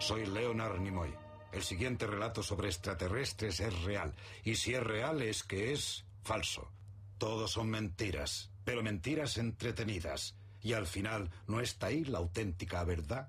Soy 0.00 0.24
Leonard 0.24 0.80
Nimoy. 0.80 1.14
El 1.52 1.62
siguiente 1.62 2.06
relato 2.06 2.42
sobre 2.42 2.68
extraterrestres 2.68 3.60
es 3.60 3.82
real. 3.82 4.14
Y 4.44 4.54
si 4.54 4.74
es 4.74 4.82
real 4.82 5.20
es 5.20 5.42
que 5.42 5.72
es 5.72 6.06
falso. 6.22 6.70
Todos 7.18 7.52
son 7.52 7.68
mentiras, 7.68 8.50
pero 8.64 8.82
mentiras 8.82 9.36
entretenidas. 9.36 10.34
Y 10.62 10.72
al 10.72 10.86
final, 10.86 11.30
¿no 11.46 11.60
está 11.60 11.88
ahí 11.88 12.04
la 12.04 12.18
auténtica 12.18 12.82
verdad? 12.84 13.28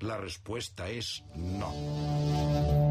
La 0.00 0.18
respuesta 0.18 0.90
es 0.90 1.24
no. 1.34 2.83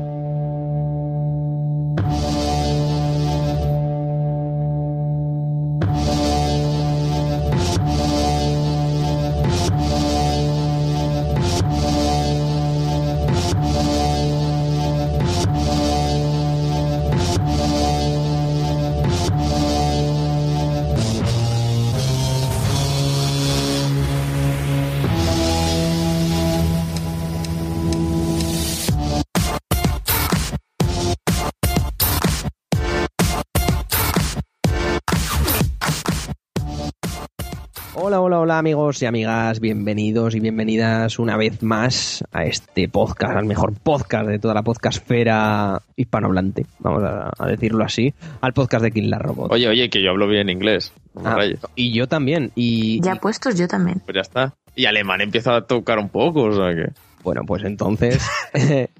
Hola, 38.54 38.60
amigos 38.60 39.02
y 39.02 39.08
amigas, 39.08 39.60
bienvenidos 39.60 40.36
y 40.36 40.40
bienvenidas 40.40 41.18
una 41.18 41.38
vez 41.38 41.64
más 41.64 42.24
a 42.32 42.44
este 42.46 42.88
podcast, 42.88 43.36
al 43.36 43.46
mejor 43.48 43.74
podcast 43.74 44.28
de 44.28 44.38
toda 44.38 44.54
la 44.54 44.62
podcastfera 44.62 45.82
hispanohablante, 45.96 46.68
vamos 46.78 47.02
a, 47.04 47.32
a 47.36 47.48
decirlo 47.48 47.84
así, 47.84 48.14
al 48.42 48.54
podcast 48.54 48.84
de 48.84 48.92
Kill 48.92 49.10
la 49.10 49.18
Robot. 49.18 49.52
Oye, 49.52 49.68
oye, 49.68 49.90
que 49.90 50.04
yo 50.04 50.12
hablo 50.12 50.28
bien 50.28 50.50
inglés. 50.52 50.94
no 51.16 51.22
me 51.24 51.30
Ah, 51.30 51.36
rayes. 51.36 51.60
y 51.76 51.94
yo 51.94 52.08
también, 52.08 52.52
y, 52.54 53.02
Ya 53.02 53.16
y- 53.16 53.20
puestos, 53.20 53.58
yo 53.58 53.68
también. 53.68 54.02
Pues 54.06 54.14
ya 54.14 54.22
está. 54.22 54.54
Y 54.76 54.86
alemán 54.86 55.22
empieza 55.22 55.56
a 55.56 55.62
tocar 55.66 55.98
un 55.98 56.10
poco, 56.10 56.44
o 56.44 56.54
sea 56.56 56.76
que. 56.76 56.92
bueno, 57.24 57.42
pues 57.48 57.64
entonces, 57.64 58.24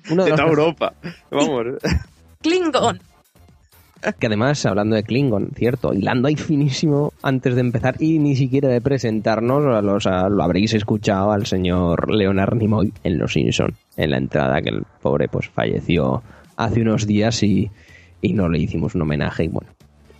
uno 0.10 0.24
de 0.24 0.32
De 0.32 0.32
los 0.32 0.36
toda 0.40 0.50
Europa. 0.50 0.94
Vamos. 1.30 1.66
Klingon. 2.42 3.00
Que 4.20 4.28
además, 4.28 4.66
hablando 4.66 4.96
de 4.96 5.04
Klingon, 5.04 5.50
cierto, 5.56 5.94
hilando 5.94 6.28
ahí 6.28 6.36
finísimo 6.36 7.14
antes 7.22 7.56
de 7.56 7.62
empezar 7.62 7.96
y 8.00 8.20
ni 8.20 8.36
siquiera 8.36 8.70
de 8.70 8.82
presentarnos, 8.82 9.66
a 9.66 9.82
los, 9.82 10.06
a- 10.08 10.30
lo 10.30 10.44
habréis 10.44 10.74
escuchado 10.74 11.32
al 11.32 11.46
señor 11.46 12.12
Leonard 12.14 12.56
Nimoy 12.56 12.92
en 13.04 13.18
Los 13.18 13.34
Simpson, 13.34 13.74
en 13.98 14.12
la 14.12 14.18
entrada 14.18 14.62
que 14.62 14.70
el 14.70 14.84
pobre 15.02 15.28
pues 15.28 15.50
falleció 15.50 16.22
hace 16.58 16.82
unos 16.82 17.08
días 17.08 17.42
y, 17.44 17.70
y 18.22 18.34
no 18.34 18.50
le 18.50 18.60
hicimos 18.60 18.94
un 18.96 19.04
homenaje 19.04 19.46
y 19.46 19.48
bueno, 19.48 19.70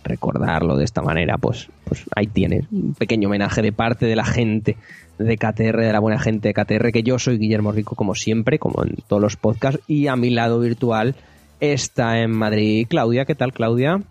recordarlo 0.02 0.76
de 0.76 0.84
esta 0.84 1.02
manera, 1.02 1.38
pues, 1.38 1.68
pues 1.84 2.04
ahí 2.14 2.26
tienes, 2.26 2.64
un 2.70 2.94
pequeño 2.94 3.28
homenaje 3.28 3.62
de 3.62 3.72
parte 3.72 4.06
de 4.06 4.16
la 4.16 4.24
gente 4.24 4.76
de 5.18 5.36
KTR, 5.38 5.80
de 5.80 5.92
la 5.92 6.00
buena 6.00 6.18
gente 6.18 6.48
de 6.48 6.54
KTR, 6.54 6.90
que 6.92 7.02
yo 7.02 7.18
soy 7.18 7.38
Guillermo 7.38 7.72
Rico 7.72 7.94
como 7.94 8.14
siempre, 8.14 8.58
como 8.58 8.82
en 8.84 8.96
todos 9.06 9.22
los 9.22 9.36
podcasts, 9.36 9.80
y 9.86 10.08
a 10.08 10.16
mi 10.16 10.30
lado 10.30 10.58
virtual 10.60 11.14
está 11.60 12.20
en 12.20 12.30
Madrid 12.30 12.86
Claudia. 12.88 13.24
¿Qué 13.24 13.34
tal, 13.34 13.52
Claudia? 13.52 14.02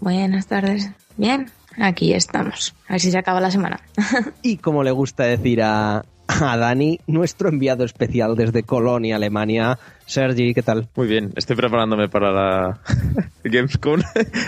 Buenas 0.00 0.46
tardes. 0.46 0.90
Bien, 1.16 1.50
aquí 1.78 2.12
estamos. 2.12 2.74
A 2.88 2.92
ver 2.92 3.00
si 3.00 3.10
se 3.10 3.18
acaba 3.18 3.40
la 3.40 3.50
semana. 3.50 3.80
Y 4.42 4.58
como 4.58 4.82
le 4.82 4.90
gusta 4.90 5.24
decir 5.24 5.62
a, 5.62 6.04
a 6.28 6.56
Dani, 6.56 7.00
nuestro 7.06 7.48
enviado 7.48 7.84
especial 7.84 8.36
desde 8.36 8.62
Colonia, 8.62 9.16
Alemania. 9.16 9.78
Sergi, 10.06 10.52
¿qué 10.52 10.62
tal? 10.62 10.86
Muy 10.96 11.06
bien, 11.06 11.32
estoy 11.34 11.56
preparándome 11.56 12.08
para 12.10 12.30
la 12.30 12.78
Gamescom. 13.44 14.02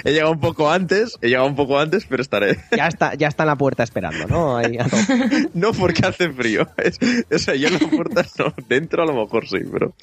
he 0.04 0.12
llegado 0.12 0.32
un 0.32 0.40
poco 0.40 0.70
antes, 0.70 1.16
he 1.22 1.28
llegado 1.28 1.46
un 1.46 1.56
poco 1.56 1.78
antes, 1.78 2.04
pero 2.06 2.20
estaré. 2.20 2.58
Ya 2.76 2.88
está, 2.88 3.14
ya 3.14 3.28
está 3.28 3.44
en 3.44 3.46
la 3.48 3.56
puerta 3.56 3.82
esperando, 3.82 4.26
¿no? 4.26 4.56
Ahí. 4.58 4.76
No 5.54 5.72
porque 5.72 6.04
hace 6.06 6.30
frío. 6.30 6.66
Es- 6.76 6.98
o 7.34 7.38
sea, 7.38 7.54
yo 7.54 7.68
en 7.68 7.74
la 7.74 7.88
puerta 7.88 8.24
no. 8.38 8.52
Dentro 8.68 9.02
a 9.02 9.06
lo 9.06 9.14
mejor 9.14 9.48
sí, 9.48 9.58
pero 9.72 9.94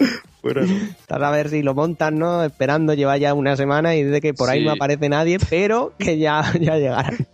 fuera 0.41 0.63
no. 0.63 0.73
Estás 0.75 1.22
a 1.22 1.29
ver 1.31 1.50
si 1.50 1.62
lo 1.62 1.75
montan, 1.75 2.17
¿no? 2.17 2.44
Esperando, 2.44 2.95
lleva 2.95 3.17
ya 3.17 3.35
una 3.35 3.56
semana 3.56 3.95
y 3.95 4.03
dice 4.03 4.22
que 4.22 4.33
por 4.33 4.50
ahí 4.50 4.62
Sí. 4.62 4.66
no 4.66 4.72
aparece 4.72 5.07
nadie, 5.09 5.38
pero 5.50 5.94
que 6.00 6.17
ya, 6.17 6.51
ya 6.59 6.78
llegarán. 6.78 7.28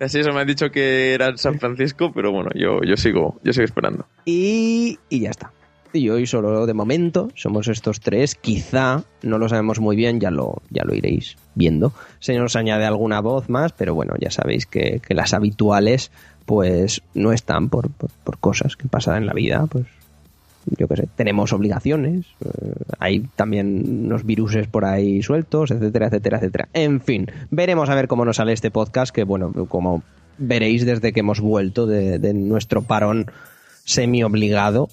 Así 0.00 0.18
eso 0.18 0.32
me 0.32 0.40
han 0.40 0.46
dicho 0.46 0.70
que 0.70 1.12
era 1.12 1.36
San 1.36 1.58
Francisco, 1.58 2.10
pero 2.12 2.32
bueno, 2.32 2.50
yo, 2.54 2.80
yo 2.82 2.96
sigo, 2.96 3.38
yo 3.44 3.52
sigo 3.52 3.66
esperando. 3.66 4.06
Y, 4.24 4.98
y 5.10 5.20
ya 5.20 5.30
está. 5.30 5.52
Y 5.92 6.08
hoy 6.08 6.26
solo 6.26 6.66
de 6.66 6.72
momento 6.72 7.30
somos 7.34 7.68
estos 7.68 8.00
tres. 8.00 8.34
Quizá 8.34 9.02
no 9.22 9.38
lo 9.38 9.48
sabemos 9.48 9.80
muy 9.80 9.96
bien, 9.96 10.20
ya 10.20 10.30
lo, 10.30 10.62
ya 10.70 10.84
lo 10.84 10.94
iréis 10.94 11.36
viendo. 11.54 11.92
Se 12.20 12.38
nos 12.38 12.56
añade 12.56 12.86
alguna 12.86 13.20
voz 13.20 13.48
más, 13.48 13.72
pero 13.72 13.94
bueno, 13.94 14.14
ya 14.18 14.30
sabéis 14.30 14.66
que, 14.66 15.00
que 15.06 15.14
las 15.14 15.34
habituales 15.34 16.12
pues 16.46 17.02
no 17.12 17.32
están 17.32 17.68
por, 17.68 17.90
por, 17.90 18.10
por 18.24 18.38
cosas 18.38 18.76
que 18.76 18.88
pasan 18.88 19.16
en 19.18 19.26
la 19.26 19.32
vida. 19.34 19.66
Pues 19.66 19.86
yo 20.66 20.88
qué 20.88 20.96
sé, 20.96 21.08
tenemos 21.16 21.52
obligaciones, 21.52 22.26
eh, 22.44 22.72
hay 22.98 23.20
también 23.36 24.04
unos 24.06 24.24
viruses 24.24 24.66
por 24.66 24.84
ahí 24.84 25.22
sueltos, 25.22 25.70
etcétera, 25.70 26.06
etcétera, 26.06 26.38
etcétera. 26.38 26.68
En 26.72 27.00
fin, 27.00 27.26
veremos 27.50 27.88
a 27.88 27.94
ver 27.94 28.08
cómo 28.08 28.24
nos 28.24 28.36
sale 28.36 28.52
este 28.52 28.70
podcast, 28.70 29.14
que 29.14 29.24
bueno, 29.24 29.52
como 29.68 30.02
veréis 30.38 30.84
desde 30.86 31.12
que 31.12 31.20
hemos 31.20 31.40
vuelto 31.40 31.86
de, 31.86 32.34
nuestro 32.34 32.82
parón 32.82 33.26
semi 33.84 34.22
obligado 34.22 34.88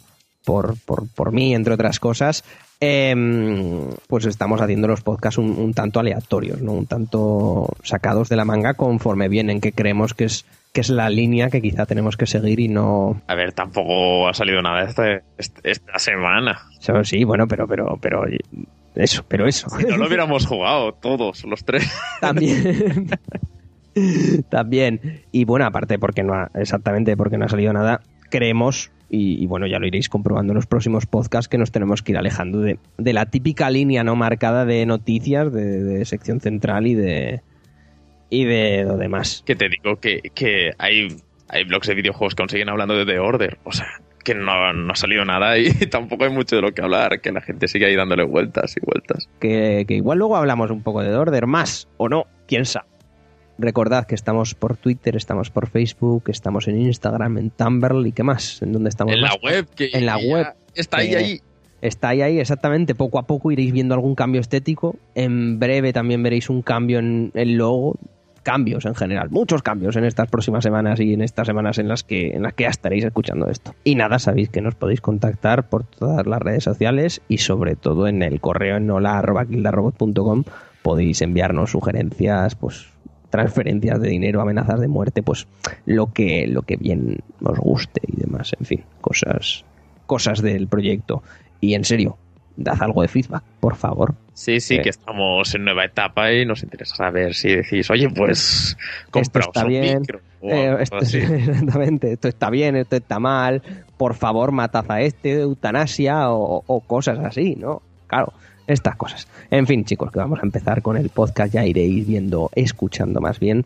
por, 0.45 0.75
por, 0.85 1.07
por 1.09 1.31
mí, 1.31 1.53
entre 1.53 1.73
otras 1.73 1.99
cosas, 1.99 2.43
em, 2.79 3.89
pues 4.07 4.25
estamos 4.25 4.61
haciendo 4.61 4.87
los 4.87 5.01
podcasts 5.01 5.37
un, 5.37 5.51
un 5.51 5.73
tanto 5.73 5.99
aleatorios, 5.99 6.61
¿no? 6.61 6.71
Un 6.73 6.85
tanto 6.85 7.69
sacados 7.83 8.29
de 8.29 8.37
la 8.37 8.45
manga 8.45 8.75
conforme 8.75 9.27
vienen, 9.27 9.59
que 9.59 9.73
creemos 9.73 10.13
que 10.13 10.25
es, 10.25 10.45
que 10.77 10.81
es 10.81 10.91
la 10.91 11.09
línea 11.09 11.49
que 11.49 11.59
quizá 11.59 11.87
tenemos 11.87 12.17
que 12.17 12.27
seguir 12.27 12.59
y 12.59 12.67
no, 12.67 13.19
A 13.25 13.33
ver, 13.33 13.51
tampoco 13.51 14.27
ha 14.27 14.33
salido 14.35 14.61
nada 14.61 14.83
esta, 14.83 15.23
esta, 15.35 15.59
esta 15.63 15.97
semana. 15.97 16.59
Sí, 17.01 17.23
bueno, 17.23 17.47
pero, 17.47 17.67
pero, 17.67 17.97
pero, 17.99 18.25
eso, 18.93 19.25
pero 19.27 19.47
eso. 19.47 19.67
Si 19.71 19.85
no 19.85 19.97
lo 19.97 20.05
hubiéramos 20.05 20.45
jugado 20.45 20.91
todos, 20.91 21.43
los 21.45 21.65
tres. 21.65 21.91
También. 22.21 23.09
También. 24.49 25.23
Y 25.31 25.45
bueno, 25.45 25.65
aparte, 25.65 25.97
porque 25.97 26.21
no 26.21 26.35
ha, 26.35 26.51
exactamente 26.53 27.17
porque 27.17 27.39
no 27.39 27.45
ha 27.45 27.49
salido 27.49 27.73
nada, 27.73 28.01
creemos, 28.29 28.91
y, 29.09 29.43
y 29.43 29.47
bueno, 29.47 29.65
ya 29.65 29.79
lo 29.79 29.87
iréis 29.87 30.09
comprobando 30.09 30.53
en 30.53 30.57
los 30.57 30.67
próximos 30.67 31.07
podcasts, 31.07 31.49
que 31.49 31.57
nos 31.57 31.71
tenemos 31.71 32.03
que 32.03 32.11
ir 32.11 32.19
alejando 32.19 32.59
de, 32.59 32.77
de 32.99 33.13
la 33.13 33.25
típica 33.25 33.71
línea 33.71 34.03
no 34.03 34.15
marcada 34.15 34.63
de 34.63 34.85
noticias, 34.85 35.51
de, 35.51 35.83
de 35.83 36.05
sección 36.05 36.39
central 36.39 36.85
y 36.85 36.93
de. 36.93 37.41
Y 38.29 38.45
de 38.45 38.83
lo 38.83 38.97
demás. 38.97 39.43
Que 39.45 39.55
te 39.55 39.69
digo 39.69 39.99
que, 39.99 40.21
que 40.33 40.71
hay, 40.77 41.07
hay 41.49 41.63
blogs 41.63 41.87
de 41.87 41.95
videojuegos 41.95 42.35
que 42.35 42.43
aún 42.43 42.49
siguen 42.49 42.69
hablando 42.69 42.95
de 42.95 43.05
The 43.05 43.19
Order. 43.19 43.57
O 43.63 43.71
sea, 43.71 43.87
que 44.23 44.35
no, 44.35 44.73
no 44.73 44.91
ha 44.91 44.95
salido 44.95 45.25
nada 45.25 45.57
y 45.57 45.69
tampoco 45.89 46.25
hay 46.25 46.31
mucho 46.31 46.55
de 46.55 46.61
lo 46.61 46.71
que 46.73 46.81
hablar, 46.81 47.21
que 47.21 47.31
la 47.31 47.41
gente 47.41 47.67
sigue 47.67 47.85
ahí 47.85 47.95
dándole 47.95 48.23
vueltas 48.25 48.75
y 48.77 48.85
vueltas. 48.85 49.29
que, 49.39 49.85
que 49.87 49.95
igual 49.95 50.19
luego 50.19 50.35
hablamos 50.35 50.71
un 50.71 50.83
poco 50.83 51.01
de 51.01 51.15
Order, 51.15 51.47
más 51.47 51.87
o 51.97 52.09
no, 52.09 52.25
quién 52.47 52.65
sabe. 52.65 52.87
Recordad 53.59 54.05
que 54.05 54.13
estamos 54.13 54.53
por 54.53 54.77
Twitter, 54.77 55.15
estamos 55.15 55.49
por 55.49 55.67
Facebook, 55.67 56.25
estamos 56.27 56.67
en 56.67 56.79
Instagram, 56.79 57.39
en 57.39 57.49
Tumblr 57.49 58.05
y 58.05 58.11
qué 58.11 58.21
más, 58.21 58.61
en 58.61 58.71
donde 58.71 58.89
estamos 58.89 59.15
En 59.15 59.21
la 59.21 59.33
web, 59.41 59.67
que 59.75 59.89
En 59.93 60.05
la 60.05 60.17
web, 60.17 60.53
Está 60.77 60.97
ahí, 60.97 61.15
ahí. 61.15 61.41
Está 61.81 62.09
ahí, 62.09 62.21
ahí, 62.21 62.39
exactamente. 62.39 62.93
Poco 62.93 63.17
a 63.17 63.25
poco 63.25 63.51
iréis 63.51 63.71
viendo 63.71 63.95
algún 63.95 64.13
cambio 64.13 64.41
estético. 64.41 64.95
En 65.15 65.59
breve 65.59 65.91
también 65.91 66.21
veréis 66.21 66.49
un 66.49 66.61
cambio 66.61 66.99
en 66.99 67.31
el 67.33 67.55
logo. 67.55 67.95
Cambios 68.47 68.85
en 68.85 68.95
general, 68.95 69.29
muchos 69.29 69.61
cambios 69.61 69.97
en 69.97 70.05
estas 70.05 70.29
próximas 70.29 70.63
semanas 70.63 71.01
y 71.01 71.13
en 71.13 71.21
estas 71.21 71.47
semanas 71.47 71.79
en 71.79 71.89
las 71.89 72.05
que 72.05 72.29
en 72.29 72.43
las 72.43 72.53
que 72.53 72.65
estaréis 72.65 73.03
escuchando 73.03 73.49
esto. 73.49 73.75
Y 73.83 73.95
nada, 73.95 74.19
sabéis 74.19 74.47
que 74.47 74.61
nos 74.61 74.73
podéis 74.73 75.01
contactar 75.01 75.67
por 75.67 75.83
todas 75.83 76.25
las 76.25 76.39
redes 76.39 76.63
sociales 76.63 77.21
y 77.27 77.39
sobre 77.39 77.75
todo 77.75 78.07
en 78.07 78.23
el 78.23 78.39
correo 78.39 78.77
en 78.77 78.89
hola@kildarrobot.com 78.89 80.45
podéis 80.81 81.21
enviarnos 81.21 81.71
sugerencias, 81.71 82.55
pues 82.55 82.87
transferencias 83.29 83.99
de 83.99 84.07
dinero, 84.07 84.39
amenazas 84.39 84.79
de 84.79 84.87
muerte, 84.87 85.23
pues 85.23 85.45
lo 85.85 86.13
que 86.13 86.47
lo 86.47 86.61
que 86.61 86.77
bien 86.77 87.17
os 87.43 87.59
guste 87.59 87.99
y 88.07 88.15
demás, 88.15 88.55
en 88.57 88.65
fin, 88.65 88.85
cosas 89.01 89.65
cosas 90.05 90.41
del 90.41 90.69
proyecto. 90.69 91.21
Y 91.59 91.73
en 91.73 91.83
serio, 91.83 92.17
dad 92.57 92.81
algo 92.81 93.01
de 93.03 93.07
feedback, 93.07 93.43
por 93.59 93.75
favor. 93.75 94.15
Sí, 94.33 94.59
sí, 94.59 94.75
Eh. 94.75 94.81
que 94.81 94.89
estamos 94.89 95.53
en 95.55 95.63
nueva 95.63 95.85
etapa 95.85 96.31
y 96.33 96.45
nos 96.45 96.61
interesa 96.63 96.95
saber 96.95 97.33
si 97.33 97.55
decís, 97.55 97.89
oye, 97.89 98.09
pues 98.09 98.75
compraos 99.09 99.47
está 99.47 99.61
un 99.63 99.67
bien, 99.69 99.99
micro. 100.01 100.19
Eh, 100.41 100.75
esto- 100.81 100.97
así. 100.97 101.17
exactamente, 101.19 102.11
esto 102.13 102.27
está 102.27 102.49
bien, 102.49 102.75
esto 102.75 102.95
está 102.97 103.19
mal, 103.19 103.61
por 103.97 104.13
favor, 104.15 104.51
matad 104.51 104.85
a 104.89 105.01
este, 105.01 105.33
eutanasia 105.41 106.29
o, 106.31 106.63
o 106.67 106.81
cosas 106.81 107.19
así, 107.19 107.55
¿no? 107.55 107.81
Claro, 108.07 108.33
estas 108.67 108.95
cosas. 108.95 109.27
En 109.49 109.65
fin, 109.65 109.85
chicos, 109.85 110.11
que 110.11 110.19
vamos 110.19 110.39
a 110.39 110.43
empezar 110.45 110.81
con 110.81 110.97
el 110.97 111.09
podcast, 111.09 111.53
ya 111.53 111.65
iréis 111.65 112.05
viendo, 112.05 112.49
escuchando 112.55 113.21
más 113.21 113.39
bien 113.39 113.65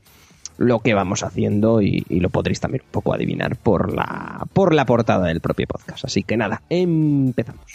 lo 0.58 0.80
que 0.80 0.94
vamos 0.94 1.24
haciendo 1.24 1.82
y, 1.82 2.06
y 2.08 2.20
lo 2.20 2.30
podréis 2.30 2.60
también 2.60 2.84
un 2.86 2.92
poco 2.92 3.14
adivinar 3.16 3.56
por 3.56 3.94
la, 3.94 4.46
por 4.54 4.76
la 4.76 4.86
portada 4.86 5.26
del 5.28 5.42
propio 5.42 5.66
podcast. 5.66 6.06
Así 6.06 6.22
que 6.24 6.38
nada, 6.38 6.62
empezamos. 6.70 7.66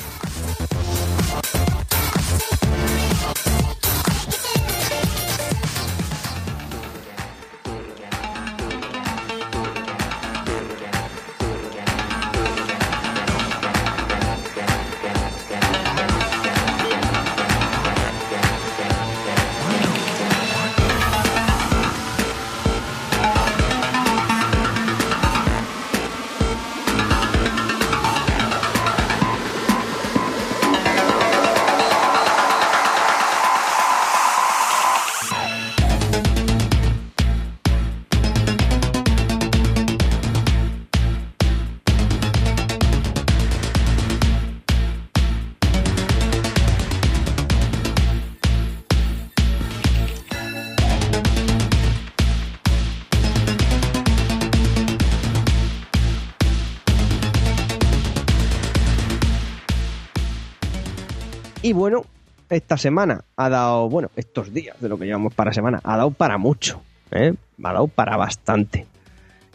Bueno, 61.77 62.05
esta 62.51 62.77
semana 62.77 63.25
ha 63.37 63.49
dado, 63.49 63.89
bueno, 63.89 64.11
estos 64.17 64.53
días 64.53 64.81
de 64.81 64.89
lo 64.89 64.99
que 64.99 65.05
llevamos 65.05 65.35
para 65.35 65.53
semana, 65.53 65.81
ha 65.85 65.97
dado 65.97 66.11
para 66.11 66.39
mucho, 66.39 66.81
¿eh? 67.11 67.35
ha 67.63 67.73
dado 67.73 67.89
para 67.89 68.17
bastante. 68.17 68.87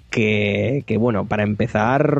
Que, 0.09 0.83
que, 0.85 0.97
bueno, 0.97 1.25
para 1.25 1.43
empezar, 1.43 2.19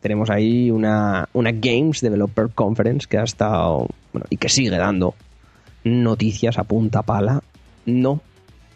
tenemos 0.00 0.30
ahí 0.30 0.70
una, 0.70 1.28
una 1.34 1.52
Games 1.52 2.00
Developer 2.00 2.48
Conference 2.48 3.06
que 3.06 3.18
ha 3.18 3.24
estado, 3.24 3.88
bueno, 4.12 4.26
y 4.30 4.38
que 4.38 4.48
sigue 4.48 4.70
dando 4.70 5.14
noticias 5.84 6.58
a 6.58 6.64
punta 6.64 7.02
pala. 7.02 7.42
No 7.84 8.22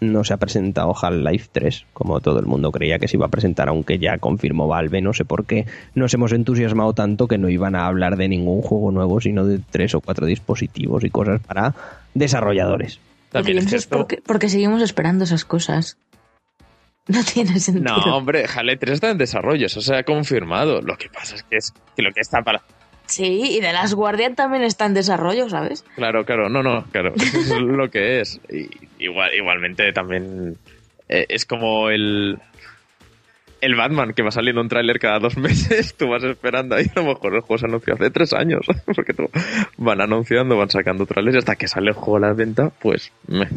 no 0.00 0.25
se 0.25 0.32
ha 0.32 0.38
presentado 0.38 0.94
Half-Life 1.00 1.49
3, 1.52 1.87
como 1.93 2.20
todo 2.20 2.41
el 2.41 2.47
mundo 2.47 2.73
creía 2.73 2.99
que 2.99 3.08
se 3.08 3.17
iba 3.17 3.26
a 3.26 3.31
presentar, 3.31 3.69
aunque 3.69 3.99
ya 3.99 4.19
confirmó 4.19 4.67
Valve. 4.67 5.02
No 5.02 5.12
sé 5.12 5.25
por 5.25 5.44
qué 5.44 5.67
nos 5.94 6.12
hemos 6.14 6.32
entusiasmado 6.32 6.94
tanto 6.94 7.29
que 7.29 7.38
no 7.38 7.49
iban 7.49 7.75
a 7.75 7.87
hablar 7.87 8.17
de 8.17 8.29
ningún 8.29 8.62
juego 8.62 8.91
nuevo, 8.91 9.20
sino 9.20 9.44
de 9.44 9.61
tres 9.70 9.94
o 9.94 10.00
cuatro 10.00 10.26
dispositivos 10.26 11.05
y 11.05 11.11
cosas 11.11 11.41
para 11.41 11.75
desarrolladores. 12.14 13.00
También 13.31 13.58
es 13.58 13.73
esto... 13.73 13.97
porque, 13.97 14.23
porque 14.25 14.49
seguimos 14.49 14.82
esperando 14.82 15.25
esas 15.25 15.44
cosas. 15.44 15.99
No 17.08 17.25
tiene 17.25 17.58
sentido. 17.58 17.97
No, 17.97 18.17
hombre, 18.17 18.44
Halo 18.55 18.79
3 18.79 18.93
está 18.93 19.11
en 19.11 19.19
desarrollo, 19.19 19.67
eso 19.67 19.81
se 19.81 19.97
ha 19.97 20.05
confirmado. 20.05 20.81
Lo 20.81 20.97
que 20.97 21.08
pasa 21.08 21.35
es 21.35 21.43
que, 21.43 21.56
es 21.56 21.75
que 21.97 22.02
lo 22.02 22.12
que 22.12 22.20
está 22.20 22.43
para. 22.43 22.62
Sí, 23.06 23.56
y 23.56 23.61
de 23.61 23.73
las 23.73 23.94
Guardian 23.94 24.37
también 24.37 24.62
está 24.62 24.87
en 24.87 24.94
desarrollo, 24.94 25.49
¿sabes? 25.49 25.85
Claro, 25.97 26.25
claro, 26.25 26.49
no, 26.49 26.62
no, 26.62 26.85
claro, 26.93 27.12
eso 27.17 27.56
es 27.56 27.62
lo 27.62 27.91
que 27.91 28.20
es. 28.20 28.41
Y, 28.49 28.69
igual, 29.00 29.35
igualmente 29.35 29.93
también 29.93 30.56
eh, 31.08 31.26
es 31.29 31.44
como 31.44 31.91
el, 31.91 32.38
el 33.61 33.75
Batman 33.75 34.12
que 34.14 34.23
va 34.23 34.31
saliendo 34.31 34.61
un 34.61 34.69
tráiler 34.69 34.99
cada 34.99 35.19
dos 35.19 35.37
meses, 35.38 35.94
tú 35.94 36.08
vas 36.08 36.23
esperando 36.25 36.76
ahí, 36.76 36.87
a 36.94 37.00
lo 37.00 37.06
mejor 37.06 37.35
el 37.35 37.41
juego 37.41 37.58
se 37.58 37.67
anunció 37.67 37.94
hace 37.94 38.11
tres 38.11 38.32
años, 38.32 38.61
porque 38.94 39.12
tú 39.12 39.25
van 39.76 40.00
anunciando, 40.00 40.56
van 40.56 40.70
sacando 40.70 41.06
trailers 41.06 41.37
y 41.37 41.38
hasta 41.38 41.56
que 41.56 41.69
sale 41.69 41.88
el 41.88 41.94
juego 41.94 42.17
a 42.17 42.29
la 42.29 42.32
venta, 42.32 42.70
pues 42.81 43.12
me. 43.26 43.49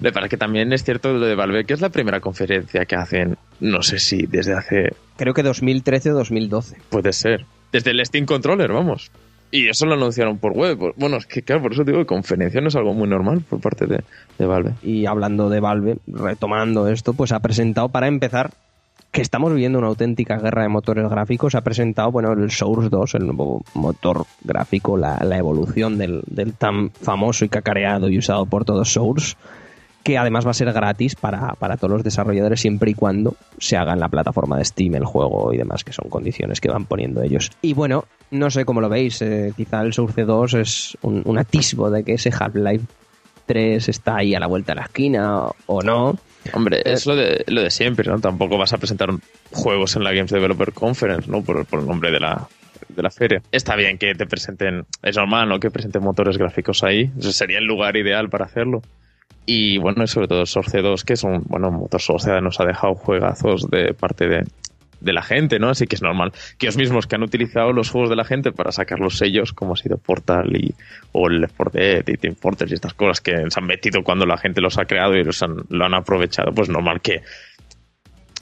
Me 0.00 0.12
parece 0.12 0.30
que 0.30 0.36
también 0.36 0.72
es 0.72 0.84
cierto 0.84 1.12
lo 1.12 1.26
de 1.26 1.34
Valve, 1.34 1.64
que 1.64 1.74
es 1.74 1.80
la 1.80 1.88
primera 1.88 2.20
conferencia 2.20 2.84
que 2.84 2.94
hacen, 2.94 3.36
no 3.58 3.82
sé 3.82 3.98
si 3.98 4.26
desde 4.26 4.54
hace... 4.54 4.92
Creo 5.16 5.34
que 5.34 5.42
2013 5.42 6.12
o 6.12 6.14
2012. 6.14 6.76
Puede 6.88 7.12
ser. 7.12 7.44
Desde 7.72 7.90
el 7.90 8.06
Steam 8.06 8.24
Controller, 8.24 8.70
vamos. 8.72 9.10
Y 9.50 9.68
eso 9.68 9.86
lo 9.86 9.94
anunciaron 9.94 10.38
por 10.38 10.52
web. 10.52 10.78
Bueno, 10.96 11.16
es 11.16 11.26
que 11.26 11.42
claro, 11.42 11.62
por 11.62 11.72
eso 11.72 11.84
digo 11.84 11.98
que 11.98 12.06
conferencia 12.06 12.60
no 12.60 12.68
es 12.68 12.76
algo 12.76 12.92
muy 12.92 13.08
normal 13.08 13.42
por 13.48 13.60
parte 13.60 13.86
de, 13.86 14.46
Valve. 14.46 14.74
Y 14.82 15.06
hablando 15.06 15.48
de 15.48 15.60
Valve, 15.60 15.98
retomando 16.06 16.88
esto, 16.88 17.14
pues 17.14 17.32
ha 17.32 17.40
presentado 17.40 17.88
para 17.88 18.08
empezar 18.08 18.50
que 19.10 19.22
estamos 19.22 19.52
viviendo 19.52 19.78
una 19.78 19.88
auténtica 19.88 20.36
guerra 20.36 20.62
de 20.62 20.68
motores 20.68 21.08
gráficos. 21.08 21.54
Ha 21.54 21.62
presentado, 21.62 22.12
bueno, 22.12 22.32
el 22.32 22.50
Source 22.50 22.90
2, 22.90 23.14
el 23.14 23.26
nuevo 23.26 23.62
motor 23.72 24.26
gráfico, 24.44 24.98
la, 24.98 25.18
la 25.24 25.38
evolución 25.38 25.96
del, 25.96 26.22
del, 26.26 26.52
tan 26.52 26.90
famoso 26.90 27.46
y 27.46 27.48
cacareado 27.48 28.10
y 28.10 28.18
usado 28.18 28.44
por 28.44 28.66
todos 28.66 28.92
Source, 28.92 29.34
que 30.02 30.16
además 30.16 30.46
va 30.46 30.52
a 30.52 30.54
ser 30.54 30.72
gratis 30.72 31.14
para, 31.14 31.54
para, 31.54 31.76
todos 31.76 31.92
los 31.92 32.04
desarrolladores 32.04 32.60
siempre 32.60 32.90
y 32.90 32.94
cuando 32.94 33.34
se 33.58 33.76
haga 33.76 33.92
en 33.92 34.00
la 34.00 34.08
plataforma 34.08 34.56
de 34.56 34.64
Steam 34.64 34.94
el 34.94 35.04
juego 35.04 35.52
y 35.52 35.58
demás, 35.58 35.84
que 35.84 35.92
son 35.92 36.08
condiciones 36.08 36.60
que 36.60 36.70
van 36.70 36.86
poniendo 36.86 37.22
ellos. 37.22 37.50
Y 37.62 37.74
bueno, 37.74 38.04
no 38.30 38.50
sé 38.50 38.64
cómo 38.64 38.80
lo 38.80 38.88
veis, 38.88 39.20
eh, 39.22 39.52
quizá 39.56 39.82
el 39.82 39.92
Source 39.92 40.24
2 40.24 40.54
es 40.54 40.98
un, 41.02 41.22
un 41.24 41.38
atisbo 41.38 41.90
de 41.90 42.04
que 42.04 42.14
ese 42.14 42.30
Half-Life 42.30 42.86
3 43.46 43.88
está 43.88 44.16
ahí 44.16 44.34
a 44.34 44.40
la 44.40 44.46
vuelta 44.46 44.72
de 44.72 44.76
la 44.76 44.86
esquina 44.86 45.42
o 45.66 45.82
no. 45.82 46.16
Hombre, 46.52 46.82
es 46.84 47.06
lo 47.06 47.16
de, 47.16 47.44
lo 47.48 47.62
de 47.62 47.70
siempre, 47.70 48.08
¿no? 48.08 48.20
Tampoco 48.20 48.56
vas 48.56 48.72
a 48.72 48.78
presentar 48.78 49.10
juegos 49.52 49.96
en 49.96 50.04
la 50.04 50.12
Games 50.12 50.30
Developer 50.30 50.72
Conference, 50.72 51.30
¿no? 51.30 51.42
Por, 51.42 51.66
por 51.66 51.80
el 51.80 51.86
nombre 51.86 52.10
de 52.10 52.20
la, 52.20 52.48
de 52.88 53.02
la 53.02 53.10
feria. 53.10 53.42
Está 53.52 53.76
bien 53.76 53.98
que 53.98 54.14
te 54.14 54.26
presenten, 54.26 54.86
es 55.02 55.16
normal, 55.16 55.48
¿no? 55.48 55.60
Que 55.60 55.70
presenten 55.70 56.02
motores 56.02 56.38
gráficos 56.38 56.82
ahí. 56.84 57.10
Sería 57.20 57.58
el 57.58 57.64
lugar 57.64 57.96
ideal 57.96 58.28
para 58.28 58.46
hacerlo. 58.46 58.82
Y 59.46 59.78
bueno, 59.78 60.06
sobre 60.06 60.28
todo 60.28 60.44
Source 60.44 60.82
2, 60.82 61.04
que 61.04 61.14
es 61.14 61.24
un, 61.24 61.42
bueno, 61.46 61.70
motor 61.70 62.00
Source 62.00 62.40
nos 62.42 62.60
ha 62.60 62.64
dejado 62.64 62.94
juegazos 62.94 63.68
de 63.70 63.94
parte 63.94 64.28
de, 64.28 64.44
de 65.00 65.12
la 65.12 65.22
gente, 65.22 65.58
¿no? 65.58 65.70
Así 65.70 65.86
que 65.86 65.96
es 65.96 66.02
normal 66.02 66.32
que 66.58 66.66
ellos 66.66 66.76
mismos 66.76 67.06
que 67.06 67.16
han 67.16 67.22
utilizado 67.22 67.72
los 67.72 67.90
juegos 67.90 68.10
de 68.10 68.16
la 68.16 68.24
gente 68.24 68.52
para 68.52 68.72
sacar 68.72 68.98
los 69.00 69.16
sellos, 69.16 69.52
como 69.52 69.74
ha 69.74 69.76
sido 69.76 69.96
Portal 69.96 70.54
y, 70.56 70.74
o 71.12 71.28
el 71.28 71.40
Left 71.40 71.54
4 71.56 71.72
Dead 71.72 72.08
y 72.08 72.16
Team 72.16 72.34
Fortress 72.34 72.70
y 72.70 72.74
estas 72.74 72.94
cosas 72.94 73.20
que 73.20 73.32
se 73.32 73.60
han 73.60 73.66
metido 73.66 74.02
cuando 74.02 74.26
la 74.26 74.36
gente 74.36 74.60
los 74.60 74.78
ha 74.78 74.84
creado 74.84 75.14
y 75.14 75.24
los 75.24 75.42
han, 75.42 75.56
lo 75.68 75.84
han 75.84 75.94
aprovechado, 75.94 76.52
pues 76.52 76.68
normal 76.68 77.00
que, 77.00 77.22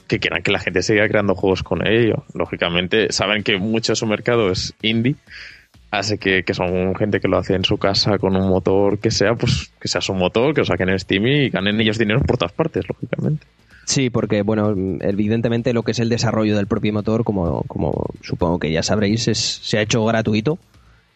que 0.07 0.19
quieran 0.19 0.41
que 0.41 0.51
la 0.51 0.59
gente 0.59 0.81
siga 0.81 1.07
creando 1.07 1.35
juegos 1.35 1.63
con 1.63 1.85
ello. 1.85 2.23
Lógicamente, 2.33 3.11
saben 3.11 3.43
que 3.43 3.57
mucho 3.57 3.91
de 3.91 3.97
su 3.97 4.07
mercado 4.07 4.49
es 4.51 4.73
indie, 4.81 5.15
que 6.19 6.53
son 6.53 6.95
gente 6.95 7.19
que 7.19 7.27
lo 7.27 7.37
hace 7.37 7.55
en 7.55 7.63
su 7.63 7.77
casa 7.77 8.17
con 8.17 8.35
un 8.35 8.47
motor 8.47 8.99
que 8.99 9.11
sea, 9.11 9.35
pues 9.35 9.71
que 9.79 9.87
sea 9.87 10.01
su 10.01 10.13
motor, 10.13 10.53
que 10.53 10.61
lo 10.61 10.65
saquen 10.65 10.89
en 10.89 10.99
Steam 10.99 11.25
y 11.27 11.49
ganen 11.49 11.79
ellos 11.79 11.97
dinero 11.97 12.21
por 12.21 12.37
todas 12.37 12.53
partes, 12.53 12.85
lógicamente. 12.87 13.45
Sí, 13.87 14.09
porque, 14.09 14.41
bueno, 14.41 14.75
evidentemente 14.99 15.71
lo 15.71 15.83
que 15.83 15.91
es 15.91 15.99
el 15.99 16.09
desarrollo 16.09 16.57
del 16.57 16.67
propio 16.67 16.91
motor, 16.91 17.23
como, 17.23 17.63
como 17.63 18.07
supongo 18.21 18.59
que 18.59 18.69
ya 18.69 18.83
sabréis, 18.83 19.29
es, 19.29 19.37
se 19.37 19.77
ha 19.77 19.81
hecho 19.81 20.03
gratuito. 20.03 20.59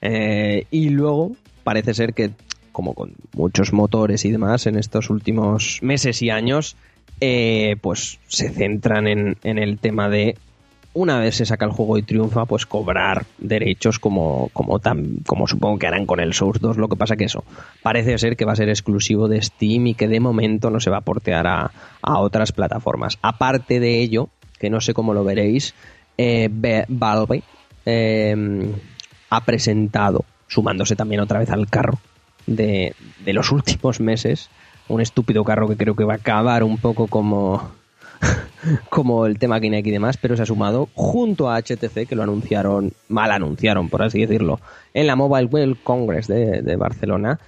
Eh, 0.02 0.66
y 0.72 0.90
luego 0.90 1.34
parece 1.66 1.94
ser 1.94 2.14
que, 2.14 2.32
como 2.72 2.94
con 2.94 3.14
muchos 3.34 3.74
motores 3.74 4.24
y 4.24 4.32
demás 4.32 4.68
en 4.68 4.78
estos 4.78 5.10
últimos 5.10 5.80
meses 5.82 6.22
y 6.22 6.30
años, 6.30 6.78
eh, 7.20 7.76
pues 7.82 8.20
se 8.28 8.50
centran 8.50 9.06
en, 9.06 9.36
en 9.44 9.58
el 9.58 9.78
tema 9.78 10.08
de 10.08 10.38
una 10.94 11.20
vez 11.20 11.36
se 11.36 11.46
saca 11.46 11.66
el 11.66 11.72
juego 11.72 11.98
y 11.98 12.04
triunfa, 12.04 12.46
pues 12.46 12.66
cobrar 12.66 13.26
derechos 13.38 14.00
como, 14.00 14.50
como, 14.54 14.80
tan, 14.80 15.18
como 15.26 15.48
supongo 15.48 15.80
que 15.80 15.88
harán 15.88 16.06
con 16.06 16.20
el 16.20 16.34
Source 16.34 16.60
2. 16.62 16.78
Lo 16.78 16.90
que 16.90 16.98
pasa 16.98 17.16
que 17.16 17.26
eso 17.26 17.44
parece 17.82 18.18
ser 18.18 18.36
que 18.36 18.46
va 18.46 18.54
a 18.54 18.58
ser 18.58 18.70
exclusivo 18.70 19.28
de 19.28 19.42
Steam 19.42 19.88
y 19.88 19.94
que 19.94 20.08
de 20.08 20.20
momento 20.20 20.70
no 20.70 20.80
se 20.80 20.90
va 20.90 20.98
a 20.98 21.02
portear 21.02 21.48
a, 21.48 21.72
a 22.02 22.20
otras 22.20 22.52
plataformas. 22.52 23.18
Aparte 23.22 23.80
de 23.80 24.02
ello, 24.02 24.30
que 24.60 24.70
no 24.70 24.82
sé 24.82 24.94
cómo 24.94 25.14
lo 25.14 25.24
veréis, 25.24 25.74
eh, 26.18 26.50
Valve 26.90 27.44
eh, 27.86 28.36
ha 29.30 29.46
presentado, 29.46 30.26
sumándose 30.48 30.96
también 30.96 31.22
otra 31.22 31.40
vez 31.40 31.50
al 31.50 31.70
carro 31.70 32.00
de, 32.48 32.96
de 33.24 33.34
los 33.34 33.52
últimos 33.54 34.02
meses, 34.02 34.50
un 34.90 35.00
estúpido 35.00 35.44
carro 35.46 35.70
que 35.70 35.78
creo 35.78 35.96
que 35.96 36.04
va 36.04 36.14
a 36.14 36.18
acabar 36.18 36.64
un 36.64 36.78
poco 36.78 37.08
como 37.08 37.72
como 38.90 39.26
el 39.26 39.40
tema 39.40 39.60
Kinect 39.60 39.88
y 39.88 39.92
demás, 39.92 40.18
pero 40.18 40.36
se 40.36 40.44
ha 40.44 40.46
sumado 40.46 40.90
junto 40.94 41.50
a 41.50 41.62
HTC, 41.62 42.08
que 42.08 42.16
lo 42.16 42.24
anunciaron, 42.24 42.94
mal 43.10 43.32
anunciaron, 43.32 43.90
por 43.90 44.04
así 44.04 44.22
decirlo, 44.22 44.60
en 44.94 45.08
la 45.08 45.16
Mobile 45.16 45.46
World 45.46 45.78
Congress 45.84 46.28
de, 46.28 46.76
Barcelona, 46.76 47.40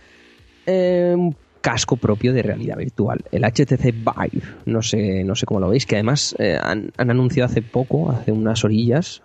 un 0.66 1.36
casco 1.62 1.96
propio 1.98 2.34
de 2.34 2.42
realidad 2.42 2.78
virtual, 2.78 3.22
el 3.32 3.44
HTC 3.44 3.94
Vive, 3.94 4.46
no 4.66 4.82
sé, 4.82 5.24
no 5.24 5.36
sé 5.36 5.46
cómo 5.46 5.60
lo 5.60 5.70
veis, 5.70 5.86
que 5.86 5.96
además 5.96 6.36
eh, 6.40 6.58
han, 6.62 6.92
han 6.98 7.10
anunciado 7.10 7.50
hace 7.50 7.62
poco, 7.62 8.12
hace 8.12 8.32
unas 8.32 8.64
orillas, 8.66 9.22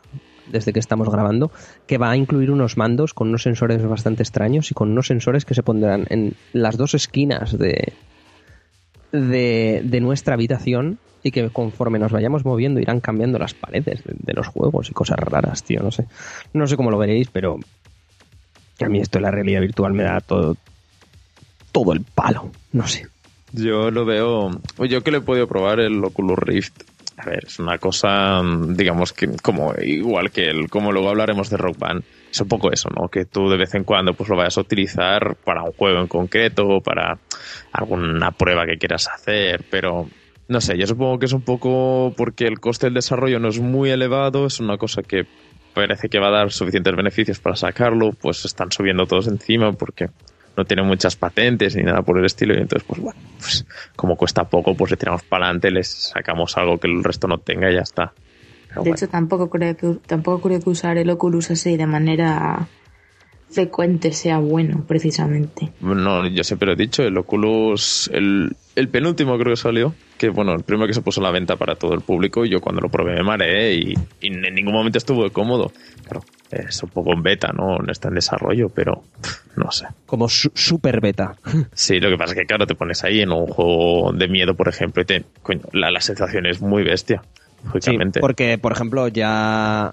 desde 0.51 0.73
que 0.73 0.81
estamos 0.81 1.11
grabando, 1.11 1.51
que 1.87 1.99
va 1.99 2.11
a 2.11 2.17
incluir 2.17 2.51
unos 2.51 2.77
mandos 2.77 3.15
con 3.15 3.29
unos 3.29 3.43
sensores 3.43 3.83
bastante 3.83 4.23
extraños 4.23 4.71
y 4.71 4.75
con 4.75 4.91
unos 4.91 5.09
sensores 5.09 5.45
que 5.45 5.55
se 5.55 5.63
pondrán 5.63 6.07
en 6.11 6.35
las 6.53 6.77
dos 6.77 6.95
esquinas 6.95 7.59
de, 7.59 7.93
de, 9.13 9.83
de 9.85 10.01
nuestra 10.01 10.35
habitación 10.35 10.99
y 11.23 11.31
que 11.31 11.51
conforme 11.51 11.99
nos 11.99 12.13
vayamos 12.13 12.45
moviendo 12.45 12.81
irán 12.81 13.01
cambiando 13.01 13.39
las 13.39 13.55
paredes 13.55 14.03
de, 14.05 14.33
los 14.33 14.47
juegos 14.47 14.91
y 14.91 14.93
cosas 14.93 15.19
raras, 15.19 15.63
tío, 15.65 15.81
no 15.83 15.91
sé. 15.91 16.07
No 16.53 16.67
sé 16.67 16.77
cómo 16.77 16.91
lo 16.91 16.99
veréis, 16.99 17.29
pero 17.29 17.59
a 18.81 18.89
mí 18.89 19.01
esto 19.01 19.19
de 19.19 19.23
la 19.23 19.31
realidad 19.31 19.61
virtual 19.61 19.93
me 19.93 20.05
da 20.05 20.21
todo, 20.21 20.57
todo 21.73 21.93
el 21.93 22.03
palo, 22.03 22.51
no 22.73 22.87
sé. 22.87 23.07
Yo 23.53 23.91
lo 23.91 24.05
veo. 24.05 24.51
Yo 24.89 25.03
que 25.03 25.11
lo 25.11 25.19
he 25.19 25.23
podido 25.23 25.47
probar 25.47 25.81
el 25.81 26.05
Oculus 26.05 26.39
Rift. 26.39 26.83
A 27.17 27.25
ver, 27.25 27.45
es 27.47 27.59
una 27.59 27.79
cosa, 27.79 28.41
digamos 28.69 29.13
que 29.13 29.29
como 29.43 29.75
igual 29.83 30.31
que 30.31 30.49
el, 30.49 30.71
como 30.71 30.93
luego 30.93 31.09
hablaremos 31.09 31.51
de 31.51 31.57
Rock 31.57 31.79
Band. 31.79 32.05
Es 32.31 32.41
un 32.41 32.49
poco 32.49 32.71
eso, 32.71 32.91
¿no? 32.95 33.09
Que 33.09 33.25
tú 33.25 33.49
de 33.49 33.57
vez 33.57 33.75
en 33.75 33.85
cuando 33.85 34.15
pues 34.15 34.29
lo 34.29 34.37
vayas 34.37 34.57
a 34.59 34.61
utilizar 34.61 35.35
para 35.35 35.63
un 35.63 35.73
juego 35.73 36.01
en 36.01 36.07
concreto 36.07 36.81
para 36.81 37.19
alguna 37.73 38.31
prueba 38.33 38.67
que 38.67 38.77
quieras 38.77 39.09
hacer, 39.09 39.65
pero 39.69 40.09
no 40.49 40.61
sé, 40.63 40.79
yo 40.79 40.87
supongo 40.87 41.19
que 41.19 41.27
es 41.27 41.33
un 41.33 41.43
poco 41.43 42.15
porque 42.17 42.47
el 42.47 42.59
coste 42.59 42.87
del 42.87 42.95
desarrollo 42.95 43.39
no 43.39 43.49
es 43.49 43.61
muy 43.61 43.91
elevado, 43.91 44.47
es 44.47 44.61
una 44.61 44.79
cosa 44.79 45.03
que 45.03 45.27
parece 45.75 46.09
que 46.09 46.19
va 46.19 46.29
a 46.29 46.33
dar 46.33 46.51
suficientes 46.51 46.97
beneficios 46.97 47.39
para 47.39 47.55
sacarlo, 47.55 48.13
pues 48.13 48.45
están 48.45 48.73
subiendo 48.73 49.07
todos 49.07 49.29
encima 49.29 49.73
porque 49.73 50.09
no 50.57 50.65
tiene 50.65 50.83
muchas 50.83 51.17
patentes 51.17 51.77
ni 51.77 51.83
nada 51.83 52.03
por 52.03 52.19
el 52.19 52.25
estilo 52.25 52.55
y 52.55 52.59
entonces 52.59 52.87
pues 52.89 53.01
bueno, 53.01 53.21
pues 53.39 53.67
como 53.95 54.17
cuesta 54.17 54.45
poco 54.45 54.75
pues 54.75 54.91
le 54.91 54.97
tiramos 54.97 55.23
para 55.23 55.45
adelante, 55.45 55.71
les 55.71 55.89
sacamos 55.89 56.57
algo 56.57 56.79
que 56.79 56.89
el 56.89 57.05
resto 57.05 57.29
no 57.29 57.39
tenga 57.39 57.71
y 57.71 57.75
ya 57.75 57.83
está. 57.83 58.13
Pero 58.69 58.83
de 58.83 58.91
bueno. 58.91 58.97
hecho 58.97 59.09
tampoco 59.09 59.51
creo 59.51 59.77
que 59.77 59.99
tampoco 60.07 60.49
creo 60.49 60.61
que 60.61 60.71
usar 60.71 60.97
el 60.97 61.11
Oculus 61.11 61.51
así 61.51 61.77
de 61.77 61.87
manera 61.87 62.67
frecuente 63.51 64.13
sea 64.13 64.39
bueno 64.39 64.85
precisamente. 64.87 65.73
No, 65.81 66.27
yo 66.27 66.45
siempre 66.45 66.73
he 66.73 66.77
dicho, 66.77 67.03
el 67.03 67.17
Oculus, 67.17 68.11
el, 68.13 68.55
el 68.77 68.89
penúltimo 68.89 69.39
creo 69.39 69.53
que 69.55 69.61
salió, 69.61 69.95
que 70.19 70.29
bueno, 70.29 70.55
el 70.55 70.63
primero 70.63 70.87
que 70.87 70.95
se 70.95 71.03
puso 71.03 71.21
a 71.21 71.25
la 71.25 71.31
venta 71.31 71.57
para 71.57 71.75
todo 71.75 71.95
el 71.95 72.01
público 72.03 72.45
y 72.45 72.51
yo 72.51 72.61
cuando 72.61 72.81
lo 72.81 72.89
probé 72.89 73.15
me 73.15 73.23
mareé 73.23 73.75
y, 73.75 73.95
y 74.21 74.27
en 74.29 74.55
ningún 74.55 74.75
momento 74.75 74.99
estuvo 74.99 75.29
cómodo. 75.31 75.73
Claro, 76.05 76.25
es 76.51 76.83
un 76.83 76.91
poco 76.91 77.13
en 77.13 77.23
beta, 77.23 77.53
¿no? 77.53 77.79
No 77.79 77.91
está 77.93 78.09
en 78.09 78.15
desarrollo, 78.15 78.69
pero 78.69 79.03
no 79.57 79.71
sé. 79.71 79.87
Como 80.07 80.29
su 80.29 80.51
super 80.55 81.01
beta. 81.01 81.37
Sí, 81.73 82.01
lo 82.01 82.11
que 82.11 82.17
pasa 82.17 82.33
es 82.35 82.41
que, 82.41 82.47
claro, 82.47 82.67
te 82.67 82.75
pones 82.75 83.05
ahí 83.05 83.21
en 83.21 83.31
un 83.33 83.47
juego 83.47 84.13
de 84.13 84.29
miedo, 84.29 84.55
por 84.55 84.69
ejemplo, 84.69 85.03
y 85.03 85.07
te, 85.07 85.25
coño, 85.43 85.63
la, 85.73 85.91
la 85.91 86.01
sensación 86.01 86.47
es 86.47 86.61
muy 86.61 86.83
bestia. 86.83 87.23
Sí, 87.81 87.97
porque, 88.21 88.57
por 88.57 88.73
ejemplo, 88.73 89.09
ya, 89.09 89.93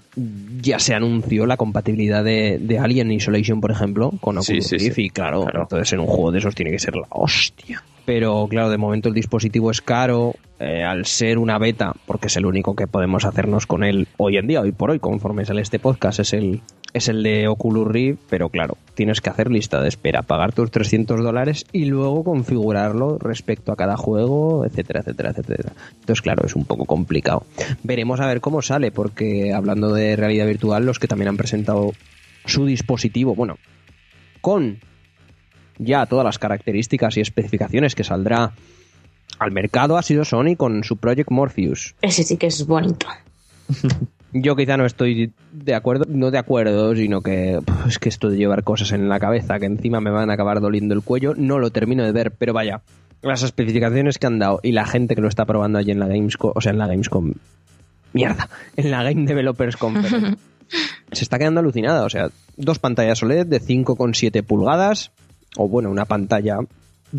ya 0.60 0.78
se 0.78 0.94
anunció 0.94 1.46
la 1.46 1.56
compatibilidad 1.56 2.24
de, 2.24 2.58
de 2.60 2.78
Alien 2.78 3.10
Isolation, 3.12 3.60
por 3.60 3.70
ejemplo, 3.70 4.12
con 4.20 4.38
Oculus 4.38 4.46
Sí, 4.46 4.78
sí, 4.78 4.78
Rift, 4.88 4.98
y 4.98 5.10
claro, 5.10 5.42
Claro. 5.42 5.62
entonces 5.62 5.92
en 5.92 6.00
un 6.00 6.06
juego 6.06 6.32
de 6.32 6.38
esos 6.38 6.54
tiene 6.54 6.70
que 6.70 6.78
ser 6.78 6.94
la 6.96 7.06
hostia. 7.10 7.82
Pero 8.06 8.46
claro, 8.48 8.70
de 8.70 8.78
momento 8.78 9.08
el 9.08 9.14
dispositivo 9.14 9.70
es 9.70 9.82
caro, 9.82 10.34
eh, 10.60 10.84
al 10.84 11.06
ser 11.06 11.38
una 11.38 11.58
beta, 11.58 11.92
porque 12.06 12.28
es 12.28 12.36
el 12.36 12.46
único 12.46 12.76
que 12.76 12.86
podemos 12.86 13.24
hacernos 13.24 13.66
con 13.66 13.82
él 13.82 14.06
hoy 14.16 14.36
en 14.36 14.46
día, 14.46 14.60
hoy 14.60 14.70
por 14.70 14.90
hoy, 14.90 15.00
conforme 15.00 15.44
sale 15.44 15.60
este 15.60 15.80
podcast, 15.80 16.20
es 16.20 16.32
el, 16.32 16.62
es 16.92 17.08
el 17.08 17.24
de 17.24 17.48
Oculus 17.48 17.88
Rift, 17.88 18.20
pero 18.30 18.48
claro, 18.48 18.78
tienes 18.94 19.20
que 19.20 19.28
hacer 19.28 19.50
lista 19.50 19.80
de 19.80 19.88
espera, 19.88 20.22
pagar 20.22 20.52
tus 20.52 20.70
300 20.70 21.20
dólares 21.20 21.66
y 21.72 21.86
luego 21.86 22.22
configurarlo 22.22 23.18
respecto 23.18 23.72
a 23.72 23.76
cada 23.76 23.96
juego, 23.96 24.64
etcétera, 24.64 25.00
etcétera, 25.00 25.30
etcétera. 25.30 25.72
Entonces, 26.00 26.22
claro, 26.22 26.46
es 26.46 26.54
un 26.54 26.64
poco 26.64 26.84
complicado. 26.84 27.44
Veremos 27.82 28.20
a 28.20 28.26
ver 28.26 28.40
cómo 28.40 28.62
sale, 28.62 28.92
porque 28.92 29.52
hablando 29.52 29.92
de 29.92 30.14
realidad 30.14 30.46
virtual, 30.46 30.86
los 30.86 31.00
que 31.00 31.08
también 31.08 31.28
han 31.28 31.36
presentado 31.36 31.92
su 32.44 32.66
dispositivo, 32.66 33.34
bueno, 33.34 33.58
con 34.40 34.78
ya 35.78 36.06
todas 36.06 36.24
las 36.24 36.38
características 36.38 37.16
y 37.16 37.20
especificaciones 37.20 37.94
que 37.94 38.04
saldrá 38.04 38.52
al 39.38 39.50
mercado 39.50 39.96
ha 39.96 40.02
sido 40.02 40.24
Sony 40.24 40.56
con 40.56 40.84
su 40.84 40.96
Project 40.96 41.30
Morpheus. 41.30 41.94
Ese 42.02 42.22
sí 42.22 42.36
que 42.36 42.46
es 42.46 42.66
bonito. 42.66 43.06
Yo 44.32 44.56
quizá 44.56 44.76
no 44.76 44.84
estoy 44.84 45.32
de 45.52 45.74
acuerdo, 45.74 46.04
no 46.08 46.30
de 46.30 46.38
acuerdo, 46.38 46.94
sino 46.94 47.22
que 47.22 47.58
es 47.86 47.98
que 47.98 48.08
esto 48.08 48.28
de 48.28 48.36
llevar 48.36 48.64
cosas 48.64 48.92
en 48.92 49.08
la 49.08 49.18
cabeza 49.18 49.58
que 49.58 49.66
encima 49.66 50.00
me 50.00 50.10
van 50.10 50.30
a 50.30 50.34
acabar 50.34 50.60
doliendo 50.60 50.94
el 50.94 51.02
cuello, 51.02 51.34
no 51.36 51.58
lo 51.58 51.70
termino 51.70 52.04
de 52.04 52.12
ver, 52.12 52.32
pero 52.32 52.52
vaya, 52.52 52.82
las 53.22 53.42
especificaciones 53.42 54.18
que 54.18 54.26
han 54.26 54.38
dado 54.38 54.60
y 54.62 54.72
la 54.72 54.84
gente 54.84 55.14
que 55.14 55.22
lo 55.22 55.28
está 55.28 55.46
probando 55.46 55.78
allí 55.78 55.90
en 55.90 56.00
la 56.00 56.06
Gamescom, 56.06 56.52
o 56.54 56.60
sea, 56.60 56.72
en 56.72 56.78
la 56.78 56.86
Gamescom, 56.86 57.32
mierda, 58.12 58.48
en 58.76 58.90
la 58.90 59.02
Game 59.04 59.26
Developers 59.26 59.76
Conference, 59.76 60.36
se 61.12 61.24
está 61.24 61.38
quedando 61.38 61.60
alucinada, 61.60 62.04
o 62.04 62.10
sea, 62.10 62.28
dos 62.56 62.78
pantallas 62.78 63.22
OLED 63.22 63.46
de 63.46 63.60
5,7 63.60 64.42
pulgadas, 64.42 65.12
o 65.56 65.68
bueno, 65.68 65.90
una 65.90 66.04
pantalla 66.04 66.58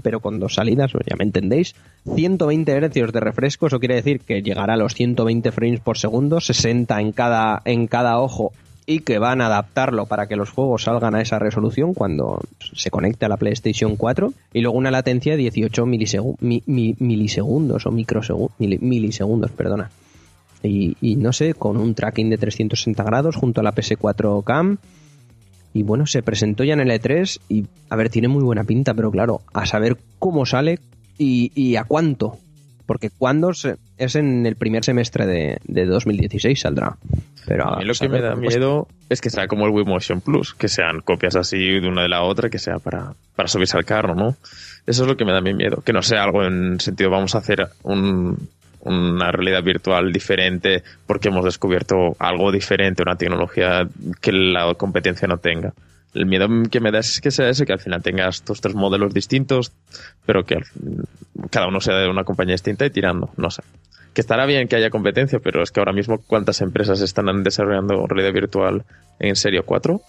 pero 0.04 0.20
con 0.20 0.38
dos 0.40 0.56
salidas, 0.56 0.92
ya 0.92 1.16
me 1.18 1.24
entendéis. 1.24 1.74
120 2.14 2.72
Hz 2.90 3.12
de 3.14 3.20
refresco, 3.22 3.68
eso 3.68 3.80
quiere 3.80 3.96
decir 3.96 4.20
que 4.20 4.42
llegará 4.42 4.74
a 4.74 4.78
los 4.78 4.94
120 4.94 5.52
frames 5.54 5.80
por 5.80 5.98
segundo, 5.98 6.42
60 6.42 7.00
en 7.00 7.14
cada, 7.14 7.62
en 7.64 7.88
cada 7.88 8.20
ojo 8.20 8.52
y 8.86 9.00
que 9.00 9.18
van 9.18 9.40
a 9.42 9.46
adaptarlo 9.48 10.06
para 10.06 10.28
que 10.28 10.36
los 10.36 10.50
juegos 10.52 10.84
salgan 10.84 11.16
a 11.16 11.22
esa 11.22 11.40
resolución 11.40 11.94
cuando 11.94 12.42
se 12.74 12.92
conecte 12.92 13.26
a 13.26 13.30
la 13.30 13.38
PlayStation 13.38 13.96
4 13.96 14.34
y 14.54 14.62
luego 14.62 14.78
una 14.78 14.92
latencia 14.92 15.34
de 15.34 15.38
18 15.40 15.86
milisegu- 15.86 16.36
mi- 16.42 16.64
mi- 16.66 16.96
milisegundos 17.00 17.86
o 17.86 17.92
microsegundos, 17.92 18.52
milisegundos, 18.60 19.52
perdona. 19.52 19.90
Y, 20.64 20.98
y 21.02 21.16
no 21.16 21.32
sé, 21.34 21.54
con 21.54 21.78
un 21.78 21.96
tracking 21.96 22.30
de 22.30 22.38
360 22.38 23.04
grados 23.04 23.36
junto 23.38 23.62
a 23.62 23.64
la 23.64 23.74
PS4 23.74 24.44
Cam 24.44 24.78
y 25.78 25.84
bueno, 25.84 26.06
se 26.08 26.24
presentó 26.24 26.64
ya 26.64 26.74
en 26.74 26.80
el 26.82 26.90
E3 26.90 27.40
y, 27.50 27.66
a 27.90 27.96
ver, 27.96 28.10
tiene 28.10 28.28
muy 28.28 28.44
buena 28.44 28.64
pinta, 28.64 28.94
pero 28.94 29.12
claro, 29.12 29.42
a 29.54 29.66
saber 29.66 29.98
cómo 30.20 30.46
sale 30.46 30.80
y, 31.18 31.52
y 31.56 31.76
a 31.76 31.84
cuánto. 31.84 32.38
Porque 32.86 33.10
cuándo 33.10 33.54
se- 33.54 33.76
es 33.98 34.16
en 34.16 34.46
el 34.46 34.56
primer 34.56 34.84
semestre 34.86 35.26
de, 35.26 35.58
de 35.66 35.86
2016 35.86 36.60
saldrá. 36.60 36.96
Pero 37.46 37.74
A 37.74 37.78
mí 37.80 37.86
lo 37.86 37.94
que 37.94 38.08
me 38.10 38.22
da 38.22 38.36
miedo 38.36 38.88
es 39.10 39.20
que 39.22 39.30
sea 39.30 39.48
como 39.48 39.66
el 39.66 39.72
Wii 39.74 39.86
Motion 39.86 40.22
Plus, 40.22 40.54
que 40.54 40.68
sean 40.70 41.02
copias 41.02 41.36
así 41.36 41.58
de 41.58 41.88
una 41.88 42.04
de 42.04 42.10
la 42.10 42.24
otra, 42.24 42.50
que 42.50 42.60
sea 42.60 42.80
para, 42.80 43.14
para 43.36 43.48
subirse 43.50 43.76
al 43.78 43.84
carro, 43.86 44.16
¿no? 44.16 44.36
Eso 44.86 45.04
es 45.04 45.08
lo 45.08 45.18
que 45.18 45.26
me 45.26 45.34
da 45.34 45.42
mi 45.42 45.54
miedo. 45.54 45.82
Que 45.86 45.92
no 45.94 46.02
sea 46.02 46.24
algo 46.24 46.46
en 46.46 46.80
sentido, 46.80 47.10
vamos 47.10 47.36
a 47.36 47.40
hacer 47.40 47.68
un- 47.84 48.38
una 48.82 49.32
realidad 49.32 49.64
virtual 49.64 50.12
diferente 50.12 50.84
porque 51.06 51.30
hemos 51.30 51.46
descubierto 51.46 52.16
algo 52.20 52.52
diferente, 52.52 53.04
una 53.04 53.16
tecnología 53.16 53.88
que 54.22 54.32
la 54.32 54.74
competencia 54.76 55.28
no 55.28 55.38
tenga. 55.38 55.74
El 56.14 56.26
miedo 56.26 56.48
que 56.72 56.80
me 56.80 56.92
da 56.92 57.00
es 57.00 57.22
que 57.22 57.32
sea 57.32 57.50
ese, 57.50 57.66
que 57.66 57.74
al 57.74 57.80
final 57.80 58.02
tengas 58.02 58.38
estos 58.38 58.62
tres 58.62 58.76
modelos 58.76 59.14
distintos, 59.14 59.74
pero 60.26 60.46
que 60.46 60.58
cada 61.52 61.68
uno 61.68 61.82
sea 61.82 61.98
de 61.98 62.10
una 62.10 62.24
compañía 62.24 62.54
distinta 62.54 62.86
y 62.86 62.90
tirando, 62.90 63.30
no 63.38 63.52
sé. 63.52 63.62
Que 64.14 64.22
estará 64.22 64.46
bien 64.46 64.68
que 64.68 64.78
haya 64.78 64.90
competencia, 64.90 65.40
pero 65.40 65.62
es 65.62 65.70
que 65.70 65.80
ahora 65.80 65.94
mismo 65.94 66.20
cuántas 66.26 66.62
empresas 66.62 67.02
están 67.02 67.44
desarrollando 67.44 68.08
realidad 68.08 68.34
virtual 68.34 68.84
en 69.20 69.36
serio, 69.36 69.64
¿cuatro? 69.64 70.02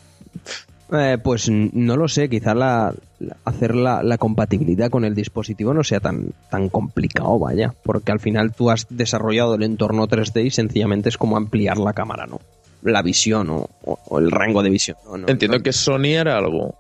Eh, 0.91 1.19
pues 1.23 1.51
no 1.51 1.97
lo 1.97 2.09
sé, 2.09 2.29
quizá 2.31 2.55
la, 2.55 2.95
la- 3.21 3.37
hacer 3.45 3.75
la, 3.75 4.03
la 4.03 4.17
compatibilidad 4.17 4.89
con 4.91 5.05
el 5.05 5.15
dispositivo 5.15 5.75
no 5.75 5.85
sea 5.85 6.01
tan, 6.01 6.31
tan 6.51 6.69
complicado, 6.71 7.39
vaya, 7.39 7.75
porque 7.83 8.11
al 8.13 8.21
final 8.21 8.55
tú 8.55 8.71
has 8.71 8.87
desarrollado 8.89 9.55
el 9.57 9.65
entorno 9.65 10.09
3D 10.09 10.47
y 10.47 10.51
sencillamente 10.51 11.11
es 11.11 11.19
como 11.19 11.37
ampliar 11.37 11.77
la 11.77 11.93
cámara, 11.93 12.27
¿no? 12.27 12.41
La 12.83 13.03
visión 13.03 13.51
o, 13.51 13.69
o- 13.85 13.99
o 14.09 14.19
el 14.19 14.31
rango 14.31 14.63
de 14.63 14.71
visión. 14.71 14.97
¿no? 15.05 15.19
No- 15.19 15.29
Entiendo 15.29 15.59
no- 15.59 15.63
que 15.63 15.73
Sony 15.73 16.07
era 16.17 16.39
algo 16.39 16.75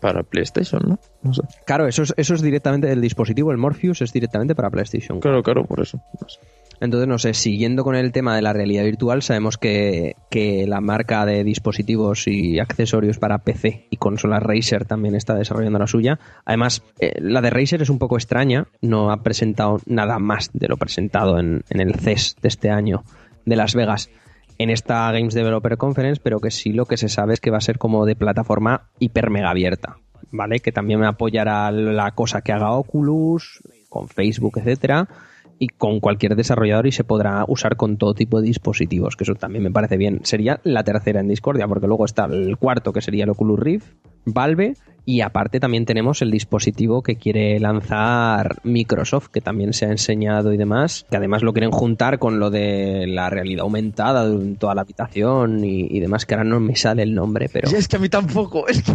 para 0.00 0.22
PlayStation, 0.22 0.82
¿no? 0.86 0.98
No 1.22 1.32
sé. 1.32 1.40
Claro, 1.64 1.86
eso 1.88 2.02
es, 2.02 2.12
eso 2.18 2.34
es 2.34 2.42
directamente 2.42 2.86
del 2.88 3.00
dispositivo, 3.00 3.50
el 3.50 3.56
Morpheus 3.56 4.02
es 4.02 4.12
directamente 4.12 4.54
para 4.54 4.68
PlayStation. 4.68 5.20
Claro, 5.20 5.42
claro, 5.42 5.64
por 5.64 5.80
eso. 5.80 5.98
No 6.20 6.28
sé. 6.28 6.38
Entonces, 6.80 7.08
no 7.08 7.18
sé, 7.18 7.34
siguiendo 7.34 7.84
con 7.84 7.94
el 7.94 8.12
tema 8.12 8.34
de 8.36 8.42
la 8.42 8.52
realidad 8.52 8.84
virtual, 8.84 9.22
sabemos 9.22 9.58
que, 9.58 10.16
que 10.30 10.66
la 10.66 10.80
marca 10.80 11.24
de 11.24 11.44
dispositivos 11.44 12.26
y 12.26 12.58
accesorios 12.58 13.18
para 13.18 13.38
PC 13.38 13.86
y 13.90 13.96
consolas 13.96 14.42
Razer 14.42 14.84
también 14.84 15.14
está 15.14 15.34
desarrollando 15.34 15.78
la 15.78 15.86
suya. 15.86 16.18
Además, 16.44 16.82
eh, 16.98 17.14
la 17.20 17.40
de 17.40 17.50
Razer 17.50 17.82
es 17.82 17.90
un 17.90 17.98
poco 17.98 18.16
extraña, 18.16 18.66
no 18.80 19.10
ha 19.10 19.22
presentado 19.22 19.78
nada 19.86 20.18
más 20.18 20.50
de 20.52 20.68
lo 20.68 20.76
presentado 20.76 21.38
en, 21.38 21.62
el 21.68 21.94
CES 21.94 22.36
de 22.40 22.48
este 22.48 22.70
año 22.70 23.04
de 23.44 23.56
Las 23.56 23.74
Vegas 23.74 24.10
en 24.58 24.70
esta 24.70 25.10
Games 25.12 25.34
Developer 25.34 25.76
Conference, 25.76 26.20
pero 26.22 26.40
que 26.40 26.50
sí 26.50 26.72
lo 26.72 26.86
que 26.86 26.96
se 26.96 27.08
sabe 27.08 27.34
es 27.34 27.40
que 27.40 27.50
va 27.50 27.58
a 27.58 27.62
ser 27.62 27.78
como 27.78 28.06
de 28.06 28.14
plataforma 28.14 28.88
hiper 28.98 29.30
mega 29.30 29.50
abierta, 29.50 29.96
¿vale? 30.30 30.60
Que 30.60 30.72
también 30.72 31.02
apoyará 31.04 31.70
la 31.72 32.12
cosa 32.12 32.42
que 32.42 32.52
haga 32.52 32.72
Oculus, 32.72 33.60
con 33.88 34.08
Facebook, 34.08 34.58
etcétera, 34.58 35.08
y 35.64 35.68
con 35.68 36.00
cualquier 36.00 36.36
desarrollador 36.36 36.86
y 36.86 36.92
se 36.92 37.04
podrá 37.04 37.44
usar 37.48 37.76
con 37.76 37.96
todo 37.96 38.14
tipo 38.14 38.40
de 38.40 38.46
dispositivos, 38.48 39.16
que 39.16 39.24
eso 39.24 39.34
también 39.34 39.64
me 39.64 39.70
parece 39.70 39.96
bien. 39.96 40.20
Sería 40.24 40.60
la 40.64 40.84
tercera 40.84 41.20
en 41.20 41.28
Discordia, 41.28 41.66
porque 41.68 41.86
luego 41.86 42.04
está 42.04 42.26
el 42.26 42.56
cuarto, 42.58 42.92
que 42.92 43.00
sería 43.00 43.24
el 43.24 43.30
Oculus 43.30 43.58
Rift, 43.58 43.86
Valve, 44.26 44.74
y 45.06 45.20
aparte 45.20 45.60
también 45.60 45.84
tenemos 45.84 46.22
el 46.22 46.30
dispositivo 46.30 47.02
que 47.02 47.16
quiere 47.16 47.60
lanzar 47.60 48.56
Microsoft, 48.64 49.28
que 49.28 49.42
también 49.42 49.74
se 49.74 49.84
ha 49.84 49.90
enseñado 49.90 50.52
y 50.54 50.56
demás, 50.56 51.04
que 51.10 51.18
además 51.18 51.42
lo 51.42 51.52
quieren 51.52 51.70
juntar 51.72 52.18
con 52.18 52.38
lo 52.40 52.48
de 52.50 53.06
la 53.06 53.28
realidad 53.28 53.64
aumentada 53.64 54.24
en 54.24 54.56
toda 54.56 54.74
la 54.74 54.80
habitación 54.80 55.62
y, 55.62 55.86
y 55.90 56.00
demás, 56.00 56.24
que 56.24 56.34
ahora 56.34 56.44
no 56.44 56.58
me 56.58 56.74
sale 56.74 57.02
el 57.02 57.14
nombre, 57.14 57.50
pero... 57.52 57.68
es 57.68 57.86
que 57.86 57.96
a 57.96 57.98
mí 57.98 58.08
tampoco. 58.08 58.64
Es 58.68 58.82
que 58.82 58.92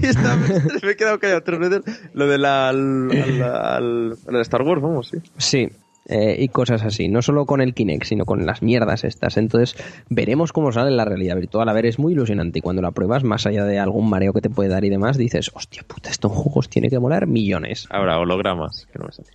me 0.86 0.92
he 0.94 0.96
quedado 0.96 1.20
callado 1.20 1.44
tres 1.44 1.60
veces. 1.60 1.82
Lo 2.14 2.26
de 2.28 2.38
la, 2.40 2.70
al- 2.70 4.18
Star 4.42 4.64
Wars, 4.64 4.82
vamos, 4.82 5.10
sí. 5.10 5.18
Sí, 5.38 5.70
eh, 6.12 6.36
y 6.40 6.48
cosas 6.48 6.84
así. 6.84 7.08
No 7.08 7.22
solo 7.22 7.46
con 7.46 7.62
el 7.62 7.76
Kinect, 7.76 8.06
sino 8.06 8.26
con 8.26 8.46
las 8.46 8.64
mierdas 8.64 9.04
estas. 9.04 9.38
Entonces, 9.38 9.76
veremos 10.10 10.52
cómo 10.52 10.72
sale 10.72 10.90
en 10.90 10.98
la 10.98 11.06
realidad 11.06 11.36
virtual. 11.36 11.70
A 11.70 11.74
ver, 11.74 11.86
es 11.86 12.00
muy 12.00 12.14
ilusionante. 12.14 12.60
Y 12.60 12.62
cuando 12.64 12.82
la 12.82 12.92
pruebas, 12.92 13.24
más 13.24 13.46
allá 13.46 13.64
de 13.64 13.78
algún 13.78 14.10
mareo 14.10 14.34
que 14.34 14.42
te 14.42 14.50
puede 14.50 14.70
dar 14.70 14.84
y 14.84 14.90
demás, 14.90 15.18
dices, 15.18 15.52
hostia 15.54 15.84
puta, 15.88 16.10
estos 16.10 16.32
juegos 16.32 16.68
tiene 16.68 16.90
que 16.90 16.98
molar 16.98 17.28
millones. 17.28 17.88
Ahora, 17.92 18.18
hologramas, 18.18 18.88
que 18.92 18.98
no 18.98 19.06
me 19.06 19.12
sale. 19.12 19.30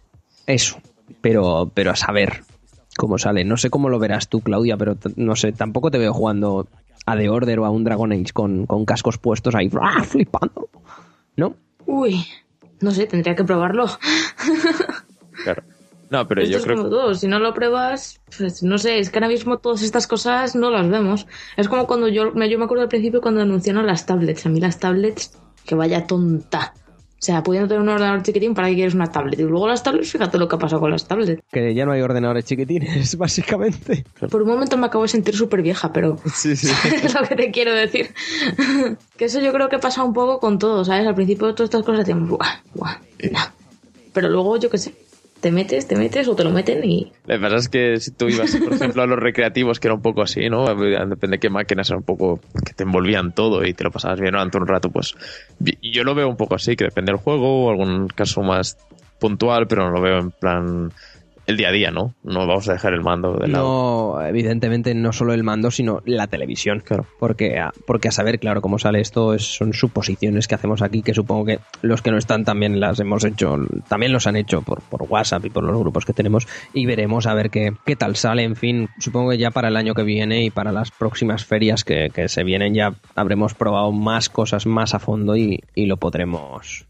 Eso, 0.47 0.79
pero, 1.21 1.71
pero 1.73 1.93
a 1.93 1.97
saber 1.97 2.43
cómo 2.97 3.19
sale. 3.19 3.45
No 3.45 3.57
sé 3.57 3.71
cómo 3.71 3.89
lo 3.89 4.01
verás 4.01 4.29
tú, 4.29 4.41
Claudia, 4.41 4.77
pero 4.77 4.97
no 5.15 5.37
sé, 5.37 5.53
tampoco 5.53 5.93
te 5.93 5.99
veo 5.99 6.13
jugando 6.13 6.67
a 7.07 7.17
The 7.17 7.29
Order 7.29 7.61
o 7.61 7.67
a 7.67 7.71
un 7.71 7.85
Dragon 7.85 8.13
Age 8.13 8.33
con, 8.33 8.67
con 8.67 8.85
cascos 8.85 9.19
puestos 9.19 9.55
ahí, 9.55 9.71
¡ah! 9.81 10.03
flipando. 10.03 10.69
¿No? 11.37 11.55
Uy, 11.87 12.27
no 12.81 12.91
sé, 12.91 13.07
tendría 13.07 13.37
que 13.37 13.45
probarlo. 13.45 13.87
Claro. 15.45 15.63
No, 16.15 16.27
pero 16.29 16.43
Esto 16.43 16.53
yo 16.53 16.59
es 16.59 16.65
creo 16.65 16.77
como 16.77 16.89
todo, 16.91 17.15
si 17.15 17.27
no 17.27 17.39
lo 17.39 17.53
pruebas, 17.55 18.21
pues 18.37 18.63
no 18.63 18.79
sé, 18.79 18.99
es 18.99 19.11
que 19.11 19.19
ahora 19.19 19.29
mismo 19.29 19.59
todas 19.59 19.83
estas 19.83 20.07
cosas 20.07 20.55
no 20.55 20.71
las 20.71 20.89
vemos. 20.89 21.27
Es 21.57 21.69
como 21.69 21.87
cuando 21.87 22.09
yo, 22.09 22.33
me- 22.33 22.49
yo 22.49 22.59
me 22.59 22.65
acuerdo 22.67 22.83
al 22.85 22.89
principio 22.89 23.21
cuando 23.21 23.43
anunciaron 23.43 23.87
las 23.87 24.07
tablets. 24.07 24.47
A 24.47 24.49
mí 24.49 24.61
las 24.61 24.79
tablets, 24.79 25.33
que 25.67 25.75
vaya 25.75 26.07
tonta. 26.07 26.73
O 26.77 27.27
sea, 27.27 27.43
pudiendo 27.43 27.69
tener 27.69 27.81
un 27.81 27.89
ordenador 27.89 28.23
chiquitín, 28.23 28.53
¿para 28.53 28.69
qué 28.69 28.75
quieres 28.75 28.93
una 28.95 29.11
tablet? 29.11 29.41
Y 29.41 29.45
luego 29.45 29.67
las 29.67 29.83
tablets, 29.83 30.13
fíjate 30.13 30.37
lo 30.37 30.47
que 30.47 30.57
ha 30.57 30.59
pasado 30.59 30.81
con 30.83 30.91
las 30.91 31.09
tablets. 31.09 31.43
Que 31.51 31.75
ya 31.75 31.87
no 31.87 31.93
hay 31.93 32.03
ordenadores 32.03 32.45
chiquitines, 32.45 33.17
básicamente. 33.19 34.05
Por 34.31 34.43
un 34.43 34.49
momento 34.49 34.77
me 34.77 34.87
acabo 34.87 35.05
de 35.05 35.09
sentir 35.09 35.35
súper 35.35 35.63
vieja, 35.63 35.91
pero 35.91 36.19
Sí, 36.35 36.55
sí. 36.55 36.69
es 37.03 37.15
lo 37.15 37.23
que 37.27 37.35
te 37.35 37.51
quiero 37.51 37.73
decir. 37.73 38.13
que 39.17 39.25
eso 39.25 39.41
yo 39.41 39.53
creo 39.55 39.71
que 39.71 39.79
pasa 39.79 40.05
un 40.05 40.13
poco 40.13 40.39
con 40.39 40.59
todo, 40.59 40.85
¿sabes? 40.85 41.07
Al 41.07 41.15
principio 41.15 41.55
todas 41.55 41.69
estas 41.71 41.83
cosas 41.83 42.01
decíamos, 42.01 42.29
buah, 42.29 42.61
buah, 42.75 42.99
nah. 43.33 43.47
Pero 44.13 44.29
luego, 44.29 44.59
yo 44.59 44.69
qué 44.71 44.79
sé, 44.79 44.95
te 45.45 45.53
metes, 45.53 45.87
te 45.87 45.95
metes 45.95 46.27
o 46.27 46.35
te 46.35 46.43
lo 46.43 46.51
meten 46.51 46.83
y... 46.85 47.13
Lo 47.27 47.35
que 47.35 47.39
pasa 47.39 47.57
es 47.57 47.69
que 47.69 48.01
si 48.01 48.13
tú 48.13 48.29
ibas, 48.29 48.57
por 48.57 48.73
ejemplo, 48.73 49.03
a 49.03 49.07
los 49.07 49.19
recreativos, 49.19 49.79
que 49.79 49.89
era 49.89 49.95
un 49.95 50.01
poco 50.01 50.23
así, 50.23 50.49
¿no? 50.49 50.65
Depende 50.65 51.37
de 51.37 51.39
qué 51.39 51.51
máquinas, 51.51 51.91
era 51.91 51.99
un 51.99 52.03
poco 52.03 52.41
que 52.65 52.73
te 52.73 52.85
envolvían 52.85 53.35
todo 53.35 53.63
y 53.63 53.75
te 53.75 53.85
lo 53.85 53.91
pasabas 53.91 54.21
bien 54.21 54.33
durante 54.33 54.57
un 54.57 54.67
rato, 54.67 54.89
pues 54.89 55.15
yo 55.83 56.03
lo 56.03 56.15
veo 56.15 56.31
un 56.31 56.39
poco 56.39 56.55
así, 56.55 56.77
que 56.77 56.85
depende 56.85 57.13
del 57.13 57.21
juego 57.21 57.67
o 57.67 57.71
algún 57.71 58.09
caso 58.09 58.41
más 58.41 58.79
puntual, 59.19 59.67
pero 59.67 59.85
no 59.85 59.91
lo 59.91 60.01
veo 60.01 60.19
en 60.19 60.31
plan 60.31 60.91
el 61.47 61.57
día 61.57 61.69
a 61.69 61.73
día, 61.73 61.91
¿no? 61.91 62.15
No 62.23 62.47
vamos 62.47 62.69
a 62.69 62.73
dejar 62.73 62.95
el 62.95 63.03
mando 63.03 63.35
de 63.35 63.49
lado. 63.49 63.65
No, 64.17 64.27
evidentemente 64.27 64.95
no 64.95 65.13
solo 65.13 65.33
el 65.35 65.43
mando, 65.45 65.71
sino 65.71 66.01
la 66.05 66.27
televisión. 66.27 66.81
Claro. 66.85 67.07
Porque 67.19 67.59
a, 67.59 67.73
porque 67.87 68.09
a 68.09 68.13
saber, 68.13 68.39
claro, 68.39 68.61
cómo 68.63 68.79
sale 68.79 69.01
esto, 69.01 69.35
es- 69.35 69.57
son 69.57 69.73
suposiciones 69.73 70.49
que 70.49 70.55
hacemos 70.55 70.83
aquí, 70.83 71.03
que 71.03 71.15
supongo 71.15 71.45
que 71.45 71.59
los 71.83 72.03
que 72.03 72.11
no 72.11 72.19
están 72.19 72.45
también 72.45 72.81
las 72.81 72.99
hemos 73.01 73.25
hecho, 73.25 73.57
también 73.89 74.13
los 74.13 74.27
han 74.27 74.37
hecho 74.37 74.63
por, 74.63 74.81
por 74.83 75.03
WhatsApp 75.03 75.45
y 75.47 75.51
por 75.51 75.65
los 75.65 75.79
grupos 75.79 76.05
que 76.05 76.13
tenemos, 76.13 76.47
y 76.73 76.87
veremos 76.87 77.27
a 77.27 77.35
ver 77.35 77.51
qué, 77.51 77.73
qué 77.85 77.97
tal 77.97 78.17
sale. 78.17 78.43
En 78.45 78.57
fin, 78.57 78.89
supongo 78.99 79.31
que 79.31 79.39
ya 79.39 79.51
para 79.51 79.69
el 79.69 79.77
año 79.77 79.95
que 79.95 80.03
viene 80.03 80.45
y 80.45 80.51
para 80.51 80.73
las 80.73 80.91
próximas 80.91 81.45
ferias 81.45 81.85
que, 81.85 82.11
que 82.15 82.29
se 82.29 82.45
vienen 82.45 82.75
ya 82.75 82.95
habremos 83.15 83.55
probado 83.55 83.93
más 83.93 84.29
cosas 84.29 84.67
más 84.67 84.95
a 84.95 84.99
fondo 84.99 85.37
y, 85.37 85.61
y 85.75 85.87
lo 85.87 85.97
podremos 85.97 86.87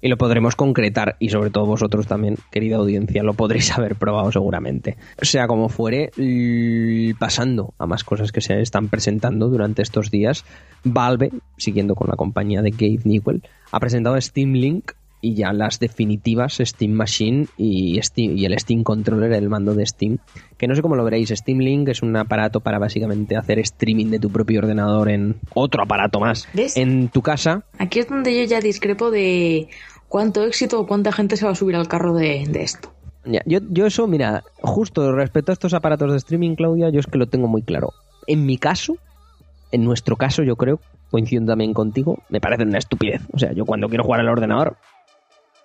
y 0.00 0.08
lo 0.08 0.16
podremos 0.16 0.56
concretar 0.56 1.16
y 1.18 1.28
sobre 1.28 1.50
todo 1.50 1.66
vosotros 1.66 2.06
también, 2.06 2.36
querida 2.50 2.76
audiencia, 2.76 3.22
lo 3.22 3.34
podréis 3.34 3.70
haber 3.76 3.96
probado 3.96 4.32
seguramente. 4.32 4.96
Sea 5.20 5.46
como 5.46 5.68
fuere, 5.68 6.10
pasando 7.18 7.74
a 7.78 7.86
más 7.86 8.04
cosas 8.04 8.32
que 8.32 8.40
se 8.40 8.60
están 8.60 8.88
presentando 8.88 9.48
durante 9.48 9.82
estos 9.82 10.10
días, 10.10 10.44
Valve, 10.84 11.30
siguiendo 11.56 11.94
con 11.94 12.08
la 12.08 12.16
compañía 12.16 12.62
de 12.62 12.70
Gabe 12.70 13.00
Newell, 13.04 13.42
ha 13.72 13.80
presentado 13.80 14.20
Steam 14.20 14.52
Link 14.52 14.92
y 15.20 15.34
ya 15.34 15.52
las 15.52 15.78
definitivas 15.78 16.58
Steam 16.62 16.92
Machine 16.92 17.46
y, 17.56 18.00
Steam, 18.02 18.36
y 18.36 18.44
el 18.44 18.58
Steam 18.58 18.82
Controller, 18.82 19.32
el 19.32 19.48
mando 19.48 19.74
de 19.74 19.86
Steam, 19.86 20.18
que 20.56 20.66
no 20.66 20.74
sé 20.74 20.82
cómo 20.82 20.96
lo 20.96 21.04
veréis, 21.04 21.30
Steam 21.30 21.58
Link 21.58 21.88
es 21.88 22.02
un 22.02 22.16
aparato 22.16 22.60
para 22.60 22.78
básicamente 22.78 23.36
hacer 23.36 23.58
streaming 23.58 24.06
de 24.06 24.18
tu 24.18 24.30
propio 24.30 24.60
ordenador 24.60 25.10
en 25.10 25.36
otro 25.54 25.82
aparato 25.82 26.20
más. 26.20 26.48
¿Ves? 26.54 26.76
En 26.76 27.08
tu 27.08 27.22
casa 27.22 27.64
Aquí 27.78 27.98
es 27.98 28.08
donde 28.08 28.36
yo 28.36 28.44
ya 28.44 28.60
discrepo 28.60 29.10
de 29.10 29.68
cuánto 30.08 30.44
éxito 30.44 30.80
o 30.80 30.86
cuánta 30.86 31.12
gente 31.12 31.36
se 31.36 31.44
va 31.44 31.52
a 31.52 31.54
subir 31.54 31.76
al 31.76 31.88
carro 31.88 32.14
de, 32.14 32.46
de 32.48 32.62
esto. 32.62 32.92
Ya, 33.24 33.42
yo, 33.44 33.60
yo 33.70 33.86
eso, 33.86 34.06
mira, 34.06 34.44
justo 34.62 35.12
respecto 35.12 35.52
a 35.52 35.54
estos 35.54 35.74
aparatos 35.74 36.10
de 36.10 36.18
streaming, 36.18 36.54
Claudia, 36.54 36.90
yo 36.90 37.00
es 37.00 37.06
que 37.06 37.18
lo 37.18 37.28
tengo 37.28 37.48
muy 37.48 37.62
claro. 37.62 37.92
En 38.26 38.46
mi 38.46 38.56
caso, 38.56 38.96
en 39.72 39.84
nuestro 39.84 40.16
caso, 40.16 40.42
yo 40.42 40.56
creo, 40.56 40.80
coincido 41.10 41.44
también 41.44 41.74
contigo, 41.74 42.18
me 42.28 42.40
parece 42.40 42.62
una 42.62 42.78
estupidez. 42.78 43.22
O 43.32 43.38
sea, 43.38 43.52
yo 43.52 43.64
cuando 43.66 43.88
quiero 43.88 44.04
jugar 44.04 44.20
al 44.20 44.28
ordenador, 44.28 44.76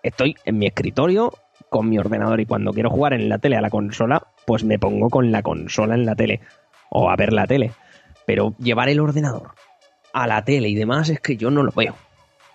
estoy 0.08 0.36
en 0.46 0.58
mi 0.58 0.68
escritorio 0.68 1.34
con 1.70 1.90
mi 1.90 1.98
ordenador 1.98 2.40
y 2.40 2.46
cuando 2.46 2.72
quiero 2.72 2.90
jugar 2.90 3.14
en 3.14 3.28
la 3.30 3.38
tele 3.40 3.58
a 3.58 3.62
la 3.62 3.70
consola, 3.70 4.26
pues 4.46 4.64
me 4.64 4.80
pongo 4.80 5.10
con 5.10 5.32
la 5.32 5.42
consola 5.42 5.96
en 5.96 6.06
la 6.06 6.16
tele 6.16 6.42
o 6.90 7.10
a 7.10 7.16
ver 7.16 7.34
la 7.34 7.48
tele. 7.48 7.72
Pero 8.26 8.56
llevar 8.60 8.90
el 8.90 9.00
ordenador 9.00 9.52
a 10.14 10.28
la 10.28 10.44
tele 10.46 10.70
y 10.70 10.76
demás 10.76 11.10
es 11.10 11.20
que 11.20 11.36
yo 11.38 11.52
no 11.52 11.64
lo 11.64 11.72
veo. 11.72 11.96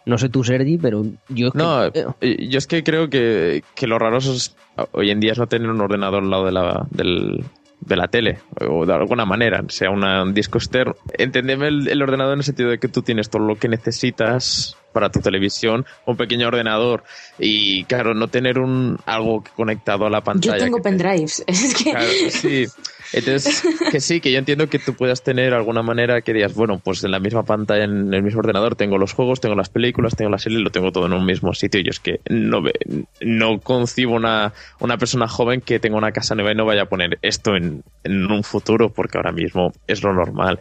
No 0.06 0.16
sé 0.16 0.28
tú, 0.30 0.42
Sergi, 0.42 0.78
pero 0.78 1.04
yo 1.28 1.48
es 1.48 1.52
que- 1.52 1.58
No, 1.58 1.84
eh, 1.86 2.48
yo 2.48 2.58
es 2.58 2.66
que 2.66 2.82
creo 2.82 3.10
que, 3.10 3.62
que 3.74 3.86
lo 3.86 3.98
raro 3.98 4.16
es, 4.18 4.56
hoy 4.92 5.10
en 5.10 5.20
día 5.20 5.32
es 5.32 5.38
no 5.38 5.46
tener 5.46 5.68
un 5.68 5.80
ordenador 5.80 6.22
al 6.22 6.30
lado 6.30 6.46
de 6.46 6.52
la, 6.52 6.86
del- 6.90 7.44
de 7.80 7.96
la 7.96 8.08
tele, 8.08 8.38
o 8.68 8.86
de 8.86 8.94
alguna 8.94 9.24
manera, 9.26 9.62
sea 9.68 9.90
una- 9.90 10.22
un 10.22 10.32
disco 10.34 10.58
externo. 10.58 10.94
Entendeme 11.18 11.68
el, 11.68 11.88
el 11.88 12.02
ordenador 12.02 12.32
en 12.34 12.40
el 12.40 12.44
sentido 12.44 12.70
de 12.70 12.78
que 12.78 12.88
tú 12.88 13.02
tienes 13.02 13.28
todo 13.30 13.42
lo 13.42 13.56
que 13.56 13.68
necesitas 13.68 14.76
para 14.92 15.10
tu 15.10 15.20
televisión, 15.20 15.84
un 16.04 16.16
pequeño 16.16 16.48
ordenador, 16.48 17.02
y 17.38 17.84
claro, 17.84 18.14
no 18.14 18.28
tener 18.28 18.58
un 18.58 18.96
algo 19.06 19.42
conectado 19.54 20.06
a 20.06 20.10
la 20.10 20.18
Yo 20.18 20.24
pantalla. 20.24 20.58
tengo 20.58 20.76
que 20.78 20.82
te- 20.82 20.88
pendrives. 20.90 21.44
Es 21.46 21.74
que 21.74 21.90
Claro, 21.90 22.06
sí. 22.30 22.66
Entonces, 23.12 23.62
que 23.90 24.00
sí, 24.00 24.20
que 24.20 24.30
yo 24.30 24.38
entiendo 24.38 24.68
que 24.68 24.78
tú 24.78 24.94
puedas 24.94 25.22
tener 25.24 25.52
alguna 25.52 25.82
manera 25.82 26.20
que 26.22 26.32
digas, 26.32 26.54
bueno, 26.54 26.78
pues 26.82 27.02
en 27.02 27.10
la 27.10 27.18
misma 27.18 27.42
pantalla, 27.44 27.82
en 27.84 28.14
el 28.14 28.22
mismo 28.22 28.38
ordenador, 28.38 28.76
tengo 28.76 28.98
los 28.98 29.12
juegos, 29.14 29.40
tengo 29.40 29.56
las 29.56 29.68
películas, 29.68 30.14
tengo 30.14 30.30
las 30.30 30.42
series, 30.42 30.60
lo 30.60 30.70
tengo 30.70 30.92
todo 30.92 31.06
en 31.06 31.12
un 31.14 31.26
mismo 31.26 31.52
sitio. 31.52 31.80
Y 31.80 31.84
yo 31.84 31.90
es 31.90 31.98
que 31.98 32.20
no, 32.28 32.62
ve- 32.62 32.72
no 33.20 33.58
concibo 33.60 34.14
una, 34.14 34.52
una 34.78 34.96
persona 34.96 35.26
joven 35.26 35.60
que 35.60 35.80
tenga 35.80 35.96
una 35.96 36.12
casa 36.12 36.36
nueva 36.36 36.52
y 36.52 36.54
no 36.54 36.64
vaya 36.66 36.82
a 36.82 36.88
poner 36.88 37.18
esto 37.22 37.56
en, 37.56 37.82
en 38.04 38.30
un 38.30 38.44
futuro, 38.44 38.92
porque 38.92 39.18
ahora 39.18 39.32
mismo 39.32 39.72
es 39.88 40.04
lo 40.04 40.12
normal. 40.12 40.60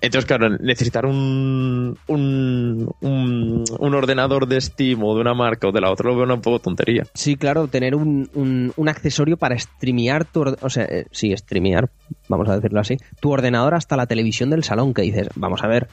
Entonces, 0.00 0.26
claro, 0.26 0.48
necesitar 0.60 1.06
un, 1.06 1.98
un, 2.06 2.88
un, 3.00 3.94
ordenador 3.94 4.46
de 4.46 4.60
Steam 4.60 5.02
o 5.02 5.14
de 5.14 5.20
una 5.20 5.34
marca 5.34 5.68
o 5.68 5.72
de 5.72 5.80
la 5.80 5.90
otra 5.90 6.08
lo 6.10 6.14
veo 6.16 6.24
una 6.24 6.40
poco 6.40 6.60
tontería. 6.60 7.04
Sí, 7.14 7.36
claro, 7.36 7.66
tener 7.66 7.94
un, 7.96 8.30
un- 8.34 8.72
un 8.76 8.88
accesorio 8.88 9.36
para 9.36 9.58
streamear 9.58 10.24
tu... 10.24 10.42
O 10.60 10.70
sea, 10.70 10.84
eh, 10.84 11.06
sí, 11.10 11.36
streamear, 11.36 11.90
vamos 12.28 12.48
a 12.48 12.54
decirlo 12.56 12.80
así, 12.80 12.96
tu 13.20 13.30
ordenador 13.32 13.74
hasta 13.74 13.96
la 13.96 14.06
televisión 14.06 14.50
del 14.50 14.62
salón, 14.62 14.94
que 14.94 15.02
dices, 15.02 15.28
vamos 15.34 15.64
a 15.64 15.66
ver, 15.66 15.88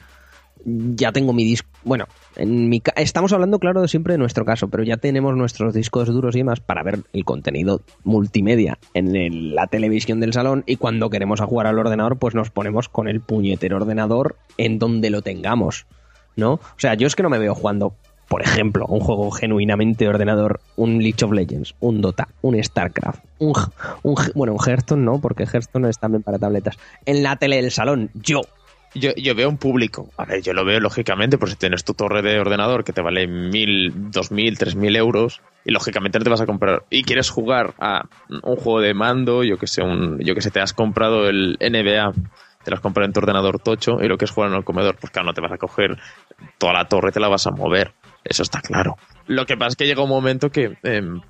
ya 0.64 1.12
tengo 1.12 1.32
mi 1.32 1.44
disco... 1.44 1.68
Bueno, 1.84 2.06
en 2.34 2.68
mi 2.68 2.80
ca- 2.80 2.94
estamos 2.96 3.32
hablando, 3.32 3.58
claro, 3.58 3.86
siempre 3.86 4.14
de 4.14 4.18
nuestro 4.18 4.44
caso, 4.44 4.68
pero 4.68 4.82
ya 4.82 4.96
tenemos 4.96 5.36
nuestros 5.36 5.72
discos 5.74 6.08
duros 6.08 6.34
y 6.34 6.38
demás 6.38 6.60
para 6.60 6.82
ver 6.82 7.00
el 7.12 7.24
contenido 7.24 7.82
multimedia 8.04 8.78
en 8.94 9.54
la 9.54 9.66
televisión 9.68 10.18
del 10.20 10.32
salón 10.32 10.64
y 10.66 10.76
cuando 10.76 11.10
queremos 11.10 11.40
jugar 11.40 11.66
al 11.66 11.78
ordenador, 11.78 12.18
pues 12.18 12.34
nos 12.34 12.50
ponemos 12.50 12.88
con 12.88 13.08
el 13.08 13.20
puñetero 13.20 13.76
ordenador 13.76 14.36
en 14.58 14.78
donde 14.78 15.10
lo 15.10 15.22
tengamos, 15.22 15.86
¿no? 16.34 16.54
O 16.54 16.60
sea, 16.78 16.94
yo 16.94 17.06
es 17.06 17.14
que 17.14 17.22
no 17.22 17.30
me 17.30 17.38
veo 17.38 17.54
jugando 17.54 17.94
por 18.28 18.42
ejemplo, 18.42 18.86
un 18.88 18.98
juego 18.98 19.30
genuinamente 19.30 20.02
de 20.04 20.08
ordenador, 20.10 20.58
un 20.74 20.98
League 21.00 21.24
of 21.24 21.30
Legends, 21.30 21.76
un 21.78 22.00
Dota, 22.00 22.26
un 22.42 22.60
StarCraft, 22.60 23.22
un, 23.38 23.52
un 24.02 24.16
bueno, 24.34 24.52
un 24.52 24.58
Hearthstone 24.58 25.04
no, 25.04 25.20
porque 25.20 25.44
Hearthstone 25.44 25.88
es 25.88 25.98
también 26.00 26.24
para 26.24 26.36
tabletas. 26.40 26.76
En 27.04 27.22
la 27.22 27.36
tele 27.36 27.62
del 27.62 27.70
salón, 27.70 28.10
yo. 28.14 28.40
Yo, 28.98 29.10
yo 29.16 29.34
veo 29.34 29.48
un 29.48 29.58
público. 29.58 30.10
A 30.16 30.24
ver, 30.24 30.42
yo 30.42 30.52
lo 30.52 30.64
veo 30.64 30.80
lógicamente, 30.80 31.38
por 31.38 31.50
si 31.50 31.56
tienes 31.56 31.84
tu 31.84 31.94
torre 31.94 32.22
de 32.22 32.40
ordenador 32.40 32.84
que 32.84 32.92
te 32.92 33.02
vale 33.02 33.26
mil, 33.26 34.10
dos 34.10 34.30
mil, 34.30 34.56
tres 34.58 34.74
mil 34.74 34.96
euros, 34.96 35.40
y 35.64 35.72
lógicamente 35.72 36.18
no 36.18 36.24
te 36.24 36.30
vas 36.30 36.40
a 36.40 36.46
comprar. 36.46 36.84
Y 36.90 37.02
quieres 37.02 37.28
jugar 37.30 37.74
a 37.78 38.08
un 38.28 38.56
juego 38.56 38.80
de 38.80 38.94
mando, 38.94 39.44
yo 39.44 39.58
que 39.58 39.66
sé, 39.66 39.82
un, 39.82 40.18
yo 40.20 40.34
que 40.34 40.40
sé, 40.40 40.50
te 40.50 40.60
has 40.60 40.72
comprado 40.72 41.28
el 41.28 41.58
NBA, 41.60 42.12
te 42.64 42.70
lo 42.70 42.76
has 42.76 42.80
comprado 42.80 43.06
en 43.06 43.12
tu 43.12 43.20
ordenador 43.20 43.60
tocho, 43.60 43.98
y 44.02 44.08
lo 44.08 44.16
que 44.16 44.24
es 44.24 44.30
jugar 44.30 44.50
en 44.50 44.56
el 44.56 44.64
comedor, 44.64 44.96
pues 44.96 45.10
claro, 45.10 45.26
no 45.26 45.34
te 45.34 45.40
vas 45.40 45.52
a 45.52 45.58
coger 45.58 45.98
toda 46.58 46.72
la 46.72 46.86
torre, 46.86 47.12
te 47.12 47.20
la 47.20 47.28
vas 47.28 47.46
a 47.46 47.50
mover. 47.50 47.92
Eso 48.24 48.42
está 48.42 48.60
claro. 48.60 48.96
Lo 49.26 49.46
que 49.46 49.56
pasa 49.56 49.68
es 49.68 49.76
que 49.76 49.86
llega 49.86 50.02
un 50.02 50.08
momento 50.08 50.50
que 50.50 50.76
em, 50.82 51.20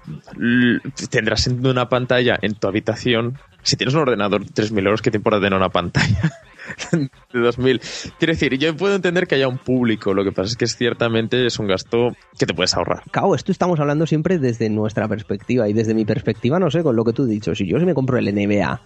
tendrás 1.10 1.46
en 1.46 1.66
una 1.66 1.88
pantalla 1.88 2.38
en 2.40 2.54
tu 2.54 2.68
habitación. 2.68 3.38
Si 3.62 3.76
tienes 3.76 3.94
un 3.94 4.02
ordenador 4.02 4.44
de 4.44 4.50
3.000 4.50 4.78
euros, 4.84 5.02
¿qué 5.02 5.10
te 5.10 5.18
importa 5.18 5.38
tener 5.38 5.54
una 5.54 5.68
pantalla 5.68 6.32
de 6.92 7.08
2.000? 7.38 8.12
Quiero 8.18 8.32
decir, 8.32 8.58
yo 8.58 8.76
puedo 8.76 8.94
entender 8.94 9.26
que 9.26 9.36
haya 9.36 9.48
un 9.48 9.58
público. 9.58 10.14
Lo 10.14 10.24
que 10.24 10.32
pasa 10.32 10.50
es 10.50 10.56
que 10.56 10.64
es, 10.64 10.76
ciertamente 10.76 11.46
es 11.46 11.58
un 11.58 11.66
gasto 11.66 12.08
que 12.38 12.46
te 12.46 12.54
puedes 12.54 12.74
ahorrar. 12.74 13.02
Cao, 13.10 13.34
esto 13.34 13.52
estamos 13.52 13.80
hablando 13.80 14.06
siempre 14.06 14.38
desde 14.38 14.68
nuestra 14.70 15.08
perspectiva 15.08 15.68
y 15.68 15.72
desde 15.72 15.94
mi 15.94 16.04
perspectiva, 16.04 16.58
no 16.58 16.70
sé, 16.70 16.82
con 16.82 16.96
lo 16.96 17.04
que 17.04 17.12
tú 17.12 17.22
has 17.22 17.28
dicho. 17.28 17.54
Si 17.54 17.66
yo 17.66 17.78
se 17.78 17.86
me 17.86 17.94
compro 17.94 18.18
el 18.18 18.34
NBA 18.34 18.80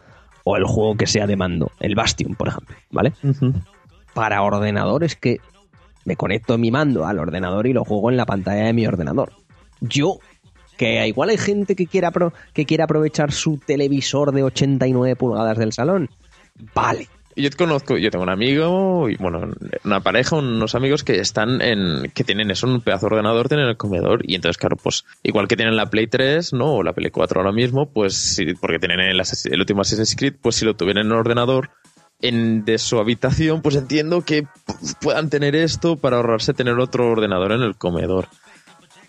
o 0.44 0.56
el 0.56 0.64
juego 0.64 0.96
que 0.96 1.06
sea 1.06 1.26
de 1.26 1.36
mando, 1.36 1.70
el 1.80 1.94
Bastion, 1.94 2.34
por 2.34 2.48
ejemplo, 2.48 2.76
¿vale? 2.90 3.12
Para 4.14 4.42
ordenador 4.42 5.04
es 5.04 5.16
que 5.16 5.38
me 6.04 6.16
conecto 6.16 6.58
mi 6.58 6.70
mando 6.70 7.06
al 7.06 7.18
ordenador 7.18 7.66
y 7.66 7.72
lo 7.72 7.84
juego 7.84 8.10
en 8.10 8.16
la 8.16 8.26
pantalla 8.26 8.64
de 8.64 8.72
mi 8.72 8.86
ordenador. 8.86 9.32
Yo 9.80 10.18
que 10.80 11.06
igual 11.06 11.28
hay 11.28 11.36
gente 11.36 11.76
que 11.76 11.86
quiera, 11.86 12.10
que 12.54 12.64
quiera 12.64 12.84
aprovechar 12.84 13.32
su 13.32 13.58
televisor 13.58 14.32
de 14.32 14.44
89 14.44 15.14
pulgadas 15.14 15.58
del 15.58 15.74
salón. 15.74 16.08
Vale, 16.74 17.06
yo 17.40 17.50
conozco, 17.56 17.96
yo 17.96 18.10
tengo 18.10 18.22
un 18.22 18.30
amigo 18.30 19.08
y 19.08 19.16
bueno, 19.16 19.52
una 19.84 20.00
pareja, 20.00 20.36
unos 20.36 20.74
amigos 20.74 21.04
que 21.04 21.18
están 21.18 21.60
en, 21.60 22.10
que 22.14 22.24
tienen 22.24 22.50
eso, 22.50 22.66
un 22.66 22.80
pedazo 22.80 23.06
de 23.06 23.14
ordenador, 23.14 23.48
tienen 23.48 23.66
el 23.66 23.76
comedor 23.76 24.20
y 24.24 24.34
entonces 24.34 24.58
claro, 24.58 24.76
pues 24.76 25.04
igual 25.22 25.48
que 25.48 25.56
tienen 25.56 25.76
la 25.76 25.86
Play 25.86 26.06
3, 26.06 26.52
¿no? 26.52 26.74
O 26.74 26.82
la 26.82 26.92
Play 26.92 27.10
4 27.10 27.40
ahora 27.40 27.52
mismo, 27.52 27.90
pues 27.92 28.14
sí, 28.14 28.54
porque 28.60 28.78
tienen 28.78 29.00
el, 29.00 29.20
el 29.20 29.60
último 29.60 29.82
Assassin's 29.82 30.16
Creed, 30.16 30.34
pues 30.40 30.56
si 30.56 30.64
lo 30.64 30.74
tuvieran 30.74 31.06
en 31.06 31.12
el 31.12 31.18
ordenador, 31.18 31.70
en, 32.22 32.64
de 32.64 32.78
su 32.78 32.98
habitación, 32.98 33.62
pues 33.62 33.76
entiendo 33.76 34.22
que 34.22 34.46
puedan 35.00 35.30
tener 35.30 35.56
esto 35.56 35.96
para 35.96 36.16
ahorrarse 36.16 36.52
tener 36.52 36.78
otro 36.78 37.10
ordenador 37.10 37.52
en 37.52 37.62
el 37.62 37.76
comedor. 37.76 38.28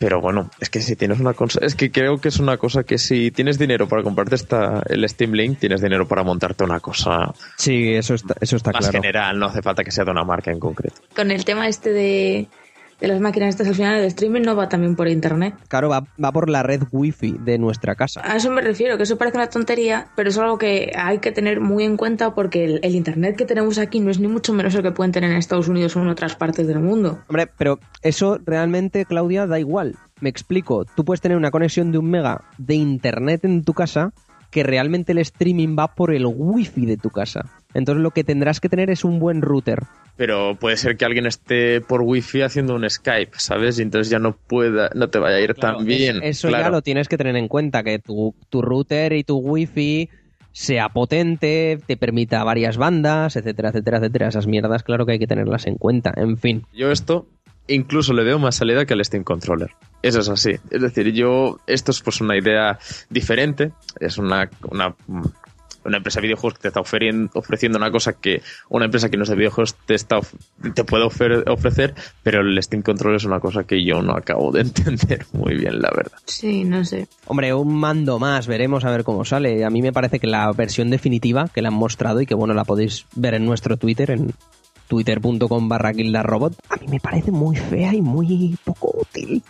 Pero 0.02 0.20
bueno, 0.20 0.50
es 0.60 0.72
que 0.72 0.82
si 0.82 0.96
tienes 0.96 1.20
una 1.20 1.36
cosa, 1.36 1.60
es 1.62 1.76
que 1.76 1.92
creo 1.92 2.18
que 2.18 2.30
es 2.30 2.40
una 2.40 2.58
cosa 2.58 2.82
que 2.82 2.98
si 2.98 3.30
tienes 3.30 3.60
dinero 3.60 3.88
para 3.88 4.02
comprarte 4.02 4.34
esta, 4.34 4.82
el 4.90 5.08
Steam 5.08 5.34
Link, 5.34 5.60
tienes 5.60 5.80
dinero 5.80 6.08
para 6.08 6.24
montarte 6.24 6.64
una 6.64 6.80
cosa. 6.80 7.32
Sí, 7.56 7.94
eso 7.94 8.16
está, 8.16 8.34
eso 8.42 8.56
está 8.56 8.72
más 8.72 8.80
claro. 8.80 8.94
general, 9.00 9.38
no 9.38 9.46
hace 9.46 9.62
falta 9.62 9.84
que 9.84 9.92
sea 9.92 10.04
de 10.04 10.10
una 10.10 10.24
marca 10.24 10.50
en 10.50 10.60
concreto. 10.60 10.96
Con 11.16 11.30
el 11.30 11.46
tema 11.46 11.68
este 11.68 11.92
de, 11.94 12.48
de 13.02 13.08
las 13.08 13.20
máquinas 13.20 13.50
estas 13.50 13.68
al 13.68 13.76
final, 13.76 14.00
el 14.00 14.06
streaming 14.06 14.42
no 14.42 14.56
va 14.56 14.70
también 14.70 14.96
por 14.96 15.08
internet. 15.08 15.56
Claro, 15.68 15.90
va, 15.90 16.06
va 16.24 16.32
por 16.32 16.50
la 16.50 16.64
red 16.64 16.84
wifi 16.92 17.36
de 17.40 17.58
nuestra 17.58 17.96
casa. 17.96 18.22
A 18.24 18.38
eso 18.38 18.52
me 18.52 18.62
refiero, 18.62 18.96
que 18.96 19.04
eso 19.04 19.18
parece 19.18 19.38
una 19.38 19.48
tontería, 19.48 20.08
pero 20.16 20.30
es 20.30 20.38
algo 20.38 20.58
que 20.58 20.92
hay 20.96 21.18
que 21.18 21.32
tener 21.32 21.60
muy 21.60 21.84
en 21.84 21.98
cuenta 21.98 22.36
porque 22.36 22.64
el, 22.64 22.80
el 22.84 22.96
internet 22.96 23.36
que 23.36 23.46
tenemos 23.46 23.80
aquí 23.80 24.00
no 24.00 24.12
es 24.12 24.20
ni 24.20 24.28
mucho 24.28 24.54
menos 24.54 24.76
el 24.76 24.84
que 24.84 24.92
pueden 24.92 25.12
tener 25.12 25.32
en 25.32 25.38
Estados 25.38 25.68
Unidos 25.68 25.96
o 25.96 26.02
en 26.02 26.08
otras 26.08 26.36
partes 26.36 26.68
del 26.68 26.80
mundo. 26.80 27.20
Hombre, 27.28 27.48
pero 27.58 27.80
eso 28.04 28.40
realmente, 28.46 29.06
Claudia, 29.06 29.48
da 29.48 29.60
igual. 29.60 29.96
Me 30.20 30.30
explico, 30.30 30.86
tú 30.86 31.04
puedes 31.04 31.22
tener 31.22 31.38
una 31.38 31.50
conexión 31.50 31.92
de 31.92 31.98
un 31.98 32.10
mega 32.10 32.44
de 32.60 32.76
internet 32.76 33.44
en 33.44 33.64
tu 33.64 33.74
casa 33.74 34.14
que 34.52 34.64
realmente 34.64 35.14
el 35.14 35.18
streaming 35.18 35.76
va 35.80 35.96
por 35.96 36.14
el 36.14 36.26
wifi 36.28 36.86
de 36.86 36.98
tu 36.98 37.10
casa. 37.10 37.46
Entonces 37.74 38.04
lo 38.04 38.12
que 38.12 38.24
tendrás 38.24 38.60
que 38.60 38.70
tener 38.70 38.90
es 38.90 39.04
un 39.04 39.18
buen 39.20 39.42
router. 39.42 39.84
Pero 40.22 40.54
puede 40.54 40.78
ser 40.78 40.98
que 40.98 41.06
alguien 41.06 41.26
esté 41.26 41.82
por 41.82 42.04
wifi 42.04 42.44
haciendo 42.44 42.76
un 42.76 42.88
Skype, 42.88 43.32
¿sabes? 43.40 43.80
Y 43.80 43.82
entonces 43.82 44.12
ya 44.12 44.20
no 44.20 44.34
pueda, 44.38 44.92
no 44.94 45.10
te 45.10 45.18
vaya 45.18 45.38
a 45.38 45.42
ir 45.42 45.56
Claro, 45.56 45.78
tan 45.78 45.88
bien. 45.88 46.18
es- 46.18 46.38
Eso 46.38 46.50
claro. 46.50 46.66
ya 46.66 46.70
lo 46.70 46.84
tienes 46.84 47.08
que 47.08 47.18
tener 47.18 47.36
en 47.38 47.48
cuenta, 47.48 47.82
que 47.82 47.98
tu, 47.98 48.36
tu 48.52 48.62
router 48.62 49.14
y 49.14 49.24
tu 49.24 49.38
wifi 49.40 50.10
sea 50.52 50.90
potente, 50.90 51.80
te 51.88 51.98
permita 51.98 52.44
varias 52.44 52.78
bandas, 52.78 53.36
etcétera, 53.36 53.70
etcétera, 53.70 53.98
etcétera. 53.98 54.28
Esas 54.28 54.46
mierdas, 54.46 54.84
claro 54.84 55.08
que 55.08 55.14
hay 55.14 55.20
que 55.20 55.26
tenerlas 55.26 55.66
en 55.66 55.78
cuenta. 55.78 56.14
En 56.16 56.38
fin. 56.38 56.68
Yo 56.72 56.92
esto 56.92 57.26
incluso 57.68 58.14
le 58.14 58.24
veo 58.24 58.38
más 58.38 58.54
salida 58.56 58.86
que 58.86 58.94
al 58.94 59.04
Steam 59.04 59.24
Controller. 59.24 59.72
Eso 60.04 60.20
es 60.20 60.30
así. 60.30 60.52
Es 60.70 60.82
decir, 60.84 61.14
yo, 61.14 61.60
esto 61.66 61.90
es 61.90 62.02
pues 62.02 62.22
una 62.22 62.38
idea 62.38 62.78
diferente. 63.10 63.72
Es 64.00 64.20
una, 64.20 64.52
una, 64.70 64.94
una 65.84 65.98
empresa 65.98 66.20
de 66.20 66.28
videojuegos 66.28 66.56
que 66.56 66.62
te 66.63 66.67
está 66.70 66.80
ofreciendo, 66.82 67.30
ofreciendo 67.34 67.78
una 67.78 67.91
cosa 67.91 68.13
que 68.13 68.41
una 68.70 68.86
empresa 68.86 69.10
que 69.10 69.17
no 69.17 69.24
es 69.24 69.30
de 69.30 69.36
videojuegos 69.36 69.76
te, 69.86 69.96
está, 69.96 70.20
of- 70.20 70.34
te 70.76 70.84
puede 70.84 71.04
ofer- 71.06 71.44
ofrecer, 71.50 71.94
pero 72.24 72.41
el 72.41 72.62
Steam 72.62 72.82
Controller 72.84 73.17
es 73.17 73.26
una 73.26 73.39
cosa 73.39 73.63
que 73.63 73.84
yo 73.84 74.02
no 74.02 74.13
acabo 74.13 74.52
de 74.52 74.62
entender 74.62 75.26
muy 75.34 75.56
bien, 75.56 75.82
la 75.82 75.89
verdad. 75.96 76.17
Sí, 76.26 76.63
no 76.63 76.86
sé. 76.86 77.08
Hombre, 77.28 77.54
un 77.54 77.76
mando 77.76 78.20
más, 78.20 78.48
veremos 78.48 78.86
a 78.86 78.91
ver 78.91 79.04
cómo 79.04 79.26
sale. 79.26 79.65
A 79.65 79.70
mí 79.70 79.82
me 79.82 79.91
parece 79.94 80.20
que 80.20 80.28
la 80.28 80.52
versión 80.52 80.89
definitiva 80.89 81.48
que 81.54 81.62
la 81.62 81.70
han 81.70 81.74
mostrado 81.76 82.22
y 82.22 82.26
que 82.26 82.36
bueno, 82.36 82.54
la 82.54 82.63
podéis 82.65 83.06
ver 83.15 83.34
en 83.34 83.46
nuestro 83.46 83.78
Twitter, 83.78 84.12
en 84.12 84.34
twitter.com 84.88 85.70
barra 85.70 85.91
robot, 86.24 86.54
a 86.70 86.76
mí 86.78 86.86
me 86.89 87.00
parece 87.00 87.32
muy 87.32 87.56
fea 87.56 87.94
y 87.94 88.02
muy 88.02 88.58
poco 88.63 88.94
útil. 89.00 89.41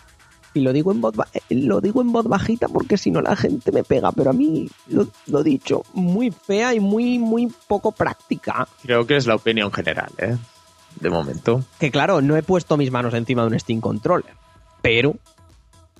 Y 0.54 0.62
lo 0.62 0.74
digo 0.74 0.92
en 0.92 1.00
voz 1.02 1.16
eh, 1.34 1.42
lo 1.56 1.80
digo 1.80 2.02
en 2.02 2.12
voz 2.12 2.26
bajita 2.26 2.68
porque 2.68 2.98
si 2.98 3.10
no 3.12 3.22
la 3.22 3.36
gente 3.36 3.72
me 3.72 3.84
pega, 3.84 4.12
pero 4.12 4.32
a 4.32 4.34
mí 4.34 4.68
lo, 4.88 5.08
lo 5.28 5.44
dicho, 5.44 5.84
muy 5.94 6.32
fea 6.32 6.74
y 6.74 6.80
muy 6.80 7.20
muy 7.20 7.52
poco 7.68 7.92
práctica. 7.92 8.68
Creo 8.84 9.08
que 9.08 9.16
es 9.16 9.28
la 9.28 9.36
opinión 9.36 9.72
general, 9.72 10.12
¿eh? 10.18 10.38
De 11.00 11.10
momento. 11.10 11.64
Que 11.80 11.90
claro, 11.90 12.22
no 12.22 12.36
he 12.36 12.44
puesto 12.44 12.76
mis 12.76 12.92
manos 12.92 13.14
encima 13.14 13.44
de 13.44 13.48
un 13.50 13.60
Steam 13.60 13.80
Controller, 13.80 14.34
pero 14.82 15.16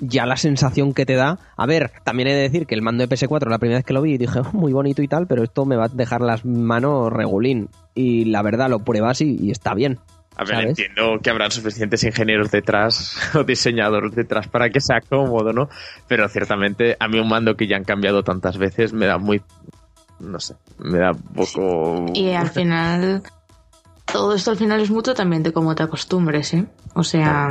ya 0.02 0.26
la 0.26 0.36
sensación 0.36 0.94
que 0.94 1.06
te 1.06 1.16
da. 1.16 1.40
A 1.56 1.66
ver, 1.66 1.92
también 2.04 2.28
he 2.28 2.34
de 2.34 2.42
decir 2.42 2.66
que 2.66 2.76
el 2.76 2.82
mando 2.82 3.06
de 3.06 3.16
PS4, 3.16 3.48
la 3.50 3.60
primera 3.60 3.78
vez 3.78 3.86
que 3.86 3.94
lo 3.94 4.02
vi, 4.02 4.18
dije, 4.18 4.40
"Oh, 4.54 4.58
muy 4.58 4.74
bonito 4.74 5.02
y 5.02 5.08
tal, 5.08 5.28
pero 5.28 5.44
esto 5.44 5.66
me 5.66 5.76
va 5.78 5.86
a 5.86 5.90
dejar 5.90 6.22
las 6.22 6.44
manos 6.44 7.14
regulín. 7.14 7.70
Y 7.94 8.26
la 8.26 8.42
verdad, 8.42 8.70
lo 8.70 8.80
pruebas 8.80 9.22
y, 9.22 9.38
y 9.40 9.52
está 9.52 9.74
bien. 9.74 10.00
A 10.42 10.44
ver, 10.44 10.56
¿sabes? 10.56 10.70
entiendo 10.70 11.20
que 11.22 11.30
habrán 11.30 11.52
suficientes 11.52 12.04
ingenieros 12.04 12.50
detrás 12.50 13.16
o 13.36 13.44
diseñadores 13.44 14.16
detrás 14.16 14.48
para 14.48 14.72
que 14.72 14.82
sea 14.82 15.00
cómodo, 15.00 15.54
¿no? 15.54 15.70
Pero 16.08 16.28
ciertamente 16.30 16.98
a 17.00 17.08
mí 17.08 17.20
un 17.20 17.30
mando 17.30 17.56
que 17.56 17.68
ya 17.68 17.78
han 17.78 17.84
cambiado 17.84 18.24
tantas 18.24 18.58
veces 18.58 18.92
me 18.92 19.06
da 19.06 19.20
muy... 19.20 19.44
No 20.20 20.40
sé, 20.40 20.56
me 20.80 20.98
da 20.98 21.12
un 21.12 21.34
poco... 21.34 22.06
Y 22.16 22.32
al 22.32 22.50
final, 22.50 23.22
todo 24.12 24.34
esto 24.36 24.52
al 24.52 24.58
final 24.58 24.80
es 24.82 24.92
mucho 24.92 25.14
también 25.14 25.44
de 25.44 25.52
cómo 25.54 25.74
te 25.76 25.84
acostumbres, 25.84 26.54
¿eh? 26.54 26.66
O 26.94 27.04
sea, 27.04 27.48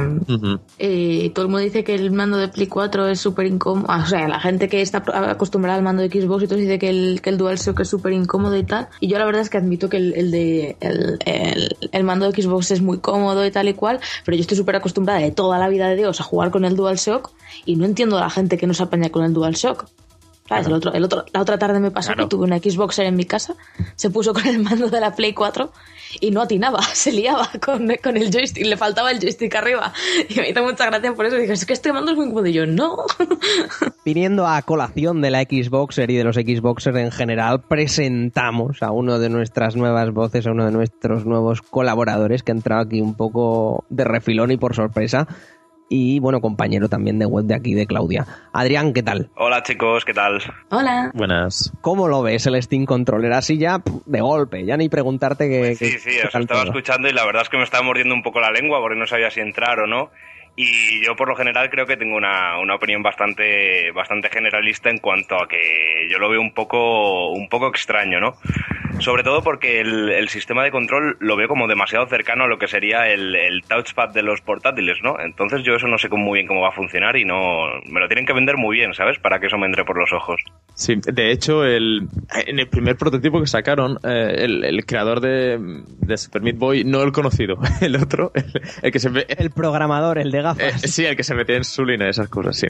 eh, 0.78 1.30
todo 1.34 1.46
el 1.46 1.50
mundo 1.50 1.64
dice 1.64 1.82
que 1.82 1.94
el 1.94 2.10
mando 2.12 2.36
de 2.36 2.48
Play 2.48 2.66
4 2.66 3.08
es 3.08 3.18
súper 3.20 3.46
incómodo. 3.46 3.86
O 3.90 4.06
sea, 4.06 4.28
la 4.28 4.38
gente 4.40 4.68
que 4.68 4.82
está 4.82 5.02
acostumbrada 5.30 5.78
al 5.78 5.82
mando 5.84 6.02
de 6.02 6.08
Xbox 6.10 6.42
y 6.44 6.46
todo 6.46 6.58
dice 6.58 6.78
que 6.78 6.90
el, 6.90 7.20
que 7.22 7.30
el 7.30 7.38
DualShock 7.38 7.80
es 7.80 7.88
súper 7.88 8.12
incómodo 8.12 8.56
y 8.56 8.64
tal. 8.64 8.88
Y 9.00 9.08
yo 9.08 9.18
la 9.18 9.24
verdad 9.24 9.40
es 9.42 9.48
que 9.50 9.56
admito 9.58 9.88
que 9.88 9.96
el, 9.96 10.12
el 10.14 10.30
de 10.30 10.76
el, 10.80 11.18
el- 11.24 11.76
el 11.92 12.04
mando 12.04 12.30
de 12.30 12.42
Xbox 12.42 12.70
es 12.70 12.82
muy 12.82 12.98
cómodo 12.98 13.44
y 13.46 13.50
tal 13.50 13.68
y 13.68 13.74
cual, 13.74 13.98
pero 14.24 14.36
yo 14.36 14.42
estoy 14.42 14.56
súper 14.58 14.76
acostumbrada 14.76 15.20
de 15.20 15.30
toda 15.30 15.58
la 15.58 15.68
vida 15.68 15.88
de 15.88 15.96
Dios 15.96 16.20
a 16.20 16.24
jugar 16.24 16.50
con 16.50 16.64
el 16.66 16.76
DualShock 16.76 17.30
y 17.64 17.76
no 17.76 17.86
entiendo 17.86 18.18
a 18.18 18.20
la 18.20 18.30
gente 18.30 18.58
que 18.58 18.66
no 18.66 18.74
se 18.74 18.82
apaña 18.82 19.08
con 19.10 19.24
el 19.24 19.32
DualShock. 19.32 19.86
¿Sabes? 20.50 20.66
El 20.66 20.72
otro, 20.74 20.92
el 20.92 21.04
otro, 21.04 21.24
la 21.32 21.40
otra 21.40 21.58
tarde 21.58 21.78
me 21.80 21.90
pasó 21.92 22.08
Claro. 22.08 22.24
que 22.24 22.28
tuve 22.30 22.44
una 22.44 22.58
Xboxer 22.58 23.06
en 23.06 23.14
mi 23.16 23.24
casa, 23.24 23.54
se 23.94 24.10
puso 24.10 24.34
con 24.34 24.46
el 24.46 24.58
mando 24.58 24.88
de 24.90 25.00
la 25.00 25.14
Play 25.14 25.32
4 25.32 25.72
y 26.20 26.32
no 26.32 26.42
atinaba, 26.42 26.82
se 26.92 27.12
liaba 27.12 27.48
con, 27.64 27.88
con 28.02 28.16
el 28.16 28.32
joystick, 28.32 28.66
le 28.66 28.76
faltaba 28.76 29.12
el 29.12 29.20
joystick 29.20 29.54
arriba. 29.54 29.92
Y 30.28 30.34
me 30.40 30.50
hizo 30.50 30.62
mucha 30.64 30.86
gracia 30.86 31.14
por 31.14 31.24
eso. 31.26 31.36
Dije, 31.36 31.52
es 31.52 31.64
que 31.64 31.72
este 31.72 31.92
mando 31.92 32.10
es 32.10 32.16
muy 32.16 32.26
cómodo. 32.26 32.46
Y 32.48 32.52
yo, 32.52 32.66
no. 32.66 32.96
Viniendo 34.04 34.46
a 34.46 34.60
colación 34.62 35.20
de 35.20 35.30
la 35.30 35.42
Xboxer 35.42 36.10
y 36.10 36.16
de 36.16 36.24
los 36.24 36.34
Xboxer 36.34 36.96
en 36.96 37.12
general, 37.12 37.62
presentamos 37.62 38.82
a 38.82 38.90
uno 38.90 39.18
de 39.20 39.28
nuestras 39.28 39.76
nuevas 39.76 40.10
voces, 40.12 40.46
a 40.46 40.50
uno 40.50 40.64
de 40.64 40.72
nuestros 40.72 41.26
nuevos 41.26 41.62
colaboradores 41.62 42.42
que 42.42 42.50
ha 42.50 42.56
entrado 42.56 42.82
aquí 42.82 43.00
un 43.00 43.14
poco 43.14 43.84
de 43.88 44.02
refilón 44.04 44.50
y 44.50 44.56
por 44.56 44.74
sorpresa. 44.74 45.28
Y 45.92 46.20
bueno, 46.20 46.40
compañero 46.40 46.88
también 46.88 47.18
de 47.18 47.26
web 47.26 47.46
de 47.46 47.56
aquí, 47.56 47.74
de 47.74 47.84
Claudia. 47.84 48.24
Adrián, 48.52 48.92
¿qué 48.92 49.02
tal? 49.02 49.28
Hola 49.34 49.64
chicos, 49.64 50.04
¿qué 50.04 50.14
tal? 50.14 50.40
Hola. 50.70 51.10
Buenas. 51.14 51.72
¿Cómo 51.80 52.06
lo 52.06 52.22
ves 52.22 52.46
el 52.46 52.62
Steam 52.62 52.84
Controller? 52.84 53.32
Así 53.32 53.58
ya 53.58 53.82
de 54.06 54.20
golpe, 54.20 54.64
ya 54.64 54.76
ni 54.76 54.88
preguntarte 54.88 55.48
que... 55.48 55.74
Sí, 55.74 55.98
sí, 55.98 56.10
os 56.24 56.32
estaba 56.32 56.62
escuchando 56.62 57.08
y 57.08 57.12
la 57.12 57.26
verdad 57.26 57.42
es 57.42 57.48
que 57.48 57.56
me 57.56 57.64
estaba 57.64 57.82
mordiendo 57.82 58.14
un 58.14 58.22
poco 58.22 58.38
la 58.38 58.52
lengua 58.52 58.78
porque 58.78 59.00
no 59.00 59.08
sabía 59.08 59.32
si 59.32 59.40
entrar 59.40 59.80
o 59.80 59.88
no. 59.88 60.12
Y 60.54 61.04
yo 61.04 61.16
por 61.16 61.26
lo 61.26 61.34
general 61.34 61.70
creo 61.70 61.86
que 61.86 61.96
tengo 61.96 62.16
una, 62.16 62.56
una 62.60 62.76
opinión 62.76 63.02
bastante, 63.02 63.90
bastante 63.90 64.28
generalista 64.28 64.90
en 64.90 64.98
cuanto 64.98 65.42
a 65.42 65.48
que 65.48 66.06
yo 66.08 66.18
lo 66.18 66.30
veo 66.30 66.40
un 66.40 66.54
poco, 66.54 67.32
un 67.32 67.48
poco 67.48 67.66
extraño, 67.66 68.20
¿no? 68.20 68.36
Sobre 69.00 69.22
todo 69.22 69.42
porque 69.42 69.80
el, 69.80 70.10
el 70.10 70.28
sistema 70.28 70.62
de 70.62 70.70
control 70.70 71.16
lo 71.20 71.36
veo 71.36 71.48
como 71.48 71.66
demasiado 71.66 72.06
cercano 72.06 72.44
a 72.44 72.48
lo 72.48 72.58
que 72.58 72.68
sería 72.68 73.08
el, 73.08 73.34
el 73.34 73.62
touchpad 73.62 74.10
de 74.10 74.22
los 74.22 74.40
portátiles, 74.40 74.98
¿no? 75.02 75.18
Entonces 75.20 75.62
yo 75.64 75.74
eso 75.74 75.86
no 75.88 75.98
sé 75.98 76.08
cómo- 76.08 76.24
muy 76.24 76.36
bien 76.38 76.46
cómo 76.46 76.60
va 76.60 76.68
a 76.68 76.72
funcionar 76.72 77.16
y 77.16 77.24
no... 77.24 77.64
Me 77.86 77.98
lo 78.00 78.06
tienen 78.08 78.26
que 78.26 78.32
vender 78.34 78.56
muy 78.58 78.76
bien, 78.76 78.92
¿sabes? 78.94 79.18
Para 79.18 79.40
que 79.40 79.46
eso 79.46 79.56
me 79.58 79.66
entre 79.66 79.84
por 79.84 79.98
los 79.98 80.12
ojos. 80.12 80.40
Sí, 80.74 80.96
de 81.02 81.30
hecho, 81.32 81.64
el, 81.64 82.08
en 82.46 82.58
el 82.58 82.68
primer 82.68 82.96
prototipo 82.96 83.40
que 83.40 83.46
sacaron, 83.46 83.98
eh, 84.04 84.34
el, 84.44 84.64
el 84.64 84.84
creador 84.86 85.20
de, 85.20 85.58
de 85.98 86.16
Super 86.18 86.42
Meat 86.42 86.56
Boy, 86.58 86.84
no 86.84 87.02
el 87.02 87.12
conocido, 87.12 87.56
el 87.80 87.96
otro, 87.96 88.32
el, 88.34 88.44
el 88.82 88.92
que 88.92 88.98
se 88.98 89.08
ve, 89.08 89.26
El 89.28 89.50
programador, 89.50 90.18
el 90.18 90.30
de 90.30 90.38
Eh, 90.38 90.42
gafas. 90.42 90.80
sí, 90.82 91.04
el 91.06 91.16
que 91.16 91.24
se 91.24 91.34
mete 91.34 91.56
en 91.56 91.64
Sulina, 91.64 92.08
esas 92.08 92.28
cosas, 92.28 92.56
sí. 92.58 92.66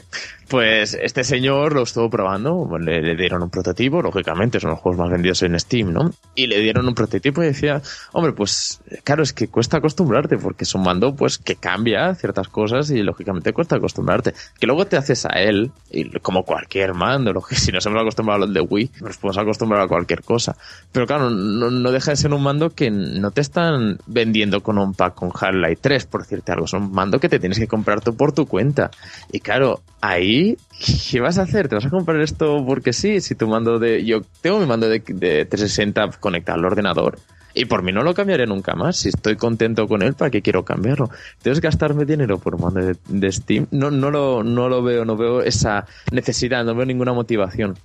Pues 0.49 0.93
este 0.93 1.23
señor 1.23 1.73
lo 1.73 1.83
estuvo 1.83 2.09
probando, 2.09 2.67
le 2.79 3.15
dieron 3.15 3.43
un 3.43 3.49
prototipo, 3.49 4.01
lógicamente 4.01 4.59
son 4.59 4.71
los 4.71 4.79
juegos 4.79 4.99
más 4.99 5.09
vendidos 5.11 5.43
en 5.43 5.59
Steam, 5.59 5.91
¿no? 5.93 6.11
Y 6.33 6.47
le 6.47 6.59
dieron 6.59 6.87
un 6.87 6.95
prototipo 6.95 7.43
y 7.43 7.47
decía, 7.47 7.81
hombre, 8.13 8.31
pues 8.31 8.79
claro, 9.03 9.21
es 9.21 9.33
que 9.33 9.49
cuesta 9.49 9.77
acostumbrarte, 9.77 10.37
porque 10.37 10.63
es 10.63 10.73
un 10.73 10.83
mando 10.83 11.13
pues 11.13 11.37
que 11.37 11.57
cambia 11.57 12.15
ciertas 12.15 12.47
cosas 12.47 12.89
y 12.89 13.03
lógicamente 13.03 13.51
cuesta 13.51 13.75
acostumbrarte. 13.75 14.33
Que 14.57 14.65
luego 14.65 14.85
te 14.85 14.95
haces 14.95 15.25
a 15.25 15.41
él, 15.41 15.71
y 15.89 16.09
como 16.19 16.43
cualquier 16.43 16.93
mando, 16.93 17.33
lo 17.33 17.41
que 17.41 17.55
si 17.57 17.71
nos 17.71 17.85
hemos 17.85 18.01
acostumbrado 18.01 18.43
a 18.43 18.45
los 18.45 18.53
de 18.53 18.61
Wii, 18.61 18.91
nos 19.01 19.17
podemos 19.17 19.37
acostumbrar 19.39 19.81
a 19.81 19.87
cualquier 19.87 20.23
cosa. 20.23 20.55
Pero 20.91 21.05
claro, 21.05 21.29
no, 21.29 21.91
deja 21.91 22.11
de 22.11 22.17
ser 22.17 22.33
un 22.33 22.43
mando 22.43 22.69
que 22.69 22.89
no 22.89 23.31
te 23.31 23.41
están 23.41 23.97
vendiendo 24.07 24.61
con 24.61 24.77
un 24.77 24.93
pack 24.93 25.15
con 25.15 25.31
Half-Life 25.33 25.79
3, 25.81 26.05
por 26.05 26.21
decirte 26.21 26.53
algo. 26.53 26.65
Es 26.65 26.73
un 26.73 26.93
mando 26.93 27.19
que 27.19 27.27
te 27.27 27.39
tienes 27.39 27.59
que 27.59 27.67
comprar 27.67 27.99
tú 27.99 28.15
por 28.15 28.31
tu 28.31 28.45
cuenta. 28.45 28.89
Y 29.33 29.41
claro, 29.41 29.81
ahí, 29.99 30.57
¿qué 30.81 31.19
vas 31.19 31.37
a 31.37 31.43
hacer? 31.43 31.67
¿Te 31.67 31.75
vas 31.75 31.85
a 31.85 31.89
comprar 31.89 32.19
esto 32.21 32.63
porque 32.65 32.93
sí? 32.93 33.21
Si 33.21 33.35
tu 33.35 33.47
mando 33.47 33.79
de... 33.79 34.03
Yo 34.05 34.21
tengo 34.41 34.59
mi 34.59 34.65
mando 34.65 34.89
de, 34.89 34.99
de 34.99 35.45
360 35.45 36.11
conectado 36.19 36.59
al 36.59 36.65
ordenador 36.65 37.19
Y 37.53 37.65
por 37.65 37.83
mí 37.83 37.91
no 37.91 38.03
lo 38.03 38.13
cambiaré 38.13 38.47
nunca 38.47 38.75
más. 38.75 38.97
Si 38.97 39.09
estoy 39.09 39.35
contento 39.35 39.87
con 39.87 40.01
él, 40.01 40.13
¿para 40.13 40.31
qué 40.31 40.41
quiero 40.41 40.65
cambiarlo? 40.65 41.09
Entonces 41.37 41.61
gastarme 41.61 42.05
dinero 42.05 42.39
por 42.39 42.59
mando 42.59 42.93
de, 43.07 43.31
Steam, 43.31 43.67
no, 43.71 43.91
no, 43.91 44.11
lo, 44.11 44.43
no 44.43 44.69
lo 44.69 44.81
veo, 44.81 45.05
no 45.05 45.15
veo 45.15 45.41
esa 45.41 45.85
necesidad, 46.11 46.65
no 46.65 46.75
veo 46.75 46.85
ninguna 46.85 47.13
motivación. 47.13 47.77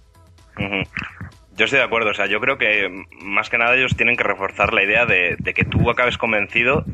Yo 1.56 1.64
estoy 1.64 1.78
de 1.78 1.84
acuerdo, 1.84 2.10
o 2.10 2.14
sea, 2.14 2.26
yo 2.26 2.40
creo 2.40 2.58
que 2.58 2.88
más 3.22 3.50
que 3.50 3.58
nada 3.58 3.76
ellos 3.76 3.96
tienen 3.96 4.16
que 4.16 4.22
reforzar 4.22 4.72
la 4.72 4.82
idea 4.82 5.06
de, 5.06 5.36
de 5.38 5.54
que 5.54 5.64
tú 5.64 5.90
acabes 5.90 6.18
convencido 6.18 6.84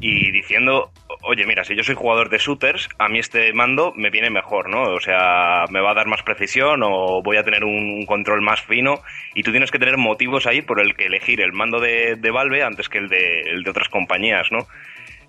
y 0.00 0.30
diciendo, 0.32 0.90
oye, 1.24 1.46
mira, 1.46 1.64
si 1.64 1.74
yo 1.74 1.82
soy 1.82 1.94
jugador 1.94 2.28
de 2.30 2.38
shooters, 2.38 2.88
a 2.98 3.08
mí 3.08 3.18
este 3.18 3.52
mando 3.52 3.92
me 3.96 4.10
viene 4.10 4.30
mejor, 4.30 4.68
¿no? 4.68 4.82
O 4.94 5.00
sea, 5.00 5.64
me 5.70 5.80
va 5.80 5.92
a 5.92 5.94
dar 5.94 6.06
más 6.06 6.22
precisión 6.22 6.82
o 6.82 7.22
voy 7.22 7.36
a 7.36 7.42
tener 7.42 7.64
un 7.64 8.04
control 8.06 8.42
más 8.42 8.60
fino 8.62 9.00
y 9.34 9.42
tú 9.42 9.50
tienes 9.50 9.70
que 9.70 9.78
tener 9.78 9.96
motivos 9.96 10.46
ahí 10.46 10.62
por 10.62 10.80
el 10.80 10.94
que 10.94 11.06
elegir 11.06 11.40
el 11.40 11.52
mando 11.52 11.80
de, 11.80 12.18
Valve 12.30 12.62
antes 12.62 12.88
que 12.88 12.98
el 12.98 13.08
de, 13.08 13.40
el 13.42 13.62
de 13.62 13.70
otras 13.70 13.88
compañías, 13.88 14.48
¿no? 14.50 14.66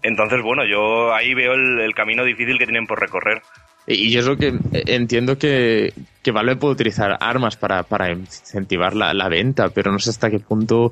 Entonces, 0.05 0.41
bueno, 0.43 0.63
yo 0.65 1.13
ahí 1.13 1.33
veo 1.33 1.53
el, 1.53 1.93
camino 1.95 2.23
difícil 2.23 2.59
que 2.59 2.65
tienen 2.65 2.85
por 2.85 2.99
recorrer. 2.99 3.41
Y 3.87 4.11
yo 4.11 4.19
es 4.19 4.27
lo 4.27 4.37
que 4.37 4.53
entiendo 4.71 5.37
que, 5.37 5.93
Valve 6.31 6.57
puede 6.57 6.73
utilizar 6.73 7.17
armas 7.19 7.55
para, 7.57 8.11
incentivar 8.11 8.95
la, 8.95 9.29
venta, 9.29 9.69
pero 9.69 9.91
no 9.91 9.99
sé 9.99 10.11
hasta 10.11 10.29
qué 10.29 10.39
punto 10.39 10.91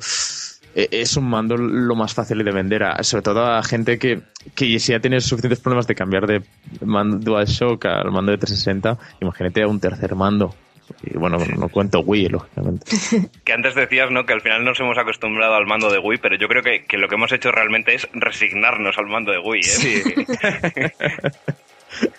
es 0.76 1.16
un 1.18 1.30
mando 1.30 1.56
lo 1.58 1.96
más 1.96 2.14
fácil 2.14 2.44
de 2.44 2.52
vender, 2.52 2.84
a- 2.84 3.04
sobre 3.04 3.22
todo 3.24 3.46
a 3.46 3.62
gente 3.64 3.98
que, 4.00 4.22
que 4.56 4.80
si 4.80 4.92
ya 4.92 5.00
tiene 5.00 5.22
suficientes 5.22 5.60
problemas 5.60 5.88
de 5.88 5.96
cambiar 5.96 6.26
de 6.28 6.42
mando 6.86 7.18
DualShock 7.18 7.86
al 7.86 8.12
mando 8.12 8.32
de 8.32 8.38
360, 8.38 8.98
imagínate 9.22 9.62
a 9.64 9.68
un 9.68 9.80
tercer 9.80 10.16
mando. 10.16 10.56
Y 11.02 11.18
bueno, 11.18 11.38
no 11.58 11.70
cuento 11.70 12.00
Wii, 12.02 12.28
lógicamente. 12.30 12.86
Que 13.46 13.54
antes 13.54 13.74
decías, 13.74 14.12
¿no? 14.12 14.26
Que 14.26 14.34
al 14.34 14.42
final 14.42 14.66
nos 14.66 14.80
hemos 14.80 14.98
acostumbrado 14.98 15.56
al 15.56 15.66
mando 15.66 15.90
de 15.92 15.98
Wii, 16.00 16.20
pero 16.22 16.36
yo 16.38 16.48
creo 16.48 16.62
que, 16.62 16.84
que 16.86 16.98
lo 16.98 17.08
que 17.08 17.16
hemos 17.16 17.32
hecho 17.32 17.52
realmente 17.52 17.96
es 17.96 18.08
resignarnos 18.14 18.98
al 18.98 19.08
mando 19.08 19.32
de 19.32 19.40
Wii, 19.40 19.62
¿eh? 19.62 20.92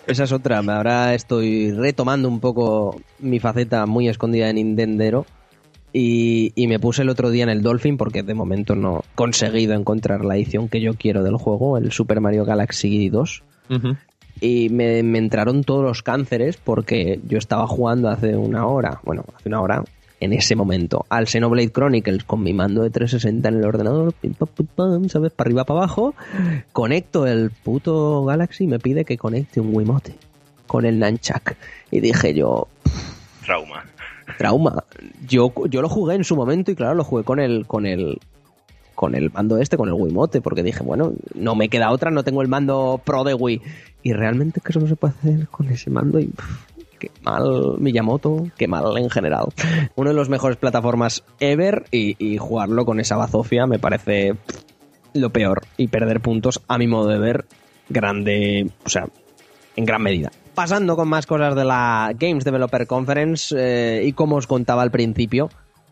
Esa 0.07 0.23
es 0.23 0.31
otra. 0.31 0.59
Ahora 0.59 1.13
estoy 1.13 1.71
retomando 1.71 2.27
un 2.29 2.39
poco 2.39 3.01
mi 3.19 3.39
faceta 3.39 3.85
muy 3.85 4.07
escondida 4.07 4.47
de 4.47 4.53
Nintendero. 4.53 5.25
Y, 5.97 6.51
y 6.55 6.67
me 6.67 6.77
puse 6.77 7.03
el 7.03 7.09
otro 7.09 7.29
día 7.29 7.43
en 7.43 7.49
el 7.49 7.61
Dolphin 7.61 7.95
porque 7.95 8.21
de 8.21 8.33
momento 8.33 8.75
no 8.75 8.99
he 8.99 9.15
conseguido 9.15 9.75
encontrar 9.75 10.25
la 10.25 10.35
edición 10.35 10.67
que 10.67 10.81
yo 10.81 10.95
quiero 10.95 11.23
del 11.23 11.37
juego, 11.37 11.77
el 11.77 11.93
Super 11.93 12.19
Mario 12.19 12.43
Galaxy 12.43 13.07
2. 13.07 13.43
Ujú. 13.69 13.95
Y 14.41 14.67
me, 14.67 15.03
me 15.03 15.19
entraron 15.19 15.63
todos 15.63 15.85
los 15.85 16.03
cánceres 16.03 16.57
porque 16.57 17.21
yo 17.25 17.37
estaba 17.37 17.65
jugando 17.65 18.09
hace 18.09 18.35
una 18.35 18.67
hora, 18.67 18.99
bueno, 19.05 19.23
hace 19.37 19.47
una 19.47 19.61
hora, 19.61 19.85
en 20.19 20.33
ese 20.33 20.57
momento, 20.57 21.05
al 21.07 21.27
Xenoblade 21.27 21.71
Chronicles 21.71 22.25
con 22.25 22.43
mi 22.43 22.51
mando 22.51 22.83
de 22.83 22.89
360 22.89 23.47
en 23.47 23.55
el 23.55 23.65
ordenador, 23.65 24.11
pim, 24.11 24.33
pam, 24.33 24.49
pam, 24.75 25.07
¿sabes? 25.07 25.31
Para 25.31 25.47
arriba, 25.47 25.63
para 25.63 25.79
abajo, 25.79 26.13
conecto 26.73 27.25
el 27.25 27.51
puto 27.51 28.25
Galaxy 28.25 28.65
y 28.65 28.67
me 28.67 28.79
pide 28.79 29.05
que 29.05 29.17
conecte 29.17 29.61
un 29.61 29.73
Wiimote 29.73 30.13
con 30.67 30.85
el 30.85 30.99
Nunchuck. 30.99 31.53
Y 31.89 32.01
dije 32.01 32.33
yo, 32.33 32.67
Trauma. 33.45 33.85
Trauma. 34.37 34.83
Yo, 35.27 35.53
yo 35.69 35.81
lo 35.81 35.89
jugué 35.89 36.15
en 36.15 36.23
su 36.23 36.35
momento 36.35 36.71
y 36.71 36.75
claro, 36.75 36.95
lo 36.95 37.03
jugué 37.03 37.23
con 37.23 37.39
el, 37.39 37.65
con 37.65 37.85
el, 37.85 38.19
con 38.95 39.15
el 39.15 39.31
mando 39.31 39.57
este, 39.57 39.77
con 39.77 39.89
el 39.89 39.93
Wiimote, 39.93 40.41
porque 40.41 40.63
dije, 40.63 40.83
bueno, 40.83 41.13
no 41.35 41.55
me 41.55 41.69
queda 41.69 41.91
otra, 41.91 42.11
no 42.11 42.23
tengo 42.23 42.41
el 42.41 42.47
mando 42.47 43.01
pro 43.03 43.23
de 43.23 43.33
Wii. 43.33 43.61
Y 44.03 44.13
realmente 44.13 44.59
es 44.59 44.63
que 44.63 44.71
eso 44.71 44.79
no 44.79 44.87
se 44.87 44.95
puede 44.95 45.13
hacer 45.17 45.47
con 45.49 45.67
ese 45.69 45.89
mando 45.89 46.19
y 46.19 46.31
qué 46.99 47.11
mal 47.23 47.75
Miyamoto, 47.77 48.47
qué 48.57 48.67
mal 48.67 48.97
en 48.97 49.09
general. 49.09 49.47
Uno 49.95 50.09
de 50.09 50.15
los 50.15 50.29
mejores 50.29 50.57
plataformas 50.57 51.23
ever 51.39 51.85
y, 51.91 52.37
jugarlo 52.37 52.85
con 52.85 52.99
esa 52.99 53.17
bazofia 53.17 53.67
me 53.67 53.79
parece 53.79 54.35
lo 55.13 55.29
peor. 55.31 55.63
Y 55.77 55.87
perder 55.87 56.21
puntos, 56.21 56.61
a 56.67 56.77
mi 56.77 56.87
modo 56.87 57.09
de 57.09 57.19
ver, 57.19 57.45
grande, 57.89 58.69
o 58.85 58.89
sea, 58.89 59.07
en 59.75 59.85
gran 59.85 60.01
medida. 60.01 60.31
Pasando 60.55 60.95
con 60.95 61.09
más 61.09 61.25
cosas 61.25 61.53
de 61.53 61.65
la 61.65 62.11
Games 62.17 62.45
Developer 62.45 62.87
Conference 62.87 63.53
eh, 63.57 64.05
y 64.05 64.13
como 64.13 64.37
os 64.37 64.47
contaba 64.47 64.83
al 64.83 64.89
principio, 64.89 65.49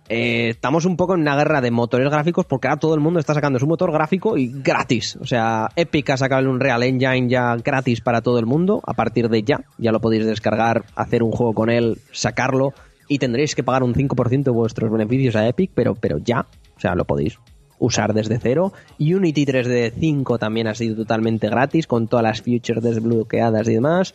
eh, 0.08 0.49
estamos 0.49 0.86
un 0.86 0.95
poco 0.95 1.15
en 1.15 1.21
una 1.21 1.36
guerra 1.36 1.60
de 1.60 1.69
motores 1.69 2.10
gráficos 2.10 2.45
porque 2.45 2.69
ahora 2.69 2.80
todo 2.80 2.95
el 2.95 3.02
mundo 3.02 3.19
está 3.19 3.34
sacando 3.34 3.60
su 3.60 3.67
motor 3.67 3.91
gráfico 3.91 4.38
y 4.38 4.47
gratis. 4.54 5.17
O 5.17 5.26
sea, 5.26 5.69
Epic 5.76 6.10
ha 6.12 6.17
sacado 6.17 6.41
el 6.41 6.47
Unreal 6.47 6.82
Engine 6.84 7.28
ya 7.28 7.58
gratis 7.58 7.99
para 7.99 8.21
todo 8.21 8.39
el 8.39 8.45
mundo 8.45 8.82
a 8.86 8.93
partir 8.93 9.28
de 9.28 9.43
ya. 9.43 9.65
Ya 9.78 9.91
lo 9.91 9.99
podéis 9.99 10.26
descargar, 10.26 10.86
hacer 10.95 11.23
un 11.23 11.32
juego 11.32 11.54
con 11.54 11.69
él, 11.69 11.97
sacarlo 12.13 12.73
y 13.10 13.19
tendréis 13.19 13.56
que 13.56 13.63
pagar 13.63 13.84
un 13.84 13.93
5% 13.93 14.43
de 14.43 14.52
vuestros 14.52 14.89
beneficios 14.89 15.36
a 15.36 15.45
Epic, 15.45 15.71
pero, 15.76 15.93
pero 15.95 16.19
ya. 16.19 16.47
O 16.78 16.80
sea, 16.80 16.95
lo 16.95 17.04
podéis 17.04 17.38
usar 17.80 18.13
desde 18.13 18.39
cero. 18.39 18.71
Unity 18.97 19.45
3D 19.45 19.91
5 19.99 20.39
también 20.39 20.67
ha 20.67 20.73
sido 20.73 20.95
totalmente 20.95 21.49
gratis 21.49 21.86
con 21.86 22.08
todas 22.08 22.23
las 22.23 22.41
features 22.41 22.82
desbloqueadas 22.82 23.67
y 23.67 23.73
demás. 23.73 24.13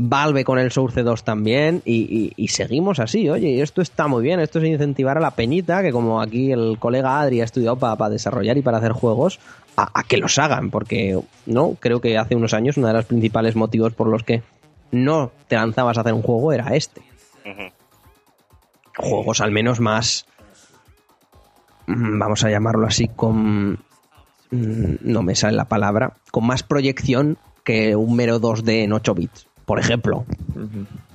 Valve 0.00 0.44
con 0.44 0.60
el 0.60 0.70
Source 0.70 1.02
2 1.02 1.24
también 1.24 1.82
y, 1.84 1.94
y- 1.96 2.32
y 2.36 2.48
seguimos 2.48 3.00
así, 3.00 3.28
oye, 3.28 3.60
esto 3.60 3.82
está 3.82 4.06
muy 4.06 4.22
bien, 4.22 4.38
esto 4.38 4.60
es 4.60 4.64
incentivar 4.66 5.18
a 5.18 5.20
la 5.20 5.32
peñita, 5.32 5.82
que 5.82 5.90
como 5.90 6.20
aquí 6.20 6.52
el 6.52 6.78
colega 6.78 7.20
Adri 7.20 7.40
ha 7.40 7.44
estudiado 7.44 7.76
para 7.76 8.08
desarrollar 8.08 8.56
y 8.56 8.62
para 8.62 8.78
hacer 8.78 8.92
juegos, 8.92 9.40
a, 9.76 9.90
a 9.98 10.04
que 10.04 10.16
los 10.18 10.38
hagan, 10.38 10.70
porque 10.70 11.18
no, 11.46 11.74
creo 11.80 12.00
que 12.00 12.16
hace 12.16 12.36
unos 12.36 12.54
años 12.54 12.76
uno 12.76 12.86
de 12.86 12.92
los 12.92 13.06
principales 13.06 13.56
motivos 13.56 13.92
por 13.92 14.06
los 14.06 14.22
que 14.22 14.42
no 14.92 15.32
te 15.48 15.56
lanzabas 15.56 15.98
a 15.98 16.02
hacer 16.02 16.14
un 16.14 16.22
juego 16.22 16.52
era 16.52 16.76
este. 16.76 17.02
Juegos 18.96 19.40
al 19.40 19.50
menos 19.50 19.80
más, 19.80 20.26
mm, 21.88 22.18
vamos 22.20 22.44
a 22.44 22.50
llamarlo 22.50 22.86
así, 22.86 23.08
con... 23.08 23.72
mm, 24.52 24.96
no 25.02 25.22
me 25.22 25.34
sale 25.34 25.56
la 25.56 25.64
palabra, 25.66 26.14
con 26.30 26.46
más 26.46 26.62
proyección 26.62 27.36
que 27.64 27.96
un 27.96 28.14
mero 28.14 28.40
2D 28.40 28.84
en 28.84 28.92
8 28.92 29.14
bits, 29.14 29.47
por 29.68 29.78
ejemplo. 29.78 30.24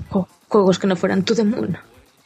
Jo, 0.10 0.28
juegos 0.48 0.78
que 0.78 0.86
no 0.86 0.96
fueran 0.96 1.24
To 1.24 1.34
The 1.34 1.44
Moon. 1.44 1.76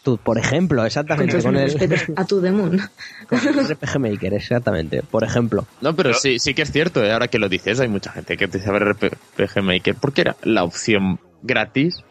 Tú, 0.04 0.18
por 0.18 0.38
ejemplo, 0.38 0.86
exactamente, 0.86 1.42
con 1.42 1.56
el, 1.56 1.72
a 2.18 2.26
To 2.26 2.42
The 2.42 2.52
Moon. 2.52 2.82
con 3.30 3.40
el 3.48 3.68
RPG 3.68 4.00
Maker, 4.00 4.34
exactamente, 4.34 5.02
por 5.04 5.24
ejemplo. 5.24 5.66
No, 5.82 5.96
pero 5.96 6.10
Pero- 6.10 6.20
sí, 6.20 6.38
sí 6.40 6.54
que 6.54 6.62
es 6.64 6.72
cierto, 6.72 7.04
¿eh? 7.04 7.12
ahora 7.14 7.30
que 7.30 7.40
lo 7.40 7.48
dices, 7.50 7.80
hay 7.80 7.88
mucha 7.88 8.12
gente 8.12 8.36
que 8.38 8.46
a 8.46 8.72
ver 8.72 8.84
RPG 8.84 9.64
Maker 9.64 9.96
porque 9.96 10.22
era 10.22 10.36
la 10.44 10.64
opción 10.66 11.20
gratis 11.44 12.04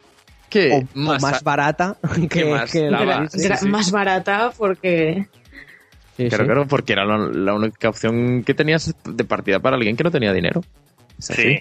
que 0.48 0.72
O, 0.72 0.79
o 0.79 1.18
más, 1.20 1.42
barata 1.42 1.96
que, 2.31 2.44
más 2.46 2.70
que 2.70 2.87
el 2.87 2.92
daba. 2.92 3.05
Galaxy. 3.05 3.38
Sí, 3.40 3.46
Era 3.46 3.57
sí. 3.59 3.68
más 3.68 3.90
barata 3.90 4.52
porque 4.57 5.26
Sí, 6.16 6.29
Claro, 6.29 6.44
sí. 6.44 6.46
claro, 6.46 6.66
porque 6.66 6.92
era 6.94 7.05
la, 7.05 7.18
la 7.18 7.52
única 7.52 7.90
opción 7.90 8.42
que 8.44 8.55
tenías 8.55 8.94
de 9.05 9.24
partida 9.24 9.61
para 9.61 9.76
alguien 9.76 9.96
que 9.96 10.05
no 10.05 10.11
tenía 10.11 10.33
dinero. 10.33 10.62
Sí. 11.18 11.61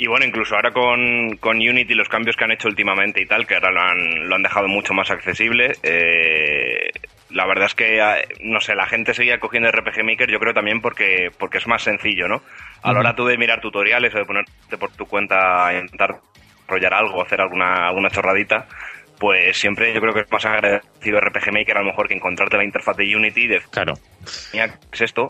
Y 0.00 0.06
bueno, 0.06 0.24
incluso 0.24 0.56
ahora 0.56 0.72
con, 0.72 1.36
con 1.36 1.58
Unity, 1.58 1.92
los 1.92 2.08
cambios 2.08 2.34
que 2.34 2.44
han 2.44 2.52
hecho 2.52 2.68
últimamente 2.68 3.20
y 3.20 3.26
tal, 3.26 3.46
que 3.46 3.52
ahora 3.52 3.70
lo 3.70 3.82
han, 3.82 4.28
lo 4.30 4.34
han 4.34 4.42
dejado 4.42 4.66
mucho 4.66 4.94
más 4.94 5.10
accesible, 5.10 5.72
eh, 5.82 6.90
la 7.28 7.46
verdad 7.46 7.66
es 7.66 7.74
que, 7.74 7.98
eh, 7.98 8.26
no 8.40 8.62
sé, 8.62 8.74
la 8.74 8.86
gente 8.86 9.12
seguía 9.12 9.38
cogiendo 9.38 9.70
RPG 9.70 10.02
Maker, 10.02 10.30
yo 10.30 10.38
creo 10.38 10.54
también 10.54 10.80
porque, 10.80 11.30
porque 11.38 11.58
es 11.58 11.66
más 11.66 11.82
sencillo, 11.82 12.28
¿no? 12.28 12.40
A 12.82 12.94
la 12.94 13.00
hora 13.00 13.14
tú 13.14 13.26
de 13.26 13.36
mirar 13.36 13.60
tutoriales 13.60 14.14
o 14.14 14.18
de 14.18 14.24
ponerte 14.24 14.78
por 14.78 14.90
tu 14.92 15.04
cuenta 15.04 15.66
a 15.66 15.74
intentar 15.74 16.16
desarrollar 16.60 16.94
algo, 16.94 17.22
hacer 17.22 17.42
alguna, 17.42 17.86
alguna 17.86 18.08
chorradita, 18.08 18.68
pues 19.18 19.58
siempre 19.58 19.92
yo 19.92 20.00
creo 20.00 20.14
que 20.14 20.20
es 20.20 20.32
más 20.32 20.46
agradecido 20.46 21.20
RPG 21.20 21.52
Maker 21.52 21.76
a 21.76 21.80
lo 21.80 21.88
mejor 21.88 22.08
que 22.08 22.14
encontrarte 22.14 22.56
la 22.56 22.64
interfaz 22.64 22.96
de 22.96 23.14
Unity 23.14 23.48
de 23.48 23.60
Claro. 23.70 23.92
mira, 24.54 24.68
¿qué 24.68 24.94
es 24.94 25.02
esto? 25.02 25.28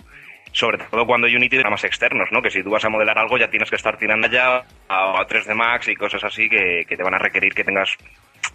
Sobre 0.52 0.78
todo 0.78 1.06
cuando 1.06 1.26
Unity 1.28 1.48
tiene 1.50 1.70
más 1.70 1.84
externos, 1.84 2.28
¿no? 2.32 2.42
Que 2.42 2.50
si 2.50 2.62
tú 2.62 2.70
vas 2.70 2.84
a 2.84 2.88
modelar 2.88 3.18
algo 3.18 3.38
ya 3.38 3.48
tienes 3.48 3.70
que 3.70 3.76
estar 3.76 3.96
tirando 3.96 4.28
ya 4.28 4.56
a, 4.88 5.20
a 5.20 5.26
3D 5.26 5.54
Max 5.54 5.88
y 5.88 5.94
cosas 5.94 6.24
así 6.24 6.48
que, 6.48 6.84
que 6.88 6.96
te 6.96 7.02
van 7.04 7.14
a 7.14 7.18
requerir 7.18 7.52
que 7.54 7.62
tengas 7.64 7.90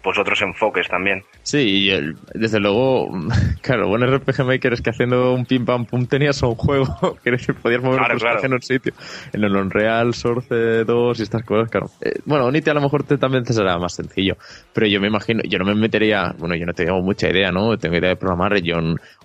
pues 0.02 0.18
otros 0.18 0.40
enfoques 0.42 0.88
también. 0.88 1.22
Sí, 1.42 1.58
y 1.86 1.90
el- 1.90 2.16
desde 2.34 2.60
luego, 2.60 3.08
claro, 3.62 3.88
buen 3.88 4.02
RPG 4.04 4.44
Maker 4.44 4.72
es 4.72 4.82
que 4.82 4.90
haciendo 4.90 5.32
un 5.32 5.46
pim 5.46 5.64
pam 5.64 5.84
pum 5.86 6.06
tenías 6.06 6.42
un 6.42 6.54
juego 6.54 6.86
que 7.24 7.32
podías 7.54 7.82
mover 7.82 7.98
Claro, 8.00 8.18
claro. 8.18 8.44
en 8.44 8.52
un 8.52 8.62
sitio. 8.62 8.92
En 9.32 9.42
el 9.44 9.56
Unreal, 9.56 10.12
Source 10.12 10.84
2 10.84 11.20
y 11.20 11.22
estas 11.22 11.44
cosas, 11.44 11.70
claro. 11.70 11.86
Eh, 12.00 12.18
bueno, 12.24 12.46
Unity 12.46 12.70
a 12.70 12.74
lo 12.74 12.80
mejor 12.82 13.04
te, 13.04 13.16
también 13.16 13.44
te 13.44 13.52
será 13.52 13.78
más 13.78 13.94
sencillo, 13.94 14.36
pero 14.74 14.86
yo 14.86 15.00
me 15.00 15.06
imagino, 15.08 15.40
yo 15.48 15.58
no 15.58 15.64
me 15.64 15.74
metería, 15.74 16.34
bueno, 16.38 16.56
yo 16.56 16.66
no 16.66 16.72
tengo 16.72 17.00
mucha 17.00 17.28
idea, 17.30 17.50
¿no? 17.50 17.76
Tengo 17.78 17.96
idea 17.96 18.10
de 18.10 18.16
programar, 18.16 18.60
yo 18.60 18.76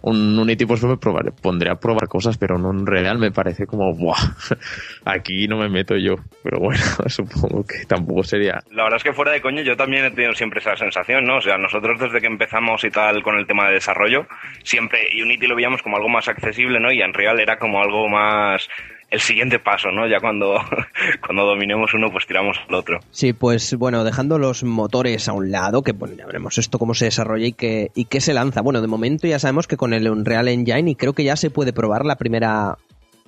un, 0.02 0.18
un 0.18 0.40
Unity 0.40 0.66
pues 0.66 0.84
me 0.84 0.98
probaré, 0.98 1.32
pondré 1.32 1.70
a 1.72 1.76
probar 1.76 2.08
cosas, 2.08 2.38
pero 2.38 2.56
en 2.56 2.66
un 2.66 2.82
Unreal 2.82 3.18
me 3.18 3.32
parece 3.32 3.66
como, 3.66 3.94
¡buah! 3.94 4.18
Aquí 5.06 5.48
no 5.48 5.58
me 5.58 5.70
meto 5.70 5.96
yo, 5.98 6.16
pero 6.44 6.60
bueno, 6.60 6.82
supongo 7.08 7.64
que 7.64 7.86
tampoco 7.88 8.24
sería 8.24 8.60
La 8.72 8.84
verdad 8.84 8.98
es 8.98 9.04
que 9.04 9.14
fuera 9.14 9.32
de 9.32 9.42
coño 9.42 9.62
yo 9.62 9.76
también 9.76 10.06
he 10.06 10.12
tenido 10.12 10.34
siempre 10.34 10.60
esa 10.60 10.76
sensación, 10.76 11.24
¿no? 11.24 11.38
O 11.38 11.42
sea, 11.42 11.58
nosotros 11.58 12.00
desde 12.00 12.20
que 12.20 12.28
empezamos 12.28 12.84
y 12.84 12.90
tal 12.90 13.22
con 13.24 13.38
el 13.38 13.48
tema 13.48 13.68
de 13.68 13.76
desarrollo, 13.76 14.28
siempre 14.64 15.08
Unity 15.22 15.48
lo 15.48 15.56
veíamos 15.56 15.82
como 15.82 15.98
algo 15.98 16.10
más 16.10 16.28
accesible, 16.28 16.80
¿no? 16.80 16.92
Y 16.92 17.02
Unreal 17.02 17.40
era 17.40 17.58
como 17.58 17.82
algo 17.82 18.08
más 18.10 18.68
el 19.12 19.19
siguiente 19.19 19.60
paso, 19.60 19.91
¿no? 19.91 20.08
Ya 20.08 20.19
cuando, 20.19 20.56
cuando 21.26 21.45
dominemos 21.45 21.93
uno, 21.93 22.10
pues 22.12 22.26
tiramos 22.26 22.58
al 22.67 22.76
otro. 22.76 23.00
Sí, 23.12 23.34
pues 23.34 23.76
bueno, 23.76 24.04
dejando 24.04 24.39
los 24.39 24.63
motores 24.63 25.28
a 25.28 25.34
un 25.34 25.52
lado, 25.52 25.84
que 25.84 25.91
bueno, 25.91 26.15
ya 26.17 26.26
veremos 26.26 26.58
esto 26.58 26.80
cómo 26.80 26.93
se 26.93 27.06
desarrolla 27.06 27.45
y 27.45 27.54
qué, 27.54 27.91
y 27.93 28.06
qué 28.06 28.21
se 28.21 28.34
lanza. 28.34 28.62
Bueno, 28.62 28.82
de 28.82 28.88
momento 28.88 29.28
ya 29.28 29.38
sabemos 29.38 29.67
que 29.67 29.78
con 29.78 29.93
el 29.93 30.10
Unreal 30.10 30.47
Engine, 30.47 30.91
y 30.91 30.95
creo 30.95 31.13
que 31.13 31.26
ya 31.26 31.36
se 31.36 31.52
puede 31.52 31.74
probar 31.74 32.06
la 32.06 32.15
primera 32.15 32.78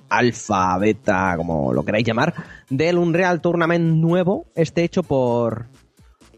alfa, 0.08 0.78
beta, 0.78 1.34
como 1.36 1.72
lo 1.72 1.84
queráis 1.84 2.06
llamar, 2.06 2.34
del 2.70 2.98
Unreal 2.98 3.40
Tournament 3.40 3.96
nuevo, 3.96 4.46
este 4.54 4.84
hecho 4.84 5.02
por, 5.02 5.66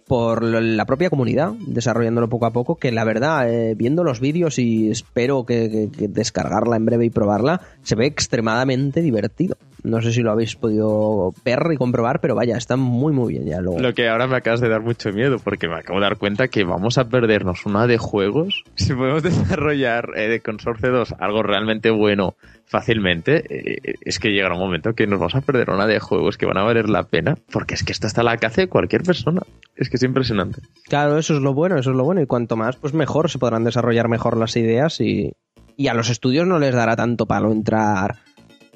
por 0.07 0.43
la 0.43 0.85
propia 0.85 1.11
comunidad, 1.11 1.53
desarrollándolo 1.67 2.29
poco 2.29 2.47
a 2.47 2.53
poco, 2.53 2.77
que 2.77 2.93
la 2.93 3.05
verdad, 3.05 3.51
eh, 3.51 3.75
viendo 3.75 4.05
los 4.05 4.21
vídeos 4.21 4.59
y 4.59 4.91
espero 4.91 5.45
que, 5.45 5.89
descargarla 6.09 6.77
en 6.77 6.87
breve 6.87 7.07
y 7.07 7.11
probarla, 7.11 7.61
se 7.83 7.97
ve 7.97 8.07
extremadamente 8.07 9.03
divertido. 9.03 9.57
No 9.83 10.03
sé 10.03 10.13
si 10.13 10.23
lo 10.23 10.33
habéis 10.33 10.57
podido 10.57 11.33
ver 11.45 11.61
y 11.73 11.77
comprobar, 11.77 12.21
pero 12.21 12.35
vaya, 12.35 12.57
está 12.57 12.77
muy 12.77 13.13
muy 13.13 13.35
bien 13.35 13.47
ya 13.47 13.61
Lo 13.61 13.95
que 13.95 14.09
ahora 14.09 14.27
me 14.27 14.37
acabas 14.37 14.61
de 14.61 14.69
dar 14.69 14.81
mucho 14.81 15.11
miedo, 15.13 15.39
porque 15.39 15.69
me 15.69 15.77
acabo 15.77 16.01
de 16.01 16.07
dar 16.07 16.19
cuenta 16.19 16.49
que 16.49 16.65
vamos 16.65 16.99
a 16.99 17.09
perdernos 17.09 17.67
una 17.67 17.87
de 17.87 17.99
juegos. 17.99 18.65
Si 18.75 18.95
podemos 18.95 19.23
desarrollar 19.25 20.11
eh, 20.17 20.41
con 20.41 20.59
Source 20.59 20.89
2 20.89 21.15
algo 21.19 21.43
realmente 21.43 21.91
bueno 21.91 22.35
fácilmente, 22.67 23.45
eh, 23.49 23.95
es 24.03 24.19
que 24.19 24.33
llegará 24.33 24.55
un 24.55 24.61
momento 24.61 24.95
que 24.95 25.07
nos 25.07 25.19
vamos 25.19 25.35
a 25.35 25.41
perder 25.41 25.71
una 25.71 25.87
de 25.87 26.01
juegos 26.01 26.37
que 26.37 26.47
van 26.47 26.59
a 26.59 26.63
valer 26.63 26.89
la 26.89 27.05
pena, 27.05 27.37
porque 27.51 27.75
es 27.75 27.85
que 27.85 27.93
esto 27.93 28.07
está 28.07 28.23
la 28.23 28.37
caza 28.37 28.63
de 28.63 28.69
cualquier 28.69 29.03
persona. 29.03 29.41
Es 29.77 29.89
que 29.89 29.97
es 29.97 30.03
impresionante. 30.03 30.61
Claro, 30.89 31.19
eso 31.19 31.37
es 31.37 31.43
lo 31.43 31.55
bueno, 31.55 31.79
eso 31.79 31.91
es 31.91 31.97
lo 31.97 32.05
bueno. 32.05 32.21
Y 32.21 32.27
cuanto 32.27 32.57
más, 32.57 32.77
pues 32.77 32.93
mejor, 32.93 33.31
se 33.31 33.39
podrán 33.39 33.65
desarrollar 33.65 34.09
mejor 34.09 34.37
las 34.37 34.57
ideas 34.57 35.01
y, 35.01 35.33
y 35.77 35.89
a 35.89 35.95
los 35.95 36.11
estudios 36.11 36.47
no 36.47 36.59
les 36.59 36.75
dará 36.75 36.97
tanto 36.97 37.27
palo 37.27 37.53
entrar 37.53 38.17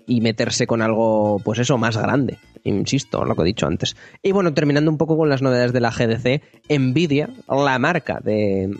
y 0.07 0.21
meterse 0.21 0.67
con 0.67 0.83
algo, 0.83 1.41
pues 1.45 1.59
eso, 1.59 1.79
más 1.79 1.97
grande. 1.97 2.39
Insisto, 2.65 3.25
lo 3.25 3.35
que 3.35 3.43
he 3.43 3.47
dicho 3.47 3.67
antes. 3.67 3.97
Y 4.23 4.33
bueno, 4.33 4.53
terminando 4.53 4.91
un 4.91 4.99
poco 4.99 5.17
con 5.17 5.29
las 5.29 5.41
novedades 5.41 5.73
de 5.73 5.81
la 5.81 5.91
GDC, 5.91 6.43
Nvidia, 6.69 7.31
la 7.49 7.79
marca 7.79 8.21
de, 8.23 8.71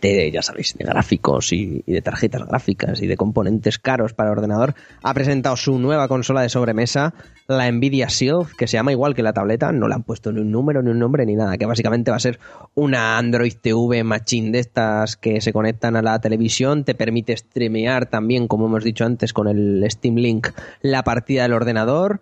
de, 0.00 0.30
ya 0.30 0.42
sabéis, 0.42 0.74
de 0.76 0.84
gráficos 0.84 1.52
y, 1.52 1.82
de 1.86 2.02
tarjetas 2.02 2.46
gráficas 2.46 3.02
y 3.02 3.06
de 3.06 3.16
componentes 3.16 3.78
caros 3.78 4.14
para 4.14 4.30
ordenador, 4.30 4.74
ha 5.02 5.14
presentado 5.14 5.56
su 5.56 5.78
nueva 5.78 6.08
consola 6.08 6.42
de 6.42 6.48
sobremesa, 6.48 7.14
la 7.46 7.70
Nvidia 7.70 8.06
Shield, 8.08 8.54
que 8.56 8.66
se 8.66 8.76
llama 8.76 8.92
igual 8.92 9.14
que 9.14 9.22
la 9.22 9.32
tableta, 9.32 9.72
no 9.72 9.88
le 9.88 9.94
han 9.94 10.02
puesto 10.02 10.32
ni 10.32 10.40
un 10.40 10.50
número, 10.50 10.82
ni 10.82 10.90
un 10.90 10.98
nombre, 10.98 11.24
ni 11.26 11.34
nada, 11.34 11.56
que 11.56 11.66
básicamente 11.66 12.10
va 12.10 12.16
a 12.16 12.20
ser 12.20 12.38
una 12.74 13.18
Android 13.18 13.54
TV 13.60 14.04
machine 14.04 14.50
de 14.50 14.60
estas 14.60 15.16
que 15.16 15.40
se 15.40 15.52
conectan 15.52 15.96
a 15.96 16.02
la 16.02 16.20
televisión, 16.20 16.84
te 16.84 16.94
permite 16.94 17.36
streamear 17.36 18.06
también, 18.06 18.48
como 18.48 18.66
hemos 18.66 18.84
dicho 18.84 19.04
antes, 19.04 19.32
con 19.32 19.48
el 19.48 19.84
Steam 19.90 20.16
Link, 20.16 20.48
la 20.82 21.02
partida 21.02 21.42
del 21.42 21.52
ordenador 21.52 22.20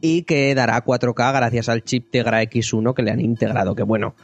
y 0.00 0.22
que 0.22 0.54
dará 0.54 0.84
4K 0.84 1.32
gracias 1.32 1.68
al 1.68 1.82
chip 1.82 2.10
Tegra 2.10 2.42
X1 2.42 2.94
que 2.94 3.02
le 3.02 3.10
han 3.10 3.20
integrado, 3.20 3.74
que 3.74 3.82
bueno, 3.82 4.14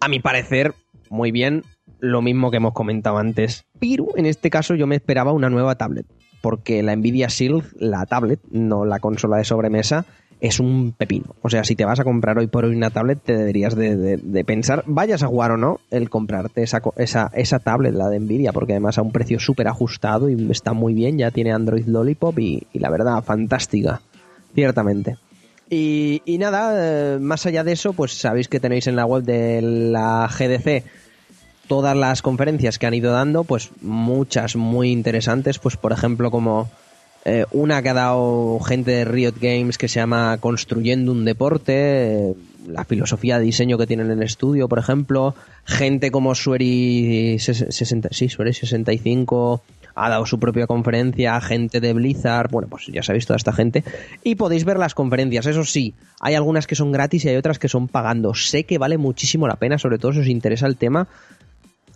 a 0.00 0.08
mi 0.08 0.20
parecer, 0.20 0.74
muy 1.10 1.30
bien, 1.30 1.62
lo 2.00 2.22
mismo 2.22 2.50
que 2.50 2.58
hemos 2.58 2.72
comentado 2.72 3.18
antes. 3.18 3.64
Pero 3.78 4.08
en 4.16 4.26
este 4.26 4.50
caso 4.50 4.74
yo 4.74 4.86
me 4.86 4.96
esperaba 4.96 5.32
una 5.32 5.50
nueva 5.50 5.76
tablet, 5.76 6.06
porque 6.40 6.82
la 6.82 6.94
Nvidia 6.94 7.28
Shield, 7.28 7.64
la 7.78 8.06
tablet, 8.06 8.40
no 8.50 8.84
la 8.84 9.00
consola 9.00 9.38
de 9.38 9.44
sobremesa, 9.44 10.06
es 10.40 10.60
un 10.60 10.92
pepino. 10.96 11.34
O 11.42 11.50
sea, 11.50 11.64
si 11.64 11.74
te 11.74 11.84
vas 11.84 12.00
a 12.00 12.04
comprar 12.04 12.38
hoy 12.38 12.46
por 12.46 12.64
hoy 12.64 12.76
una 12.76 12.90
tablet, 12.90 13.20
te 13.22 13.36
deberías 13.36 13.74
de, 13.74 14.44
pensar, 14.46 14.84
vayas 14.86 15.22
a 15.22 15.26
jugar 15.26 15.52
o 15.52 15.56
no, 15.56 15.80
el 15.90 16.10
comprarte 16.10 16.62
esa, 16.62 16.80
esa, 16.96 17.30
esa 17.34 17.58
tablet, 17.58 17.94
la 17.94 18.08
de 18.08 18.20
Nvidia, 18.20 18.52
porque 18.52 18.72
además 18.72 18.98
a 18.98 19.02
un 19.02 19.12
precio 19.12 19.40
súper 19.40 19.68
ajustado 19.68 20.28
y 20.30 20.50
está 20.50 20.72
muy 20.72 20.94
bien, 20.94 21.18
ya 21.18 21.30
tiene 21.30 21.52
Android 21.52 21.86
Lollipop 21.86 22.38
y, 22.38 22.66
la 22.74 22.90
verdad, 22.90 23.22
fantástica, 23.24 24.00
ciertamente. 24.54 25.16
Y, 25.70 26.22
nada, 26.38 26.72
eh, 26.76 27.18
más 27.18 27.44
allá 27.44 27.64
de 27.64 27.72
eso, 27.72 27.92
pues 27.92 28.12
sabéis 28.12 28.48
que 28.48 28.60
tenéis 28.60 28.86
en 28.86 28.96
la 28.96 29.04
web 29.04 29.22
de 29.24 29.60
la 29.60 30.28
GDC 30.28 30.84
todas 31.68 31.96
las 31.96 32.22
conferencias 32.22 32.78
que 32.78 32.86
han 32.86 32.94
ido 32.94 33.12
dando, 33.12 33.44
pues 33.44 33.70
muchas 33.80 34.56
muy 34.56 34.90
interesantes, 34.90 35.58
pues 35.58 35.76
por 35.76 35.92
ejemplo 35.92 36.30
como 36.30 36.68
eh, 37.24 37.44
una 37.52 37.82
que 37.82 37.90
ha 37.90 37.94
dado 37.94 38.58
gente 38.60 38.90
de 38.90 39.04
Riot 39.04 39.34
Games 39.40 39.76
que 39.76 39.88
se 39.88 40.00
llama 40.00 40.38
Construyendo 40.40 41.12
un 41.12 41.24
deporte, 41.24 42.30
eh, 42.30 42.34
la 42.66 42.84
filosofía 42.84 43.38
de 43.38 43.44
diseño 43.44 43.76
que 43.76 43.86
tienen 43.86 44.10
en 44.10 44.18
el 44.18 44.24
estudio, 44.24 44.68
por 44.68 44.78
ejemplo, 44.78 45.34
gente 45.64 46.10
como 46.10 46.34
Sueri, 46.34 47.38
60, 47.38 48.08
sí, 48.12 48.28
Sueri 48.28 48.52
65 48.52 49.62
ha 49.94 50.08
dado 50.08 50.26
su 50.26 50.38
propia 50.38 50.66
conferencia, 50.66 51.40
gente 51.40 51.80
de 51.80 51.92
Blizzard, 51.92 52.50
bueno, 52.50 52.68
pues 52.68 52.86
ya 52.86 53.02
sabéis 53.02 53.26
toda 53.26 53.36
esta 53.36 53.52
gente, 53.52 53.82
y 54.22 54.36
podéis 54.36 54.64
ver 54.64 54.78
las 54.78 54.94
conferencias, 54.94 55.46
eso 55.46 55.64
sí, 55.64 55.94
hay 56.20 56.34
algunas 56.34 56.66
que 56.66 56.76
son 56.76 56.92
gratis 56.92 57.24
y 57.24 57.28
hay 57.30 57.36
otras 57.36 57.58
que 57.58 57.68
son 57.68 57.88
pagando, 57.88 58.32
sé 58.34 58.64
que 58.64 58.78
vale 58.78 58.96
muchísimo 58.96 59.48
la 59.48 59.56
pena, 59.56 59.76
sobre 59.76 59.98
todo 59.98 60.12
si 60.12 60.20
os 60.20 60.28
interesa 60.28 60.66
el 60.66 60.76
tema, 60.76 61.08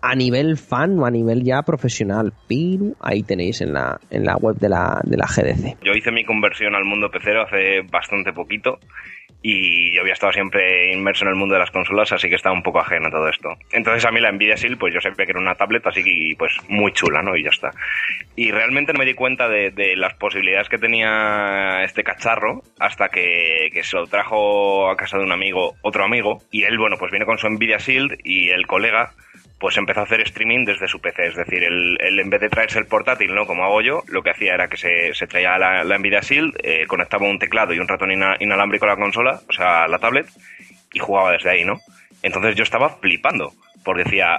a 0.03 0.15
nivel 0.17 0.57
fan 0.59 0.99
o 0.99 1.07
a 1.07 1.11
nivel 1.11 1.45
ya 1.45 1.63
profesional, 1.63 2.33
pero 2.49 2.93
ahí 3.01 3.23
tenéis 3.23 3.61
en 3.61 3.73
la, 3.73 3.99
en 4.11 4.25
la 4.25 4.37
web 4.37 4.57
de 4.57 4.69
la, 4.69 5.01
de 5.05 5.17
la 5.17 5.27
GDC. 5.27 5.83
Yo 5.83 5.93
hice 5.93 6.11
mi 6.11 6.25
conversión 6.25 6.75
al 6.75 6.85
mundo 6.85 7.09
pecero 7.09 7.43
hace 7.43 7.83
bastante 7.83 8.33
poquito 8.33 8.79
y 9.43 9.93
yo 9.95 10.03
había 10.03 10.13
estado 10.13 10.33
siempre 10.33 10.93
inmerso 10.93 11.25
en 11.25 11.31
el 11.31 11.37
mundo 11.37 11.55
de 11.55 11.61
las 11.61 11.71
consolas, 11.71 12.13
así 12.13 12.29
que 12.29 12.37
estaba 12.37 12.55
un 12.55 12.63
poco 12.63 12.81
ajeno 12.81 13.09
a 13.09 13.11
todo 13.11 13.29
esto. 13.29 13.51
Entonces 13.73 14.05
a 14.05 14.11
mí 14.11 14.21
la 14.21 14.31
Nvidia 14.31 14.55
Shield, 14.55 14.79
pues 14.79 14.95
yo 14.95 15.01
siempre 15.01 15.25
que 15.25 15.33
era 15.33 15.41
una 15.41 15.55
tablet, 15.55 15.87
así 15.87 16.03
que 16.03 16.35
pues 16.39 16.53
muy 16.69 16.93
chula, 16.93 17.23
¿no? 17.23 17.37
Y 17.37 17.43
ya 17.43 17.51
está. 17.51 17.71
Y 18.37 18.51
realmente 18.53 18.93
no 18.93 19.01
me 19.01 19.05
di 19.05 19.15
cuenta 19.15 19.49
de, 19.49 19.71
de 19.71 19.97
las 19.97 20.15
posibilidades 20.15 20.69
que 20.69 20.79
tenía 20.79 21.83
este 21.85 22.05
cacharro 22.05 22.63
hasta 22.79 23.09
que, 23.09 23.69
que, 23.73 23.83
se 23.83 23.97
lo 23.97 24.07
trajo 24.07 24.89
a 24.89 24.97
casa 24.97 25.19
de 25.19 25.25
un 25.25 25.33
amigo, 25.33 25.75
otro 25.83 26.05
amigo, 26.05 26.39
y 26.51 26.63
él, 26.63 26.79
bueno, 26.79 26.97
pues 26.99 27.11
viene 27.11 27.27
con 27.27 27.39
su 27.39 27.49
Nvidia 27.49 27.79
Shield 27.79 28.19
y 28.23 28.51
el 28.51 28.67
colega 28.67 29.13
pues 29.63 29.77
empezó 29.77 30.01
a 30.01 30.03
hacer 30.03 30.21
streaming 30.23 30.65
desde 30.65 30.89
su 30.89 31.01
PC. 31.01 31.25
Es 31.25 31.37
decir, 31.37 31.63
él, 31.63 31.97
en 32.01 32.29
vez 32.29 32.41
de 32.41 32.49
traerse 32.49 32.81
el 32.81 32.87
portátil, 32.87 33.33
¿no? 33.33 33.47
Como 33.47 33.63
hago 33.63 33.81
yo, 33.81 34.03
lo 34.09 34.21
que 34.21 34.31
hacía 34.31 34.55
era 34.55 34.67
que 34.67 34.77
se, 34.77 35.15
se 35.15 35.29
traía 35.29 35.57
la, 35.57 35.85
la, 35.85 35.99
Nvidia 35.99 36.19
Shield, 36.19 36.57
eh, 36.65 36.85
conectaba 36.89 37.29
un 37.29 37.39
teclado 37.39 37.73
y 37.73 37.79
un 37.79 37.87
ratón 37.87 38.11
inalámbrico 38.11 38.87
a 38.87 38.89
la 38.89 38.97
consola, 38.97 39.41
o 39.49 39.53
sea, 39.53 39.85
a 39.85 39.89
la 39.89 40.01
tablet, 40.01 40.27
y 40.93 40.99
jugaba 40.99 41.31
desde 41.31 41.51
ahí, 41.51 41.65
¿no? 41.65 41.79
Entonces 42.25 42.57
yo 42.57 42.65
estaba 42.65 42.89
flipando, 42.89 43.53
porque 43.85 44.03
decía, 44.03 44.39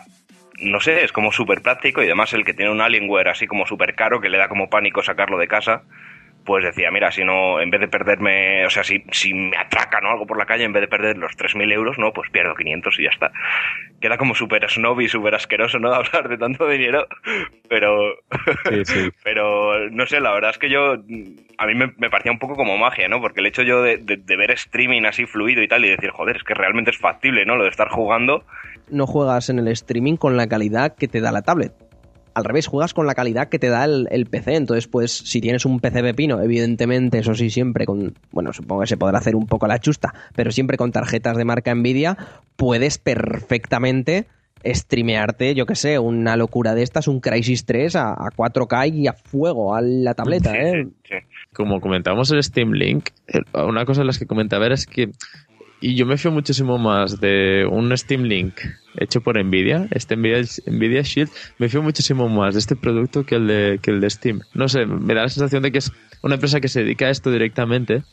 no 0.59 0.81
sé, 0.81 1.05
es 1.05 1.13
como 1.13 1.31
súper 1.31 1.61
práctico 1.61 2.01
y 2.01 2.07
además 2.07 2.33
el 2.33 2.43
que 2.43 2.53
tiene 2.53 2.73
un 2.73 2.81
Alienware 2.81 3.29
así 3.29 3.47
como 3.47 3.65
súper 3.65 3.95
caro, 3.95 4.19
que 4.19 4.27
le 4.27 4.37
da 4.37 4.49
como 4.49 4.69
pánico 4.69 5.03
sacarlo 5.03 5.37
de 5.37 5.47
casa, 5.47 5.83
pues 6.45 6.63
decía, 6.63 6.91
mira, 6.91 7.11
si 7.11 7.23
no, 7.23 7.61
en 7.61 7.69
vez 7.69 7.81
de 7.81 7.87
perderme, 7.87 8.65
o 8.65 8.69
sea, 8.69 8.83
si, 8.83 9.03
si 9.11 9.33
me 9.33 9.57
atracan 9.57 10.05
o 10.05 10.09
algo 10.09 10.25
por 10.25 10.37
la 10.37 10.45
calle, 10.45 10.63
en 10.63 10.73
vez 10.73 10.81
de 10.81 10.87
perder 10.87 11.17
los 11.17 11.31
3.000 11.37 11.71
euros, 11.71 11.97
no, 11.97 12.11
pues 12.11 12.29
pierdo 12.31 12.55
500 12.55 12.99
y 12.99 13.03
ya 13.03 13.09
está. 13.09 13.31
Queda 14.01 14.17
como 14.17 14.35
súper 14.35 14.69
snob 14.69 14.99
y 15.01 15.07
súper 15.07 15.35
asqueroso, 15.35 15.79
¿no? 15.79 15.93
Hablar 15.93 16.27
de 16.29 16.37
tanto 16.37 16.67
dinero, 16.67 17.07
pero, 17.69 18.15
pero, 19.23 19.89
no 19.89 20.05
sé, 20.05 20.19
la 20.19 20.33
verdad 20.33 20.51
es 20.51 20.57
que 20.57 20.69
yo, 20.69 20.93
a 20.93 21.65
mí 21.65 21.75
me, 21.75 22.09
parecía 22.09 22.31
un 22.31 22.39
poco 22.39 22.55
como 22.55 22.77
magia, 22.77 23.07
¿no? 23.07 23.21
Porque 23.21 23.39
el 23.39 23.47
hecho 23.47 23.63
yo 23.63 23.81
de, 23.81 23.97
de 23.97 24.37
ver 24.37 24.51
streaming 24.51 25.03
así 25.05 25.25
fluido 25.25 25.61
y 25.61 25.67
tal 25.67 25.85
y 25.85 25.89
decir, 25.89 26.11
joder, 26.11 26.37
es 26.37 26.43
que 26.43 26.53
realmente 26.53 26.91
es 26.91 26.97
factible, 26.97 27.45
¿no? 27.45 27.55
Lo 27.55 27.63
de 27.63 27.69
estar 27.69 27.89
jugando. 27.89 28.43
No 28.89 29.07
juegas 29.07 29.49
en 29.49 29.59
el 29.59 29.69
streaming 29.69 30.17
con 30.17 30.35
la 30.35 30.47
calidad 30.47 30.95
que 30.95 31.07
te 31.07 31.21
da 31.21 31.31
la 31.31 31.41
tablet 31.41 31.73
al 32.33 32.43
revés, 32.43 32.67
juegas 32.67 32.93
con 32.93 33.07
la 33.07 33.15
calidad 33.15 33.49
que 33.49 33.59
te 33.59 33.69
da 33.69 33.85
el, 33.85 34.27
PC. 34.29 34.55
Entonces, 34.55 34.87
pues, 34.87 35.11
si 35.11 35.41
tienes 35.41 35.65
un 35.65 35.79
PC 35.79 36.01
pepino, 36.01 36.41
evidentemente, 36.41 37.19
eso 37.19 37.35
sí, 37.35 37.49
siempre 37.49 37.85
con. 37.85 38.13
Bueno, 38.31 38.53
supongo 38.53 38.81
que 38.81 38.87
se 38.87 38.97
podrá 38.97 39.19
hacer 39.19 39.35
un 39.35 39.47
poco 39.47 39.67
la 39.67 39.79
chusta, 39.79 40.13
pero 40.35 40.51
siempre 40.51 40.77
con 40.77 40.91
tarjetas 40.91 41.37
de 41.37 41.45
marca 41.45 41.73
Nvidia, 41.73 42.17
puedes 42.55 42.97
perfectamente 42.97 44.27
streamearte, 44.65 45.55
yo 45.55 45.65
que 45.65 45.75
sé, 45.75 45.99
una 45.99 46.37
locura 46.37 46.73
de 46.73 46.83
estas, 46.83 47.07
un 47.07 47.19
Crisis 47.19 47.65
3 47.65 47.95
a, 47.97 48.15
4K 48.15 48.93
y 48.93 49.07
a 49.07 49.13
fuego 49.13 49.75
a 49.75 49.81
la 49.81 50.13
tableta, 50.13 50.55
¿eh? 50.55 50.87
Como 51.53 51.81
comentamos 51.81 52.31
el 52.31 52.41
Steam 52.41 52.71
Link, 52.71 53.09
una 53.53 53.85
cosa 53.85 54.01
de 54.01 54.07
las 54.07 54.17
que 54.17 54.25
comentaba 54.25 54.65
era 54.65 54.75
es 54.75 54.85
que 54.85 55.11
y 55.83 55.95
yo 55.95 56.05
me 56.05 56.15
fío 56.15 56.31
muchísimo 56.31 56.77
más 56.77 57.19
de 57.19 57.67
un 57.69 57.95
Steam 57.97 58.23
Link 58.23 58.53
hecho 58.97 59.19
por 59.19 59.43
Nvidia, 59.43 59.89
este 59.91 60.15
Nvidia, 60.15 61.01
Shield, 61.01 61.29
me 61.59 61.67
fío 61.67 61.83
muchísimo 61.83 62.29
más 62.29 62.53
de 62.53 62.61
este 62.61 62.77
producto 62.77 63.25
que 63.25 63.35
el 63.35 63.47
de, 63.47 63.79
que 63.81 63.91
el 63.91 63.99
de 63.99 64.09
Steam. 64.09 64.39
No 64.53 64.69
sé, 64.69 64.85
me 64.85 65.13
da 65.13 65.23
la 65.23 65.29
sensación 65.29 65.61
de 65.61 65.73
que 65.73 65.79
es 65.79 65.91
una 66.21 66.35
empresa 66.35 66.61
que 66.61 66.69
se 66.69 66.83
dedica 66.83 67.07
a 67.07 67.09
esto 67.09 67.31
directamente 67.31 68.03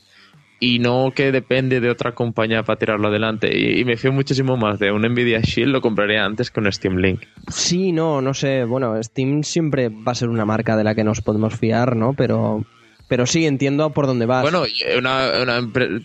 y 0.59 0.81
no 0.81 1.13
que 1.15 1.31
depende 1.31 1.81
de 1.81 1.91
otra 1.91 2.13
compañía 2.13 2.65
para 2.65 2.77
tirarlo 2.77 3.07
adelante. 3.07 3.57
Y, 3.57 3.85
me 3.85 3.97
fío 3.97 4.11
muchísimo 4.11 4.57
más 4.57 4.81
de 4.81 4.91
un 4.91 5.03
Nvidia 5.03 5.41
Shield, 5.41 5.71
lo 5.71 5.81
compraría 5.81 6.25
antes 6.25 6.51
que 6.51 6.59
un 6.59 6.73
Steam 6.73 6.97
Link. 6.97 7.21
Sí, 7.47 7.93
no, 7.93 8.21
no 8.21 8.35
sé. 8.35 8.65
Bueno, 8.65 9.01
Steam 9.01 9.45
siempre 9.45 9.91
va 9.91 10.11
a 10.11 10.17
ser 10.17 10.29
una 10.29 10.45
marca 10.45 10.77
de 10.77 10.83
la 10.83 10.97
que 10.97 11.05
nos 11.05 11.21
podemos 11.21 11.57
fiar, 11.57 11.95
¿no? 11.95 12.15
Pero 12.15 12.65
pero 13.11 13.27
sí, 13.27 13.45
entiendo 13.45 13.91
por 13.91 14.07
dónde 14.07 14.25
vas. 14.25 14.43
Bueno, 14.43 14.63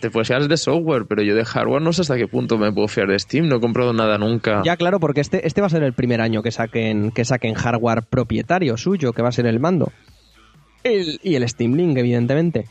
te 0.00 0.10
puedes 0.10 0.26
fiar 0.26 0.48
de 0.48 0.56
software, 0.56 1.06
pero 1.06 1.22
yo 1.22 1.36
de 1.36 1.44
hardware 1.44 1.80
no 1.80 1.92
sé 1.92 2.00
hasta 2.00 2.16
qué 2.16 2.26
punto 2.26 2.58
me 2.58 2.72
puedo 2.72 2.88
fiar 2.88 3.06
de 3.06 3.16
Steam. 3.16 3.46
No 3.46 3.58
he 3.58 3.60
comprado 3.60 3.92
nada 3.92 4.18
nunca. 4.18 4.62
Ya, 4.64 4.76
claro, 4.76 4.98
porque 4.98 5.20
este, 5.20 5.46
este 5.46 5.60
va 5.60 5.68
a 5.68 5.70
ser 5.70 5.84
el 5.84 5.92
primer 5.92 6.20
año 6.20 6.42
que 6.42 6.50
saquen, 6.50 7.12
que 7.12 7.24
saquen 7.24 7.54
hardware 7.54 8.02
propietario 8.02 8.76
suyo, 8.76 9.12
que 9.12 9.22
va 9.22 9.28
a 9.28 9.32
ser 9.32 9.46
el 9.46 9.60
mando. 9.60 9.92
y 10.82 11.36
el 11.36 11.48
Steam 11.48 11.74
Link, 11.74 11.96
evidentemente. 11.96 12.64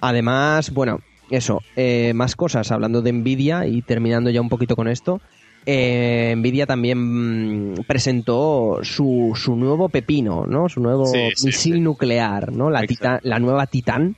Además, 0.00 0.72
bueno, 0.72 0.98
eso, 1.30 1.60
eh, 1.76 2.12
más 2.12 2.34
cosas, 2.34 2.72
hablando 2.72 3.02
de 3.02 3.12
Nvidia 3.12 3.68
y 3.68 3.82
terminando 3.82 4.30
ya 4.30 4.40
un 4.40 4.48
poquito 4.48 4.74
con 4.74 4.88
esto. 4.88 5.20
Eh, 5.66 6.34
Nvidia 6.36 6.66
también 6.66 7.72
mm, 7.72 7.74
presentó 7.86 8.78
su, 8.82 9.32
su 9.34 9.56
nuevo 9.56 9.88
pepino, 9.88 10.46
¿no? 10.46 10.68
Su 10.68 10.80
nuevo 10.80 11.06
Sí, 11.06 11.18
sí, 11.34 11.46
misil 11.46 11.74
sí. 11.74 11.80
nuclear, 11.80 12.52
¿no? 12.52 12.70
La. 12.70 12.82
Titan- 12.82 13.20
la 13.22 13.38
nueva 13.38 13.66
Titan, 13.66 14.16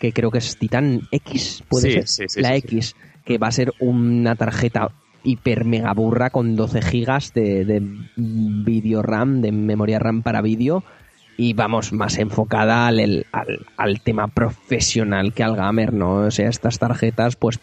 que 0.00 0.12
creo 0.12 0.30
que 0.30 0.38
es 0.38 0.56
Titan 0.58 1.02
X, 1.10 1.62
puede 1.68 2.06
ser. 2.06 2.26
la 2.36 2.56
X, 2.56 2.96
que 3.24 3.38
va 3.38 3.46
a 3.48 3.52
ser 3.52 3.72
una 3.78 4.34
tarjeta 4.34 4.90
hiper 5.24 5.64
mega 5.64 5.92
burra 5.94 6.30
con 6.30 6.56
12 6.56 6.82
gigas 6.82 7.32
de, 7.32 7.64
de 7.64 7.80
video 8.16 9.02
RAM, 9.02 9.40
de 9.40 9.52
memoria 9.52 10.00
RAM 10.00 10.22
para 10.22 10.42
vídeo 10.42 10.82
y 11.38 11.54
vamos, 11.54 11.92
más 11.92 12.18
enfocada 12.18 12.88
al, 12.88 13.24
al, 13.32 13.66
al 13.76 14.00
tema 14.00 14.26
profesional 14.28 15.32
que 15.32 15.42
al 15.44 15.56
gamer, 15.56 15.92
¿no? 15.94 16.16
O 16.26 16.30
sea, 16.30 16.48
estas 16.48 16.78
tarjetas 16.80 17.36
pues 17.36 17.58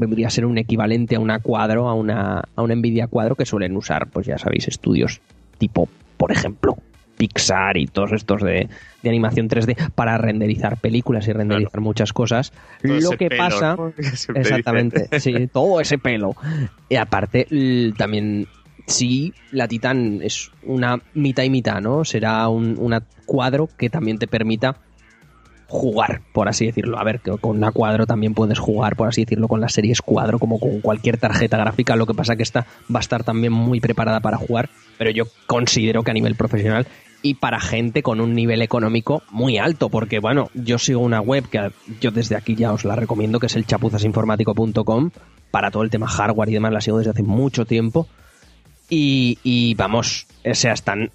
vendría 0.00 0.26
a 0.26 0.30
ser 0.30 0.46
un 0.46 0.58
equivalente 0.58 1.16
a 1.16 1.20
una 1.20 1.38
cuadro, 1.38 1.88
a 1.88 1.94
una, 1.94 2.42
a 2.56 2.62
una 2.62 2.74
Nvidia 2.74 3.06
cuadro 3.06 3.36
que 3.36 3.46
suelen 3.46 3.76
usar, 3.76 4.08
pues 4.08 4.26
ya 4.26 4.38
sabéis, 4.38 4.66
estudios 4.66 5.20
tipo, 5.58 5.88
por 6.16 6.32
ejemplo, 6.32 6.76
Pixar 7.16 7.76
y 7.76 7.86
todos 7.86 8.12
estos 8.12 8.42
de, 8.42 8.68
de 9.02 9.08
animación 9.08 9.48
3D 9.48 9.92
para 9.94 10.16
renderizar 10.16 10.78
películas 10.78 11.28
y 11.28 11.32
renderizar 11.32 11.80
muchas 11.82 12.14
cosas. 12.14 12.50
Todo 12.82 12.98
Lo 12.98 13.10
que 13.10 13.28
pelo, 13.28 13.44
pasa... 13.44 13.76
¿no? 13.76 13.92
Exactamente, 14.34 15.20
sí, 15.20 15.46
todo 15.52 15.80
ese 15.80 15.98
pelo. 15.98 16.34
Y 16.88 16.96
aparte, 16.96 17.46
también, 17.98 18.46
sí, 18.86 19.34
la 19.52 19.68
Titan 19.68 20.20
es 20.22 20.50
una 20.62 20.98
mitad 21.12 21.42
y 21.42 21.50
mitad, 21.50 21.82
¿no? 21.82 22.06
Será 22.06 22.48
un 22.48 22.76
una 22.78 23.02
cuadro 23.26 23.68
que 23.76 23.90
también 23.90 24.18
te 24.18 24.26
permita 24.26 24.76
jugar, 25.70 26.20
por 26.32 26.48
así 26.48 26.66
decirlo. 26.66 26.98
A 26.98 27.04
ver, 27.04 27.20
que 27.20 27.30
con 27.38 27.56
una 27.56 27.70
cuadro 27.70 28.04
también 28.04 28.34
puedes 28.34 28.58
jugar, 28.58 28.96
por 28.96 29.08
así 29.08 29.24
decirlo, 29.24 29.48
con 29.48 29.60
las 29.60 29.72
series 29.72 30.02
cuadro, 30.02 30.38
como 30.38 30.58
con 30.58 30.80
cualquier 30.80 31.16
tarjeta 31.16 31.56
gráfica. 31.56 31.96
Lo 31.96 32.06
que 32.06 32.14
pasa 32.14 32.36
que 32.36 32.42
esta 32.42 32.66
va 32.94 32.98
a 32.98 33.00
estar 33.00 33.22
también 33.24 33.52
muy 33.52 33.80
preparada 33.80 34.20
para 34.20 34.36
jugar, 34.36 34.68
pero 34.98 35.10
yo 35.10 35.24
considero 35.46 36.02
que 36.02 36.10
a 36.10 36.14
nivel 36.14 36.34
profesional 36.34 36.86
y 37.22 37.34
para 37.34 37.60
gente 37.60 38.02
con 38.02 38.20
un 38.20 38.34
nivel 38.34 38.62
económico 38.62 39.22
muy 39.30 39.58
alto, 39.58 39.90
porque 39.90 40.18
bueno, 40.18 40.50
yo 40.54 40.78
sigo 40.78 41.00
una 41.00 41.20
web 41.20 41.48
que 41.48 41.70
yo 42.00 42.10
desde 42.10 42.36
aquí 42.36 42.56
ya 42.56 42.72
os 42.72 42.84
la 42.84 42.96
recomiendo, 42.96 43.38
que 43.38 43.46
es 43.46 43.56
el 43.56 43.66
chapuzasinformático.com, 43.66 45.10
para 45.50 45.70
todo 45.70 45.82
el 45.82 45.90
tema 45.90 46.08
hardware 46.08 46.48
y 46.48 46.54
demás, 46.54 46.72
la 46.72 46.80
sigo 46.80 46.98
desde 46.98 47.10
hace 47.10 47.22
mucho 47.22 47.64
tiempo. 47.64 48.08
Y, 48.88 49.38
y 49.44 49.74
vamos, 49.74 50.26
o 50.44 50.54
sea, 50.54 50.72
están 50.72 51.10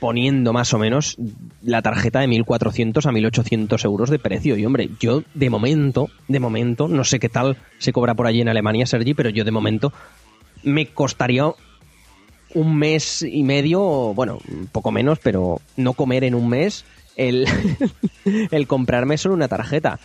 poniendo 0.00 0.52
más 0.52 0.74
o 0.74 0.78
menos 0.78 1.16
la 1.62 1.82
tarjeta 1.82 2.20
de 2.20 2.28
1.400 2.28 3.06
a 3.06 3.12
1.800 3.12 3.84
euros 3.84 4.10
de 4.10 4.18
precio. 4.18 4.56
Y 4.56 4.66
hombre, 4.66 4.90
yo 5.00 5.22
de 5.34 5.50
momento, 5.50 6.08
de 6.28 6.40
momento, 6.40 6.88
no 6.88 7.04
sé 7.04 7.18
qué 7.18 7.28
tal 7.28 7.56
se 7.78 7.92
cobra 7.92 8.14
por 8.14 8.26
allí 8.26 8.40
en 8.40 8.48
Alemania, 8.48 8.86
Sergi, 8.86 9.14
pero 9.14 9.30
yo 9.30 9.44
de 9.44 9.50
momento 9.50 9.92
me 10.62 10.86
costaría 10.86 11.46
un 12.54 12.76
mes 12.76 13.22
y 13.22 13.42
medio, 13.42 13.80
bueno, 14.14 14.38
un 14.50 14.66
poco 14.66 14.90
menos, 14.90 15.18
pero 15.22 15.60
no 15.76 15.92
comer 15.92 16.24
en 16.24 16.34
un 16.34 16.48
mes 16.48 16.84
el, 17.16 17.46
el 18.50 18.66
comprarme 18.66 19.18
solo 19.18 19.34
una 19.34 19.48
tarjeta. 19.48 19.98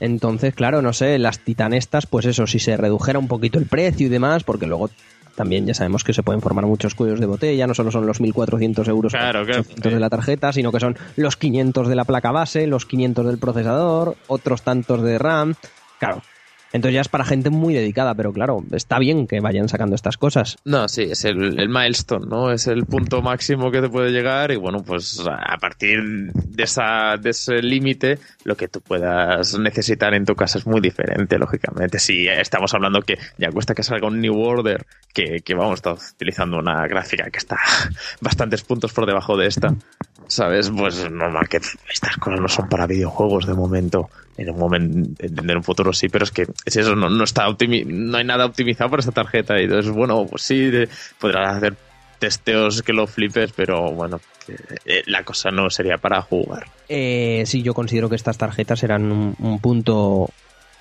Entonces, 0.00 0.54
claro, 0.54 0.80
no 0.80 0.92
sé, 0.94 1.18
las 1.18 1.40
titanestas, 1.40 2.06
pues 2.06 2.24
eso, 2.24 2.46
si 2.46 2.58
se 2.58 2.76
redujera 2.76 3.18
un 3.18 3.28
poquito 3.28 3.58
el 3.58 3.66
precio 3.66 4.06
y 4.06 4.10
demás, 4.10 4.44
porque 4.44 4.66
luego 4.66 4.88
también 5.34 5.66
ya 5.66 5.74
sabemos 5.74 6.04
que 6.04 6.12
se 6.12 6.22
pueden 6.22 6.40
formar 6.40 6.66
muchos 6.66 6.94
cuellos 6.94 7.20
de 7.20 7.26
botella, 7.26 7.66
no 7.66 7.74
solo 7.74 7.90
son 7.90 8.06
los 8.06 8.20
1.400 8.20 8.88
euros 8.88 9.12
Claro, 9.12 9.42
o 9.42 9.44
claro. 9.44 9.60
800 9.60 9.92
de 9.92 10.00
la 10.00 10.10
tarjeta, 10.10 10.52
sino 10.52 10.72
que 10.72 10.80
son 10.80 10.96
los 11.16 11.36
500 11.36 11.88
de 11.88 11.94
la 11.94 12.04
placa 12.04 12.30
base, 12.32 12.66
los 12.66 12.86
500 12.86 13.26
del 13.26 13.38
procesador, 13.38 14.16
otros 14.26 14.62
tantos 14.62 15.02
de 15.02 15.18
RAM. 15.18 15.54
Claro, 15.98 16.22
entonces 16.72 16.94
ya 16.94 17.00
es 17.00 17.08
para 17.08 17.24
gente 17.24 17.50
muy 17.50 17.74
dedicada, 17.74 18.14
pero 18.14 18.32
claro, 18.32 18.62
está 18.72 18.98
bien 18.98 19.26
que 19.26 19.40
vayan 19.40 19.68
sacando 19.68 19.94
estas 19.94 20.16
cosas. 20.16 20.56
No, 20.64 20.88
sí, 20.88 21.02
es 21.02 21.24
el, 21.24 21.58
el 21.58 21.68
milestone, 21.68 22.26
¿no? 22.26 22.52
Es 22.52 22.66
el 22.66 22.86
punto 22.86 23.22
máximo 23.22 23.70
que 23.70 23.80
te 23.80 23.88
puede 23.88 24.10
llegar 24.10 24.52
y 24.52 24.56
bueno, 24.56 24.82
pues 24.82 25.20
a 25.26 25.56
partir 25.58 26.00
de, 26.32 26.62
esa, 26.62 27.16
de 27.20 27.30
ese 27.30 27.62
límite, 27.62 28.18
lo 28.44 28.56
que 28.56 28.68
tú 28.68 28.80
puedas 28.80 29.58
necesitar 29.58 30.14
en 30.14 30.24
tu 30.24 30.34
casa 30.34 30.58
es 30.58 30.66
muy 30.66 30.80
diferente, 30.80 31.38
lógicamente. 31.38 31.98
Si 31.98 32.28
estamos 32.28 32.72
hablando 32.74 33.02
que 33.02 33.18
ya 33.38 33.50
cuesta 33.50 33.74
que 33.74 33.82
salga 33.82 34.06
un 34.06 34.20
New 34.20 34.38
Order, 34.38 34.86
que, 35.12 35.40
que 35.44 35.54
vamos, 35.54 35.74
estás 35.74 36.12
utilizando 36.12 36.58
una 36.58 36.86
gráfica 36.86 37.30
que 37.30 37.38
está 37.38 37.58
bastantes 38.20 38.62
puntos 38.62 38.92
por 38.92 39.06
debajo 39.06 39.36
de 39.36 39.46
esta, 39.46 39.74
¿sabes? 40.30 40.70
Pues 40.70 41.10
normal 41.10 41.48
que 41.48 41.58
estas 41.58 42.16
cosas 42.16 42.40
no 42.40 42.48
son 42.48 42.68
para 42.68 42.86
videojuegos 42.86 43.46
de 43.46 43.54
momento. 43.54 44.08
En 44.36 44.48
un 44.50 44.58
momento, 44.58 45.22
en 45.22 45.56
un 45.56 45.62
futuro 45.62 45.92
sí, 45.92 46.08
pero 46.08 46.24
es 46.24 46.30
que 46.30 46.46
es 46.64 46.76
eso, 46.76 46.94
no, 46.96 47.10
no 47.10 47.24
está 47.24 47.46
optimi- 47.48 47.84
no 47.84 48.16
hay 48.16 48.24
nada 48.24 48.46
optimizado 48.46 48.88
para 48.88 49.00
esta 49.00 49.12
tarjeta. 49.12 49.60
Y 49.60 49.64
entonces, 49.64 49.92
bueno, 49.92 50.24
pues 50.26 50.42
sí, 50.42 50.56
de- 50.70 50.88
podrás 51.20 51.56
hacer 51.56 51.74
testeos 52.18 52.82
que 52.82 52.92
lo 52.92 53.06
flipes, 53.06 53.52
pero 53.52 53.92
bueno, 53.92 54.20
que, 54.46 54.54
eh, 54.86 55.02
la 55.06 55.24
cosa 55.24 55.50
no 55.50 55.68
sería 55.68 55.98
para 55.98 56.22
jugar. 56.22 56.66
Eh, 56.88 57.42
sí, 57.46 57.62
yo 57.62 57.74
considero 57.74 58.08
que 58.08 58.16
estas 58.16 58.38
tarjetas 58.38 58.82
eran 58.82 59.10
un, 59.12 59.34
un 59.38 59.58
punto, 59.58 60.28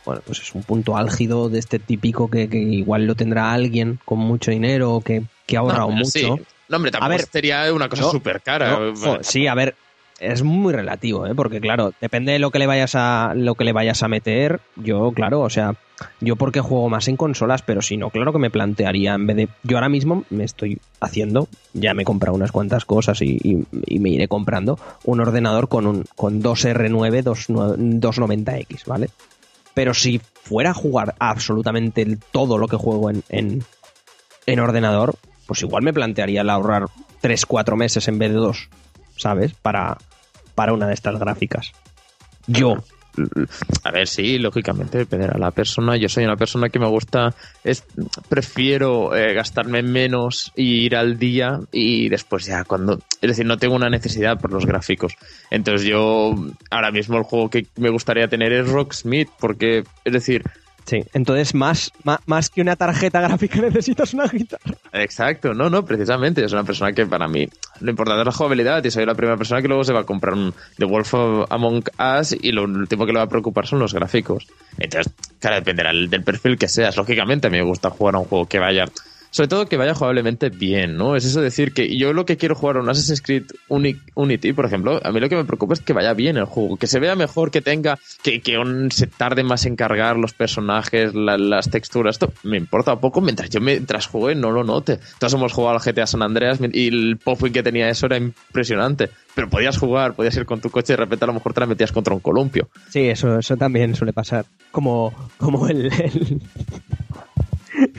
bueno, 0.05 0.21
pues 0.25 0.39
es 0.41 0.53
un 0.55 0.63
punto 0.63 0.95
álgido 0.95 1.49
de 1.49 1.59
este 1.59 1.79
típico 1.79 2.29
que, 2.29 2.47
que 2.49 2.57
igual 2.59 3.05
lo 3.07 3.15
tendrá 3.15 3.51
alguien 3.51 3.99
con 4.05 4.19
mucho 4.19 4.51
dinero 4.51 4.93
o 4.93 5.01
que, 5.01 5.23
que 5.47 5.57
ha 5.57 5.61
ahorrado 5.61 5.89
No, 5.89 5.97
mucho. 5.97 6.09
sí. 6.11 6.29
No, 6.69 6.77
hombre, 6.77 6.91
tampoco 6.91 7.05
A 7.13 7.17
ver, 7.17 7.21
sería 7.31 7.73
una 7.73 7.89
cosa 7.89 8.03
no, 8.03 8.11
súper 8.11 8.41
cara. 8.41 8.79
No, 8.79 8.95
jo, 8.95 9.17
sí, 9.21 9.47
a 9.47 9.55
ver, 9.55 9.75
es 10.19 10.43
muy 10.43 10.73
relativo, 10.73 11.25
¿eh? 11.27 11.33
porque 11.35 11.59
claro, 11.59 11.93
depende 11.99 12.31
de 12.33 12.39
lo 12.39 12.51
que 12.51 12.59
le 12.59 12.67
vayas 12.67 12.93
a 12.95 13.33
lo 13.35 13.55
que 13.55 13.63
le 13.65 13.73
vayas 13.73 14.03
a 14.03 14.07
meter. 14.07 14.59
Yo, 14.75 15.11
claro, 15.13 15.41
o 15.41 15.49
sea, 15.49 15.73
yo 16.19 16.35
porque 16.35 16.59
juego 16.61 16.89
más 16.89 17.07
en 17.07 17.17
consolas, 17.17 17.61
pero 17.63 17.81
si 17.81 17.97
no, 17.97 18.09
claro 18.09 18.31
que 18.33 18.39
me 18.39 18.49
plantearía 18.51 19.13
en 19.15 19.25
vez 19.27 19.35
de 19.37 19.49
yo 19.63 19.77
ahora 19.77 19.89
mismo 19.89 20.25
me 20.29 20.43
estoy 20.43 20.77
haciendo, 20.99 21.47
ya 21.73 21.93
me 21.93 22.03
he 22.03 22.05
comprado 22.05 22.35
unas 22.35 22.51
cuantas 22.51 22.85
cosas 22.85 23.21
y, 23.21 23.37
y- 23.41 23.65
y 23.87 23.99
me 23.99 24.09
iré 24.09 24.27
comprando 24.27 24.77
un 25.05 25.21
ordenador 25.21 25.69
con 25.69 25.87
un 25.87 26.05
con 26.15 26.41
2R9 26.43 27.11
29 27.11 27.23
290X, 27.99 28.85
¿vale? 28.85 29.09
Pero 29.73 29.93
si 29.93 30.19
fuera 30.43 30.71
a 30.71 30.73
jugar 30.73 31.15
absolutamente 31.19 32.05
todo 32.31 32.57
lo 32.57 32.67
que 32.67 32.75
juego 32.75 33.09
en, 33.09 33.23
en, 33.29 33.63
en 34.45 34.59
ordenador, 34.59 35.15
pues 35.49 35.63
igual 35.63 35.81
me 35.81 35.91
plantearía 35.91 36.41
el 36.41 36.49
ahorrar 36.51 36.83
3-4 37.23 37.75
meses 37.75 38.07
en 38.07 38.19
vez 38.19 38.29
de 38.29 38.37
2, 38.37 38.69
¿sabes? 39.17 39.55
Para, 39.55 39.97
para 40.53 40.73
una 40.73 40.85
de 40.85 40.93
estas 40.93 41.17
gráficas. 41.17 41.71
Yo, 42.45 42.75
A 43.83 43.89
ver, 43.89 44.07
sí, 44.07 44.37
lógicamente 44.37 44.99
dependerá 44.99 45.33
de 45.33 45.39
la 45.39 45.49
persona. 45.49 45.97
Yo 45.97 46.07
soy 46.07 46.23
una 46.23 46.35
persona 46.35 46.69
que 46.69 46.77
me 46.77 46.85
gusta, 46.85 47.33
es 47.63 47.83
prefiero 48.29 49.15
eh, 49.15 49.33
gastarme 49.33 49.81
menos 49.81 50.51
y 50.55 50.85
ir 50.85 50.95
al 50.95 51.17
día 51.17 51.59
y 51.71 52.09
después 52.09 52.45
ya 52.45 52.63
cuando, 52.63 52.99
es 53.19 53.29
decir, 53.29 53.47
no 53.47 53.57
tengo 53.57 53.73
una 53.73 53.89
necesidad 53.89 54.39
por 54.39 54.53
los 54.53 54.67
gráficos. 54.67 55.15
Entonces 55.49 55.87
yo 55.87 56.35
ahora 56.69 56.91
mismo 56.91 57.17
el 57.17 57.23
juego 57.23 57.49
que 57.49 57.65
me 57.77 57.89
gustaría 57.89 58.27
tener 58.27 58.53
es 58.53 58.69
Rocksmith 58.69 59.29
porque, 59.39 59.83
es 60.05 60.13
decir, 60.13 60.43
sí. 60.89 61.03
Entonces, 61.13 61.53
más, 61.53 61.91
más, 62.03 62.19
más 62.25 62.49
que 62.49 62.61
una 62.61 62.75
tarjeta 62.75 63.21
gráfica 63.27 63.61
necesitas 63.61 64.13
una 64.13 64.27
guitarra. 64.27 64.75
Exacto, 64.93 65.53
no, 65.53 65.69
no, 65.69 65.85
precisamente. 65.85 66.43
Es 66.43 66.51
una 66.51 66.63
persona 66.63 66.91
que 66.91 67.05
para 67.05 67.27
mí 67.27 67.47
lo 67.81 67.89
importante 67.91 68.21
es 68.21 68.25
la 68.25 68.31
jugabilidad 68.31 68.83
y 68.83 68.91
soy 68.91 69.05
la 69.05 69.15
primera 69.15 69.37
persona 69.37 69.61
que 69.61 69.67
luego 69.67 69.83
se 69.83 69.93
va 69.93 70.01
a 70.01 70.05
comprar 70.05 70.33
un 70.33 70.53
The 70.77 70.85
Wolf 70.85 71.13
of 71.13 71.51
Among 71.51 71.83
Us 72.19 72.35
y 72.39 72.51
lo 72.51 72.63
último 72.63 73.05
que 73.05 73.13
le 73.13 73.19
va 73.19 73.25
a 73.25 73.29
preocupar 73.29 73.67
son 73.67 73.79
los 73.79 73.93
gráficos. 73.93 74.47
Entonces, 74.77 75.13
claro, 75.39 75.57
dependerá 75.57 75.91
del 75.91 76.23
perfil 76.23 76.57
que 76.57 76.67
seas. 76.67 76.97
Lógicamente, 76.97 77.47
a 77.47 77.49
mí 77.49 77.57
me 77.57 77.63
gusta 77.63 77.89
jugar 77.89 78.15
a 78.15 78.19
un 78.19 78.25
juego 78.25 78.45
que 78.47 78.59
vaya. 78.59 78.85
Sobre 79.31 79.47
todo 79.47 79.67
que 79.67 79.77
vaya 79.77 79.93
jugablemente 79.93 80.49
bien, 80.49 80.97
¿no? 80.97 81.15
Es 81.15 81.23
eso 81.23 81.39
decir 81.41 81.71
que 81.73 81.95
yo 81.97 82.13
lo 82.13 82.25
que 82.25 82.35
quiero 82.37 82.55
jugar 82.55 82.77
a 82.77 82.81
un 82.81 82.89
Assassin's 82.89 83.21
Creed 83.21 83.43
Uni- 83.67 83.97
Unity, 84.15 84.53
por 84.53 84.65
ejemplo, 84.65 84.99
a 85.03 85.11
mí 85.11 85.19
lo 85.19 85.29
que 85.29 85.35
me 85.35 85.45
preocupa 85.45 85.73
es 85.75 85.81
que 85.81 85.93
vaya 85.93 86.13
bien 86.13 86.37
el 86.37 86.45
juego, 86.45 86.77
que 86.77 86.87
se 86.87 86.99
vea 86.99 87.15
mejor, 87.15 87.51
que 87.51 87.61
tenga, 87.61 87.99
que, 88.23 88.41
que 88.41 88.57
se 88.91 89.05
tarde 89.07 89.43
más 89.43 89.65
en 89.67 89.75
cargar 89.75 90.17
los 90.17 90.33
personajes, 90.33 91.13
la- 91.13 91.37
las 91.37 91.69
texturas, 91.69 92.15
esto 92.15 92.33
me 92.43 92.57
importa 92.57 92.95
poco 92.99 93.21
mientras 93.21 93.49
yo 93.51 93.61
mientras 93.61 94.07
juegue 94.07 94.33
no 94.35 94.49
lo 94.51 94.63
note. 94.63 94.99
Todos 95.19 95.33
hemos 95.35 95.53
jugado 95.53 95.75
al 95.77 95.81
GTA 95.83 96.07
San 96.07 96.23
Andreas 96.23 96.59
y 96.73 96.87
el 96.87 97.17
pop 97.23 97.39
que 97.53 97.61
tenía 97.63 97.87
eso 97.89 98.07
era 98.07 98.17
impresionante, 98.17 99.09
pero 99.35 99.47
podías 99.49 99.77
jugar, 99.77 100.15
podías 100.15 100.35
ir 100.37 100.45
con 100.45 100.59
tu 100.59 100.69
coche 100.71 100.93
y 100.93 100.95
de 100.95 101.03
repente 101.03 101.25
a 101.25 101.27
lo 101.27 101.33
mejor 101.33 101.53
te 101.53 101.59
la 101.59 101.67
metías 101.67 101.91
contra 101.91 102.13
un 102.15 102.19
columpio. 102.19 102.67
Sí, 102.89 103.01
eso, 103.01 103.37
eso 103.37 103.55
también 103.57 103.93
suele 103.95 104.11
pasar. 104.11 104.45
Como, 104.71 105.13
como 105.37 105.67
el- 105.67 105.91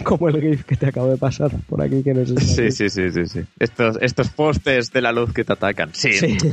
como 0.05 0.29
el 0.29 0.41
GIF 0.41 0.65
que 0.65 0.77
te 0.77 0.87
acabo 0.87 1.09
de 1.11 1.17
pasar 1.17 1.51
por 1.69 1.81
aquí 1.83 2.03
que 2.03 2.15
no 2.15 2.25
sé 2.27 2.37
si- 2.41 2.71
Sí, 2.71 2.71
sí, 2.73 2.91
sí, 2.91 3.11
sí, 3.11 3.27
sí. 3.27 3.41
Estos, 3.59 3.99
estos 4.01 4.29
postes 4.31 4.93
de 4.93 5.01
la 5.03 5.13
luz 5.13 5.33
que 5.33 5.45
te 5.45 5.53
atacan. 5.53 5.91
Sí. 5.93 6.13
Sí. 6.13 6.37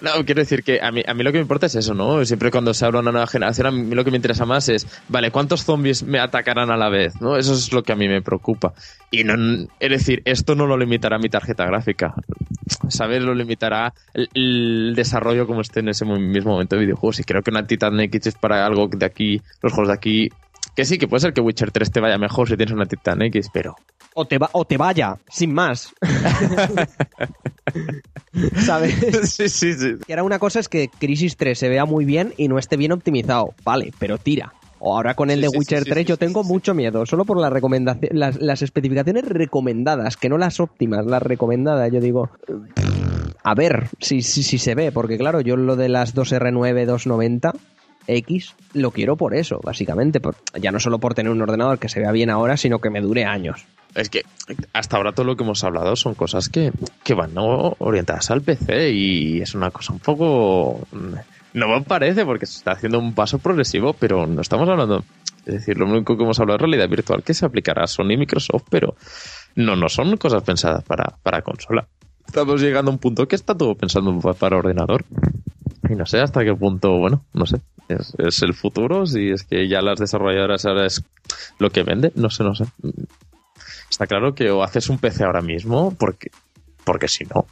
No, 0.00 0.24
quiero 0.24 0.40
decir 0.42 0.62
que 0.62 0.80
a 0.80 0.92
mí, 0.92 1.02
a 1.04 1.12
mí 1.12 1.24
lo 1.24 1.32
que 1.32 1.38
me 1.38 1.42
importa 1.42 1.66
es 1.66 1.74
eso, 1.74 1.92
¿no? 1.92 2.24
Siempre 2.24 2.52
cuando 2.52 2.72
se 2.72 2.84
habla 2.86 3.00
una 3.00 3.10
nueva 3.10 3.26
generación, 3.26 3.66
a 3.66 3.72
mí 3.72 3.96
lo 3.96 4.04
que 4.04 4.12
me 4.12 4.16
interesa 4.16 4.46
más 4.46 4.68
es, 4.68 4.86
vale, 5.08 5.32
¿cuántos 5.32 5.64
zombies 5.64 6.04
me 6.04 6.20
atacarán 6.20 6.70
a 6.70 6.76
la 6.76 6.88
vez? 6.88 7.20
¿no? 7.20 7.36
Eso 7.36 7.52
es 7.52 7.72
lo 7.72 7.82
que 7.82 7.90
a 7.90 7.96
mí 7.96 8.06
me 8.06 8.22
preocupa. 8.22 8.74
Y 9.10 9.24
no, 9.24 9.34
es 9.80 9.90
decir, 9.90 10.22
esto 10.24 10.54
no 10.54 10.68
lo 10.68 10.76
limitará 10.76 11.18
mi 11.18 11.28
tarjeta 11.28 11.66
gráfica. 11.66 12.14
¿Sabes? 12.88 13.24
Lo 13.24 13.34
limitará 13.34 13.92
el, 14.14 14.28
el 14.34 14.92
desarrollo 14.94 15.48
como 15.48 15.62
esté 15.62 15.80
en 15.80 15.88
ese 15.88 16.04
mismo 16.04 16.52
momento 16.52 16.76
de 16.76 16.82
videojuegos. 16.82 17.18
Y 17.18 17.24
creo 17.24 17.42
que 17.42 17.50
una 17.50 17.66
Titan 17.66 17.98
X 17.98 18.28
es 18.28 18.34
para 18.36 18.64
algo 18.64 18.86
de 18.86 19.04
aquí, 19.04 19.42
los 19.62 19.72
juegos 19.72 19.88
de 19.88 19.94
aquí, 19.94 20.28
que 20.78 20.84
sí, 20.84 20.96
que 20.96 21.08
puede 21.08 21.22
ser 21.22 21.32
que 21.32 21.40
Witcher 21.40 21.72
3 21.72 21.90
te 21.90 21.98
vaya 21.98 22.18
mejor 22.18 22.48
si 22.48 22.56
tienes 22.56 22.72
una 22.72 22.86
Titan 22.86 23.20
X, 23.22 23.50
pero 23.52 23.74
O 24.14 24.26
te, 24.26 24.38
va, 24.38 24.48
o 24.52 24.64
te 24.64 24.76
vaya, 24.76 25.16
sin 25.28 25.52
más. 25.52 25.92
¿Sabes? 28.64 28.94
sí, 29.28 29.48
sí, 29.48 29.74
sí. 29.74 29.94
Y 30.06 30.12
ahora 30.12 30.22
una 30.22 30.38
cosa 30.38 30.60
es 30.60 30.68
que 30.68 30.86
Crisis 30.86 31.36
3 31.36 31.58
se 31.58 31.68
vea 31.68 31.84
muy 31.84 32.04
bien 32.04 32.32
y 32.36 32.46
no 32.46 32.60
esté 32.60 32.76
bien 32.76 32.92
optimizado. 32.92 33.54
Vale, 33.64 33.92
pero 33.98 34.18
tira. 34.18 34.52
O 34.78 34.94
ahora 34.94 35.14
con 35.14 35.30
el 35.30 35.40
Sí, 35.40 35.46
de 35.46 35.48
sí, 35.48 35.58
Witcher 35.58 35.78
sí, 35.80 35.84
sí, 35.86 35.90
3 35.90 36.06
yo 36.06 36.16
tengo 36.16 36.44
mucho 36.44 36.74
miedo, 36.74 37.04
solo 37.06 37.24
por 37.24 37.40
las 37.40 37.52
recomendaciones, 37.52 38.16
las, 38.16 38.40
las 38.40 38.62
especificaciones 38.62 39.24
recomendadas, 39.24 40.16
que 40.16 40.28
no 40.28 40.38
las 40.38 40.60
óptimas, 40.60 41.04
las 41.06 41.24
recomendadas. 41.24 41.90
Yo 41.92 42.00
digo, 42.00 42.30
a 43.42 43.54
ver 43.56 43.88
si, 43.98 44.22
si, 44.22 44.44
si 44.44 44.58
se 44.58 44.76
ve, 44.76 44.92
porque 44.92 45.18
claro, 45.18 45.40
yo 45.40 45.56
lo 45.56 45.74
de 45.74 45.88
las 45.88 46.14
2R9 46.14 46.86
290 46.86 47.52
X 48.08 48.54
lo 48.74 48.90
quiero 48.90 49.16
por 49.16 49.34
eso, 49.34 49.60
básicamente, 49.62 50.20
ya 50.60 50.72
no 50.72 50.80
solo 50.80 50.98
por 50.98 51.14
tener 51.14 51.30
un 51.30 51.40
ordenador 51.42 51.78
que 51.78 51.88
se 51.88 52.00
vea 52.00 52.10
bien 52.10 52.30
ahora, 52.30 52.56
sino 52.56 52.80
que 52.80 52.90
me 52.90 53.00
dure 53.00 53.24
años. 53.24 53.64
Es 53.94 54.10
que 54.10 54.22
hasta 54.72 54.96
ahora 54.96 55.12
todo 55.12 55.24
lo 55.26 55.36
que 55.36 55.44
hemos 55.44 55.62
hablado 55.64 55.94
son 55.96 56.14
cosas 56.14 56.48
que, 56.48 56.72
que 57.04 57.14
van 57.14 57.32
¿no? 57.34 57.74
orientadas 57.78 58.30
al 58.30 58.42
PC 58.42 58.90
y 58.90 59.40
es 59.40 59.54
una 59.54 59.70
cosa 59.70 59.92
un 59.92 59.98
poco... 60.00 60.80
No 61.54 61.66
me 61.68 61.80
parece 61.82 62.24
porque 62.26 62.44
se 62.46 62.58
está 62.58 62.72
haciendo 62.72 62.98
un 62.98 63.14
paso 63.14 63.38
progresivo, 63.38 63.94
pero 63.94 64.26
no 64.26 64.40
estamos 64.42 64.68
hablando... 64.68 65.04
Es 65.46 65.54
decir, 65.54 65.78
lo 65.78 65.86
único 65.86 66.14
que 66.16 66.22
hemos 66.24 66.38
hablado 66.40 66.56
es 66.56 66.60
realidad 66.62 66.88
virtual 66.90 67.22
que 67.22 67.32
se 67.32 67.46
aplicará 67.46 67.84
a 67.84 67.86
Sony 67.86 68.10
y 68.12 68.16
Microsoft, 68.18 68.64
pero 68.68 68.94
no, 69.54 69.76
no 69.76 69.88
son 69.88 70.18
cosas 70.18 70.42
pensadas 70.42 70.84
para, 70.84 71.16
para 71.22 71.40
consola. 71.40 71.88
Estamos 72.26 72.60
llegando 72.60 72.90
a 72.90 72.94
un 72.94 72.98
punto 72.98 73.26
que 73.26 73.36
está 73.36 73.56
todo 73.56 73.74
pensando 73.74 74.18
pa- 74.20 74.34
para 74.34 74.58
ordenador. 74.58 75.06
Y 75.88 75.94
no 75.94 76.04
sé 76.04 76.20
hasta 76.20 76.44
qué 76.44 76.54
punto, 76.54 76.98
bueno, 76.98 77.24
no 77.32 77.46
sé. 77.46 77.56
Es, 77.88 78.42
el 78.42 78.54
futuro, 78.54 79.06
si 79.06 79.30
es 79.30 79.44
que 79.44 79.68
ya 79.68 79.80
las 79.80 79.98
desarrolladoras 79.98 80.66
ahora 80.66 80.86
es 80.86 81.02
lo 81.58 81.70
que 81.70 81.82
vende, 81.82 82.12
no 82.14 82.28
sé, 82.28 82.44
no 82.44 82.54
sé. 82.54 82.64
Está 83.90 84.06
claro 84.06 84.34
que 84.34 84.50
o 84.50 84.62
haces 84.62 84.90
un 84.90 84.98
PC 84.98 85.24
ahora 85.24 85.40
mismo, 85.40 85.94
porque, 85.98 86.30
porque 86.84 87.08
si 87.08 87.24
no, 87.24 87.46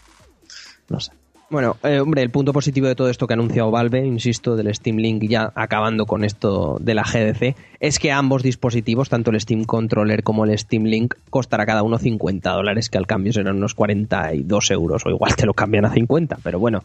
no 0.88 1.00
sé. 1.00 1.12
Bueno, 1.48 1.76
eh, 1.84 2.00
hombre, 2.00 2.22
el 2.22 2.30
punto 2.30 2.52
positivo 2.52 2.88
de 2.88 2.96
todo 2.96 3.08
esto 3.08 3.28
que 3.28 3.32
ha 3.32 3.36
anunciado 3.36 3.70
Valve, 3.70 4.04
insisto, 4.04 4.56
del 4.56 4.74
Steam 4.74 4.96
Link 4.96 5.22
ya 5.28 5.52
acabando 5.54 6.04
con 6.04 6.24
esto 6.24 6.76
de 6.80 6.94
la 6.94 7.04
GDC, 7.04 7.54
es 7.78 8.00
que 8.00 8.10
ambos 8.10 8.42
dispositivos, 8.42 9.08
tanto 9.08 9.30
el 9.30 9.40
Steam 9.40 9.64
Controller 9.64 10.24
como 10.24 10.44
el 10.44 10.58
Steam 10.58 10.84
Link, 10.84 11.14
costará 11.30 11.64
cada 11.64 11.84
uno 11.84 11.98
50 11.98 12.50
dólares, 12.50 12.90
que 12.90 12.98
al 12.98 13.06
cambio 13.06 13.32
serán 13.32 13.56
unos 13.56 13.74
42 13.74 14.70
euros, 14.72 15.06
o 15.06 15.10
igual 15.10 15.36
te 15.36 15.46
lo 15.46 15.54
cambian 15.54 15.84
a 15.84 15.92
50, 15.92 16.38
pero 16.42 16.58
bueno, 16.58 16.82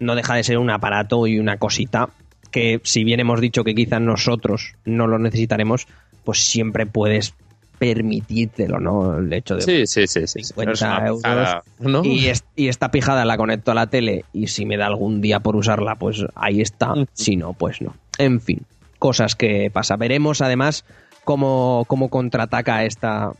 no 0.00 0.14
deja 0.14 0.34
de 0.34 0.44
ser 0.44 0.56
un 0.56 0.70
aparato 0.70 1.26
y 1.26 1.38
una 1.38 1.58
cosita 1.58 2.08
que 2.50 2.80
si 2.84 3.04
bien 3.04 3.20
hemos 3.20 3.40
dicho 3.40 3.64
que 3.64 3.74
quizás 3.74 4.00
nosotros 4.00 4.74
no 4.84 5.06
lo 5.06 5.18
necesitaremos, 5.18 5.86
pues 6.24 6.38
siempre 6.44 6.86
puedes 6.86 7.34
permitírtelo, 7.78 8.80
¿no? 8.80 9.18
El 9.18 9.32
hecho 9.32 9.54
de 9.56 9.62
Sí, 9.62 9.86
sí, 9.86 10.06
sí, 10.06 10.26
sí. 10.26 10.42
sí. 10.42 10.44
50 10.44 10.72
Es 10.72 10.82
una 10.82 10.98
euros. 11.06 11.22
pijada, 11.22 11.62
¿no? 11.78 12.04
y, 12.04 12.26
es- 12.26 12.44
y 12.56 12.68
esta 12.68 12.90
pijada 12.90 13.24
la 13.24 13.36
conecto 13.36 13.70
a 13.70 13.74
la 13.74 13.86
tele 13.86 14.24
y 14.32 14.48
si 14.48 14.66
me 14.66 14.76
da 14.76 14.86
algún 14.86 15.20
día 15.20 15.40
por 15.40 15.56
usarla, 15.56 15.94
pues 15.94 16.24
ahí 16.34 16.60
está. 16.60 16.94
Si 17.12 17.36
no, 17.36 17.52
pues 17.52 17.80
no. 17.80 17.94
En 18.18 18.40
fin, 18.40 18.62
cosas 18.98 19.36
que 19.36 19.70
pasa. 19.72 19.96
Veremos 19.96 20.40
además 20.40 20.84
cómo, 21.24 21.84
cómo 21.86 22.08
contraataca 22.08 22.76
a 22.76 22.84
esta 22.84 23.32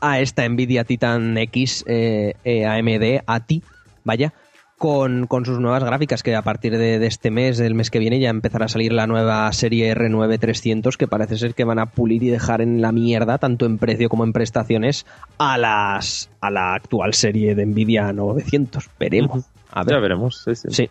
a 0.00 0.20
esta 0.20 0.46
Nvidia 0.48 0.84
Titan 0.84 1.36
X 1.38 1.84
eh, 1.86 2.34
eh, 2.44 2.66
AMD 2.66 3.22
a 3.26 3.40
ti, 3.40 3.62
vaya, 4.04 4.32
con, 4.78 5.26
con 5.26 5.44
sus 5.44 5.58
nuevas 5.58 5.82
gráficas, 5.82 6.22
que 6.22 6.34
a 6.34 6.42
partir 6.42 6.76
de, 6.76 6.98
de 6.98 7.06
este 7.06 7.30
mes, 7.30 7.58
del 7.58 7.74
mes 7.74 7.90
que 7.90 7.98
viene, 7.98 8.20
ya 8.20 8.30
empezará 8.30 8.66
a 8.66 8.68
salir 8.68 8.92
la 8.92 9.06
nueva 9.06 9.50
serie 9.52 9.94
R9 9.94 10.38
300, 10.38 10.96
que 10.96 11.08
parece 11.08 11.38
ser 11.38 11.54
que 11.54 11.64
van 11.64 11.78
a 11.78 11.86
pulir 11.86 12.22
y 12.22 12.28
dejar 12.28 12.60
en 12.60 12.80
la 12.82 12.92
mierda, 12.92 13.38
tanto 13.38 13.66
en 13.66 13.78
precio 13.78 14.08
como 14.08 14.24
en 14.24 14.32
prestaciones, 14.32 15.06
a 15.38 15.56
las 15.58 16.30
a 16.40 16.50
la 16.50 16.74
actual 16.74 17.14
serie 17.14 17.54
de 17.54 17.66
Nvidia 17.66 18.12
900. 18.12 18.90
Veremos. 18.98 19.44
A 19.70 19.82
ver. 19.82 19.94
Ya 19.94 20.00
veremos, 20.00 20.42
sí, 20.44 20.54
sí. 20.54 20.68
Sí. 20.70 20.90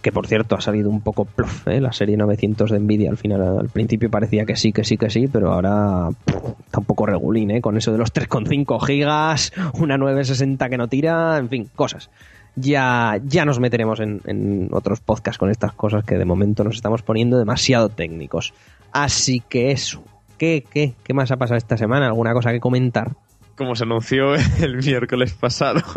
Que 0.00 0.12
por 0.12 0.26
cierto 0.26 0.54
ha 0.54 0.60
salido 0.60 0.90
un 0.90 1.00
poco 1.00 1.24
plof, 1.24 1.66
¿eh? 1.66 1.80
la 1.80 1.92
serie 1.92 2.16
900 2.16 2.70
de 2.70 2.78
Nvidia. 2.78 3.10
Al 3.10 3.16
final, 3.16 3.58
al 3.58 3.68
principio 3.70 4.10
parecía 4.10 4.44
que 4.44 4.54
sí, 4.54 4.72
que 4.72 4.84
sí, 4.84 4.96
que 4.96 5.10
sí, 5.10 5.28
pero 5.28 5.52
ahora 5.52 6.10
pff, 6.24 6.36
está 6.66 6.78
un 6.78 6.84
poco 6.84 7.06
regulín, 7.06 7.50
¿eh? 7.50 7.60
Con 7.60 7.76
eso 7.76 7.90
de 7.90 7.98
los 7.98 8.12
3,5 8.12 8.80
gigas, 8.84 9.52
una 9.74 9.96
960 9.96 10.68
que 10.68 10.76
no 10.76 10.88
tira, 10.88 11.38
en 11.38 11.48
fin, 11.48 11.70
cosas. 11.74 12.10
Ya, 12.56 13.18
ya 13.24 13.44
nos 13.44 13.58
meteremos 13.60 13.98
en, 14.00 14.20
en 14.26 14.68
otros 14.72 15.00
podcasts 15.00 15.38
con 15.38 15.50
estas 15.50 15.72
cosas 15.72 16.04
que 16.04 16.16
de 16.16 16.24
momento 16.24 16.62
nos 16.64 16.76
estamos 16.76 17.02
poniendo 17.02 17.38
demasiado 17.38 17.88
técnicos. 17.88 18.54
Así 18.92 19.40
que 19.48 19.70
eso. 19.72 20.04
¿Qué, 20.38 20.64
qué, 20.70 20.94
qué 21.02 21.14
más 21.14 21.30
ha 21.30 21.36
pasado 21.36 21.58
esta 21.58 21.76
semana? 21.76 22.06
¿Alguna 22.06 22.32
cosa 22.32 22.52
que 22.52 22.60
comentar? 22.60 23.12
Como 23.56 23.74
se 23.76 23.84
anunció 23.84 24.34
el 24.60 24.76
miércoles 24.78 25.32
pasado. 25.34 25.80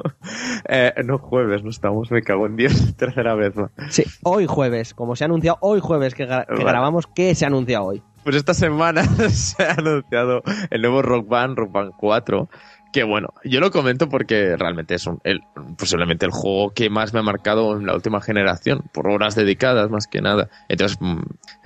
Eh, 0.69 0.91
no, 1.05 1.17
jueves, 1.17 1.63
no 1.63 1.69
estamos, 1.69 2.11
me 2.11 2.21
cago 2.21 2.45
en 2.45 2.57
Dios, 2.57 2.93
tercera 2.97 3.35
vez. 3.35 3.55
¿no? 3.55 3.69
Sí, 3.89 4.03
hoy 4.23 4.47
jueves, 4.47 4.93
como 4.93 5.15
se 5.15 5.23
ha 5.23 5.27
anunciado 5.27 5.57
hoy 5.61 5.79
jueves 5.79 6.13
que, 6.13 6.27
gra- 6.27 6.45
que 6.45 6.61
grabamos, 6.63 7.07
¿qué 7.07 7.33
se 7.35 7.45
ha 7.45 7.47
anunciado 7.47 7.85
hoy? 7.85 8.01
Pues 8.23 8.35
esta 8.35 8.53
semana 8.53 9.03
se 9.29 9.63
ha 9.63 9.73
anunciado 9.75 10.41
el 10.71 10.81
nuevo 10.81 11.01
Rock 11.03 11.29
Band, 11.29 11.57
Rock 11.57 11.71
Band 11.71 11.91
4. 11.97 12.49
Que 12.91 13.03
bueno, 13.03 13.33
yo 13.43 13.59
lo 13.59 13.71
comento 13.71 14.09
porque 14.09 14.55
realmente 14.57 14.95
es 14.95 15.09
el, 15.23 15.41
posiblemente 15.77 16.25
el 16.25 16.31
juego 16.31 16.71
que 16.71 16.89
más 16.89 17.13
me 17.13 17.19
ha 17.19 17.23
marcado 17.23 17.77
en 17.77 17.85
la 17.85 17.93
última 17.93 18.21
generación, 18.21 18.83
por 18.93 19.07
horas 19.07 19.35
dedicadas 19.35 19.89
más 19.89 20.07
que 20.07 20.21
nada. 20.21 20.49
Entonces, 20.69 20.97
mm, 20.99 21.21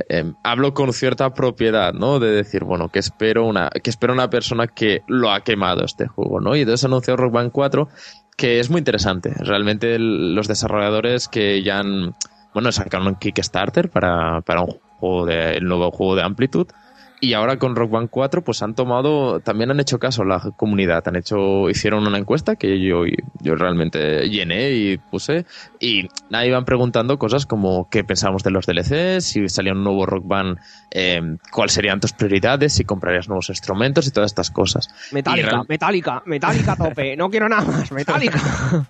eh, 0.09 0.33
hablo 0.43 0.73
con 0.73 0.93
cierta 0.93 1.33
propiedad, 1.33 1.93
¿no? 1.93 2.19
De 2.19 2.31
decir, 2.31 2.63
bueno, 2.63 2.89
que 2.89 2.99
espero 2.99 3.45
una, 3.45 3.69
que 3.69 3.89
espero 3.89 4.13
una 4.13 4.29
persona 4.29 4.67
que 4.67 5.01
lo 5.07 5.31
ha 5.31 5.41
quemado 5.41 5.85
este 5.85 6.07
juego, 6.07 6.39
¿no? 6.39 6.55
Y 6.55 6.61
entonces 6.61 6.85
anunció 6.85 7.15
Rock 7.17 7.33
Band 7.33 7.51
4, 7.51 7.87
que 8.35 8.59
es 8.59 8.69
muy 8.69 8.79
interesante. 8.79 9.33
Realmente 9.37 9.97
los 9.99 10.47
desarrolladores 10.47 11.27
que 11.27 11.61
ya 11.61 11.79
han, 11.79 12.15
bueno, 12.53 12.71
sacaron 12.71 13.07
un 13.07 13.15
Kickstarter 13.15 13.89
para, 13.89 14.41
para 14.41 14.61
un 14.61 14.79
juego 14.97 15.25
de, 15.25 15.57
el 15.57 15.65
nuevo 15.65 15.91
juego 15.91 16.15
de 16.15 16.23
Amplitude. 16.23 16.73
Y 17.23 17.33
ahora 17.33 17.57
con 17.59 17.75
Rock 17.75 17.91
Band 17.91 18.09
4, 18.09 18.43
pues 18.43 18.63
han 18.63 18.73
tomado, 18.73 19.39
también 19.41 19.69
han 19.69 19.79
hecho 19.79 19.99
caso 19.99 20.23
a 20.23 20.25
la 20.25 20.39
comunidad. 20.57 21.07
Han 21.07 21.15
hecho, 21.17 21.69
hicieron 21.69 22.07
una 22.07 22.17
encuesta 22.17 22.55
que 22.55 22.79
yo, 22.83 23.03
yo 23.41 23.55
realmente 23.55 24.27
llené 24.27 24.71
y 24.71 24.97
puse. 24.97 25.45
Y 25.79 26.07
ahí 26.31 26.47
iban 26.49 26.65
preguntando 26.65 27.19
cosas 27.19 27.45
como 27.45 27.87
qué 27.91 28.03
pensábamos 28.03 28.41
de 28.43 28.49
los 28.49 28.65
DLCs, 28.65 29.23
si 29.23 29.47
salía 29.49 29.73
un 29.73 29.83
nuevo 29.83 30.07
Rock 30.07 30.27
Band, 30.27 30.57
eh, 30.89 31.21
cuáles 31.51 31.73
serían 31.73 31.99
tus 31.99 32.11
prioridades, 32.13 32.73
si 32.73 32.85
comprarías 32.85 33.27
nuevos 33.27 33.49
instrumentos 33.49 34.07
y 34.07 34.11
todas 34.11 34.31
estas 34.31 34.49
cosas. 34.49 34.89
Metálica, 35.11 35.47
real- 35.49 35.65
metálica, 35.69 36.23
metálica 36.25 36.75
tope. 36.75 37.15
No 37.15 37.29
quiero 37.29 37.47
nada 37.47 37.63
más, 37.63 37.91
metálica. 37.91 38.39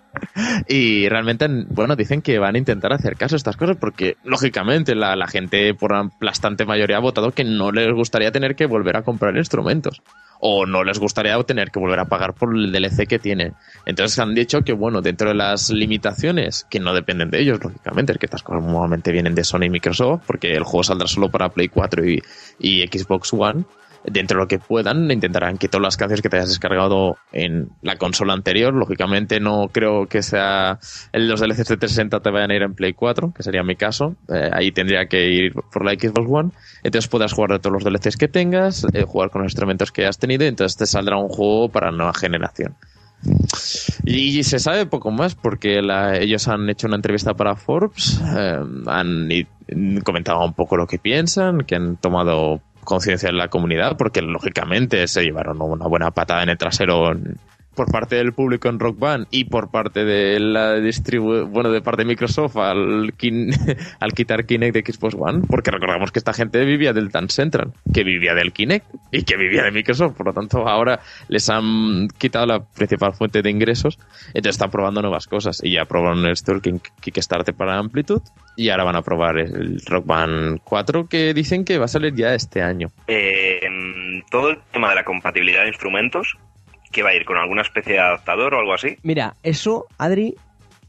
Y 0.68 1.08
realmente, 1.10 1.48
bueno, 1.70 1.96
dicen 1.96 2.22
que 2.22 2.38
van 2.40 2.56
a 2.56 2.58
intentar 2.58 2.94
hacer 2.94 3.16
caso 3.16 3.36
a 3.36 3.38
estas 3.38 3.58
cosas 3.58 3.78
porque, 3.78 4.18
lógicamente, 4.24 4.96
la, 4.96 5.16
la 5.16 5.28
gente 5.28 5.74
por 5.74 5.94
aplastante 5.94 6.66
mayoría 6.66 6.98
ha 6.98 7.02
votado 7.02 7.32
que 7.32 7.44
no 7.44 7.72
les 7.72 7.94
gustaría 7.94 8.21
tener 8.30 8.56
que 8.56 8.68
volver 8.68 8.98
a 8.98 9.02
comprar 9.02 9.36
instrumentos. 9.36 10.04
O 10.40 10.68
no 10.68 10.84
les 10.84 11.00
gustaría 11.00 11.42
tener 11.44 11.72
que 11.72 11.80
volver 11.80 12.00
a 12.00 12.06
pagar 12.06 12.34
por 12.34 12.56
el 12.56 12.72
DLC 12.72 13.08
que 13.08 13.18
tienen. 13.18 13.54
Entonces 13.86 14.20
han 14.20 14.36
dicho 14.36 14.62
que, 14.62 14.74
bueno, 14.74 15.02
dentro 15.02 15.30
de 15.30 15.36
las 15.36 15.70
limitaciones, 15.72 16.68
que 16.70 16.80
no 16.80 16.94
dependen 16.94 17.32
de 17.32 17.40
ellos, 17.42 17.60
lógicamente, 17.64 18.14
que 18.16 18.26
estas 18.26 18.44
cosas 18.44 18.64
normalmente 18.64 19.12
vienen 19.12 19.34
de 19.34 19.44
Sony 19.44 19.64
y 19.64 19.70
Microsoft, 19.70 20.24
porque 20.28 20.52
el 20.52 20.64
juego 20.64 20.84
saldrá 20.84 21.08
solo 21.08 21.30
para 21.30 21.50
Play 21.50 21.70
4 21.70 22.06
y, 22.08 22.22
y 22.60 22.82
Xbox 22.88 23.34
One, 23.34 23.64
dentro 24.04 24.38
de 24.38 24.44
lo 24.44 24.48
que 24.48 24.60
puedan, 24.60 25.10
intentarán 25.12 25.58
que 25.58 25.68
todas 25.68 25.84
las 25.84 25.98
canciones 25.98 26.22
que 26.22 26.30
te 26.30 26.38
hayas 26.38 26.50
descargado 26.50 27.18
en 27.32 27.70
la 27.82 27.98
consola 27.98 28.34
anterior, 28.34 28.74
lógicamente 28.74 29.40
no 29.40 29.68
creo 29.72 30.08
que 30.08 30.24
sea 30.24 30.80
los 31.14 31.40
DLCs 31.40 31.68
de 31.68 31.78
360 31.78 32.20
te 32.20 32.32
vayan 32.32 32.52
a 32.52 32.56
ir 32.56 32.62
en 32.64 32.74
Play 32.74 32.94
4, 32.94 33.34
que 33.36 33.44
sería 33.44 33.64
mi 33.64 33.76
caso, 33.76 34.16
Eh, 34.30 34.50
ahí 34.54 34.72
tendría 34.72 35.06
que 35.08 35.30
ir 35.30 35.54
por 35.54 35.84
la 35.86 35.92
Xbox 35.92 36.28
One, 36.30 36.52
entonces 36.84 37.10
puedas 37.10 37.34
jugar 37.34 37.52
de 37.52 37.60
todos 37.60 37.74
los 37.74 37.84
DLCs 37.84 38.18
que 38.18 38.28
tengas, 38.28 38.86
eh, 38.94 39.04
jugar 39.04 39.30
con 39.30 39.42
los 39.42 39.52
instrumentos 39.52 39.92
que 39.92 40.06
has 40.06 40.18
tenido, 40.18 40.46
y 40.46 40.48
entonces 40.48 40.78
te 40.78 40.86
saldrá 40.86 41.18
un 41.18 41.30
juego 41.30 41.70
para 41.70 41.92
nueva 41.92 42.14
generación. 42.14 42.76
Y 44.04 44.44
se 44.44 44.58
sabe 44.60 44.86
poco 44.88 45.12
más 45.12 45.36
porque 45.36 45.80
ellos 46.20 46.48
han 46.48 46.70
hecho 46.70 46.88
una 46.88 46.96
entrevista 46.96 47.34
para 47.36 47.56
Forbes, 47.56 48.20
eh, 48.36 48.60
han 48.88 49.30
comentado 50.04 50.44
un 50.44 50.54
poco 50.54 50.76
lo 50.76 50.88
que 50.88 50.98
piensan, 50.98 51.60
que 51.60 51.76
han 51.76 51.98
tomado 51.98 52.62
conciencia 52.84 53.30
en 53.30 53.38
la 53.38 53.48
comunidad, 53.48 53.98
porque 53.98 54.22
lógicamente 54.22 55.08
se 55.08 55.24
llevaron 55.24 55.62
una 55.62 55.88
buena 55.88 56.12
patada 56.12 56.44
en 56.44 56.50
el 56.50 56.58
trasero 56.58 57.14
por 57.76 57.92
parte 57.92 58.16
del 58.16 58.34
público 58.34 58.68
en 58.70 58.80
Rock 58.80 59.00
Band 59.00 59.28
y 59.32 59.46
por 59.46 59.72
parte 59.72 60.04
de 60.04 60.40
la 60.40 60.76
distribu 60.76 61.46
bueno, 61.46 61.72
de 61.72 61.82
parte 61.82 62.04
de 62.04 62.08
Microsoft 62.08 62.58
al, 62.58 63.14
quitar 63.18 64.46
Kinect 64.46 64.76
de 64.76 64.94
Xbox 64.94 65.16
One, 65.18 65.44
porque 65.48 65.72
recordamos 65.72 66.12
que 66.12 66.20
esta 66.20 66.34
gente 66.34 66.64
vivía 66.66 66.94
del 66.94 67.10
Dance 67.10 67.36
Central, 67.36 67.74
que 67.94 68.04
vivía 68.04 68.34
del 68.34 68.52
Kinect 68.52 68.86
y 69.12 69.24
que 69.24 69.38
vivía 69.38 69.64
de 69.64 69.72
Microsoft, 69.72 70.16
por 70.16 70.28
lo 70.28 70.34
tanto 70.34 70.68
ahora 70.68 71.00
les 71.28 71.50
han 71.50 72.08
quitado 72.18 72.46
la 72.46 72.64
principal 72.64 73.14
fuente 73.14 73.42
de 73.42 73.50
ingresos, 73.50 73.98
entonces 74.28 74.56
están 74.56 74.72
probando 74.72 75.02
nuevas 75.02 75.28
cosas 75.28 75.62
y 75.64 75.74
ya 75.74 75.86
probaron 75.86 76.26
el 76.26 76.36
Stalking 76.36 76.82
Kickstarter 77.00 77.54
para 77.56 77.78
Amplitude 77.78 78.24
y 78.56 78.70
ahora 78.70 78.84
van 78.84 78.96
a 78.98 79.02
probar 79.02 79.38
el 79.38 79.82
Rock 79.86 80.06
Band 80.06 80.60
4 80.64 81.08
que 81.08 81.34
dicen 81.34 81.64
que 81.64 81.78
va 81.78 81.86
a 81.86 81.88
salir 81.88 82.14
ya 82.16 82.34
este 82.34 82.62
año. 82.62 82.92
Eh, 83.08 83.62
todo 84.30 84.52
el 84.52 84.60
tema 84.72 84.90
de 84.90 84.96
la 84.96 85.04
compatibilidad 85.04 85.62
de 85.62 85.70
instrumentos 85.70 86.38
que 86.92 87.04
va 87.04 87.10
a 87.10 87.16
ir 87.16 87.26
con 87.26 87.38
alguna 87.38 87.62
especie 87.62 87.94
de 87.94 88.00
adaptador 88.00 88.54
o 88.54 88.60
algo 88.60 88.74
así. 88.74 88.98
Mira, 89.04 89.36
eso, 89.44 89.88
Adri, 89.98 90.36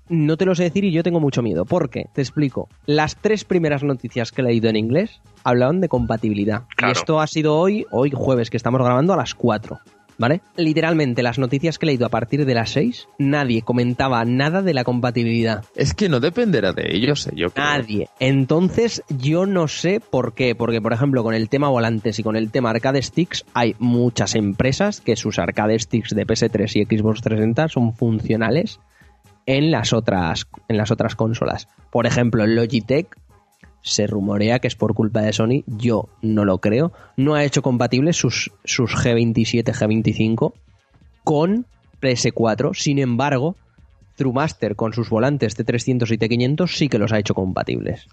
no 0.08 0.36
te 0.36 0.44
lo 0.44 0.54
sé 0.54 0.64
decir 0.64 0.84
y 0.84 0.92
yo 0.92 1.02
tengo 1.02 1.20
mucho 1.20 1.42
miedo. 1.42 1.64
¿Por 1.64 1.88
qué? 1.88 2.06
Te 2.12 2.20
explico. 2.20 2.68
Las 2.86 3.16
tres 3.16 3.44
primeras 3.44 3.82
noticias 3.82 4.32
que 4.32 4.42
he 4.42 4.44
leído 4.44 4.68
en 4.68 4.76
inglés 4.76 5.20
hablaban 5.44 5.80
de 5.80 5.88
compatibilidad. 5.88 6.64
Y 6.86 6.90
esto 6.90 7.20
ha 7.20 7.26
sido 7.26 7.56
hoy, 7.56 7.86
hoy 7.90 8.10
jueves, 8.14 8.50
que 8.50 8.56
estamos 8.56 8.82
grabando 8.82 9.12
a 9.14 9.16
las 9.16 9.34
4. 9.34 9.78
¿Vale? 10.18 10.40
Literalmente, 10.56 11.22
las 11.22 11.38
noticias 11.38 11.78
que 11.78 11.86
he 11.86 11.88
leído 11.88 12.06
a 12.06 12.10
partir 12.10 12.44
de 12.44 12.54
las 12.54 12.70
6, 12.70 13.08
nadie 13.18 13.62
comentaba 13.62 14.24
nada 14.24 14.62
de 14.62 14.74
la 14.74 14.84
compatibilidad. 14.84 15.64
Es 15.74 15.94
que 15.94 16.08
no 16.08 16.20
dependerá 16.20 16.72
de 16.72 16.94
ellos, 16.94 17.26
¿eh? 17.26 17.32
yo 17.34 17.50
creo. 17.50 17.64
Nadie. 17.64 18.08
Entonces, 18.20 19.02
yo 19.08 19.46
no 19.46 19.68
sé 19.68 20.00
por 20.00 20.34
qué. 20.34 20.54
Porque, 20.54 20.80
por 20.80 20.92
ejemplo, 20.92 21.22
con 21.22 21.34
el 21.34 21.48
tema 21.48 21.68
volantes 21.68 22.18
y 22.18 22.22
con 22.22 22.36
el 22.36 22.50
tema 22.50 22.70
arcade 22.70 23.02
sticks, 23.02 23.44
hay 23.54 23.74
muchas 23.78 24.34
empresas 24.34 25.00
que 25.00 25.16
sus 25.16 25.38
arcade 25.38 25.78
sticks 25.78 26.14
de 26.14 26.26
PS3 26.26 26.76
y 26.76 26.96
Xbox 26.98 27.22
360 27.22 27.68
son 27.68 27.94
funcionales 27.94 28.80
en 29.46 29.70
las 29.70 29.92
otras, 29.92 30.46
en 30.68 30.76
las 30.76 30.90
otras 30.90 31.16
consolas. 31.16 31.68
Por 31.90 32.06
ejemplo, 32.06 32.46
Logitech 32.46 33.16
se 33.82 34.06
rumorea 34.06 34.60
que 34.60 34.68
es 34.68 34.76
por 34.76 34.94
culpa 34.94 35.22
de 35.22 35.32
Sony, 35.32 35.64
yo 35.66 36.08
no 36.22 36.44
lo 36.44 36.58
creo, 36.58 36.92
no 37.16 37.34
ha 37.34 37.44
hecho 37.44 37.62
compatibles 37.62 38.16
sus, 38.16 38.52
sus 38.64 38.94
G27, 38.94 39.64
G25 39.64 40.52
con 41.24 41.66
PS4, 42.00 42.74
sin 42.74 42.98
embargo, 42.98 43.56
TrueMaster 44.16 44.76
con 44.76 44.92
sus 44.92 45.10
volantes 45.10 45.58
T300 45.58 46.10
y 46.12 46.18
T500 46.18 46.68
sí 46.68 46.88
que 46.88 46.98
los 46.98 47.12
ha 47.12 47.18
hecho 47.18 47.34
compatibles 47.34 48.08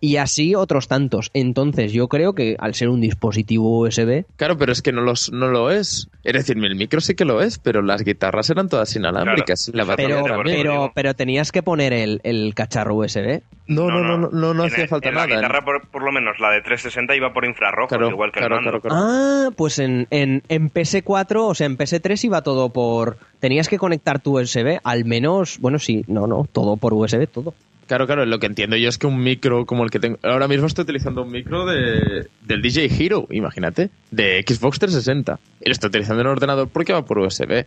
y 0.00 0.16
así 0.16 0.54
otros 0.54 0.88
tantos. 0.88 1.30
Entonces 1.34 1.92
yo 1.92 2.08
creo 2.08 2.34
que 2.34 2.56
al 2.58 2.74
ser 2.74 2.88
un 2.88 3.00
dispositivo 3.00 3.80
USB... 3.80 4.24
Claro, 4.36 4.56
pero 4.56 4.72
es 4.72 4.82
que 4.82 4.92
no, 4.92 5.02
los, 5.02 5.30
no 5.32 5.48
lo 5.48 5.70
es. 5.70 6.08
Es 6.24 6.32
decir, 6.32 6.56
el 6.62 6.74
micro 6.74 7.00
sí 7.00 7.14
que 7.14 7.24
lo 7.24 7.42
es, 7.42 7.58
pero 7.58 7.82
las 7.82 8.02
guitarras 8.02 8.50
eran 8.50 8.68
todas 8.68 8.94
inalámbricas. 8.96 9.70
pero, 9.96 10.24
pero, 10.44 10.92
pero, 10.94 11.14
tenías 11.14 11.52
que 11.52 11.62
poner 11.62 11.92
el, 11.92 12.20
el 12.24 12.54
cacharro 12.54 12.94
USB. 12.96 13.42
No, 13.66 13.86
no, 13.86 14.02
no, 14.02 14.18
no, 14.18 14.30
no, 14.30 14.54
no 14.54 14.64
hacía 14.64 14.88
falta 14.88 15.10
nada. 15.10 15.28
La 15.28 15.36
guitarra, 15.36 15.64
por, 15.64 16.02
lo 16.02 16.12
menos 16.12 16.40
la 16.40 16.50
de 16.50 16.60
360, 16.60 17.14
iba 17.14 17.32
por 17.32 17.44
infrarrojo, 17.44 17.94
igual 18.08 18.32
que 18.32 18.40
el 18.40 18.50
mando. 18.50 18.80
Ah, 18.90 19.50
pues 19.56 19.78
en, 19.78 20.06
en, 20.10 20.42
en 20.48 20.70
PS4, 20.70 21.36
o 21.36 21.54
sea, 21.54 21.66
en 21.66 21.78
PS3 21.78 22.24
iba 22.24 22.42
todo 22.42 22.70
por... 22.70 23.18
Tenías 23.38 23.68
que 23.68 23.78
conectar 23.78 24.18
tu 24.18 24.38
USB, 24.38 24.80
al 24.82 25.04
menos, 25.04 25.58
bueno, 25.60 25.78
sí, 25.78 26.04
no, 26.08 26.26
no, 26.26 26.46
todo 26.50 26.76
por 26.76 26.92
USB, 26.92 27.26
todo. 27.26 27.54
Claro, 27.90 28.06
claro, 28.06 28.24
lo 28.24 28.38
que 28.38 28.46
entiendo 28.46 28.76
yo 28.76 28.88
es 28.88 28.98
que 28.98 29.08
un 29.08 29.20
micro 29.20 29.66
como 29.66 29.82
el 29.82 29.90
que 29.90 29.98
tengo. 29.98 30.16
Ahora 30.22 30.46
mismo 30.46 30.68
estoy 30.68 30.84
utilizando 30.84 31.22
un 31.22 31.32
micro 31.32 31.66
de, 31.66 32.28
del 32.40 32.62
DJ 32.62 32.84
Hero, 32.84 33.26
imagínate, 33.32 33.90
de 34.12 34.44
Xbox 34.46 34.78
360. 34.78 35.40
Y 35.60 35.66
lo 35.66 35.72
estoy 35.72 35.88
utilizando 35.88 36.20
en 36.20 36.28
el 36.28 36.30
ordenador 36.30 36.68
porque 36.68 36.92
va 36.92 37.04
por 37.04 37.18
USB. 37.18 37.66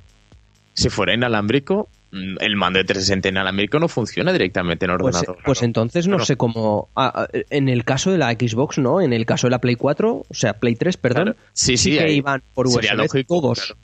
Si 0.76 0.88
fuera 0.88 1.14
inalámbrico, 1.14 1.90
mm, 2.14 2.38
el 2.40 2.56
mando 2.56 2.80
de 2.80 2.86
360 2.86 3.28
inalámbrico 3.28 3.80
no 3.80 3.90
funciona 3.90 4.32
directamente 4.32 4.86
en 4.86 4.96
pues, 4.98 5.14
ordenador. 5.14 5.44
Pues, 5.44 5.62
entonces 5.62 6.08
no 6.08 6.20
sé 6.20 6.38
cómo. 6.38 6.88
Ah, 6.96 7.12
ah, 7.14 7.28
en 7.50 7.68
el 7.68 7.84
caso 7.84 8.10
de 8.10 8.18
la 8.18 8.32
Xbox, 8.32 8.78
¿no? 8.78 9.02
En 9.02 9.12
el 9.12 9.26
caso 9.26 9.48
de 9.48 9.52
la 9.52 9.60
Play 9.60 9.76
4, 9.76 10.26
o 10.30 10.34
sea, 10.34 10.54
Play 10.54 10.76
3, 10.76 10.96
perdón. 10.96 11.36
Sí, 11.52 11.76
sí, 11.76 11.98
que 11.98 12.14
iban 12.14 12.42
por 12.54 12.68
USB 12.68 13.26
todos. 13.28 13.76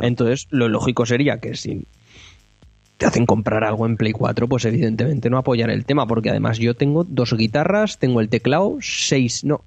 Entonces, 0.00 0.46
lo 0.48 0.70
lógico 0.70 1.04
sería 1.04 1.36
que 1.36 1.54
si 1.54 1.84
te 2.96 3.06
hacen 3.06 3.26
comprar 3.26 3.64
algo 3.64 3.86
en 3.86 3.96
Play 3.96 4.12
4, 4.12 4.48
pues 4.48 4.64
evidentemente 4.64 5.30
no 5.30 5.38
apoyar 5.38 5.70
el 5.70 5.84
tema, 5.84 6.06
porque 6.06 6.30
además 6.30 6.58
yo 6.58 6.74
tengo 6.74 7.04
dos 7.04 7.36
guitarras, 7.36 7.98
tengo 7.98 8.20
el 8.20 8.28
teclado, 8.28 8.78
seis, 8.80 9.44
no, 9.44 9.62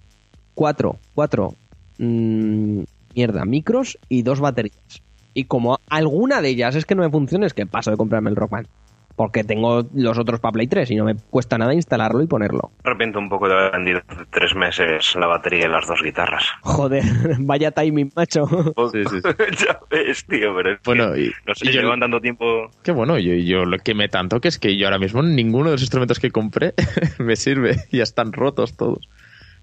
cuatro, 0.53 0.97
cuatro, 1.13 1.55
mm, 1.97 2.83
mierda, 3.13 3.45
micros 3.45 3.97
y 4.09 4.21
dos 4.21 4.39
baterías. 4.39 5.01
Y 5.33 5.45
como 5.45 5.79
alguna 5.89 6.41
de 6.41 6.49
ellas 6.49 6.75
es 6.75 6.85
que 6.85 6.95
no 6.95 7.03
me 7.03 7.09
funciona, 7.09 7.45
es 7.45 7.53
que 7.53 7.65
paso 7.65 7.91
de 7.91 7.97
comprarme 7.97 8.29
el 8.29 8.35
Rockman 8.37 8.67
porque 9.15 9.43
tengo 9.43 9.83
los 9.93 10.17
otros 10.17 10.39
para 10.39 10.53
Play 10.53 10.67
3 10.67 10.91
y 10.91 10.95
no 10.95 11.05
me 11.05 11.15
cuesta 11.29 11.57
nada 11.57 11.73
instalarlo 11.73 12.21
y 12.21 12.27
ponerlo. 12.27 12.71
De 12.83 12.89
repente 12.89 13.17
un 13.17 13.29
poco 13.29 13.47
de 13.47 13.53
haber 13.53 13.71
vendido 13.71 14.01
tres 14.31 14.55
meses 14.55 15.15
la 15.15 15.27
batería 15.27 15.65
y 15.65 15.69
las 15.69 15.87
dos 15.87 16.01
guitarras. 16.01 16.43
Joder, 16.61 17.03
vaya 17.39 17.71
timing, 17.71 18.11
macho. 18.15 18.45
Sí, 18.91 19.03
sí, 19.05 19.19
ya 19.65 19.79
ves, 19.89 20.25
tío, 20.25 20.55
pero 20.55 20.77
bueno, 20.83 21.15
y, 21.17 21.31
no 21.45 21.55
sé, 21.55 21.71
llevan 21.71 21.99
tanto 21.99 22.19
tiempo... 22.19 22.69
Qué 22.83 22.91
bueno, 22.91 23.17
yo, 23.17 23.33
yo 23.33 23.65
lo 23.65 23.77
que 23.79 23.93
me 23.93 24.09
tanto 24.09 24.39
que 24.41 24.47
es 24.47 24.59
que 24.59 24.77
yo 24.77 24.87
ahora 24.87 24.99
mismo 24.99 25.21
ninguno 25.21 25.65
de 25.65 25.71
los 25.71 25.81
instrumentos 25.81 26.19
que 26.19 26.31
compré 26.31 26.73
me 27.19 27.35
sirve, 27.35 27.85
ya 27.91 28.03
están 28.03 28.33
rotos 28.33 28.75
todos 28.75 29.07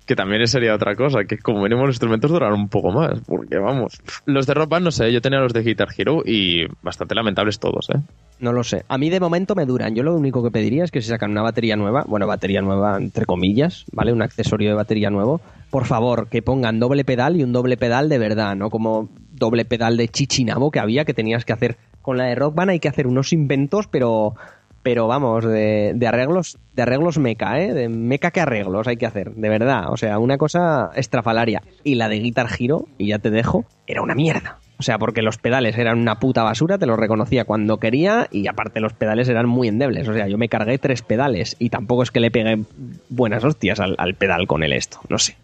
que 0.07 0.17
también 0.17 0.47
sería 0.47 0.75
otra 0.75 0.95
cosa, 0.95 1.25
que 1.25 1.39
como 1.39 1.63
mínimo 1.63 1.87
los 1.87 1.95
instrumentos 1.95 2.31
duran 2.31 2.53
un 2.53 2.69
poco 2.69 2.91
más, 2.93 3.21
porque 3.27 3.59
vamos. 3.59 4.01
Los 4.27 4.47
de 4.47 4.55
Rock 4.55 4.71
Band, 4.71 4.85
no 4.85 4.91
sé, 4.91 5.13
yo 5.13 5.21
tenía 5.21 5.41
los 5.41 5.53
de 5.53 5.63
Guitar 5.63 5.89
Hero 5.97 6.23
y 6.25 6.67
bastante 6.83 7.15
lamentables 7.15 7.59
todos, 7.59 7.89
¿eh? 7.91 8.01
No 8.41 8.53
lo 8.53 8.65
sé. 8.65 8.85
A 8.89 8.99
mí 8.99 9.09
de 9.09 9.21
momento 9.21 9.55
me 9.55 9.67
duran. 9.67 9.95
Yo 9.95 10.03
lo 10.03 10.17
único 10.17 10.43
que 10.43 10.51
pediría 10.51 10.83
es 10.85 10.91
que 10.91 11.01
si 11.01 11.09
sacan 11.09 11.31
una 11.31 11.43
batería 11.43 11.77
nueva, 11.77 12.05
bueno, 12.09 12.27
batería 12.27 12.61
nueva 12.61 12.97
entre 12.97 13.25
comillas, 13.25 13.85
¿vale? 13.93 14.13
Un 14.13 14.23
accesorio 14.23 14.71
de 14.71 14.75
batería 14.75 15.11
nuevo, 15.11 15.41
por 15.71 15.87
favor, 15.87 16.29
que 16.29 16.43
pongan 16.43 16.81
doble 16.81 17.05
pedal 17.05 17.37
y 17.37 17.45
un 17.45 17.53
doble 17.53 17.77
pedal 17.77 18.09
de 18.09 18.19
verdad, 18.19 18.57
no 18.57 18.69
como 18.71 19.09
doble 19.31 19.65
pedal 19.65 19.97
de 19.97 20.09
chichinabo 20.09 20.71
que 20.71 20.81
había 20.81 21.05
que 21.05 21.15
tenías 21.15 21.45
que 21.45 21.53
hacer. 21.53 21.77
Con 22.03 22.17
la 22.17 22.25
de 22.25 22.35
Rock 22.35 22.57
Band 22.57 22.71
hay 22.71 22.81
que 22.81 22.89
hacer 22.89 23.07
unos 23.07 23.33
inventos, 23.33 23.87
pero 23.87 24.35
pero 24.83 25.07
vamos, 25.07 25.45
de, 25.45 25.97
arreglos, 26.07 26.59
de 26.75 26.83
arreglos 26.83 27.19
meca, 27.19 27.61
¿eh? 27.61 27.73
De 27.73 27.89
meca 27.89 28.31
que 28.31 28.41
arreglos 28.41 28.89
hay 28.89 28.97
que 28.97 29.07
hacer, 29.07 29.33
de 29.33 29.49
verdad. 29.49 29.91
O 29.91 29.97
sea, 29.97 30.19
una 30.19 30.39
cosa 30.39 30.91
estrafalaria. 30.97 31.63
Y 31.85 31.95
la 31.95 32.09
de 32.09 32.19
Guitar 32.19 32.49
Hero, 32.59 32.87
y 32.99 33.09
ya 33.09 33.19
te 33.19 33.31
dejo, 33.31 33.65
era 33.87 34.03
una 34.03 34.15
mierda. 34.15 34.59
O 34.79 34.83
sea, 34.83 34.99
porque 34.99 35.23
los 35.23 35.39
pedales 35.39 35.79
eran 35.79 36.01
una 36.01 36.19
puta 36.19 36.43
basura, 36.43 36.77
te 36.77 36.87
lo 36.87 36.97
reconocía 36.97 37.45
cuando 37.45 37.79
quería, 37.79 38.27
y 38.33 38.49
aparte 38.49 38.81
los 38.81 38.93
pedales 38.93 39.29
eran 39.29 39.49
muy 39.49 39.69
endebles. 39.69 40.09
O 40.09 40.15
sea, 40.15 40.27
yo 40.27 40.39
me 40.39 40.49
cargué 40.49 40.79
tres 40.79 41.03
pedales, 41.03 41.55
y 41.61 41.71
tampoco 41.71 42.03
es 42.03 42.11
que 42.11 42.19
le 42.19 42.33
pegué 42.33 42.65
buenas 43.09 43.45
hostias 43.45 43.79
al, 43.79 44.15
pedal 44.15 44.49
con 44.49 44.65
el 44.65 44.73
esto, 44.73 44.99
no 45.09 45.19
sé. 45.19 45.37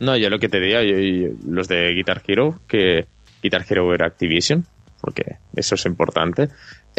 No, 0.00 0.16
yo 0.18 0.28
lo 0.28 0.38
que 0.38 0.50
te 0.50 0.60
diría, 0.60 0.80
los 1.46 1.66
de 1.66 1.94
Guitar 1.94 2.22
Hero, 2.26 2.60
que 2.68 3.06
Guitar 3.42 3.64
Hero 3.66 3.94
era 3.94 4.06
Activision, 4.06 4.66
porque 5.00 5.36
eso 5.56 5.74
es 5.74 5.86
importante. 5.86 6.50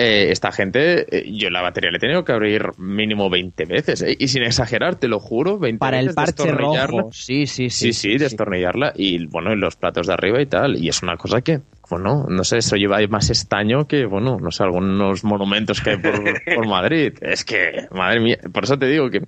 Eh, 0.02 0.32
esta 0.32 0.54
gente, 0.54 1.06
eh, 1.14 1.30
yo 1.30 1.50
la 1.50 1.62
batería 1.62 1.92
le 1.92 1.98
he 1.98 2.00
tenido 2.00 2.24
que 2.24 2.32
abrir 2.32 2.70
mínimo 2.78 3.30
20 3.30 3.66
veces. 3.66 4.02
Eh, 4.02 4.16
y 4.18 4.30
sin 4.30 4.44
exagerar, 4.44 4.96
te 4.96 5.10
lo 5.10 5.20
juro, 5.20 5.60
20 5.60 5.78
Para 5.78 5.98
veces. 5.98 6.12
el 6.12 6.16
parche 6.16 6.52
rojo. 6.54 7.10
Sí, 7.12 7.46
sí, 7.48 7.70
sí. 7.70 7.92
Sí, 7.92 8.14
sí, 8.14 8.18
destornillarla. 8.18 8.94
Y 8.96 9.26
bueno, 9.26 9.52
en 9.52 9.60
los 9.60 9.76
platos 9.76 10.08
de 10.08 10.14
arriba 10.14 10.42
y 10.42 10.46
tal. 10.46 10.78
Y 10.82 10.88
es 10.88 11.04
una 11.04 11.18
cosa 11.18 11.42
que, 11.42 11.60
bueno, 11.90 12.26
no 12.30 12.46
sé, 12.46 12.60
eso 12.60 12.78
lleva 12.78 13.06
más 13.10 13.30
estaño 13.30 13.90
que, 13.90 14.06
bueno, 14.06 14.38
no 14.40 14.52
sé, 14.52 14.64
algunos 14.64 15.26
monumentos 15.26 15.82
que 15.82 15.90
hay 15.90 15.98
por, 15.98 16.14
por 16.56 16.66
Madrid. 16.66 17.16
Es 17.20 17.44
que, 17.44 17.88
madre 17.92 18.22
mía, 18.22 18.38
por 18.54 18.64
eso 18.64 18.80
te 18.80 18.88
digo 18.88 19.10
que 19.10 19.24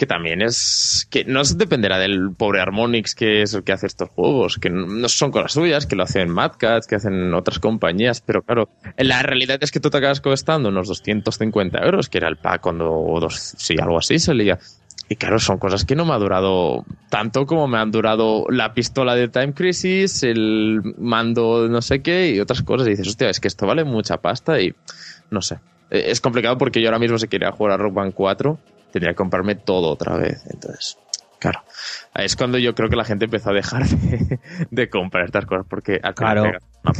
que 0.00 0.06
también 0.06 0.40
es 0.40 1.06
que 1.10 1.26
no 1.26 1.42
dependerá 1.44 1.98
del 1.98 2.30
pobre 2.34 2.62
Harmonix 2.62 3.14
que 3.14 3.42
es 3.42 3.52
el 3.52 3.64
que 3.64 3.72
hace 3.72 3.86
estos 3.86 4.08
juegos, 4.08 4.56
que 4.56 4.70
no 4.70 5.06
son 5.10 5.30
cosas 5.30 5.52
suyas, 5.52 5.84
que 5.84 5.94
lo 5.94 6.04
hacen 6.04 6.30
Mad 6.30 6.52
que 6.52 6.94
hacen 6.94 7.34
otras 7.34 7.58
compañías, 7.58 8.22
pero 8.22 8.40
claro, 8.40 8.70
la 8.96 9.22
realidad 9.22 9.58
es 9.60 9.70
que 9.70 9.78
tú 9.78 9.90
te 9.90 9.98
acabas 9.98 10.22
costando 10.22 10.70
unos 10.70 10.88
250 10.88 11.84
euros, 11.84 12.08
que 12.08 12.16
era 12.16 12.28
el 12.28 12.38
pack 12.38 12.62
cuando, 12.62 12.90
o 12.90 13.20
dos, 13.20 13.34
sí, 13.58 13.74
algo 13.78 13.98
así 13.98 14.18
salía. 14.18 14.58
Y 15.10 15.16
claro, 15.16 15.38
son 15.38 15.58
cosas 15.58 15.84
que 15.84 15.94
no 15.94 16.06
me 16.06 16.14
ha 16.14 16.18
durado 16.18 16.86
tanto 17.10 17.44
como 17.44 17.68
me 17.68 17.76
han 17.76 17.90
durado 17.90 18.46
la 18.48 18.72
pistola 18.72 19.14
de 19.14 19.28
Time 19.28 19.52
Crisis, 19.52 20.22
el 20.22 20.80
mando 20.96 21.68
no 21.68 21.82
sé 21.82 22.00
qué 22.00 22.30
y 22.30 22.40
otras 22.40 22.62
cosas. 22.62 22.86
Y 22.86 22.92
dices, 22.92 23.08
hostia, 23.08 23.28
es 23.28 23.38
que 23.38 23.48
esto 23.48 23.66
vale 23.66 23.84
mucha 23.84 24.16
pasta 24.16 24.58
y 24.62 24.72
no 25.30 25.42
sé. 25.42 25.58
E, 25.90 26.10
es 26.10 26.22
complicado 26.22 26.56
porque 26.56 26.80
yo 26.80 26.88
ahora 26.88 27.00
mismo 27.00 27.18
si 27.18 27.28
quería 27.28 27.52
jugar 27.52 27.72
a 27.74 27.76
Rock 27.76 27.92
Band 27.92 28.14
4 28.14 28.58
tendría 28.90 29.12
que 29.12 29.16
comprarme 29.16 29.54
todo 29.54 29.88
otra 29.90 30.16
vez. 30.16 30.44
Entonces, 30.50 30.98
claro, 31.38 31.60
es 32.14 32.36
cuando 32.36 32.58
yo 32.58 32.74
creo 32.74 32.88
que 32.88 32.96
la 32.96 33.04
gente 33.04 33.26
empezó 33.26 33.50
a 33.50 33.54
dejar 33.54 33.86
de, 34.70 34.88
comprar 34.90 35.24
estas 35.24 35.46
cosas 35.46 35.66
porque 35.68 36.00
claro. 36.14 36.44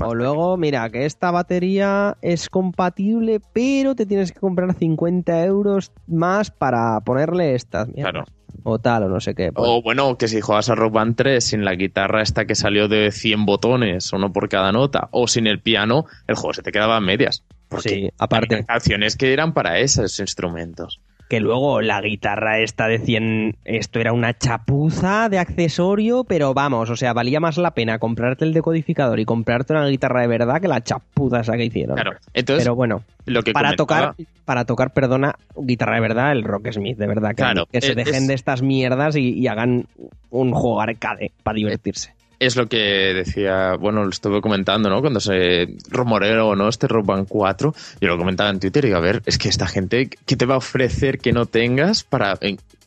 O 0.02 0.14
luego, 0.14 0.56
mira, 0.58 0.90
que 0.90 1.06
esta 1.06 1.30
batería 1.30 2.16
es 2.20 2.50
compatible, 2.50 3.40
pero 3.54 3.94
te 3.94 4.04
tienes 4.04 4.30
que 4.30 4.38
comprar 4.38 4.74
50 4.74 5.44
euros 5.44 5.90
más 6.06 6.50
para 6.50 7.00
ponerle 7.00 7.54
estas. 7.54 7.88
Claro. 7.88 8.24
o 8.62 8.78
tal, 8.78 9.04
o 9.04 9.08
no 9.08 9.20
sé 9.20 9.34
qué. 9.34 9.52
pues. 9.52 9.66
O 9.66 9.80
bueno, 9.80 10.18
que 10.18 10.28
si 10.28 10.42
juegas 10.42 10.68
a 10.68 10.74
Rock 10.74 10.92
Band 10.92 11.16
3 11.16 11.42
sin 11.42 11.64
la 11.64 11.74
guitarra 11.76 12.20
esta 12.20 12.44
que 12.44 12.54
salió 12.54 12.88
de 12.88 13.10
100 13.10 13.46
botones, 13.46 14.12
uno 14.12 14.32
por 14.34 14.50
cada 14.50 14.70
nota, 14.70 15.08
o 15.12 15.26
sin 15.28 15.46
el 15.46 15.60
piano, 15.62 16.04
el 16.26 16.34
juego 16.34 16.52
se 16.52 16.62
te 16.62 16.72
quedaba 16.72 16.96
a 16.96 17.00
medias. 17.00 17.42
Porque 17.68 17.88
Sí, 17.88 18.10
aparte. 18.18 18.56
había 18.56 18.66
canciones 18.66 19.16
que 19.16 19.32
eran 19.32 19.54
para 19.54 19.78
esos 19.78 20.20
instrumentos. 20.20 21.00
Que 21.30 21.38
luego 21.40 21.80
la 21.80 22.00
guitarra 22.02 22.58
esta 22.58 22.88
de 22.88 22.98
100, 22.98 23.56
esto 23.64 24.00
era 24.00 24.12
una 24.12 24.36
chapuza 24.36 25.28
de 25.28 25.38
accesorio, 25.38 26.24
pero 26.24 26.52
vamos, 26.54 26.90
o 26.90 26.96
sea, 26.96 27.12
valía 27.12 27.38
más 27.38 27.56
la 27.56 27.70
pena 27.70 28.00
comprarte 28.00 28.44
el 28.44 28.52
decodificador 28.52 29.20
y 29.20 29.24
comprarte 29.24 29.72
una 29.72 29.86
guitarra 29.86 30.22
de 30.22 30.26
verdad 30.26 30.60
que 30.60 30.66
la 30.66 30.82
chapuza 30.82 31.40
esa 31.40 31.56
que 31.56 31.66
hicieron. 31.66 31.94
Claro, 31.94 32.16
entonces 32.34 32.64
pero 32.64 32.74
bueno, 32.74 33.04
lo 33.26 33.42
que 33.44 33.52
para 33.52 33.68
comentaba- 33.76 34.12
tocar, 34.14 34.26
para 34.44 34.64
tocar, 34.64 34.92
perdona, 34.92 35.36
guitarra 35.56 35.94
de 35.94 36.00
verdad, 36.00 36.32
el 36.32 36.42
Rocksmith, 36.42 36.98
de 36.98 37.06
verdad, 37.06 37.30
que, 37.30 37.36
Claro, 37.36 37.66
que 37.66 37.80
se 37.80 37.90
es- 37.90 37.96
dejen 37.96 38.14
es- 38.22 38.26
de 38.26 38.34
estas 38.34 38.62
mierdas 38.62 39.14
y, 39.14 39.30
y 39.32 39.46
hagan 39.46 39.86
un 40.30 40.50
juego 40.50 40.80
arcade 40.80 41.30
para 41.44 41.54
divertirse. 41.54 42.12
Es 42.40 42.56
lo 42.56 42.68
que 42.68 42.78
decía, 43.14 43.76
bueno, 43.76 44.02
lo 44.02 44.10
estuve 44.10 44.40
comentando, 44.40 44.88
¿no? 44.88 45.00
Cuando 45.02 45.20
se 45.20 45.76
rumoreó, 45.90 46.56
¿no? 46.56 46.68
Este 46.68 46.88
Rock 46.88 47.06
Band 47.06 47.28
4, 47.28 47.74
yo 48.00 48.08
lo 48.08 48.16
comentaba 48.16 48.48
en 48.48 48.58
Twitter 48.58 48.86
y 48.86 48.92
a 48.92 48.98
ver, 48.98 49.22
es 49.26 49.36
que 49.36 49.50
esta 49.50 49.66
gente, 49.66 50.08
¿qué 50.08 50.36
te 50.36 50.46
va 50.46 50.54
a 50.54 50.58
ofrecer 50.58 51.18
que 51.18 51.32
no 51.32 51.44
tengas 51.44 52.02
para 52.02 52.38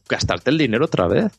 gastarte 0.10 0.49
el 0.49 0.58
dinero 0.58 0.86
otra 0.86 1.08
vez? 1.08 1.32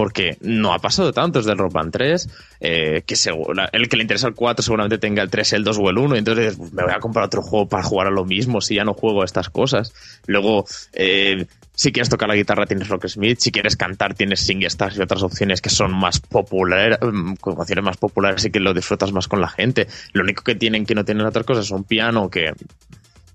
Porque 0.00 0.38
no 0.40 0.72
ha 0.72 0.78
pasado 0.78 1.12
tanto 1.12 1.40
desde 1.40 1.52
el 1.52 1.58
Rock 1.58 1.74
Band 1.74 1.92
3, 1.92 2.26
eh, 2.60 3.02
que 3.04 3.16
segura- 3.16 3.68
el 3.70 3.86
que 3.86 3.98
le 3.98 4.02
interesa 4.02 4.28
el 4.28 4.34
4 4.34 4.62
seguramente 4.62 4.96
tenga 4.96 5.22
el 5.22 5.28
3, 5.28 5.52
el 5.52 5.62
2 5.62 5.76
o 5.78 5.90
el 5.90 5.98
1, 5.98 6.14
y 6.14 6.20
entonces 6.20 6.56
dices, 6.56 6.72
me 6.72 6.84
voy 6.84 6.92
a 6.94 7.00
comprar 7.00 7.26
otro 7.26 7.42
juego 7.42 7.68
para 7.68 7.82
jugar 7.82 8.06
a 8.06 8.10
lo 8.10 8.24
mismo 8.24 8.62
si 8.62 8.76
ya 8.76 8.84
no 8.84 8.94
juego 8.94 9.20
a 9.20 9.26
estas 9.26 9.50
cosas. 9.50 9.92
Luego, 10.26 10.64
eh, 10.94 11.44
si 11.74 11.92
quieres 11.92 12.08
tocar 12.08 12.30
la 12.30 12.34
guitarra 12.34 12.64
tienes 12.64 12.88
Rocksmith, 12.88 13.40
si 13.40 13.52
quieres 13.52 13.76
cantar 13.76 14.14
tienes 14.14 14.40
SingStars 14.40 14.96
y 14.96 15.02
otras 15.02 15.22
opciones 15.22 15.60
que 15.60 15.68
son 15.68 15.92
más 15.92 16.18
populares, 16.18 16.96
mm, 17.02 17.34
canciones 17.34 17.84
más 17.84 17.98
populares 17.98 18.42
y 18.46 18.50
que 18.50 18.58
lo 18.60 18.72
disfrutas 18.72 19.12
más 19.12 19.28
con 19.28 19.42
la 19.42 19.48
gente. 19.48 19.86
Lo 20.14 20.22
único 20.22 20.42
que 20.42 20.54
tienen 20.54 20.86
que 20.86 20.94
no 20.94 21.04
tienen 21.04 21.26
otras 21.26 21.44
cosas 21.44 21.66
es 21.66 21.70
un 21.72 21.84
piano 21.84 22.30
que 22.30 22.52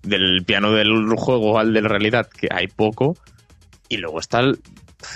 del 0.01 0.43
piano 0.43 0.71
del 0.71 1.13
juego 1.15 1.59
al 1.59 1.73
de 1.73 1.81
la 1.83 1.89
realidad 1.89 2.27
que 2.27 2.47
hay 2.51 2.67
poco 2.69 3.15
y 3.87 3.97
luego 3.97 4.19
está 4.19 4.39
el- 4.39 4.57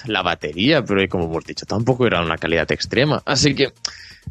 la 0.05 0.21
batería, 0.21 0.83
pero 0.83 1.07
como 1.09 1.25
hemos 1.25 1.45
dicho 1.45 1.65
tampoco 1.65 2.05
era 2.07 2.21
una 2.21 2.37
calidad 2.37 2.71
extrema. 2.71 3.21
Así 3.25 3.55
que 3.55 3.69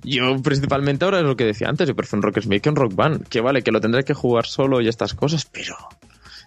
yo 0.03 0.41
principalmente 0.43 1.05
ahora 1.05 1.19
es 1.19 1.25
lo 1.25 1.37
que 1.37 1.45
decía 1.45 1.69
antes, 1.69 1.89
yo 1.89 1.97
prefiero 1.97 2.19
un 2.19 2.23
Rocksmith 2.23 2.63
que 2.63 2.69
un 2.69 2.77
Rock 2.77 2.95
Band, 2.95 3.29
que 3.29 3.41
vale, 3.41 3.63
que 3.63 3.73
lo 3.73 3.81
tendré 3.81 4.05
que 4.05 4.15
jugar 4.15 4.47
solo 4.47 4.81
y 4.81 4.89
estas 4.89 5.15
cosas, 5.15 5.45
pero 5.45 5.75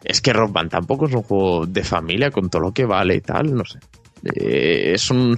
es 0.04 0.22
que 0.22 0.34
Rock 0.34 0.52
Band 0.52 0.72
tampoco 0.72 1.08
es 1.08 1.14
un 1.14 1.24
juego 1.24 1.66
de 1.66 1.84
familia 1.84 2.32
con 2.32 2.50
todo 2.50 2.62
lo 2.62 2.72
que 2.72 2.86
vale 2.86 3.16
y 3.16 3.22
tal, 3.22 3.54
no 3.54 3.66
sé. 3.66 3.80
Eh, 4.36 4.92
es 4.94 5.10
un. 5.10 5.38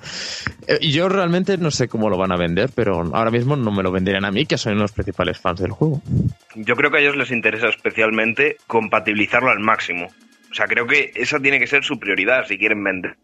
eh, 0.68 0.78
Yo 0.89 1.07
realmente 1.07 1.57
no 1.57 1.72
sé 1.72 1.88
cómo 1.88 2.09
lo 2.09 2.18
van 2.18 2.34
a 2.34 2.38
vender, 2.38 2.70
pero 2.76 3.01
ahora 3.14 3.32
mismo 3.32 3.55
no 3.55 3.72
me 3.72 3.82
lo 3.82 3.93
venderían 3.93 4.26
a 4.26 4.32
mí, 4.32 4.45
que 4.45 4.57
soy 4.57 4.74
uno 4.74 4.80
de 4.82 4.84
los 4.84 4.91
principales 4.91 5.38
fans 5.39 5.61
del 5.61 5.72
juego. 5.72 6.01
Yo 6.55 6.76
creo 6.76 6.91
que 6.91 6.97
a 6.97 6.99
ellos 6.99 7.16
les 7.16 7.32
interesa 7.32 7.70
especialmente 7.70 8.57
compatibilizarlo 8.68 9.49
al 9.49 9.59
máximo. 9.59 10.07
O 10.53 10.55
sea, 10.55 10.67
creo 10.67 10.85
que 10.85 11.09
esa 11.15 11.39
tiene 11.39 11.57
que 11.57 11.65
ser 11.65 11.83
su 11.83 11.97
prioridad 11.99 12.45
si 12.45 12.59
quieren 12.59 12.83
vender. 12.83 13.15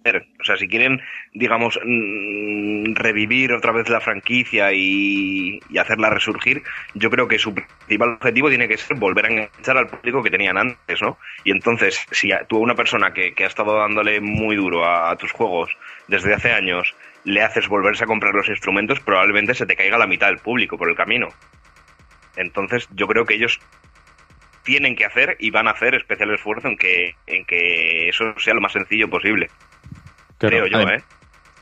O 0.42 0.44
sea, 0.44 0.58
si 0.58 0.68
quieren, 0.68 1.00
digamos, 1.32 1.80
mm, 1.86 2.96
revivir 2.96 3.54
otra 3.54 3.72
vez 3.72 3.88
la 3.88 4.02
franquicia 4.02 4.74
y, 4.74 5.60
y 5.70 5.78
hacerla 5.78 6.10
resurgir, 6.10 6.64
yo 6.96 7.12
creo 7.12 7.28
que 7.28 7.38
su 7.38 7.54
principal 7.54 8.14
objetivo 8.14 8.50
tiene 8.50 8.68
que 8.68 8.78
ser 8.78 8.98
volver 8.98 9.26
a 9.26 9.30
enganchar 9.30 9.78
al 9.78 9.86
público 9.86 10.24
que 10.24 10.32
tenían 10.32 10.58
antes, 10.58 11.04
¿no? 11.04 11.20
Y 11.44 11.52
entonces, 11.52 12.04
si 12.10 12.32
tú 12.48 12.58
a 12.58 12.62
una 12.62 12.74
persona 12.74 13.14
que, 13.14 13.36
que 13.36 13.44
ha 13.44 13.48
estado 13.48 13.78
dándole 13.78 14.22
muy 14.22 14.56
duro 14.56 14.84
a, 14.84 15.12
a 15.12 15.16
tus 15.16 15.32
juegos 15.32 15.70
desde 16.08 16.34
hace 16.34 16.52
años, 16.52 16.96
le 17.26 17.44
haces 17.44 17.68
volverse 17.68 18.06
a 18.06 18.08
comprar 18.08 18.34
los 18.34 18.50
instrumentos, 18.50 19.02
probablemente 19.02 19.54
se 19.54 19.68
te 19.68 19.76
caiga 19.76 20.00
la 20.00 20.08
mitad 20.08 20.30
del 20.30 20.40
público 20.40 20.80
por 20.80 20.90
el 20.90 20.96
camino. 20.96 21.28
Entonces, 22.36 22.88
yo 22.96 23.06
creo 23.06 23.26
que 23.26 23.36
ellos 23.36 23.60
tienen 24.70 24.96
que 24.96 25.04
hacer 25.06 25.36
y 25.40 25.50
van 25.50 25.68
a 25.68 25.72
hacer 25.72 25.96
especial 25.96 26.32
esfuerzo 26.32 26.68
en 26.68 26.78
que, 26.78 27.16
en 27.26 27.44
que 27.46 28.10
eso 28.10 28.26
sea 28.38 28.54
lo 28.54 28.62
más 28.62 28.72
sencillo 28.74 29.10
posible. 29.10 29.50
creo 30.38 30.68
yo, 30.68 30.78
Adem- 30.78 31.00
¿eh? 31.00 31.04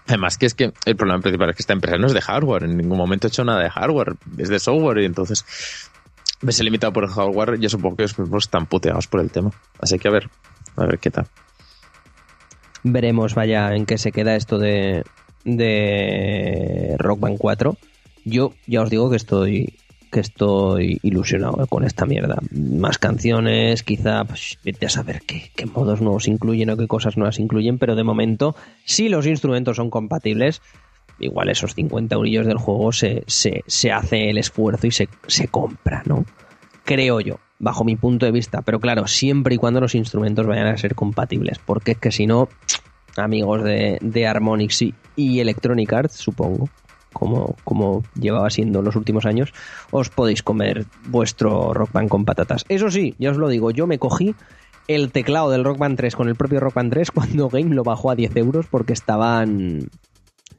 Además, 0.08 0.38
que 0.38 0.45
es 0.45 0.53
que 0.53 0.72
el 0.86 0.95
problema 0.97 1.22
principal 1.22 1.49
es 1.49 1.55
que 1.55 1.62
esta 1.64 1.74
empresa 1.74 1.97
no 1.97 2.08
es 2.08 2.14
de 2.14 2.22
hardware, 2.22 2.64
en 2.64 2.76
ningún 2.78 2.97
momento 2.97 3.28
he 3.28 3.30
hecho 3.30 3.43
nada 3.45 3.62
de 3.64 3.70
hardware, 3.70 4.16
es 4.38 4.49
de 4.49 4.60
software 4.60 4.99
y 4.99 5.05
entonces 5.05 5.89
ves 6.41 6.62
limitado 6.62 6.91
por 6.93 7.05
el 7.05 7.10
hardware. 7.10 7.58
Yo 7.60 7.70
supongo 7.70 7.95
que 7.95 8.03
mismos 8.03 8.43
están 8.45 8.66
puteados 8.66 9.08
por 9.08 9.22
el 9.22 9.32
tema. 9.32 9.51
Así 9.82 9.97
que 9.99 10.08
a 10.10 10.12
ver, 10.12 10.30
a 10.76 10.86
ver 10.86 10.99
qué 10.99 11.12
tal. 11.12 11.28
Veremos, 12.84 13.36
vaya, 13.36 13.74
en 13.74 13.86
qué 13.86 13.97
se 13.97 14.12
queda 14.12 14.36
esto 14.36 14.60
de, 14.60 15.03
de 15.43 16.95
Rock 16.99 17.20
Band 17.20 17.38
4. 17.38 17.76
Yo 18.24 18.53
ya 18.66 18.82
os 18.82 18.89
digo 18.89 19.10
que 19.10 19.16
estoy 19.18 19.78
que 20.12 20.20
estoy 20.20 20.99
ilusionado 21.03 21.66
con 21.68 21.84
esta 21.84 22.05
mierda. 22.05 22.38
Más 22.51 22.97
canciones, 22.97 23.84
quizá, 23.84 24.26
pues, 24.26 24.58
vete 24.64 24.86
a 24.86 24.89
saber 24.89 25.22
qué, 25.26 25.51
modos 25.66 26.01
nuevos 26.01 26.28
incluyen 26.28 26.70
o 26.70 26.78
qué 26.78 26.88
cosas 26.88 27.18
nuevas 27.18 27.39
incluyen, 27.39 27.78
pero 27.78 27.95
de 27.95 28.03
momento, 28.03 28.55
si 28.86 29.10
los 29.10 29.26
instrumentos 29.28 29.78
son 29.78 29.89
compatibles, 29.89 30.62
igual 31.20 31.49
esos 31.49 31.76
50 31.76 32.16
eurillos 32.16 32.45
del 32.45 32.58
juego 32.58 32.91
se, 32.91 33.24
se, 33.28 33.64
se 33.68 33.91
hace 33.91 34.30
el 34.30 34.38
esfuerzo 34.38 34.88
y 34.88 34.91
se, 34.91 35.10
se 35.28 35.47
compra, 35.47 36.03
¿no? 36.05 36.26
Creo 36.84 37.20
yo, 37.20 37.39
bajo 37.60 37.84
mi 37.84 37.95
punto 37.95 38.26
de 38.26 38.32
vista. 38.32 38.62
Pero 38.62 38.80
claro, 38.80 39.08
siempre 39.08 39.55
y 39.55 39.58
cuando 39.58 39.82
los 39.82 39.95
instrumentos 39.95 40.47
vayan 40.47 40.68
a 40.68 40.78
ser 40.78 40.95
compatibles, 40.95 41.60
porque 41.60 41.91
es 41.91 41.97
que 41.97 42.12
si 42.12 42.28
no, 42.28 42.49
amigos 43.18 43.64
de, 43.64 43.97
de 44.01 44.28
Harmonix 44.28 44.82
y, 44.82 44.93
y 45.16 45.39
Electronic 45.39 45.91
Arts, 45.91 46.14
supongo, 46.14 46.70
como, 47.18 47.55
como 47.63 48.03
llevaba 48.20 48.49
siendo 48.49 48.82
los 48.82 48.95
últimos 48.95 49.26
años, 49.26 49.53
os 49.91 50.09
podéis 50.09 50.43
comer 50.43 50.86
vuestro 51.07 51.74
Rock 51.74 52.07
con 52.07 52.26
patatas. 52.26 52.65
Eso 52.70 52.91
sí, 52.91 53.15
ya 53.18 53.32
os 53.32 53.38
lo 53.38 53.49
digo, 53.49 53.72
yo 53.72 53.88
me 53.88 53.99
cogí 53.99 54.36
el 54.88 55.11
teclado 55.11 55.49
del 55.49 55.63
Rock 55.63 55.80
Band 55.80 55.97
3 55.97 56.15
con 56.15 56.30
el 56.30 56.36
propio 56.36 56.59
Rock 56.59 56.76
Band 56.76 56.91
3 56.91 57.11
cuando 57.13 57.49
Game 57.49 57.76
lo 57.76 57.84
bajó 57.84 58.11
a 58.11 58.15
10 58.15 58.36
euros 58.38 58.68
porque 58.70 58.93
estaban 58.93 59.89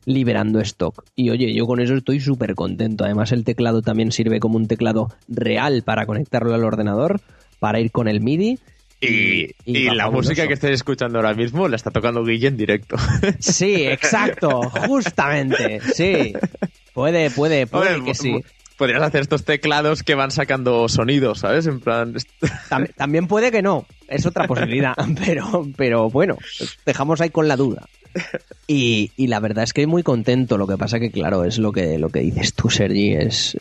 liberando 0.05 0.61
stock. 0.61 1.05
Y 1.15 1.31
oye, 1.31 1.55
yo 1.55 1.67
con 1.67 1.81
eso 1.81 1.95
estoy 1.95 2.21
súper 2.21 2.55
contento. 2.55 3.05
Además, 3.05 3.33
el 3.33 3.45
teclado 3.45 3.83
también 3.83 4.11
sirve 4.11 4.41
como 4.41 4.57
un 4.57 4.67
teclado 4.67 5.11
real 5.29 5.83
para 5.83 6.07
conectarlo 6.07 6.55
al 6.55 6.65
ordenador, 6.65 7.21
para 7.61 7.81
ir 7.81 7.91
con 7.91 8.09
el 8.09 8.21
MIDI. 8.21 8.59
Y, 9.01 9.55
y 9.65 9.91
la 9.91 10.11
música 10.11 10.47
que 10.49 10.55
estés 10.55 10.73
escuchando 10.73 11.19
ahora 11.19 11.33
mismo 11.35 11.69
la 11.69 11.77
está 11.77 11.91
tocando 11.91 12.25
Guille 12.25 12.49
en 12.49 12.57
directo. 12.57 12.97
Sí, 13.39 13.87
exacto, 13.87 14.63
justamente, 14.87 15.81
sí. 15.95 16.33
Puede, 16.93 17.31
puede, 17.31 17.67
puede 17.67 18.03
que 18.05 18.15
sí. 18.15 18.43
Podrías 18.77 19.03
hacer 19.03 19.23
estos 19.23 19.45
teclados 19.45 20.03
que 20.05 20.15
van 20.15 20.31
sacando 20.31 20.89
sonidos, 20.89 21.41
¿sabes? 21.41 21.67
En 21.67 21.81
plan. 21.81 22.15
Tam- 22.71 22.93
también 22.95 23.27
puede 23.27 23.51
que 23.51 23.61
no, 23.63 23.87
es 24.09 24.25
otra 24.27 24.47
posibilidad, 24.47 24.95
pero, 25.27 25.67
pero 25.77 26.11
bueno, 26.11 26.37
dejamos 26.87 27.21
ahí 27.21 27.31
con 27.31 27.49
la 27.49 27.57
duda. 27.57 27.87
Y, 28.71 29.27
la 29.29 29.41
verdad 29.41 29.65
es 29.65 29.73
que 29.73 29.87
muy 29.87 30.03
contento, 30.03 30.59
lo 30.59 30.67
que 30.67 30.77
pasa 30.77 31.01
que 31.01 31.11
claro, 31.11 31.45
es 31.45 31.59
lo 31.59 31.73
que, 31.73 31.99
lo 31.99 32.11
que 32.11 32.21
dices 32.21 32.53
tú, 32.53 32.69
Sergi, 32.69 33.15
es, 33.15 33.57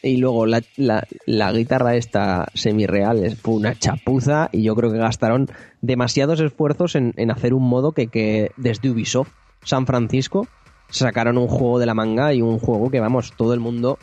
y 0.00 0.18
luego 0.18 0.46
la, 0.46 1.52
guitarra 1.52 1.96
esta 1.96 2.46
semi-real 2.54 3.24
es 3.24 3.36
una 3.44 3.76
chapuza 3.76 4.48
y 4.52 4.62
yo 4.62 4.76
creo 4.76 4.92
que 4.92 4.98
gastaron 4.98 5.48
demasiados 5.80 6.38
esfuerzos 6.38 6.94
en, 6.94 7.14
en 7.16 7.32
hacer 7.32 7.52
un 7.52 7.68
modo 7.68 7.90
que, 7.90 8.06
que 8.06 8.52
desde 8.56 8.90
Ubisoft 8.90 9.30
San 9.64 9.86
Francisco 9.86 10.46
sacaron 10.88 11.36
un 11.36 11.48
juego 11.48 11.80
de 11.80 11.86
la 11.86 11.94
manga 11.94 12.32
y 12.32 12.42
un 12.42 12.60
juego 12.60 12.90
que 12.90 13.00
vamos, 13.00 13.32
todo 13.36 13.54
el 13.54 13.60
mundo 13.60 13.98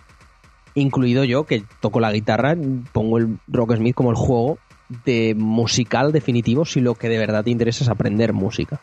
incluido 0.75 1.23
yo, 1.23 1.45
que 1.45 1.63
toco 1.79 1.99
la 1.99 2.11
guitarra, 2.11 2.55
pongo 2.91 3.17
el 3.17 3.39
Rocksmith 3.47 3.95
como 3.95 4.11
el 4.11 4.17
juego 4.17 4.57
de 5.05 5.35
musical 5.37 6.11
definitivo 6.11 6.65
si 6.65 6.81
lo 6.81 6.95
que 6.95 7.09
de 7.09 7.17
verdad 7.19 7.43
te 7.43 7.51
interesa 7.51 7.83
es 7.83 7.89
aprender 7.89 8.33
música. 8.33 8.79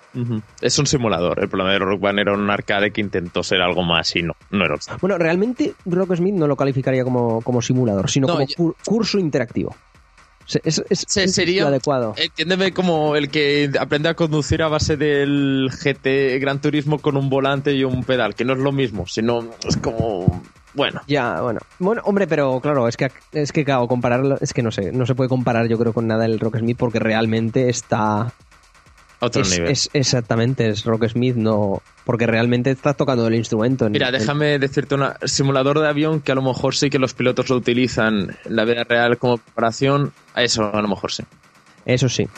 Es 0.61 0.79
un 0.79 0.87
simulador. 0.87 1.41
El 1.41 1.49
problema 1.49 1.73
de 1.73 1.79
Rock 1.81 2.01
Band 2.01 2.19
era 2.21 2.33
un 2.33 2.49
arcade 2.49 2.93
que 2.93 3.01
intentó 3.01 3.43
ser 3.43 3.61
algo 3.61 3.83
más 3.83 4.15
y 4.15 4.23
no, 4.23 4.35
no 4.51 4.65
era. 4.65 4.77
Bueno, 5.01 5.19
realmente 5.19 5.75
Rocksmith 5.85 6.35
no 6.35 6.47
lo 6.47 6.55
calificaría 6.57 7.03
como, 7.05 7.41
como 7.43 7.61
simulador, 7.61 8.09
sino 8.09 8.27
No, 8.29 8.35
como 8.35 8.47
yo- 8.47 8.55
cur- 8.57 8.75
curso 8.85 9.19
interactivo. 9.19 9.75
Se- 10.45 10.61
Es, 10.63 10.81
es- 10.89 11.05
Se- 11.09 11.25
es 11.25 11.35
sería- 11.35 11.63
lo 11.63 11.69
adecuado. 11.69 12.15
Entiéndeme 12.17 12.73
como 12.73 13.17
el 13.17 13.29
que 13.31 13.69
aprende 13.81 14.09
a 14.09 14.15
conducir 14.15 14.63
a 14.63 14.69
base 14.69 14.97
del 14.97 15.69
GT 15.73 16.39
Gran 16.39 16.61
Turismo 16.61 17.01
con 17.01 17.17
un 17.17 17.29
volante 17.29 17.75
y 17.75 17.83
un 17.83 18.05
pedal, 18.05 18.37
que 18.37 18.45
no 18.45 18.53
es 18.53 18.61
lo 18.61 18.71
mismo, 18.71 19.09
sino 19.09 19.41
es 19.67 19.77
como. 19.77 20.41
Bueno, 20.77 21.01
Ya, 21.09 21.41
bueno. 21.41 21.59
Bueno, 21.79 22.03
hombre, 22.05 22.27
pero 22.29 22.61
claro, 22.61 22.87
es 22.87 22.97
que, 22.97 23.11
es 23.33 23.51
que 23.51 23.65
claro, 23.65 23.89
compararlo, 23.89 24.37
es 24.41 24.53
que 24.53 24.63
no 24.63 24.71
sé, 24.71 24.93
no 24.93 25.07
se 25.07 25.15
puede 25.15 25.29
comparar 25.29 25.67
yo 25.69 25.79
creo 25.79 25.93
con 25.93 26.07
nada 26.07 26.25
el 26.27 26.39
Rocksmith 26.39 26.77
porque 26.79 26.99
realmente 26.99 27.69
está... 27.69 28.33
otro 29.21 29.43
es, 29.43 29.51
nivel. 29.51 29.71
es- 29.73 29.91
exactamente, 29.95 30.69
es 30.69 30.85
Rocksmith, 30.85 31.37
no... 31.37 31.83
Porque 32.05 32.27
realmente 32.27 32.71
estás 32.71 32.97
tocando 32.97 33.27
el 33.27 33.35
instrumento. 33.35 33.87
en- 33.87 33.93
Mira, 33.93 34.09
en- 34.09 34.13
déjame 34.19 34.59
decirte 34.61 34.95
un 34.95 35.07
simulador 35.25 35.81
de 35.81 35.89
avión 35.89 36.21
que 36.21 36.31
a 36.33 36.35
lo 36.37 36.43
mejor 36.43 36.75
sí 36.77 36.89
que 36.91 36.99
los 37.01 37.15
pilotos 37.15 37.49
lo 37.49 37.57
utilizan 37.57 38.37
en 38.45 38.55
la 38.57 38.65
vida 38.65 38.85
real 38.85 39.19
como 39.19 39.39
preparación. 39.39 40.13
A 40.35 40.43
eso 40.45 40.71
a 40.73 40.83
lo 40.83 40.89
mejor 40.89 41.11
sí. 41.11 41.25
Eso 41.85 42.09
sí. 42.09 42.29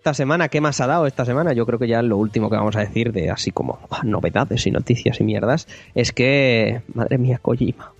Esta 0.00 0.14
semana, 0.14 0.48
¿qué 0.48 0.62
más 0.62 0.80
ha 0.80 0.86
dado 0.86 1.06
esta 1.06 1.26
semana? 1.26 1.52
Yo 1.52 1.66
creo 1.66 1.78
que 1.78 1.86
ya 1.86 2.00
lo 2.00 2.16
último 2.16 2.48
que 2.48 2.56
vamos 2.56 2.74
a 2.74 2.80
decir 2.80 3.12
de 3.12 3.28
así 3.28 3.50
como 3.50 3.78
novedades 4.02 4.66
y 4.66 4.70
noticias 4.70 5.20
y 5.20 5.24
mierdas 5.24 5.68
es 5.94 6.10
que, 6.12 6.80
madre 6.94 7.18
mía, 7.18 7.38
Kojima. 7.42 7.92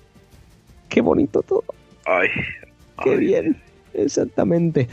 Qué 0.88 1.02
bonito 1.02 1.42
todo. 1.42 1.64
Ay, 2.06 2.28
Qué 3.04 3.10
ay. 3.10 3.18
bien, 3.18 3.56
exactamente. 3.92 4.88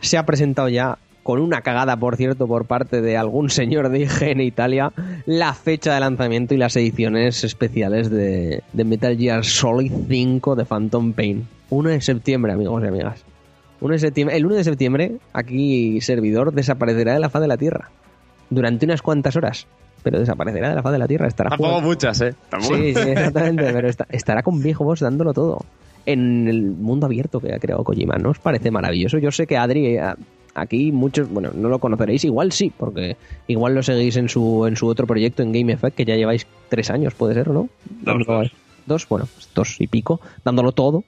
Se 0.00 0.18
ha 0.18 0.26
presentado 0.26 0.68
ya, 0.68 0.98
con 1.22 1.40
una 1.40 1.60
cagada, 1.60 1.96
por 1.96 2.16
cierto, 2.16 2.48
por 2.48 2.64
parte 2.64 3.00
de 3.00 3.16
algún 3.16 3.48
señor 3.48 3.88
de 3.90 4.00
IG 4.00 4.22
en 4.22 4.40
Italia, 4.40 4.92
la 5.26 5.54
fecha 5.54 5.94
de 5.94 6.00
lanzamiento 6.00 6.54
y 6.54 6.56
las 6.56 6.74
ediciones 6.74 7.44
especiales 7.44 8.10
de, 8.10 8.64
de 8.72 8.84
Metal 8.84 9.16
Gear 9.16 9.44
Solid 9.44 9.92
5 10.08 10.56
de 10.56 10.64
Phantom 10.64 11.12
Pain. 11.12 11.46
1 11.70 11.88
de 11.88 12.00
septiembre, 12.00 12.50
amigos 12.52 12.82
y 12.82 12.88
amigas. 12.88 13.24
1 13.82 13.92
de 13.92 13.98
septiembre, 13.98 14.36
el 14.36 14.46
1 14.46 14.54
de 14.54 14.64
septiembre, 14.64 15.12
aquí 15.32 16.00
servidor 16.00 16.52
desaparecerá 16.52 17.14
de 17.14 17.20
la 17.20 17.28
faz 17.28 17.42
de 17.42 17.48
la 17.48 17.56
Tierra. 17.56 17.90
Durante 18.50 18.86
unas 18.86 19.02
cuantas 19.02 19.36
horas. 19.36 19.66
Pero 20.02 20.18
desaparecerá 20.18 20.70
de 20.70 20.74
la 20.74 20.82
faz 20.82 20.92
de 20.92 20.98
la 20.98 21.06
Tierra. 21.08 21.28
Estará 21.28 21.50
Tampoco 21.50 21.68
jugando- 21.70 21.88
muchas, 21.88 22.20
¿eh? 22.22 22.34
Tampoco. 22.48 22.74
Sí, 22.76 22.94
sí, 22.94 23.00
exactamente, 23.10 23.72
pero 23.72 23.88
está- 23.88 24.06
estará 24.10 24.42
con 24.42 24.60
Viejo 24.62 24.84
Boss 24.84 25.00
dándolo 25.00 25.32
todo 25.32 25.60
en 26.06 26.48
el 26.48 26.62
mundo 26.62 27.06
abierto 27.06 27.38
que 27.40 27.54
ha 27.54 27.58
creado 27.58 27.84
Kojima. 27.84 28.16
¿No 28.16 28.30
os 28.30 28.38
parece 28.40 28.70
maravilloso? 28.72 29.18
Yo 29.18 29.30
sé 29.30 29.46
que 29.46 29.56
Adri, 29.56 29.96
eh, 29.96 30.02
aquí 30.54 30.90
muchos, 30.90 31.28
bueno, 31.30 31.50
no 31.54 31.68
lo 31.68 31.78
conoceréis, 31.78 32.24
igual 32.24 32.50
sí, 32.50 32.72
porque 32.76 33.16
igual 33.46 33.74
lo 33.76 33.82
seguís 33.84 34.16
en 34.16 34.28
su, 34.28 34.66
en 34.66 34.74
su 34.76 34.88
otro 34.88 35.06
proyecto, 35.06 35.42
en 35.44 35.52
Game 35.52 35.72
Effect, 35.72 35.96
que 35.96 36.04
ya 36.04 36.16
lleváis 36.16 36.46
tres 36.68 36.90
años, 36.90 37.14
puede 37.14 37.34
ser, 37.34 37.48
¿o 37.50 37.52
no? 37.52 37.68
Dos, 38.02 38.26
dos. 38.26 38.52
Dos, 38.84 39.08
bueno, 39.08 39.28
pues 39.32 39.48
dos 39.54 39.80
y 39.80 39.86
pico, 39.86 40.20
dándolo 40.44 40.72
todo. 40.72 41.04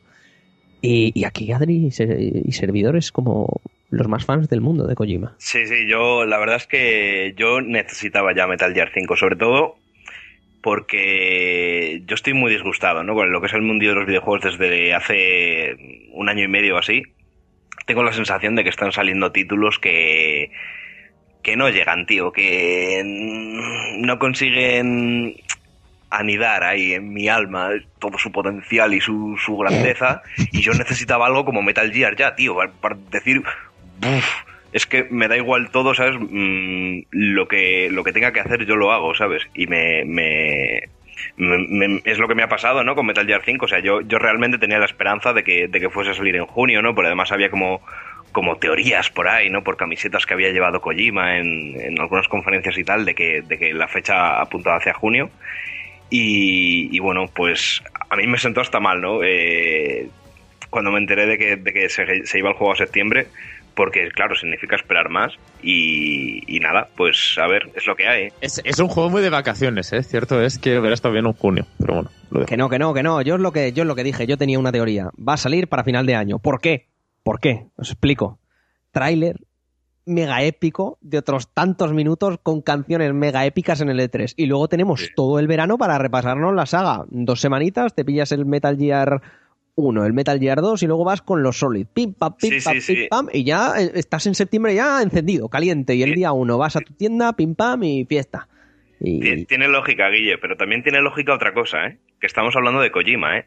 Y, 0.87 1.25
aquí 1.25 1.51
Adri 1.53 1.87
y 1.87 1.91
ser- 1.91 2.19
y 2.21 2.53
servidores 2.53 3.11
como 3.13 3.61
los 3.91 4.09
más 4.09 4.25
fans 4.25 4.49
del 4.49 4.61
mundo 4.61 4.87
de 4.87 4.95
Kojima. 4.95 5.35
Sí, 5.39 5.67
sí, 5.67 5.87
yo 5.89 6.25
la 6.27 6.39
verdad 6.39 6.57
es 6.57 6.67
que 6.67 7.35
yo 7.37 7.61
necesitaba 7.61 8.35
ya 8.35 8.47
Metal 8.47 8.75
Gear 8.75 8.91
5, 8.93 9.17
sobre 9.17 9.37
todo 9.37 9.77
porque 10.63 12.03
yo 12.07 12.15
estoy 12.15 12.33
muy 12.35 12.51
disgustado, 12.51 13.05
¿no? 13.05 13.15
Con 13.15 13.31
lo 13.31 13.41
que 13.41 13.47
es 13.49 13.53
el 13.53 13.63
mundo 13.63 13.87
de 13.87 13.95
los 13.95 14.07
videojuegos 14.07 14.59
desde 14.59 14.95
hace 14.95 15.77
un 16.13 16.29
año 16.29 16.45
y 16.45 16.49
medio 16.49 16.75
o 16.77 16.79
así. 16.79 17.03
Tengo 17.87 18.03
la 18.03 18.13
sensación 18.15 18.55
de 18.57 18.65
que 18.65 18.71
están 18.71 18.91
saliendo 18.93 19.31
títulos 19.33 19.79
que 19.79 20.51
que 21.43 21.57
no 21.57 21.69
llegan, 21.69 22.07
tío, 22.07 22.33
que 22.33 23.03
no 23.99 24.19
consiguen 24.19 25.35
anidar 26.19 26.63
ahí 26.65 26.93
en 26.95 27.13
mi 27.13 27.29
alma 27.29 27.71
todo 27.99 28.19
su 28.19 28.31
potencial 28.33 28.93
y 28.95 29.01
su, 29.01 29.37
su 29.39 29.57
grandeza 29.57 30.23
y 30.53 30.61
yo 30.61 30.73
necesitaba 30.73 31.27
algo 31.27 31.45
como 31.45 31.63
Metal 31.63 31.93
Gear 31.93 32.17
ya, 32.17 32.35
tío, 32.35 32.57
para, 32.81 32.97
decir, 33.11 33.43
"Buf, 34.01 34.25
es 34.73 34.87
que 34.87 35.07
me 35.11 35.29
da 35.29 35.37
igual 35.37 35.71
todo, 35.71 35.95
¿sabes? 35.95 36.17
Mm, 36.19 37.03
lo 37.11 37.47
que 37.49 37.89
lo 37.91 38.03
que 38.05 38.13
tenga 38.13 38.33
que 38.33 38.41
hacer 38.41 38.65
yo 38.67 38.77
lo 38.77 38.93
hago, 38.93 39.15
¿sabes? 39.15 39.43
Y 39.55 39.67
me- 39.67 40.05
me- 40.05 40.89
es 42.05 42.19
lo 42.19 42.29
que 42.29 42.35
me 42.35 42.43
ha 42.43 42.49
pasado, 42.49 42.85
¿no? 42.85 42.95
Con 42.95 43.07
Metal 43.07 43.27
Gear 43.27 43.43
5, 43.45 43.65
o 43.65 43.69
sea, 43.69 43.81
yo, 43.81 44.01
yo 44.03 44.19
realmente 44.19 44.59
tenía 44.59 44.79
la 44.79 44.85
esperanza 44.85 45.33
de 45.33 45.43
que, 45.45 45.69
de 45.69 45.81
que 45.81 45.91
fuese 45.91 46.11
a 46.11 46.15
salir 46.15 46.37
en 46.37 46.47
junio, 46.47 46.83
¿no? 46.83 46.95
Pero 46.95 47.07
además 47.09 47.33
había 47.33 47.51
como 47.51 47.81
como 48.33 48.57
teorías 48.57 49.11
por 49.11 49.29
ahí, 49.29 49.49
¿no? 49.49 49.63
Por 49.63 49.77
camisetas 49.77 50.27
que 50.27 50.35
había 50.35 50.51
llevado 50.51 50.81
Kojima 50.81 51.39
en, 51.39 51.81
en 51.81 52.01
algunas 52.01 52.27
conferencias 52.27 52.77
y 52.77 52.83
tal, 52.83 53.05
de 53.05 53.15
que, 53.15 53.43
de 53.43 53.59
que 53.59 53.73
la 53.73 53.87
fecha 53.87 54.41
apuntaba 54.41 54.79
hacia 54.79 54.93
junio. 54.93 55.31
Y, 56.17 56.97
y 56.97 57.01
bueno, 57.01 57.25
pues 57.35 57.83
a 58.09 58.15
mí 58.15 58.29
me 58.29 58.39
sentó 58.39 58.61
hasta 58.61 58.79
mal, 58.79 59.01
¿no? 59.01 59.25
Eh, 59.25 60.09
cuando 60.71 60.93
me 60.93 60.99
enteré 60.99 61.27
de 61.27 61.37
que, 61.37 61.57
de 61.57 61.73
que 61.73 61.89
se, 61.89 62.05
se 62.25 62.39
iba 62.39 62.51
el 62.51 62.55
juego 62.55 62.73
a 62.73 62.77
septiembre, 62.77 63.27
porque 63.75 64.11
claro, 64.15 64.37
significa 64.37 64.77
esperar 64.77 65.11
más. 65.11 65.33
Y, 65.61 66.45
y 66.47 66.61
nada, 66.61 66.87
pues 66.97 67.35
a 67.37 67.49
ver, 67.49 67.69
es 67.75 67.89
lo 67.89 67.97
que 67.97 68.07
hay. 68.07 68.29
Es, 68.41 68.63
es 68.65 68.79
un 68.79 68.87
juego 68.87 69.11
muy 69.11 69.23
de 69.23 69.31
vacaciones, 69.31 69.93
¿eh? 69.93 70.05
Cierto 70.05 70.41
es 70.41 70.61
que 70.61 70.79
hubiera 70.79 70.95
estado 70.95 71.15
bien 71.15 71.27
en 71.27 71.33
junio, 71.33 71.67
pero 71.81 71.95
bueno, 71.95 72.11
lo. 72.31 72.47
Que 72.47 72.57
no, 72.57 72.69
que 72.69 72.79
no, 72.79 72.95
que 72.95 73.03
no. 73.03 73.21
Yo 73.21 73.35
es 73.35 73.41
lo 73.41 73.51
que, 73.51 73.73
yo 73.73 73.83
es 73.83 73.89
lo 73.89 73.97
que 73.97 74.05
dije, 74.05 74.29
yo 74.29 74.37
tenía 74.37 74.61
una 74.61 74.71
teoría. 74.71 75.11
Va 75.19 75.33
a 75.33 75.39
salir 75.39 75.67
para 75.67 75.83
final 75.83 76.07
de 76.07 76.15
año. 76.15 76.39
¿Por 76.39 76.61
qué? 76.61 76.87
¿Por 77.25 77.41
qué? 77.41 77.65
Os 77.77 77.91
explico. 77.91 78.39
Tráiler 78.93 79.35
mega 80.07 80.43
épico 80.43 80.99
de 81.01 81.19
otros 81.19 81.49
tantos 81.53 81.93
minutos 81.93 82.39
con 82.43 82.61
canciones 82.61 83.13
mega 83.15 83.47
épicas 83.47 83.81
en 83.81 83.89
el 83.89 84.01
E3. 84.01 84.35
Y 84.37 84.47
luego 84.47 84.69
tenemos 84.69 85.01
Sí. 85.01 85.09
todo 85.17 85.39
el 85.39 85.47
verano 85.47 85.79
para 85.79 85.99
repasarnos 85.99 86.55
la 86.55 86.67
saga. 86.67 87.05
Dos 87.09 87.41
semanitas, 87.41 87.95
te 87.95 88.05
pillas 88.05 88.31
el 88.33 88.45
Metal 88.47 88.77
Gear 88.77 89.23
1, 89.77 90.05
el 90.05 90.13
Metal 90.13 90.39
Gear 90.39 90.61
2 90.61 90.83
y 90.83 90.87
luego 90.87 91.05
vas 91.05 91.23
con 91.23 91.43
los 91.43 91.59
Solid. 91.59 91.87
Pim, 91.93 92.13
pam, 92.13 92.37
pim, 92.37 92.51
Sí, 92.51 92.59
pam, 92.65 92.81
sí, 92.81 92.95
pim, 92.95 93.09
pam. 93.09 93.29
Y 93.33 93.45
ya 93.45 93.73
eh, 93.81 93.91
estás 93.95 94.27
en 94.27 94.35
septiembre 94.35 94.75
ya 94.75 95.03
encendido, 95.03 95.49
caliente. 95.49 95.95
Y 95.95 96.03
el 96.03 96.15
día 96.15 96.33
1 96.33 96.59
vas 96.59 96.77
a 96.77 96.81
tu 96.81 96.93
tienda, 96.95 97.33
pim, 97.33 97.55
pam 97.55 97.83
y 97.83 98.05
fiesta. 98.05 98.47
Y, 99.01 99.21
Ti- 99.21 99.45
Tiene 99.47 99.69
lógica, 99.69 100.09
Guille, 100.11 100.39
pero 100.39 100.57
también 100.57 100.83
tiene 100.83 101.01
lógica 101.01 101.35
otra 101.35 101.53
cosa, 101.53 101.87
¿eh? 101.87 101.99
Que 102.21 102.27
estamos 102.27 102.55
hablando 102.57 102.81
de 102.81 102.91
Kojima, 102.93 103.39
¿eh? 103.39 103.47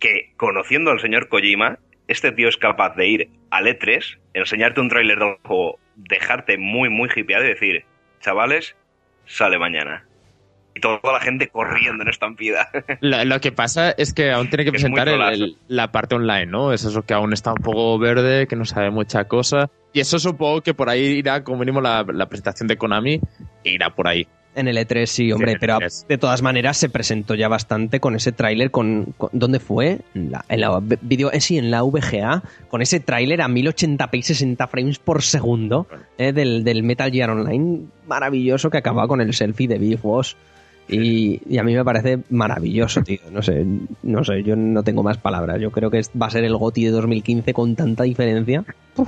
Que 0.00 0.32
conociendo 0.36 0.90
al 0.90 1.00
señor 1.00 1.28
Kojima, 1.28 1.78
este 2.08 2.32
tío 2.32 2.48
es 2.48 2.56
capaz 2.56 2.96
de 2.96 3.08
ir 3.08 3.28
al 3.52 3.66
E3, 3.66 4.18
enseñarte 4.34 4.80
un 4.80 4.88
tráiler 4.88 5.18
del 5.18 5.36
juego, 5.44 5.78
dejarte 5.94 6.56
muy, 6.58 6.88
muy 6.88 7.08
hipeado 7.14 7.44
y 7.44 7.48
decir, 7.48 7.84
chavales, 8.20 8.74
sale 9.26 9.58
mañana. 9.58 10.04
Y 10.74 10.80
toda 10.80 11.00
la 11.04 11.20
gente 11.20 11.48
corriendo 11.48 12.02
en 12.02 12.08
estampida. 12.08 12.70
Lo, 13.02 13.22
lo 13.26 13.40
que 13.40 13.52
pasa 13.52 13.90
es 13.90 14.14
que 14.14 14.30
aún 14.32 14.48
tiene 14.48 14.64
que 14.64 14.70
presentar 14.70 15.06
el- 15.06 15.14
trolazo. 15.16 15.44
el- 15.44 15.58
la 15.68 15.92
parte 15.92 16.14
online, 16.14 16.46
¿no? 16.46 16.72
Es 16.72 16.82
eso 16.84 17.02
que 17.02 17.12
aún 17.12 17.34
está 17.34 17.50
un 17.50 17.62
poco 17.62 17.98
verde, 17.98 18.46
que 18.46 18.56
no 18.56 18.64
sabe 18.64 18.90
mucha 18.90 19.24
cosa. 19.28 19.68
Y 19.92 20.00
eso 20.00 20.18
supongo 20.18 20.62
que 20.62 20.72
por 20.72 20.88
ahí 20.88 21.18
irá 21.18 21.44
como 21.44 21.58
mínimo 21.58 21.82
la, 21.82 22.06
la 22.10 22.26
presentación 22.26 22.68
de 22.68 22.78
Konami, 22.78 23.20
irá 23.64 23.90
por 23.90 24.08
ahí. 24.08 24.26
En 24.54 24.68
el 24.68 24.76
E3 24.76 25.06
sí, 25.06 25.32
hombre, 25.32 25.56
pero 25.58 25.78
E3. 25.78 26.06
de 26.08 26.18
todas 26.18 26.42
maneras 26.42 26.76
se 26.76 26.90
presentó 26.90 27.34
ya 27.34 27.48
bastante 27.48 28.00
con 28.00 28.14
ese 28.16 28.32
tráiler 28.32 28.70
con, 28.70 29.14
con- 29.16 29.30
¿dónde 29.32 29.60
fue? 29.60 30.00
En 30.14 30.30
la, 30.30 30.44
en 30.48 30.60
la 30.60 30.78
v- 30.78 30.98
video, 31.00 31.32
eh, 31.32 31.40
sí, 31.40 31.56
en 31.56 31.70
la 31.70 31.82
VGA, 31.82 32.42
con 32.68 32.82
ese 32.82 33.00
tráiler 33.00 33.40
a 33.40 33.48
1080p 33.48 34.10
y 34.18 34.22
60 34.22 34.66
frames 34.66 34.98
por 34.98 35.22
segundo 35.22 35.86
eh, 36.18 36.32
del, 36.32 36.64
del 36.64 36.82
Metal 36.82 37.10
Gear 37.10 37.30
Online 37.30 37.86
maravilloso 38.06 38.68
que 38.68 38.76
acababa 38.78 39.08
con 39.08 39.20
el 39.22 39.32
selfie 39.32 39.68
de 39.68 39.78
Big 39.78 40.00
Boss. 40.00 40.36
Y, 40.88 41.40
y 41.48 41.58
a 41.58 41.62
mí 41.62 41.74
me 41.74 41.84
parece 41.84 42.18
maravilloso, 42.30 43.02
tío. 43.02 43.20
No 43.30 43.42
sé, 43.42 43.64
no 44.02 44.24
sé, 44.24 44.42
yo 44.42 44.56
no 44.56 44.82
tengo 44.82 45.02
más 45.02 45.16
palabras. 45.16 45.60
Yo 45.60 45.70
creo 45.70 45.90
que 45.90 46.02
va 46.20 46.26
a 46.26 46.30
ser 46.30 46.44
el 46.44 46.56
GOTI 46.56 46.86
de 46.86 46.90
2015 46.90 47.54
con 47.54 47.76
tanta 47.76 48.02
diferencia. 48.04 48.64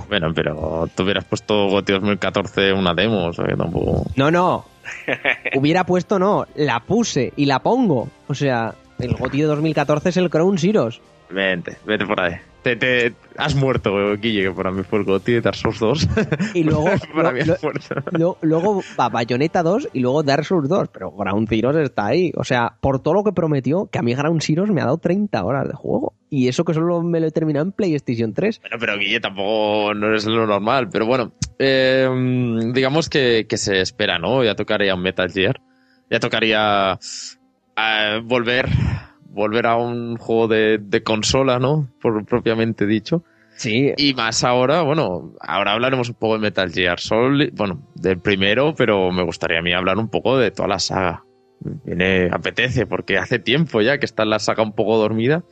Bueno, 0.09 0.33
pero 0.35 0.89
tú 0.95 1.03
hubieras 1.03 1.25
puesto 1.25 1.69
GOTY 1.69 1.93
2014 1.95 2.73
una 2.73 2.95
demo, 2.95 3.27
o 3.27 3.33
sea 3.33 3.45
que 3.45 3.57
tampoco... 3.57 4.07
No, 4.17 4.31
no. 4.31 4.65
Hubiera 5.57 5.85
puesto 5.85 6.19
no, 6.19 6.47
la 6.55 6.81
puse 6.81 7.33
y 7.37 7.47
la 7.47 7.59
pongo. 7.61 8.09
O 8.29 8.35
sea, 8.35 8.75
el 8.99 9.15
GOTI 9.15 9.43
de 9.43 9.47
2014 9.47 10.09
es 10.09 10.17
el 10.17 10.31
Crown 10.31 10.59
Zeroes. 10.59 11.01
Vente, 11.35 11.77
vete 11.85 12.07
por 12.07 12.21
ahí. 12.21 12.35
Te, 12.63 12.77
te- 12.77 13.13
has 13.37 13.55
muerto, 13.55 13.93
Guille, 14.17 14.45
que 14.45 14.51
para 14.53 14.71
mí 14.71 14.83
fue 14.85 15.01
el 15.01 15.05
GOTY 15.05 15.33
de 15.33 15.41
Dark 15.43 15.57
Souls 15.57 15.79
2. 15.81 16.09
Y 16.55 16.63
luego, 16.65 16.85
para 17.15 17.31
lo- 17.31 17.35
mí 17.37 17.45
lo- 17.45 17.55
es 17.57 17.63
muerto. 17.63 17.95
lo- 18.13 18.39
luego 18.41 18.83
va 18.99 19.11
Bayonetta 19.11 19.63
2 19.63 19.91
y 19.93 20.01
luego 20.01 20.23
Dark 20.23 20.47
Souls 20.47 20.67
2. 20.69 20.89
Pero 20.91 21.11
Ground 21.13 21.47
Zeroes 21.47 21.77
está 21.77 22.07
ahí. 22.07 22.33
O 22.37 22.45
sea, 22.45 22.77
por 22.81 23.03
todo 23.03 23.13
lo 23.15 23.23
que 23.25 23.33
prometió, 23.33 23.87
que 23.93 23.99
a 23.99 24.03
mí 24.03 24.15
Ground 24.15 24.41
Zeroes 24.43 24.71
me 24.71 24.81
ha 24.81 24.85
dado 24.87 24.97
30 24.97 25.45
horas 25.45 25.69
de 25.69 25.75
juego. 25.75 26.15
Y 26.31 26.49
eso 26.49 26.65
que 26.65 26.73
solo 26.73 27.03
me 27.03 27.21
lo 27.21 27.27
he 27.27 27.31
terminado 27.33 27.67
en 27.67 27.73
PlayStation 27.73 28.33
3. 28.33 28.61
Bueno, 28.63 28.77
pero 28.81 28.97
Guille 28.99 29.21
tampoco 29.21 29.93
no 29.93 30.15
es 30.15 30.25
lo 30.25 30.47
normal. 30.47 30.89
Pero 30.91 31.05
bueno, 31.05 31.33
eh, 31.59 32.09
digamos 32.73 33.11
que, 33.11 33.47
que 33.47 33.59
se 33.59 33.81
espera, 33.83 34.19
¿no? 34.19 34.43
Ya 34.43 34.55
tocaría 34.55 34.95
un 34.95 35.03
Metal 35.03 35.31
Gear. 35.31 35.61
Ya 36.11 36.19
tocaría 36.19 36.99
eh, 37.77 38.21
volver, 38.25 38.69
volver 39.35 39.67
a 39.67 39.77
un 39.77 40.17
juego 40.17 40.49
de, 40.49 40.79
de 40.79 41.03
consola, 41.03 41.59
¿no? 41.59 41.89
Por 42.01 42.25
propiamente 42.25 42.87
dicho. 42.87 43.25
Sí, 43.57 43.93
Y 43.97 44.15
más 44.15 44.43
ahora, 44.43 44.83
bueno, 44.83 45.33
ahora 45.41 45.73
hablaremos 45.73 46.09
un 46.09 46.17
poco 46.17 46.35
de 46.35 46.41
Metal 46.41 46.73
Gear 46.73 46.99
Solid, 46.99 47.51
bueno, 47.55 47.83
del 47.95 48.19
primero, 48.19 48.75
pero 48.75 49.13
me 49.13 49.23
gustaría 49.23 49.61
a 49.61 49.63
mí 49.63 49.73
hablar 49.73 49.99
un 49.99 50.09
poco 50.09 50.39
de 50.39 50.51
toda 50.51 50.69
la 50.69 50.79
saga. 50.81 51.23
Viene, 51.61 52.29
apetece, 52.33 52.87
porque 52.87 53.17
hace 53.17 53.39
tiempo 53.39 53.81
ya 53.81 53.99
que 53.99 54.07
está 54.07 54.25
la 54.25 54.41
saga 54.41 54.63
un 54.63 54.75
poco 54.75 54.99
dormida. 54.99 55.45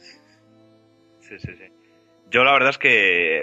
Sí, 1.21 1.39
sí, 1.39 1.49
sí. 1.57 1.65
Yo 2.31 2.43
la 2.45 2.53
verdad 2.53 2.71
es 2.71 2.79
que 2.79 3.43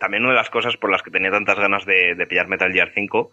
también 0.00 0.22
una 0.22 0.32
de 0.32 0.38
las 0.38 0.50
cosas 0.50 0.76
por 0.76 0.90
las 0.90 1.02
que 1.02 1.10
tenía 1.10 1.30
tantas 1.30 1.58
ganas 1.58 1.84
de, 1.84 2.14
de 2.16 2.26
pillar 2.26 2.48
Metal 2.48 2.72
Gear 2.72 2.90
5 2.94 3.30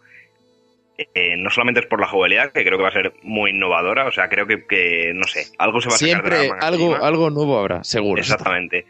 eh, 1.14 1.36
no 1.36 1.50
solamente 1.50 1.80
es 1.80 1.86
por 1.86 2.00
la 2.00 2.06
jugabilidad, 2.06 2.52
que 2.52 2.64
creo 2.64 2.76
que 2.76 2.82
va 2.82 2.90
a 2.90 2.92
ser 2.92 3.14
muy 3.22 3.50
innovadora, 3.50 4.06
o 4.06 4.12
sea, 4.12 4.28
creo 4.28 4.46
que, 4.46 4.66
que, 4.66 5.12
no 5.14 5.24
sé, 5.24 5.46
algo 5.58 5.80
se 5.80 5.88
va 5.88 5.94
a 5.94 5.98
sacar 5.98 6.22
de 6.22 6.30
Siempre 6.30 6.48
la 6.48 6.54
manga 6.54 6.66
algo, 6.66 7.04
algo 7.04 7.30
nuevo 7.30 7.58
habrá, 7.58 7.84
seguro. 7.84 8.20
Exactamente. 8.20 8.86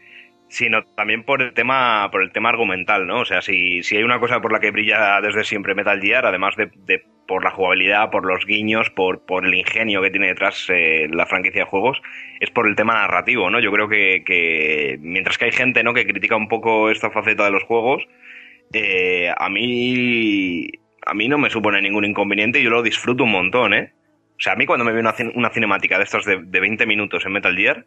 Sino 0.49 0.83
también 0.83 1.23
por 1.23 1.41
el 1.41 1.53
tema, 1.53 2.09
por 2.11 2.21
el 2.21 2.33
tema 2.33 2.49
argumental, 2.49 3.07
¿no? 3.07 3.21
O 3.21 3.25
sea, 3.25 3.41
si, 3.41 3.83
si 3.83 3.95
hay 3.95 4.03
una 4.03 4.19
cosa 4.19 4.41
por 4.41 4.51
la 4.51 4.59
que 4.59 4.71
brilla 4.71 5.21
desde 5.21 5.45
siempre 5.45 5.75
Metal 5.75 6.01
Gear, 6.01 6.25
además 6.25 6.57
de, 6.57 6.69
de 6.75 7.05
por 7.25 7.45
la 7.45 7.51
jugabilidad, 7.51 8.09
por 8.09 8.25
los 8.25 8.45
guiños, 8.45 8.89
por, 8.89 9.25
por 9.25 9.45
el 9.45 9.53
ingenio 9.53 10.01
que 10.01 10.09
tiene 10.09 10.27
detrás 10.27 10.65
eh, 10.67 11.07
la 11.09 11.25
franquicia 11.25 11.61
de 11.61 11.69
juegos, 11.69 12.01
es 12.41 12.51
por 12.51 12.67
el 12.67 12.75
tema 12.75 12.95
narrativo, 12.95 13.49
¿no? 13.49 13.61
Yo 13.61 13.71
creo 13.71 13.87
que, 13.87 14.23
que 14.25 14.97
mientras 14.99 15.37
que 15.37 15.45
hay 15.45 15.53
gente, 15.53 15.81
¿no? 15.83 15.93
Que 15.93 16.05
critica 16.05 16.35
un 16.35 16.49
poco 16.49 16.89
esta 16.89 17.09
faceta 17.09 17.45
de 17.45 17.51
los 17.51 17.63
juegos, 17.63 18.05
eh, 18.73 19.31
a 19.35 19.49
mí 19.49 20.67
a 21.05 21.13
mí 21.13 21.27
no 21.27 21.37
me 21.37 21.49
supone 21.49 21.81
ningún 21.81 22.05
inconveniente 22.05 22.59
y 22.59 22.63
yo 22.63 22.69
lo 22.69 22.83
disfruto 22.83 23.23
un 23.23 23.31
montón, 23.31 23.73
¿eh? 23.73 23.93
O 24.37 24.39
sea, 24.43 24.53
a 24.53 24.55
mí 24.55 24.65
cuando 24.65 24.85
me 24.85 24.91
ve 24.93 24.99
una, 24.99 25.13
cin- 25.13 25.31
una 25.35 25.49
cinemática 25.51 25.97
de 25.97 26.03
estos 26.03 26.25
de, 26.25 26.41
de 26.43 26.59
20 26.59 26.85
minutos 26.85 27.25
en 27.25 27.31
Metal 27.33 27.55
Gear, 27.55 27.85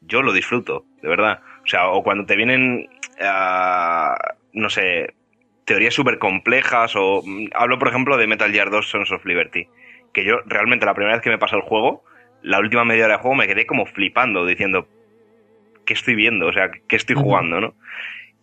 yo 0.00 0.22
lo 0.22 0.32
disfruto, 0.32 0.84
de 1.02 1.08
verdad. 1.08 1.40
O 1.64 1.66
sea, 1.66 1.88
o 1.88 2.02
cuando 2.02 2.26
te 2.26 2.36
vienen, 2.36 2.88
ah, 3.20 4.16
no 4.52 4.68
sé, 4.68 5.14
teorías 5.64 5.94
súper 5.94 6.18
complejas, 6.18 6.94
o 6.96 7.22
mm, 7.24 7.48
hablo, 7.54 7.78
por 7.78 7.88
ejemplo, 7.88 8.16
de 8.16 8.26
Metal 8.26 8.50
Gear 8.52 8.70
2 8.70 8.88
Sons 8.88 9.10
of 9.12 9.24
Liberty, 9.24 9.68
que 10.12 10.24
yo 10.24 10.40
realmente 10.46 10.86
la 10.86 10.94
primera 10.94 11.14
vez 11.16 11.22
que 11.22 11.30
me 11.30 11.38
pasó 11.38 11.56
el 11.56 11.62
juego, 11.62 12.04
la 12.42 12.58
última 12.58 12.84
media 12.84 13.04
hora 13.04 13.14
de 13.16 13.22
juego 13.22 13.36
me 13.36 13.46
quedé 13.46 13.66
como 13.66 13.86
flipando, 13.86 14.44
diciendo, 14.44 14.88
¿qué 15.86 15.94
estoy 15.94 16.14
viendo? 16.14 16.46
O 16.48 16.52
sea, 16.52 16.70
¿qué 16.88 16.96
estoy 16.96 17.16
jugando, 17.16 17.60
no? 17.60 17.74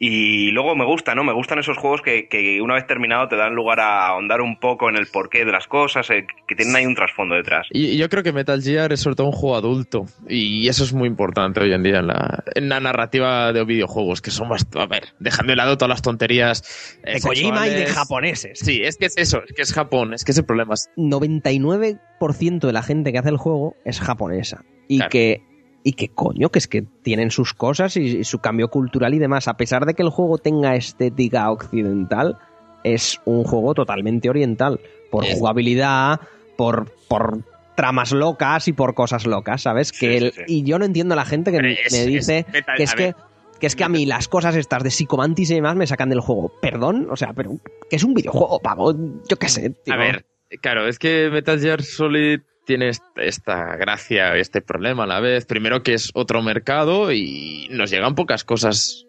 Y 0.01 0.51
luego 0.51 0.75
me 0.77 0.85
gusta, 0.85 1.13
¿no? 1.13 1.25
Me 1.25 1.33
gustan 1.33 1.59
esos 1.59 1.77
juegos 1.77 2.01
que, 2.01 2.29
que 2.29 2.61
una 2.61 2.75
vez 2.75 2.87
terminado 2.87 3.27
te 3.27 3.35
dan 3.35 3.53
lugar 3.53 3.81
a 3.81 4.07
ahondar 4.07 4.39
un 4.39 4.57
poco 4.57 4.89
en 4.89 4.95
el 4.95 5.07
porqué 5.07 5.43
de 5.43 5.51
las 5.51 5.67
cosas, 5.67 6.09
eh, 6.09 6.25
que 6.47 6.55
tienen 6.55 6.73
ahí 6.75 6.85
un 6.85 6.95
trasfondo 6.95 7.35
detrás. 7.35 7.67
Y 7.71 7.97
yo 7.97 8.07
creo 8.07 8.23
que 8.23 8.31
Metal 8.31 8.61
Gear 8.61 8.93
es 8.93 9.01
sobre 9.01 9.17
todo 9.17 9.27
un 9.27 9.33
juego 9.33 9.57
adulto 9.57 10.05
y 10.27 10.69
eso 10.69 10.85
es 10.85 10.93
muy 10.93 11.07
importante 11.09 11.59
hoy 11.59 11.73
en 11.73 11.83
día 11.83 11.99
en 11.99 12.07
la, 12.07 12.43
en 12.55 12.69
la 12.69 12.79
narrativa 12.79 13.51
de 13.51 13.65
videojuegos, 13.65 14.21
que 14.21 14.31
son 14.31 14.47
bastante... 14.47 14.79
A 14.79 14.85
ver, 14.85 15.09
dejando 15.19 15.51
de 15.51 15.57
lado 15.57 15.77
todas 15.77 15.89
las 15.89 16.01
tonterías 16.01 16.97
eh, 17.03 17.15
De 17.15 17.21
Kojima 17.21 17.67
y 17.67 17.71
de 17.71 17.85
japoneses. 17.87 18.57
Sí, 18.59 18.81
es 18.81 18.95
que 18.95 19.07
es 19.07 19.17
eso, 19.17 19.43
es 19.45 19.53
que 19.53 19.61
es 19.63 19.73
Japón, 19.73 20.13
es 20.13 20.23
que 20.23 20.31
ese 20.31 20.43
problema 20.43 20.75
es... 20.75 20.89
99% 20.95 22.59
de 22.59 22.73
la 22.73 22.83
gente 22.83 23.11
que 23.11 23.17
hace 23.17 23.29
el 23.29 23.37
juego 23.37 23.75
es 23.83 23.99
japonesa. 23.99 24.63
Y 24.87 24.97
Claro. 24.97 25.09
que. 25.11 25.48
Y 25.83 25.93
que 25.93 26.09
coño, 26.09 26.49
que 26.49 26.59
es 26.59 26.67
que 26.67 26.81
tienen 27.03 27.31
sus 27.31 27.53
cosas 27.53 27.95
y, 27.97 28.01
y 28.19 28.23
su 28.25 28.39
cambio 28.39 28.69
cultural 28.69 29.13
y 29.13 29.19
demás. 29.19 29.47
A 29.47 29.55
pesar 29.55 29.85
de 29.85 29.93
que 29.93 30.03
el 30.03 30.09
juego 30.09 30.37
tenga 30.37 30.75
estética 30.75 31.49
occidental, 31.51 32.37
es 32.83 33.19
un 33.25 33.43
juego 33.43 33.73
totalmente 33.73 34.29
oriental. 34.29 34.79
Por 35.09 35.25
jugabilidad, 35.25 36.19
por, 36.57 36.91
por 37.07 37.39
tramas 37.75 38.11
locas 38.11 38.67
y 38.67 38.73
por 38.73 38.93
cosas 38.93 39.25
locas, 39.25 39.61
¿sabes? 39.61 39.89
Sí, 39.89 39.99
que 40.07 40.17
el- 40.17 40.31
sí. 40.33 40.41
Y 40.47 40.63
yo 40.63 40.77
no 40.79 40.85
entiendo 40.85 41.13
a 41.13 41.15
la 41.15 41.25
gente 41.25 41.51
que 41.51 41.61
me 41.61 41.71
es- 41.73 41.91
me 41.91 41.99
es 41.99 42.05
dice 42.07 42.45
que 42.75 42.83
es 42.83 42.93
que. 42.93 43.15
Que 43.59 43.67
es 43.67 43.75
que 43.75 43.83
a 43.83 43.89
mí 43.89 44.05
las 44.05 44.29
cosas 44.29 44.55
estas 44.55 44.83
de 44.83 44.89
psicomantis 44.89 45.51
y 45.51 45.55
demás 45.55 45.75
me 45.75 45.85
sacan 45.85 46.07
del 46.07 46.21
juego. 46.21 46.49
Perdón, 46.61 47.07
o 47.11 47.17
sea, 47.17 47.33
pero 47.33 47.57
que 47.89 47.97
es 47.97 48.05
un 48.05 48.13
videojuego, 48.13 48.61
pavo. 48.61 48.93
Yo 49.27 49.35
qué 49.37 49.49
sé. 49.49 49.71
tío. 49.71 49.93
A 49.93 49.97
ver, 49.97 50.25
claro, 50.61 50.87
es 50.87 50.99
que 50.99 51.29
Metal 51.31 51.59
Gear 51.59 51.81
Solid 51.83 52.41
tiene 52.65 52.89
est- 52.89 53.03
esta 53.17 53.75
gracia, 53.77 54.35
este 54.35 54.61
problema 54.61 55.03
a 55.03 55.07
la 55.07 55.19
vez. 55.19 55.45
Primero 55.45 55.81
que 55.83 55.93
es 55.95 56.11
otro 56.13 56.41
mercado 56.41 57.11
y 57.11 57.67
nos 57.71 57.89
llegan 57.89 58.15
pocas 58.15 58.43
cosas 58.43 59.05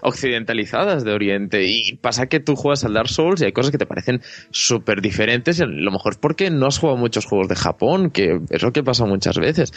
occidentalizadas 0.00 1.04
de 1.04 1.12
Oriente 1.12 1.64
y 1.66 1.96
pasa 1.96 2.26
que 2.26 2.40
tú 2.40 2.56
juegas 2.56 2.84
al 2.84 2.94
Dark 2.94 3.08
Souls 3.08 3.40
y 3.40 3.46
hay 3.46 3.52
cosas 3.52 3.70
que 3.72 3.78
te 3.78 3.86
parecen 3.86 4.20
súper 4.50 5.00
diferentes 5.00 5.58
y 5.58 5.62
a 5.62 5.66
lo 5.66 5.90
mejor 5.90 6.12
es 6.12 6.18
porque 6.18 6.50
no 6.50 6.66
has 6.66 6.78
jugado 6.78 6.96
muchos 6.98 7.24
juegos 7.24 7.48
de 7.48 7.56
Japón, 7.56 8.10
que 8.10 8.40
es 8.50 8.62
lo 8.62 8.72
que 8.72 8.82
pasa 8.82 9.04
muchas 9.04 9.38
veces. 9.38 9.72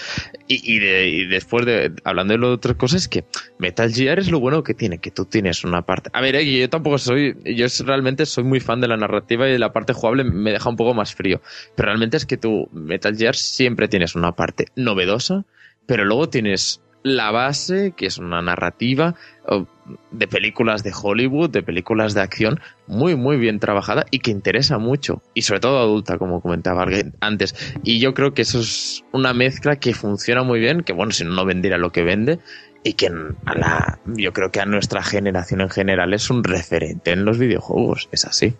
Y, 0.47 0.79
de- 0.79 1.27
después 1.29 1.65
de, 1.65 1.91
hablando 2.03 2.33
de 2.33 2.37
lo 2.39 2.47
de 2.49 2.53
otras 2.55 2.75
cosas, 2.75 3.07
que 3.07 3.23
Metal 3.57 3.91
Gear 3.93 4.19
es 4.19 4.31
lo 4.31 4.39
bueno 4.39 4.63
que 4.63 4.73
tiene, 4.73 4.97
que 4.99 5.11
tú 5.11 5.25
tienes 5.25 5.63
una 5.63 5.81
parte... 5.83 6.09
A 6.13 6.21
ver, 6.21 6.35
eh, 6.35 6.59
yo 6.59 6.69
tampoco 6.69 6.97
soy... 6.97 7.35
Yo 7.45 7.65
realmente 7.85 8.25
soy 8.25 8.43
muy 8.43 8.59
fan 8.59 8.81
de 8.81 8.87
la 8.87 8.97
narrativa 8.97 9.47
y 9.49 9.57
la 9.57 9.71
parte 9.73 9.93
jugable 9.93 10.23
me 10.23 10.51
deja 10.51 10.69
un 10.69 10.75
poco 10.75 10.93
más 10.93 11.13
frío. 11.15 11.41
Pero 11.75 11.87
realmente 11.87 12.17
es 12.17 12.25
que 12.25 12.37
tú, 12.37 12.67
Metal 12.71 13.15
Gear, 13.15 13.35
siempre 13.35 13.87
tienes 13.87 14.15
una 14.15 14.33
parte 14.33 14.65
novedosa, 14.75 15.45
pero 15.85 16.05
luego 16.05 16.29
tienes 16.29 16.81
la 17.03 17.31
base, 17.31 17.93
que 17.97 18.05
es 18.05 18.17
una 18.19 18.41
narrativa 18.41 19.15
o, 19.47 19.65
de 20.11 20.27
películas 20.27 20.83
de 20.83 20.93
Hollywood, 20.93 21.49
de 21.49 21.63
películas 21.63 22.13
de 22.13 22.21
acción, 22.21 22.59
muy, 22.87 23.15
muy 23.15 23.37
bien 23.37 23.59
trabajada 23.59 24.05
y 24.11 24.19
que 24.19 24.31
interesa 24.31 24.77
mucho. 24.77 25.21
Y 25.33 25.41
sobre 25.41 25.59
todo 25.61 25.79
adulta, 25.79 26.17
como 26.17 26.41
comentaba 26.41 26.83
alguien 26.83 27.13
antes. 27.19 27.55
Y 27.83 27.99
yo 27.99 28.13
creo 28.13 28.33
que 28.33 28.43
eso 28.43 28.59
es 28.59 29.03
una 29.11 29.33
mezcla 29.33 29.77
que 29.77 29.93
funciona 29.93 30.43
muy 30.43 30.59
bien, 30.59 30.83
que 30.83 30.93
bueno, 30.93 31.11
si 31.11 31.23
no, 31.23 31.31
no 31.31 31.45
vendiera 31.45 31.77
lo 31.77 31.91
que 31.91 32.03
vende. 32.03 32.39
Y 32.83 32.93
que 32.93 33.07
a 33.45 33.55
la, 33.55 33.99
yo 34.05 34.33
creo 34.33 34.51
que 34.51 34.59
a 34.59 34.65
nuestra 34.65 35.03
generación 35.03 35.61
en 35.61 35.69
general 35.69 36.13
es 36.13 36.29
un 36.29 36.43
referente 36.43 37.11
en 37.11 37.25
los 37.25 37.37
videojuegos. 37.37 38.09
Es 38.11 38.25
así. 38.25 38.53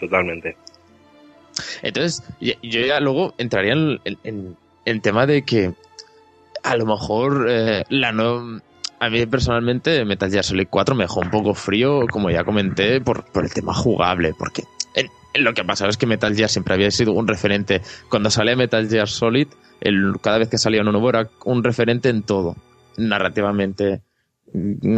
Totalmente. 0.00 0.56
Entonces, 1.82 2.22
yo 2.40 2.52
ya 2.62 3.00
luego 3.00 3.34
entraría 3.38 3.72
en 3.72 4.00
en- 4.04 4.18
en 4.24 4.56
el 4.84 5.00
tema 5.00 5.26
de 5.26 5.42
que 5.42 5.72
a 6.66 6.76
lo 6.76 6.86
mejor 6.86 7.46
eh, 7.48 7.84
la 7.88 8.12
no. 8.12 8.60
A 8.98 9.10
mí 9.10 9.26
personalmente 9.26 10.04
Metal 10.04 10.30
Gear 10.30 10.42
Solid 10.42 10.68
4 10.70 10.94
me 10.94 11.04
dejó 11.04 11.20
un 11.20 11.30
poco 11.30 11.54
frío, 11.54 12.06
como 12.10 12.30
ya 12.30 12.44
comenté, 12.44 13.00
por, 13.00 13.24
por 13.24 13.44
el 13.44 13.52
tema 13.52 13.74
jugable, 13.74 14.32
porque 14.38 14.64
lo 15.38 15.54
que 15.54 15.60
ha 15.60 15.64
pasado 15.64 15.90
es 15.90 15.96
que 15.96 16.06
Metal 16.06 16.34
Gear 16.34 16.48
siempre 16.48 16.74
había 16.74 16.90
sido 16.90 17.12
un 17.12 17.28
referente. 17.28 17.82
Cuando 18.08 18.30
salía 18.30 18.56
Metal 18.56 18.88
Gear 18.88 19.08
Solid, 19.08 19.48
el, 19.80 20.14
cada 20.20 20.38
vez 20.38 20.48
que 20.48 20.58
salía 20.58 20.82
uno 20.82 20.92
nuevo 20.92 21.10
era 21.10 21.28
un 21.44 21.62
referente 21.62 22.08
en 22.08 22.22
todo, 22.22 22.56
narrativamente, 22.96 24.00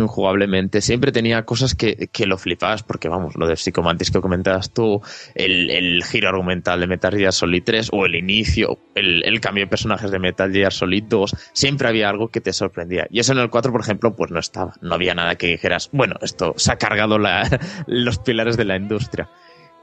jugablemente. 0.06 0.80
Siempre 0.80 1.12
tenía 1.12 1.44
cosas 1.44 1.74
que, 1.74 2.08
que 2.12 2.26
lo 2.26 2.38
flipabas, 2.38 2.82
porque 2.82 3.08
vamos, 3.08 3.34
lo 3.36 3.46
de 3.46 3.56
Psychomantis 3.56 4.10
que 4.10 4.20
comentabas 4.20 4.72
tú, 4.72 5.00
el, 5.34 5.70
el 5.70 6.04
giro 6.04 6.28
argumental 6.28 6.80
de 6.80 6.86
Metal 6.86 7.14
Gear 7.16 7.32
Solid 7.32 7.62
3 7.64 7.90
o 7.92 8.06
el 8.06 8.14
inicio, 8.14 8.78
el, 8.94 9.24
el 9.24 9.40
cambio 9.40 9.64
de 9.64 9.68
personajes 9.68 10.10
de 10.10 10.18
Metal 10.18 10.52
Gear 10.52 10.72
Solid 10.72 11.04
2, 11.08 11.36
siempre 11.52 11.88
había 11.88 12.08
algo 12.08 12.28
que 12.28 12.40
te 12.40 12.52
sorprendía. 12.52 13.06
Y 13.10 13.20
eso 13.20 13.32
en 13.32 13.38
el 13.38 13.50
4, 13.50 13.72
por 13.72 13.80
ejemplo, 13.80 14.14
pues 14.14 14.30
no 14.30 14.38
estaba. 14.38 14.74
No 14.80 14.94
había 14.94 15.14
nada 15.14 15.36
que 15.36 15.48
dijeras, 15.48 15.88
bueno, 15.92 16.16
esto 16.22 16.54
se 16.56 16.72
ha 16.72 16.76
cargado 16.76 17.18
la- 17.18 17.48
los 17.86 18.18
pilares 18.18 18.56
de 18.56 18.64
la 18.64 18.76
industria. 18.76 19.28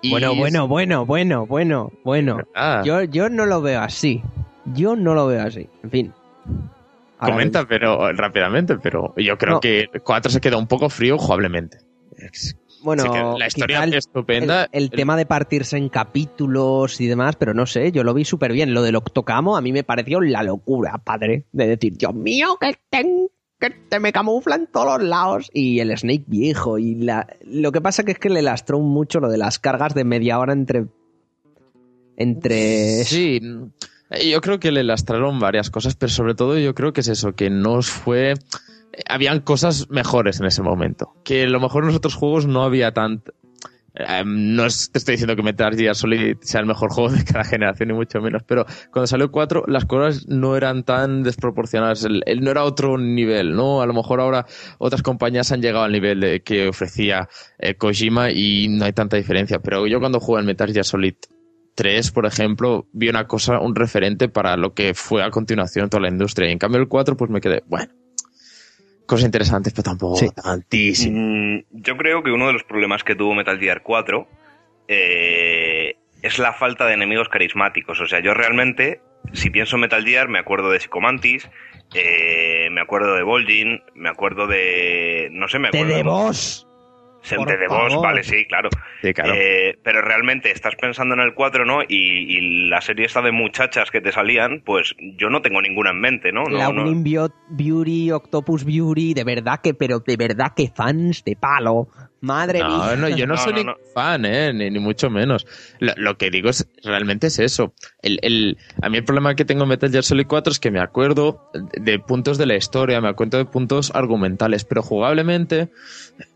Y 0.02 0.12
Bueno, 0.12 0.36
bueno, 0.36 0.68
bueno, 0.68 1.06
bueno, 1.06 1.46
bueno, 1.48 1.92
bueno. 2.04 2.38
Ah, 2.54 2.84
Yo, 2.86 3.04
yo 3.04 3.30
no 3.30 3.46
lo 3.46 3.62
veo 3.62 3.82
así. 3.82 4.22
Yo 4.74 4.96
no 4.96 5.14
lo 5.16 5.28
veo 5.28 5.42
así. 5.42 5.68
En 5.84 5.90
fin. 5.92 6.14
Comenta, 7.26 7.68
pero 7.68 8.12
rápidamente, 8.14 8.78
pero 8.78 9.14
yo 9.18 9.38
creo 9.38 9.56
No. 9.56 9.60
que 9.60 9.88
el 9.94 10.02
4 10.02 10.32
se 10.32 10.42
quedó 10.42 10.58
un 10.60 10.68
poco 10.68 10.90
frío 10.90 11.18
jugablemente. 11.18 11.78
Bueno, 12.84 13.36
la 13.38 13.48
historia 13.48 13.84
el- 13.84 13.94
estupenda. 13.96 14.66
El, 14.72 14.84
el 14.84 14.90
tema 14.92 15.18
de 15.18 15.26
partirse 15.26 15.76
en 15.78 15.90
capítulos 15.90 17.02
y 17.02 17.08
demás, 17.08 17.36
pero 17.36 17.54
no 17.54 17.66
sé, 17.66 17.92
yo 17.92 18.04
lo 18.04 18.14
vi 18.14 18.26
súper 18.26 18.52
bien. 18.54 18.74
Lo 18.74 18.84
del 18.84 18.96
octocamo 18.96 19.58
a 19.58 19.62
mí 19.62 19.72
me 19.74 19.84
pareció 19.84 20.22
la 20.22 20.44
locura, 20.44 21.00
padre. 21.04 21.46
De 21.52 21.68
decir, 21.68 21.98
Dios 21.98 22.14
mío, 22.14 22.58
que, 22.62 22.76
ten- 22.90 23.28
que 23.60 23.72
te 23.72 24.00
me 24.00 24.12
camufla 24.14 24.56
en 24.56 24.68
todos 24.68 25.00
los 25.00 25.10
lados. 25.10 25.50
Y 25.52 25.80
el 25.80 25.98
Snake 25.98 26.26
viejo. 26.28 26.78
Y 26.78 26.96
la, 26.96 27.26
lo 27.44 27.72
que 27.72 27.82
pasa 27.82 28.04
que 28.04 28.12
es 28.12 28.20
que 28.20 28.30
le 28.30 28.44
lastró 28.44 28.80
mucho 28.80 29.20
lo 29.20 29.30
de 29.30 29.40
las 29.40 29.58
cargas 29.58 29.96
de 29.96 30.04
media 30.04 30.38
hora 30.38 30.54
entre. 30.54 30.86
Entre. 32.18 33.04
Sí, 33.04 33.42
yo 34.32 34.42
creo 34.42 34.60
que 34.60 34.72
le 34.72 34.84
lastraron 34.84 35.40
varias 35.40 35.70
cosas, 35.70 35.96
pero 35.96 36.12
sobre 36.12 36.36
todo 36.36 36.58
yo 36.58 36.76
creo 36.76 36.94
que 36.94 37.02
es 37.02 37.08
eso, 37.08 37.34
que 37.34 37.50
no 37.50 37.82
fue... 37.82 38.32
eh, 38.32 38.36
Habían 39.08 39.40
cosas 39.42 39.90
mejores 39.90 40.40
en 40.40 40.46
ese 40.46 40.62
momento. 40.62 41.14
Que 41.24 41.44
a 41.44 41.48
lo 41.50 41.60
mejor 41.60 41.84
en 41.84 41.88
los 41.88 41.96
otros 41.98 42.16
juegos 42.16 42.46
no 42.46 42.64
había 42.64 42.94
tanto... 42.94 43.34
Eh, 43.98 44.24
no 44.26 44.66
es- 44.66 44.92
te 44.92 44.98
estoy 45.00 45.14
diciendo 45.14 45.38
que 45.38 45.42
Metal 45.42 45.74
Gear 45.74 45.96
Solid 45.96 46.36
sea 46.42 46.60
el 46.60 46.66
mejor 46.68 46.90
juego 46.94 47.12
de 47.12 47.24
cada 47.24 47.46
generación, 47.46 47.88
ni 47.90 47.94
mucho 47.96 48.20
menos, 48.20 48.44
pero 48.46 48.66
cuando 48.92 49.08
salió 49.08 49.26
el 49.26 49.32
4 49.32 49.64
las 49.68 49.86
cosas 49.86 50.28
no 50.28 50.58
eran 50.58 50.84
tan 50.84 51.24
desproporcionadas, 51.24 52.04
el, 52.04 52.22
el- 52.26 52.42
no 52.42 52.52
era 52.52 52.66
otro 52.66 52.98
nivel, 52.98 53.56
¿no? 53.56 53.82
A 53.82 53.86
lo 53.86 53.94
mejor 53.94 54.20
ahora 54.20 54.46
otras 54.80 55.02
compañías 55.02 55.52
han 55.54 55.62
llegado 55.62 55.86
al 55.86 55.94
nivel 55.94 56.20
de, 56.20 56.42
que 56.42 56.68
ofrecía 56.68 57.30
eh, 57.58 57.76
Kojima 57.76 58.32
y 58.32 58.68
no 58.68 58.84
hay 58.84 58.92
tanta 58.92 59.16
diferencia, 59.16 59.60
pero 59.60 59.88
yo 59.88 60.00
cuando 60.02 60.20
jugué 60.20 60.42
en 60.42 60.48
Metal 60.48 60.72
Gear 60.74 60.84
Solid 60.86 61.16
3, 61.76 62.12
por 62.12 62.26
ejemplo, 62.26 62.88
vi 62.94 63.10
una 63.10 63.28
cosa, 63.28 63.60
un 63.60 63.76
referente 63.76 64.30
para 64.30 64.56
lo 64.58 64.74
que 64.74 64.94
fue 64.94 65.24
a 65.24 65.30
continuación 65.30 65.90
toda 65.90 66.02
la 66.04 66.10
industria. 66.10 66.50
Y 66.50 66.54
en 66.54 66.58
cambio 66.58 66.80
el 66.82 66.88
4, 66.88 67.16
pues 67.18 67.30
me 67.30 67.42
quedé, 67.42 67.64
bueno, 67.68 67.92
cosas 69.06 69.26
interesantes, 69.26 69.74
pero 69.74 69.84
tampoco 69.84 70.16
Sí. 70.16 70.30
tantísimo. 70.30 71.18
Mm, 71.20 71.64
yo 71.72 71.98
creo 71.98 72.24
que 72.24 72.32
uno 72.32 72.48
de 72.48 72.54
los 72.54 72.64
problemas 72.64 73.04
que 73.04 73.16
tuvo 73.16 73.36
Metal 73.36 73.60
Gear 73.60 73.84
4 73.84 74.28
eh, 74.88 75.96
es 76.22 76.40
la 76.40 76.54
falta 76.54 76.86
de 76.86 76.94
enemigos 76.94 77.30
carismáticos. 77.30 78.00
O 78.00 78.08
sea, 78.08 78.20
yo 78.22 78.34
realmente, 78.34 79.02
si 79.34 79.50
pienso 79.50 79.76
en 79.76 79.82
Metal 79.82 80.04
Gear, 80.06 80.28
me 80.30 80.40
acuerdo 80.40 80.72
de 80.72 80.80
Psychomantis, 80.80 81.50
eh, 81.94 82.70
me 82.72 82.82
acuerdo 82.82 83.16
de 83.16 83.24
Vol'jin, 83.24 83.82
me 83.94 84.10
acuerdo 84.10 84.48
de... 84.48 85.28
no 85.32 85.48
sé, 85.48 85.60
me 85.60 85.70
¡Te 85.70 85.80
acuerdo... 85.80 85.96
de 85.98 86.04
vos! 86.04 86.68
Por 87.36 87.58
de 87.58 87.68
favor. 87.68 88.02
vale, 88.02 88.24
sí, 88.24 88.46
claro. 88.46 88.70
Sí, 89.02 89.14
claro. 89.14 89.34
Eh, 89.36 89.78
pero 89.84 90.02
realmente 90.02 90.52
estás 90.52 90.76
pensando 90.76 91.16
en 91.16 91.22
el 91.22 91.34
4, 91.34 91.66
¿no? 91.66 91.82
Y, 91.82 92.38
y 92.38 92.68
la 92.68 92.82
serie 92.82 93.06
esta 93.06 93.22
de 93.22 93.32
muchachas 93.32 93.92
que 93.92 94.02
te 94.02 94.12
salían, 94.12 94.62
pues 94.66 94.96
yo 95.18 95.30
no 95.30 95.42
tengo 95.42 95.62
ninguna 95.62 95.92
en 95.92 96.00
mente, 96.00 96.32
¿no? 96.32 96.44
no, 96.44 96.58
la 96.58 96.72
no. 96.72 96.86
Beauty, 97.50 98.12
Octopus 98.12 98.66
Beauty, 98.66 99.14
de 99.14 99.24
verdad 99.24 99.60
que, 99.62 99.74
pero 99.74 100.00
de 100.00 100.18
verdad 100.18 100.54
que 100.56 100.70
fans 100.76 101.24
de 101.24 101.36
palo. 101.36 101.88
Madre 102.26 102.60
no, 102.60 102.68
mía. 102.70 102.96
no, 102.98 103.10
yo 103.10 103.28
no, 103.28 103.36
No, 103.36 103.42
soy 103.42 103.54
no, 103.54 103.58
ningún 103.60 103.74
no. 103.74 103.92
fan, 103.94 104.26
¿eh? 104.26 104.52
ni, 104.54 104.70
ni 104.70 104.80
mucho 104.80 105.10
menos. 105.10 105.46
Lo, 105.80 105.94
lo 105.98 106.18
que 106.18 106.30
digo 106.32 106.50
es, 106.50 106.68
realmente 106.84 107.28
es 107.28 107.40
eso. 107.40 107.74
El, 108.02 108.20
el- 108.22 108.58
a 108.82 108.90
mí 108.90 108.98
el 108.98 109.04
problema 109.06 109.36
que 109.36 109.46
tengo 109.46 109.64
en 109.64 109.70
Metal 109.70 109.92
Gear 109.92 110.04
Solid 110.04 110.26
4 110.28 110.52
es 110.52 110.60
que 110.60 110.72
me 110.72 110.80
acuerdo 110.80 111.50
de 111.54 112.00
puntos 112.00 112.38
de 112.38 112.46
la 112.46 112.56
historia, 112.56 113.00
me 113.02 113.10
acuerdo 113.10 113.38
de 113.38 113.46
puntos 113.46 113.92
argumentales, 113.94 114.66
pero 114.66 114.82
jugablemente 114.82 115.70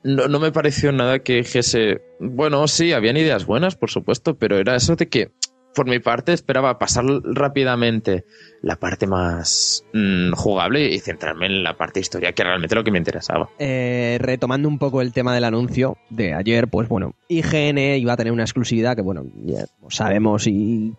no, 0.04 0.28
no 0.28 0.40
me 0.40 0.52
pareció 0.52 0.92
nada 0.92 1.20
que 1.20 1.36
dijese, 1.38 2.02
bueno, 2.20 2.68
sí, 2.68 2.94
habían 2.94 3.18
ideas 3.18 3.46
buenas, 3.46 3.76
por 3.76 3.90
supuesto, 3.90 4.36
pero 4.38 4.58
era 4.58 4.76
eso 4.76 4.96
de 4.96 5.08
que, 5.08 5.32
por 5.74 5.88
mi 5.88 6.00
parte, 6.00 6.34
esperaba 6.34 6.78
pasar 6.80 7.06
rápidamente 7.24 8.26
la 8.62 8.76
parte 8.76 9.08
más 9.08 9.86
mm, 9.94 10.32
jugable 10.34 10.90
y 10.90 11.00
centrarme 11.00 11.46
en 11.46 11.64
la 11.64 11.78
parte 11.78 12.00
historia, 12.00 12.34
que 12.34 12.44
realmente 12.44 12.76
lo 12.76 12.84
que 12.84 12.92
me 12.92 12.98
interesaba. 12.98 13.50
Eh, 13.60 14.18
retomando 14.20 14.68
un 14.68 14.80
poco 14.80 15.02
el 15.02 15.14
tema 15.14 15.34
del 15.34 15.44
anuncio 15.44 15.98
de 16.10 16.34
ayer, 16.34 16.68
pues 16.68 16.90
bueno, 16.90 17.14
IGN 17.28 17.78
iba 17.98 18.14
a 18.14 18.18
tener 18.18 18.34
una 18.34 18.44
exclusividad 18.44 18.96
que, 18.96 19.02
bueno, 19.02 19.26
ya 19.46 19.66
sabemos 19.90 20.48
y 20.48 20.94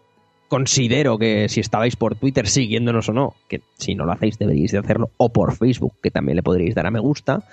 considero 0.48 1.18
que 1.18 1.48
si 1.48 1.60
estabais 1.60 1.96
por 1.96 2.16
Twitter 2.16 2.46
siguiéndonos 2.46 3.08
o 3.08 3.12
no, 3.12 3.34
que 3.48 3.60
si 3.78 3.94
no 3.94 4.04
lo 4.04 4.12
hacéis 4.12 4.38
deberíais 4.38 4.72
de 4.72 4.78
hacerlo, 4.78 5.10
o 5.16 5.32
por 5.32 5.56
Facebook, 5.56 5.94
que 6.02 6.10
también 6.10 6.36
le 6.36 6.42
podríais 6.42 6.74
dar 6.74 6.86
a 6.86 6.90
me 6.90 7.00
gusta, 7.00 7.44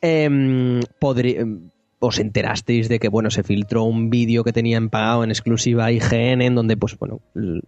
em, 0.00 0.80
os 2.06 2.18
enterasteis 2.18 2.88
de 2.88 2.98
que, 2.98 3.08
bueno, 3.08 3.30
se 3.30 3.42
filtró 3.42 3.84
un 3.84 4.10
vídeo 4.10 4.44
que 4.44 4.52
tenían 4.52 4.88
pagado 4.90 5.24
en 5.24 5.30
exclusiva 5.30 5.90
IGN, 5.92 6.42
en 6.42 6.54
donde, 6.54 6.76
pues 6.76 6.98
bueno, 6.98 7.20
el 7.34 7.62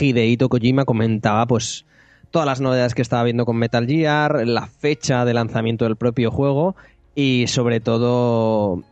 Hidehito 0.00 0.48
Kojima 0.48 0.84
comentaba, 0.84 1.46
pues, 1.46 1.84
todas 2.30 2.46
las 2.46 2.60
novedades 2.60 2.94
que 2.94 3.02
estaba 3.02 3.24
viendo 3.24 3.44
con 3.44 3.56
Metal 3.56 3.86
Gear, 3.86 4.46
la 4.46 4.66
fecha 4.66 5.24
de 5.24 5.34
lanzamiento 5.34 5.84
del 5.84 5.96
propio 5.96 6.30
juego 6.30 6.76
y 7.14 7.46
sobre 7.48 7.80
todo 7.80 8.82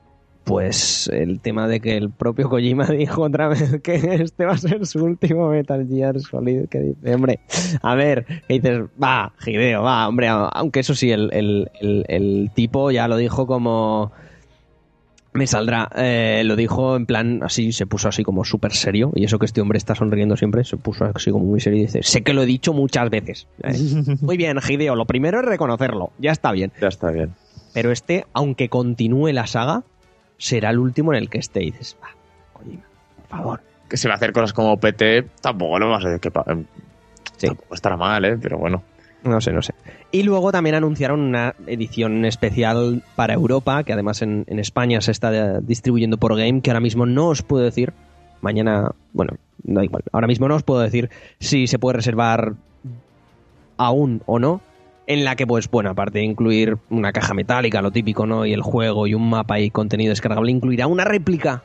pues 0.44 1.08
el 1.12 1.40
tema 1.40 1.68
de 1.68 1.78
que 1.80 1.96
el 1.98 2.10
propio 2.10 2.48
Kojima 2.48 2.86
dijo 2.90 3.22
otra 3.22 3.48
vez 3.48 3.80
que 3.82 3.94
este 4.22 4.46
va 4.46 4.52
a 4.52 4.58
ser 4.58 4.86
su 4.86 5.04
último 5.04 5.50
Metal 5.50 5.86
Gear 5.86 6.18
Solid 6.20 6.68
que 6.70 6.80
dice, 6.80 7.14
hombre, 7.14 7.40
a 7.82 7.94
ver, 7.94 8.24
que 8.48 8.54
dices, 8.54 8.80
va, 9.00 9.32
Hideo, 9.46 9.82
va, 9.82 10.08
hombre, 10.08 10.28
aunque 10.28 10.80
eso 10.80 10.94
sí, 10.94 11.10
el- 11.10 11.30
el- 11.32 11.70
el 12.08 12.50
tipo 12.54 12.90
ya 12.90 13.08
lo 13.08 13.18
dijo 13.18 13.46
como 13.46 14.10
me 15.32 15.46
saldrá, 15.46 15.88
eh, 15.96 16.42
lo 16.44 16.56
dijo 16.56 16.96
en 16.96 17.06
plan 17.06 17.40
así, 17.42 17.72
se 17.72 17.86
puso 17.86 18.08
así 18.08 18.24
como 18.24 18.44
súper 18.44 18.72
serio, 18.72 19.12
y 19.14 19.24
eso 19.24 19.38
que 19.38 19.46
este 19.46 19.60
hombre 19.60 19.78
está 19.78 19.94
sonriendo 19.94 20.36
siempre, 20.36 20.64
se 20.64 20.76
puso 20.76 21.04
así 21.14 21.30
como 21.30 21.44
muy 21.44 21.60
serio 21.60 21.78
y 21.78 21.82
dice, 21.82 22.02
sé 22.02 22.22
que 22.22 22.32
lo 22.34 22.42
he 22.42 22.46
dicho 22.46 22.72
muchas 22.72 23.08
veces. 23.10 23.46
Eh, 23.62 23.76
Muy 24.20 24.36
bien, 24.36 24.58
Hideo, 24.66 24.96
lo 24.96 25.04
primero 25.04 25.38
es 25.40 25.44
reconocerlo, 25.46 26.10
ya 26.18 26.32
está 26.32 26.50
bien. 26.52 26.72
Ya 26.80 26.88
está 26.88 27.10
bien. 27.10 27.34
Pero 27.74 27.92
este, 27.92 28.24
aunque 28.32 28.68
continúe 28.68 29.28
la 29.32 29.46
saga, 29.46 29.82
será 30.38 30.70
el 30.70 30.78
último 30.78 31.12
en 31.12 31.18
el 31.18 31.28
que 31.30 31.38
esté. 31.38 31.62
Y 31.62 31.70
dices, 31.72 31.96
va, 32.02 32.08
Kojima, 32.54 32.82
por 33.16 33.26
favor. 33.28 33.60
que 33.88 33.96
si 33.96 34.08
va 34.08 34.14
a 34.14 34.16
hacer 34.16 34.32
cosas 34.32 34.52
como 34.52 34.78
PT, 34.78 35.26
tampoco 35.42 35.78
lo 35.78 35.90
vas 35.90 36.04
a 36.04 36.18
que 36.18 36.30
pa- 36.30 36.44
em, 36.48 36.64
Sí. 37.36 37.46
tampoco 37.46 37.74
estará 37.74 37.96
mal, 37.96 38.24
¿eh? 38.24 38.36
Pero 38.40 38.58
bueno. 38.58 38.82
No 39.24 39.40
sé, 39.40 39.52
no 39.52 39.62
sé. 39.62 39.74
Y 40.12 40.22
luego 40.22 40.52
también 40.52 40.76
anunciaron 40.76 41.20
una 41.20 41.54
edición 41.66 42.24
especial 42.24 43.02
para 43.16 43.34
Europa, 43.34 43.82
que 43.82 43.92
además 43.92 44.22
en, 44.22 44.44
en 44.46 44.58
España 44.58 45.00
se 45.00 45.10
está 45.10 45.34
eh, 45.34 45.58
distribuyendo 45.62 46.18
por 46.18 46.36
Game, 46.36 46.60
que 46.60 46.70
ahora 46.70 46.80
mismo 46.80 47.04
no 47.04 47.28
os 47.28 47.42
puedo 47.42 47.64
decir. 47.64 47.92
Mañana, 48.40 48.92
bueno, 49.12 49.34
da 49.64 49.84
igual. 49.84 50.04
Ahora 50.12 50.28
mismo 50.28 50.46
no 50.48 50.54
os 50.54 50.62
puedo 50.62 50.80
decir 50.80 51.10
si 51.40 51.66
se 51.66 51.78
puede 51.78 51.96
reservar 51.96 52.54
aún 53.76 54.22
o 54.26 54.38
no. 54.38 54.60
En 55.06 55.24
la 55.24 55.36
que, 55.36 55.46
pues, 55.46 55.70
bueno, 55.70 55.90
aparte 55.90 56.18
de 56.18 56.24
incluir 56.24 56.76
una 56.90 57.12
caja 57.12 57.32
metálica, 57.32 57.80
lo 57.80 57.90
típico, 57.90 58.26
¿no? 58.26 58.44
Y 58.44 58.52
el 58.52 58.60
juego 58.60 59.06
y 59.06 59.14
un 59.14 59.30
mapa 59.30 59.58
y 59.58 59.70
contenido 59.70 60.10
descargable, 60.10 60.52
incluirá 60.52 60.86
una 60.86 61.04
réplica 61.04 61.62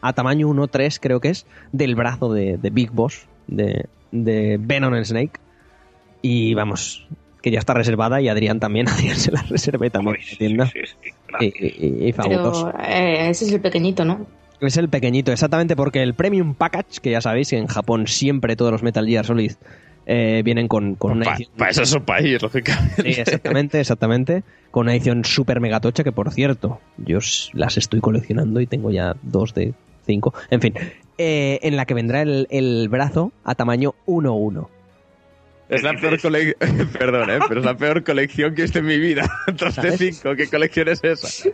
a 0.00 0.14
tamaño 0.14 0.48
1.3, 0.48 0.98
creo 1.00 1.20
que 1.20 1.28
es, 1.28 1.46
del 1.72 1.94
brazo 1.94 2.32
de, 2.32 2.56
de 2.56 2.70
Big 2.70 2.90
Boss, 2.90 3.26
de, 3.48 3.86
de 4.12 4.56
Venom 4.58 4.94
Snake. 5.04 5.38
Y 6.28 6.54
vamos, 6.54 7.06
que 7.40 7.50
ya 7.52 7.58
está 7.60 7.72
reservada 7.74 8.20
y 8.20 8.28
Adrián 8.28 8.58
también, 8.58 8.88
Adrián 8.90 9.16
se 9.16 9.30
la 9.30 9.42
reservé 9.42 9.90
también 9.90 10.16
tienda. 10.38 10.66
sí, 10.66 10.80
sí, 10.84 10.92
sí, 11.02 11.08
Y, 11.08 11.28
gracias. 11.28 11.54
y- 11.80 12.08
y 12.08 12.12
fabuloso. 12.12 12.72
Pero 12.72 12.84
eh, 12.84 13.28
ese 13.30 13.44
es 13.44 13.52
el 13.52 13.60
pequeñito, 13.60 14.04
¿no? 14.04 14.26
Es 14.60 14.76
el 14.78 14.88
pequeñito, 14.88 15.30
exactamente 15.32 15.76
porque 15.76 16.02
el 16.02 16.14
Premium 16.14 16.54
Package, 16.54 17.00
que 17.02 17.10
ya 17.10 17.20
sabéis 17.20 17.50
que 17.50 17.58
en 17.58 17.66
Japón 17.66 18.06
siempre 18.06 18.56
todos 18.56 18.72
los 18.72 18.82
Metal 18.82 19.06
Gear 19.06 19.24
Solid 19.26 19.52
eh, 20.06 20.40
vienen 20.44 20.66
con, 20.66 20.94
con 20.94 21.12
una 21.12 21.24
Para 21.26 21.36
edición... 21.36 21.68
eso 21.68 21.82
es 21.82 21.92
un 21.94 22.02
país, 22.04 22.40
lógicamente. 22.42 23.02
Sí, 23.12 23.20
exactamente, 23.20 23.80
exactamente. 23.80 24.42
Con 24.70 24.84
una 24.86 24.94
edición 24.94 25.24
super 25.24 25.60
megatocha 25.60 26.02
que, 26.04 26.12
por 26.12 26.32
cierto, 26.32 26.80
yo 26.96 27.18
las 27.52 27.76
estoy 27.76 28.00
coleccionando 28.00 28.60
y 28.60 28.66
tengo 28.66 28.90
ya 28.90 29.14
dos 29.22 29.52
de 29.52 29.74
cinco. 30.06 30.32
En 30.50 30.60
fin, 30.62 30.72
eh, 31.18 31.58
en 31.62 31.76
la 31.76 31.84
que 31.84 31.94
vendrá 31.94 32.22
el, 32.22 32.46
el 32.50 32.88
brazo 32.88 33.32
a 33.44 33.54
tamaño 33.56 33.94
1-1. 34.06 34.68
Es 35.68 35.82
la 35.82 35.94
peor 35.94 36.20
colección. 36.20 36.54
Perdón, 36.98 37.28
¿eh? 37.30 37.38
Pero 37.48 37.60
es 37.60 37.66
la 37.66 37.76
peor 37.76 38.04
colección 38.04 38.54
que 38.54 38.62
he 38.62 38.64
visto 38.66 38.78
en 38.78 38.86
mi 38.86 38.98
vida. 38.98 39.28
Dos 39.48 39.74
de 39.76 39.82
¿Sabes? 39.92 39.98
cinco. 39.98 40.36
¿Qué 40.36 40.46
colección 40.48 40.88
es 40.88 41.02
esa? 41.02 41.48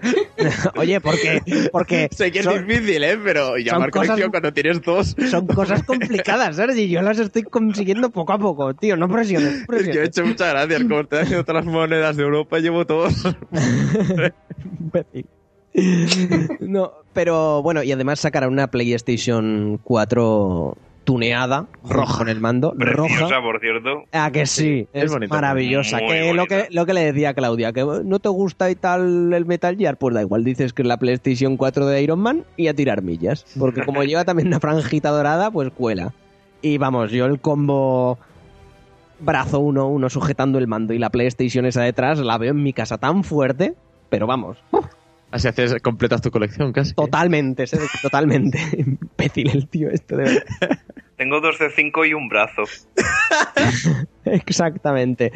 Oye, 0.77 1.01
porque, 1.01 1.41
porque 1.73 2.09
Sé 2.13 2.31
que 2.31 2.41
es 2.41 2.45
son, 2.45 2.67
difícil, 2.67 3.03
¿eh? 3.05 3.19
Pero 3.25 3.57
llamar 3.57 3.91
cosas- 3.91 4.09
colección 4.09 4.31
cuando 4.31 4.53
tienes 4.53 4.83
dos. 4.83 5.17
son 5.31 5.47
cosas 5.47 5.83
complicadas, 5.85 6.57
Sergi. 6.57 6.89
Yo 6.91 7.01
las 7.01 7.19
estoy 7.19 7.43
consiguiendo 7.45 8.11
poco 8.11 8.35
a 8.35 8.39
poco, 8.39 8.75
tío. 8.75 8.97
No 8.97 9.09
presiones. 9.09 9.51
no 9.51 9.59
Es 9.61 9.67
que 9.67 9.75
he 9.75 9.83
presiones. 9.85 10.09
hecho 10.09 10.27
muchas 10.27 10.51
gracias. 10.51 10.83
Como 10.83 11.05
te 11.07 11.19
haciendo 11.21 11.45
todas 11.45 11.65
las 11.65 11.73
monedas 11.73 12.17
de 12.17 12.23
Europa, 12.23 12.59
llevo 12.59 12.85
todos. 12.87 13.15
No, 16.61 16.93
pero 17.13 17.63
bueno, 17.63 17.83
y 17.83 17.93
además 17.93 18.21
sacará 18.21 18.49
una 18.49 18.67
PlayStation 18.71 19.79
4 19.83 20.77
tuneada, 21.05 21.67
roja 21.89 22.19
con 22.19 22.29
el 22.29 22.41
mando, 22.41 22.75
roja. 22.79 23.09
Preciosa, 23.09 23.41
por 23.41 23.61
cierto. 23.61 24.05
Ah, 24.13 24.31
que 24.33 24.47
sí, 24.47 24.87
es 24.93 25.05
es, 25.05 25.13
bonita. 25.13 25.35
maravillosa. 25.35 25.99
Que 25.99 26.33
lo, 26.33 26.47
que 26.47 26.67
lo 26.71 26.87
que 26.87 26.95
le 26.95 27.13
decía 27.13 27.31
a 27.31 27.35
Claudia, 27.35 27.73
que 27.73 27.85
no 27.85 28.19
te 28.19 28.29
gusta 28.29 28.71
y 28.71 28.75
tal 28.75 29.33
el 29.33 29.47
Metal 29.47 29.77
Gear, 29.77 29.97
pues 29.97 30.15
da 30.15 30.23
igual, 30.23 30.45
dices 30.45 30.73
que 30.73 30.83
es 30.83 30.89
la 30.89 30.99
PlayStation 30.99 31.57
4 31.57 31.87
de 31.87 32.03
Iron 32.03 32.21
Man 32.21 32.45
y 32.57 32.69
a 32.69 32.75
tirar 32.75 33.03
millas. 33.03 33.45
Porque 33.59 33.85
como 33.85 34.03
lleva 34.05 34.25
también 34.25 34.49
una 34.49 34.61
franjita 34.61 35.11
dorada, 35.11 35.51
pues 35.51 35.71
cuela. 35.71 36.15
Y 36.61 36.79
vamos, 36.79 37.11
yo 37.11 37.27
el 37.27 37.41
combo 37.41 38.19
brazo 39.19 39.61
uno, 39.61 39.89
uno 39.89 40.11
sujetando 40.11 40.59
el 40.59 40.67
mando 40.67 40.93
y 40.93 40.99
la 40.99 41.11
PlayStation 41.11 41.65
esa 41.67 41.83
detrás, 41.83 42.19
la 42.19 42.39
veo 42.39 42.51
en 42.51 42.63
mi 42.63 42.73
casa 42.73 42.99
tan 42.99 43.25
fuerte, 43.25 43.75
pero 44.09 44.27
vamos, 44.27 44.59
Así 45.33 45.49
haces, 45.49 45.75
completas 45.83 46.21
tu 46.21 46.31
colección 46.31 46.73
casi. 46.73 46.95
totalmente, 46.95 47.65
totalmente. 48.03 48.59
Imbécil 48.77 49.51
el 49.51 49.67
tío 49.67 49.89
este, 49.91 50.17
de 50.17 50.23
verdad. 50.25 50.43
Tengo 51.17 51.41
dos 51.41 51.59
de 51.59 51.71
cinco 51.71 52.05
y 52.05 52.15
un 52.15 52.29
brazo. 52.29 52.63
Exactamente. 54.25 55.31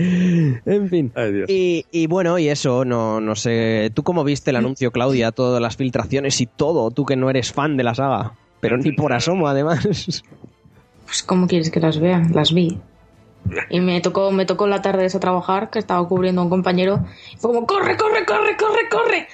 En 0.67 0.89
fin. 0.89 1.13
Ay, 1.15 1.33
Dios. 1.33 1.49
Y, 1.49 1.87
y 1.93 2.07
bueno, 2.09 2.39
y 2.39 2.49
eso, 2.49 2.85
no, 2.85 3.21
no 3.21 3.37
sé. 3.37 3.91
¿Tú 3.95 4.03
cómo 4.03 4.25
viste 4.25 4.51
el 4.51 4.57
anuncio, 4.57 4.91
Claudia? 4.91 5.33
Todas 5.33 5.63
las 5.63 5.77
filtraciones 5.77 6.41
y 6.41 6.47
todo. 6.47 6.91
Tú 6.91 7.07
que 7.07 7.15
no 7.17 7.31
eres 7.31 7.53
fan 7.53 7.77
de 7.77 7.85
la 7.85 7.95
saga. 7.95 8.33
Pero 8.61 8.79
ni 8.79 8.93
por 8.93 9.13
asomo, 9.13 9.47
además. 9.47 10.25
Pues, 11.05 11.23
¿cómo 11.23 11.47
quieres 11.47 11.71
que 11.71 11.79
las 11.79 12.01
vea? 12.01 12.21
Las 12.33 12.53
vi. 12.53 12.81
Y 13.71 13.81
me 13.81 14.01
tocó, 14.01 14.33
me 14.33 14.45
tocó 14.45 14.67
la 14.67 14.83
tarde 14.83 15.05
esa 15.05 15.21
trabajar, 15.21 15.71
que 15.71 15.79
estaba 15.79 16.07
cubriendo 16.09 16.41
a 16.41 16.45
un 16.45 16.51
compañero. 16.51 17.05
Y 17.33 17.37
fue 17.37 17.53
como, 17.53 17.67
¡corre, 17.67 17.97
corre, 17.97 18.27
corre, 18.27 18.57
corre, 18.57 18.89
corre! 18.91 19.29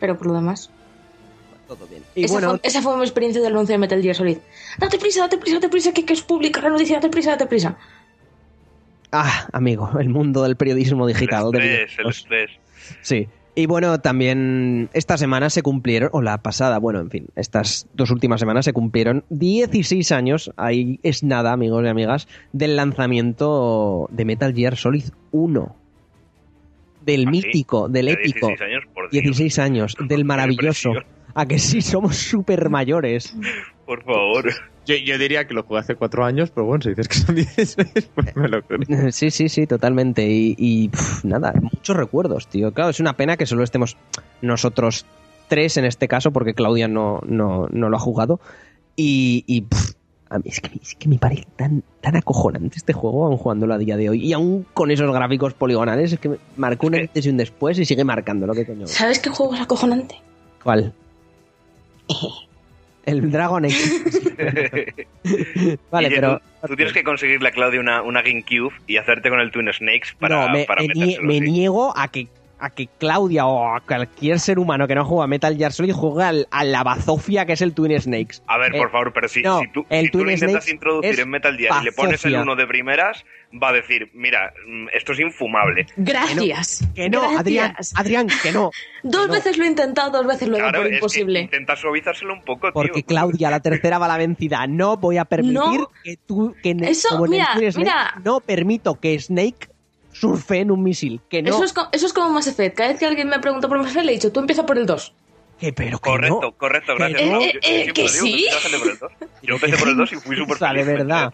Pero 0.00 0.16
por 0.18 0.26
lo 0.28 0.34
demás. 0.34 0.70
Todo 1.68 1.86
bien. 1.86 2.02
Y 2.14 2.24
esa, 2.24 2.34
bueno, 2.34 2.50
fue, 2.50 2.60
esa 2.62 2.82
fue 2.82 2.96
mi 2.96 3.02
experiencia 3.04 3.40
del 3.40 3.52
anuncio 3.52 3.74
de 3.74 3.78
Metal 3.78 4.02
Gear 4.02 4.14
Solid. 4.14 4.38
Date 4.78 4.98
prisa, 4.98 5.20
date 5.22 5.38
prisa, 5.38 5.56
date 5.56 5.68
prisa, 5.70 5.92
que, 5.92 6.04
que 6.04 6.12
es 6.12 6.22
pública 6.22 6.60
la 6.60 6.68
noticia, 6.68 6.96
date 6.96 7.08
prisa, 7.08 7.30
date 7.30 7.46
prisa. 7.46 7.78
ah, 9.12 9.48
amigo, 9.52 9.90
el 9.98 10.08
mundo 10.10 10.42
del 10.42 10.56
periodismo 10.56 11.08
El 11.08 11.14
digital. 11.14 11.50
de 11.52 11.84
estrés, 11.84 11.98
el 11.98 12.10
estrés. 12.10 12.50
Sí. 13.00 13.28
Y 13.56 13.66
bueno, 13.66 14.00
también 14.00 14.90
esta 14.94 15.16
semana 15.16 15.48
se 15.48 15.62
cumplieron, 15.62 16.10
o 16.12 16.20
la 16.20 16.38
pasada, 16.42 16.78
bueno, 16.78 16.98
en 16.98 17.08
fin, 17.08 17.28
estas 17.36 17.86
dos 17.94 18.10
últimas 18.10 18.40
semanas 18.40 18.64
se 18.64 18.72
cumplieron 18.72 19.24
16 19.30 20.10
años, 20.10 20.50
ahí 20.56 20.98
es 21.04 21.22
nada, 21.22 21.52
amigos 21.52 21.84
y 21.84 21.88
amigas, 21.88 22.26
del 22.52 22.74
lanzamiento 22.74 24.08
de 24.10 24.24
Metal 24.24 24.52
Gear 24.52 24.76
Solid 24.76 25.04
1. 25.30 25.76
Del 27.04 27.22
¿Ah, 27.22 27.24
sí? 27.24 27.30
mítico, 27.30 27.88
del 27.88 28.06
De 28.06 28.12
épico. 28.12 28.46
16 28.48 28.60
años, 28.60 28.84
por 28.94 29.10
Dios. 29.10 29.22
16 29.22 29.58
años, 29.58 29.96
del 30.08 30.24
maravilloso. 30.24 30.92
A 31.34 31.46
que 31.46 31.58
sí, 31.58 31.82
somos 31.82 32.16
súper 32.16 32.70
mayores. 32.70 33.36
Por 33.86 34.04
favor. 34.04 34.52
Yo, 34.86 34.96
yo 34.96 35.18
diría 35.18 35.46
que 35.46 35.54
lo 35.54 35.62
jugué 35.62 35.80
hace 35.80 35.94
cuatro 35.94 36.24
años, 36.24 36.50
pero 36.50 36.66
bueno, 36.66 36.82
si 36.82 36.90
dices 36.90 37.08
que 37.08 37.14
son 37.16 37.34
16, 37.34 38.10
pues 38.14 38.36
me 38.36 38.48
lo 38.48 38.62
creo. 38.62 39.10
Sí, 39.10 39.30
sí, 39.30 39.48
sí, 39.48 39.66
totalmente. 39.66 40.24
Y, 40.26 40.90
nada, 41.22 41.52
muchos 41.60 41.96
recuerdos, 41.96 42.48
tío. 42.48 42.72
Claro, 42.72 42.90
es 42.90 43.00
una 43.00 43.14
pena 43.14 43.36
que 43.36 43.46
solo 43.46 43.64
estemos 43.64 43.96
nosotros 44.42 45.06
tres 45.48 45.76
en 45.76 45.84
este 45.86 46.06
caso, 46.08 46.32
porque 46.32 46.54
Claudia 46.54 46.86
no, 46.88 47.20
no, 47.26 47.66
no 47.70 47.88
lo 47.88 47.96
ha 47.96 48.00
jugado. 48.00 48.40
Y, 48.96 49.66
a 50.30 50.38
mí 50.38 50.44
es, 50.46 50.60
que, 50.60 50.70
es 50.82 50.94
que 50.94 51.08
me 51.08 51.18
parece 51.18 51.44
tan, 51.56 51.82
tan 52.00 52.16
acojonante 52.16 52.76
este 52.78 52.92
juego, 52.92 53.26
aún 53.26 53.36
jugándolo 53.36 53.74
a 53.74 53.78
día 53.78 53.96
de 53.96 54.08
hoy. 54.10 54.24
Y 54.26 54.32
aún 54.32 54.66
con 54.74 54.90
esos 54.90 55.12
gráficos 55.12 55.54
poligonales, 55.54 56.12
es 56.14 56.18
que 56.18 56.30
me 56.30 56.38
marcó 56.56 56.86
un 56.88 56.94
Es 56.94 57.00
que- 57.00 57.06
antes 57.06 57.26
y 57.26 57.28
un 57.30 57.36
después 57.36 57.78
y 57.78 57.84
sigue 57.84 58.04
marcándolo. 58.04 58.52
¿Qué 58.54 58.66
coño? 58.66 58.86
¿Sabes 58.86 59.18
qué 59.20 59.30
juego 59.30 59.54
es 59.54 59.60
acojonante? 59.60 60.16
¿Cuál? 60.62 60.92
El 63.06 63.30
Dragon 63.30 63.64
Age. 63.66 63.76
vale, 65.90 66.08
Guille, 66.08 66.20
pero... 66.20 66.40
Tú, 66.62 66.68
tú 66.68 66.76
tienes 66.76 66.94
que 66.94 67.04
conseguirle 67.04 67.48
a 67.48 67.52
Claudia 67.52 67.78
una, 67.80 68.02
una 68.02 68.22
GameCube 68.22 68.72
y 68.86 68.96
hacerte 68.96 69.28
con 69.28 69.40
el 69.40 69.50
Twin 69.50 69.70
Snakes 69.72 70.08
para, 70.18 70.46
no, 70.46 70.52
me, 70.52 70.64
para 70.64 70.80
me 70.82 70.88
nie- 70.88 71.00
metérselo, 71.20 71.26
me 71.28 71.40
niego 71.40 71.92
a 71.96 72.08
que 72.08 72.28
a 72.64 72.70
que 72.70 72.88
Claudia 72.98 73.46
o 73.46 73.74
a 73.74 73.80
cualquier 73.80 74.40
ser 74.40 74.58
humano 74.58 74.86
que 74.88 74.94
no 74.94 75.04
juega 75.04 75.24
a 75.24 75.26
Metal 75.26 75.56
Gear 75.56 75.72
Solid 75.72 75.92
juegue 75.92 76.24
al- 76.24 76.48
a 76.50 76.64
la 76.64 76.82
bazofia 76.82 77.46
que 77.46 77.52
es 77.54 77.62
el 77.62 77.74
Twin 77.74 78.00
Snakes. 78.00 78.42
A 78.46 78.58
ver, 78.58 78.74
Eh, 78.74 78.78
por 78.78 78.90
favor, 78.90 79.12
pero 79.12 79.28
si, 79.28 79.42
no, 79.42 79.60
si 79.60 79.68
tú, 79.68 79.84
el 79.90 80.06
si 80.06 80.10
tú 80.10 80.18
Twin 80.18 80.26
lo 80.26 80.32
intentas 80.32 80.64
Snakes 80.64 80.70
introducir 80.74 81.20
en 81.20 81.28
Metal 81.30 81.56
Gear 81.56 81.82
y 81.82 81.84
le 81.84 81.92
pones 81.92 82.24
el 82.24 82.34
uno 82.36 82.56
de 82.56 82.66
primeras, 82.66 83.24
va 83.62 83.68
a 83.68 83.72
decir, 83.72 84.10
mira, 84.14 84.52
mm, 84.66 84.86
esto 84.94 85.12
es 85.12 85.20
infumable. 85.20 85.86
Gracias. 85.96 86.88
Que 86.94 87.08
no, 87.08 87.20
Gracias. 87.20 87.40
Adrián, 87.40 87.76
Adrián, 87.94 88.26
que 88.42 88.52
no. 88.52 88.70
Dos 89.02 89.26
no. 89.28 89.34
veces 89.34 89.58
lo 89.58 89.64
he 89.64 89.68
intentado, 89.68 90.10
dos 90.10 90.26
veces 90.26 90.48
lo 90.48 90.56
he 90.56 90.60
dado 90.60 90.72
Claro, 90.72 90.88
que 90.88 90.94
imposible. 90.94 91.40
intenta 91.40 91.76
suavizárselo 91.76 92.32
un 92.34 92.42
poco, 92.42 92.70
Porque 92.72 93.02
tío. 93.02 93.06
Claudia, 93.06 93.50
la 93.50 93.60
tercera 93.60 93.98
va 93.98 94.08
la 94.08 94.16
vencida. 94.16 94.66
No 94.66 94.96
voy 94.96 95.18
a 95.18 95.24
permitir 95.26 95.54
No. 95.80 95.90
que 96.02 96.16
tú, 96.26 96.54
que 96.62 96.74
Eso, 96.82 97.08
como 97.10 97.26
en 97.26 97.32
el 97.34 97.38
mira, 97.40 97.48
Twin 97.54 97.72
Snake, 97.72 97.84
mira. 97.90 98.14
no 98.24 98.40
permito 98.40 98.98
que 98.98 99.18
Snake 99.20 99.68
surfe 100.14 100.60
en 100.60 100.70
un 100.70 100.82
misil. 100.82 101.20
Que 101.28 101.42
no. 101.42 101.50
Eso, 101.50 101.64
es, 101.64 101.72
co- 101.74 101.88
eso 101.92 102.06
es 102.06 102.12
como 102.14 102.30
Mass 102.30 102.46
Effect. 102.46 102.76
Cada 102.76 102.88
vez 102.90 102.98
que 102.98 103.04
alguien 103.06 103.28
me 103.28 103.38
pregunta 103.40 103.68
por 103.68 103.76
Mass 103.78 103.88
Effect, 103.90 104.06
le 104.06 104.12
he 104.12 104.14
dicho, 104.14 104.32
tú 104.32 104.40
empieza 104.40 104.64
por 104.64 104.78
el 104.78 104.86
2. 104.86 105.14
Que 105.58 105.72
pero 105.72 105.98
que 105.98 106.10
Correcto, 106.10 106.40
no. 106.42 106.52
correcto, 106.52 106.94
gracias. 106.96 107.20
Que 107.20 107.26
Pablo. 107.28 107.40
no. 107.40 107.46
Yo- 107.46 107.52
yo 107.52 107.58
Eh, 107.62 107.92
que 107.92 108.02
digo, 108.02 108.08
sí. 108.08 108.46
yo 108.50 108.56
empecé 108.56 108.78
por 108.78 108.88
el 108.90 108.98
2. 108.98 109.12
Yo 109.42 109.54
empecé 109.54 109.76
por 109.76 109.88
el 109.88 109.96
2 109.96 110.12
y 110.12 110.16
fui 110.16 110.36
súper 110.38 110.58
de 110.58 110.66
feliz. 110.66 110.80
enteré 110.80 110.96
verdad. 110.98 111.30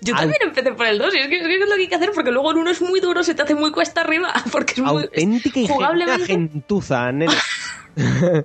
Yo 0.00 0.14
Al- 0.14 0.20
también 0.20 0.42
empecé 0.42 0.72
por 0.72 0.86
el 0.86 0.98
2 0.98 1.14
y 1.14 1.18
es 1.18 1.28
que, 1.28 1.36
es 1.36 1.46
que 1.46 1.54
es 1.54 1.60
lo 1.68 1.74
que 1.76 1.80
hay 1.82 1.88
que 1.88 1.94
hacer 1.94 2.10
porque 2.14 2.30
luego 2.30 2.50
el 2.50 2.58
1 2.58 2.70
es 2.72 2.82
muy 2.82 3.00
duro, 3.00 3.22
se 3.24 3.34
te 3.34 3.42
hace 3.42 3.54
muy 3.54 3.70
cuesta 3.72 4.02
arriba 4.02 4.32
porque 4.52 4.74
es 4.74 4.80
muy... 4.80 5.02
Auténtica 5.04 5.60
y 5.60 5.66
genuina 5.66 5.74
jugablemente- 5.74 6.26
gentuza, 6.26 7.10
nene. 7.12 7.32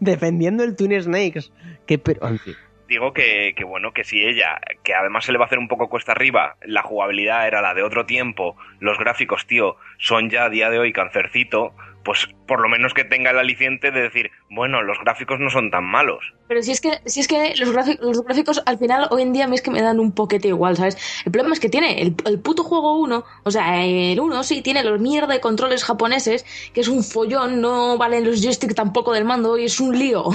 Defendiendo 0.00 0.64
el 0.64 0.74
Twin 0.74 1.00
Snakes. 1.02 1.50
Que 1.86 1.98
pero. 1.98 2.26
en 2.26 2.38
fin. 2.38 2.54
Digo 2.88 3.12
que, 3.12 3.54
que 3.56 3.64
bueno, 3.64 3.92
que 3.92 4.04
si 4.04 4.22
ella, 4.24 4.60
que 4.84 4.94
además 4.94 5.24
se 5.24 5.32
le 5.32 5.38
va 5.38 5.44
a 5.44 5.46
hacer 5.46 5.58
un 5.58 5.68
poco 5.68 5.88
cuesta 5.88 6.12
arriba, 6.12 6.56
la 6.62 6.82
jugabilidad 6.82 7.46
era 7.46 7.60
la 7.60 7.74
de 7.74 7.82
otro 7.82 8.06
tiempo, 8.06 8.56
los 8.78 8.98
gráficos, 8.98 9.46
tío, 9.46 9.76
son 9.98 10.30
ya 10.30 10.44
a 10.44 10.50
día 10.50 10.70
de 10.70 10.78
hoy 10.78 10.92
cancercito, 10.92 11.74
pues 12.06 12.28
por 12.46 12.60
lo 12.60 12.68
menos 12.68 12.94
que 12.94 13.02
tenga 13.02 13.32
el 13.32 13.38
aliciente 13.40 13.90
de 13.90 14.02
decir, 14.02 14.30
bueno, 14.48 14.80
los 14.80 14.96
gráficos 15.00 15.40
no 15.40 15.50
son 15.50 15.72
tan 15.72 15.82
malos. 15.82 16.24
Pero 16.46 16.62
si 16.62 16.70
es 16.70 16.80
que, 16.80 17.00
si 17.04 17.18
es 17.18 17.26
que 17.26 17.56
los, 17.56 17.72
gráficos, 17.72 18.06
los 18.06 18.24
gráficos 18.24 18.62
al 18.64 18.78
final 18.78 19.08
hoy 19.10 19.22
en 19.22 19.32
día 19.32 19.46
a 19.46 19.48
mí 19.48 19.56
es 19.56 19.62
que 19.62 19.72
me 19.72 19.82
dan 19.82 19.98
un 19.98 20.12
poquete 20.12 20.46
igual, 20.46 20.76
¿sabes? 20.76 20.96
El 21.24 21.32
problema 21.32 21.54
es 21.54 21.58
que 21.58 21.68
tiene 21.68 22.00
el, 22.00 22.14
el 22.24 22.38
puto 22.38 22.62
juego 22.62 23.00
1, 23.00 23.24
o 23.42 23.50
sea, 23.50 23.84
el 23.84 24.20
1 24.20 24.44
sí 24.44 24.62
tiene 24.62 24.84
los 24.84 25.00
mierda 25.00 25.34
de 25.34 25.40
controles 25.40 25.82
japoneses, 25.82 26.46
que 26.72 26.82
es 26.82 26.86
un 26.86 27.02
follón, 27.02 27.60
no 27.60 27.98
valen 27.98 28.24
los 28.24 28.40
joysticks 28.40 28.76
tampoco 28.76 29.12
del 29.12 29.24
mando 29.24 29.58
y 29.58 29.64
es 29.64 29.80
un 29.80 29.98
lío. 29.98 30.26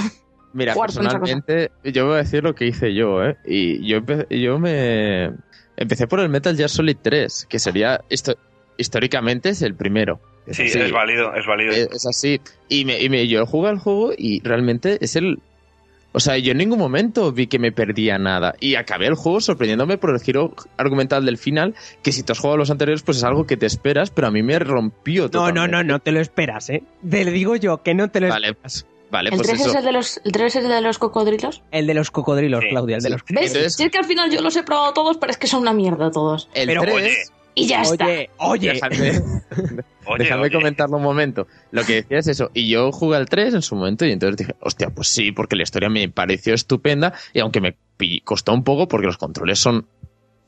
Mira, 0.52 0.74
personalmente, 0.74 1.70
yo 1.84 2.06
voy 2.06 2.14
a 2.14 2.18
decir 2.18 2.42
lo 2.44 2.54
que 2.54 2.66
hice 2.66 2.94
yo, 2.94 3.24
¿eh? 3.24 3.36
Y 3.46 3.86
yo, 3.88 3.98
empe- 3.98 4.26
yo 4.28 4.58
me... 4.58 5.30
Empecé 5.76 6.06
por 6.06 6.20
el 6.20 6.28
Metal 6.28 6.56
Gear 6.56 6.68
Solid 6.68 6.96
3, 7.02 7.46
que 7.48 7.58
sería... 7.58 8.00
históricamente 8.76 9.50
es 9.50 9.62
el 9.62 9.74
primero. 9.74 10.20
Es 10.46 10.56
Sí, 10.56 10.64
así. 10.64 10.78
es 10.80 10.92
válido, 10.92 11.34
es 11.34 11.46
válido. 11.46 11.72
Es 11.72 12.06
así. 12.06 12.40
Y, 12.68 12.84
me, 12.84 13.00
y 13.00 13.08
me- 13.08 13.26
yo 13.28 13.46
jugué 13.46 13.68
al 13.70 13.78
juego 13.78 14.12
y 14.16 14.40
realmente 14.42 14.98
es 15.00 15.16
el... 15.16 15.38
O 16.14 16.20
sea, 16.20 16.36
yo 16.36 16.52
en 16.52 16.58
ningún 16.58 16.78
momento 16.78 17.32
vi 17.32 17.46
que 17.46 17.58
me 17.58 17.72
perdía 17.72 18.18
nada. 18.18 18.54
Y 18.60 18.74
acabé 18.74 19.06
el 19.06 19.14
juego 19.14 19.40
sorprendiéndome 19.40 19.96
por 19.96 20.10
el 20.10 20.20
giro 20.20 20.54
argumental 20.76 21.24
del 21.24 21.38
final, 21.38 21.74
que 22.02 22.12
si 22.12 22.22
tú 22.22 22.32
has 22.32 22.38
jugado 22.38 22.56
a 22.56 22.58
los 22.58 22.70
anteriores, 22.70 23.02
pues 23.02 23.16
es 23.16 23.24
algo 23.24 23.46
que 23.46 23.56
te 23.56 23.64
esperas, 23.64 24.10
pero 24.10 24.26
a 24.26 24.30
mí 24.30 24.42
me 24.42 24.58
rompió 24.58 25.22
No, 25.22 25.30
totalmente. 25.30 25.70
no, 25.70 25.82
no, 25.82 25.82
no 25.84 25.98
te 26.00 26.12
lo 26.12 26.20
esperas, 26.20 26.68
¿eh? 26.68 26.82
Te 27.08 27.24
lo 27.24 27.30
digo 27.30 27.56
yo, 27.56 27.82
que 27.82 27.94
no 27.94 28.10
te 28.10 28.20
lo 28.20 28.28
Vale, 28.28 28.48
esperas. 28.48 28.86
Vale, 29.12 29.28
¿El 29.30 29.36
pues 29.36 29.46
3 29.48 29.60
eso. 29.60 29.70
es 29.70 29.76
el 29.76 29.84
de 29.84 29.92
los, 29.92 30.20
el 30.24 30.32
3 30.32 30.56
es 30.56 30.64
el 30.64 30.70
de 30.70 30.80
los 30.80 30.98
cocodrilos? 30.98 31.62
El 31.70 31.86
de 31.86 31.94
los 31.94 32.10
cocodrilos, 32.10 32.62
Sí, 32.64 32.70
Claudia, 32.70 32.96
el 32.96 33.02
de 33.04 33.10
los 33.10 33.20
¿Ves? 33.28 33.46
Entonces- 33.54 33.74
Si 33.76 33.84
es 33.84 33.90
que 33.90 33.98
al 33.98 34.04
final 34.06 34.30
yo 34.32 34.40
los 34.40 34.56
he 34.56 34.64
probado 34.64 34.92
todos, 34.92 35.18
pero 35.18 35.30
es 35.30 35.38
que 35.38 35.46
son 35.46 35.60
una 35.60 35.72
mierda 35.72 36.10
todos. 36.10 36.48
El 36.54 36.66
Pero, 36.66 36.80
3, 36.82 36.94
oye, 36.94 37.14
Y 37.54 37.66
ya 37.66 37.82
está. 37.82 38.06
Oye. 38.38 38.72
Déjame, 38.72 39.20
Oye, 40.06 40.24
déjame 40.24 40.42
oye. 40.44 40.52
comentarlo 40.52 40.96
un 40.96 41.02
momento. 41.02 41.46
Lo 41.70 41.84
que 41.84 41.96
decía 41.96 42.18
es 42.18 42.26
eso. 42.26 42.50
Y 42.54 42.68
yo 42.68 42.90
jugué 42.90 43.18
al 43.18 43.28
3 43.28 43.52
en 43.54 43.62
su 43.62 43.76
momento 43.76 44.04
y 44.06 44.10
entonces 44.12 44.38
dije, 44.38 44.54
hostia, 44.60 44.88
pues 44.90 45.08
sí, 45.08 45.30
porque 45.32 45.54
la 45.56 45.62
historia 45.62 45.88
me 45.90 46.08
pareció 46.08 46.54
estupenda 46.54 47.12
y 47.34 47.40
aunque 47.40 47.60
me 47.60 47.76
costó 48.24 48.52
un 48.54 48.64
poco 48.64 48.88
porque 48.88 49.06
los 49.06 49.18
controles 49.18 49.58
son 49.58 49.86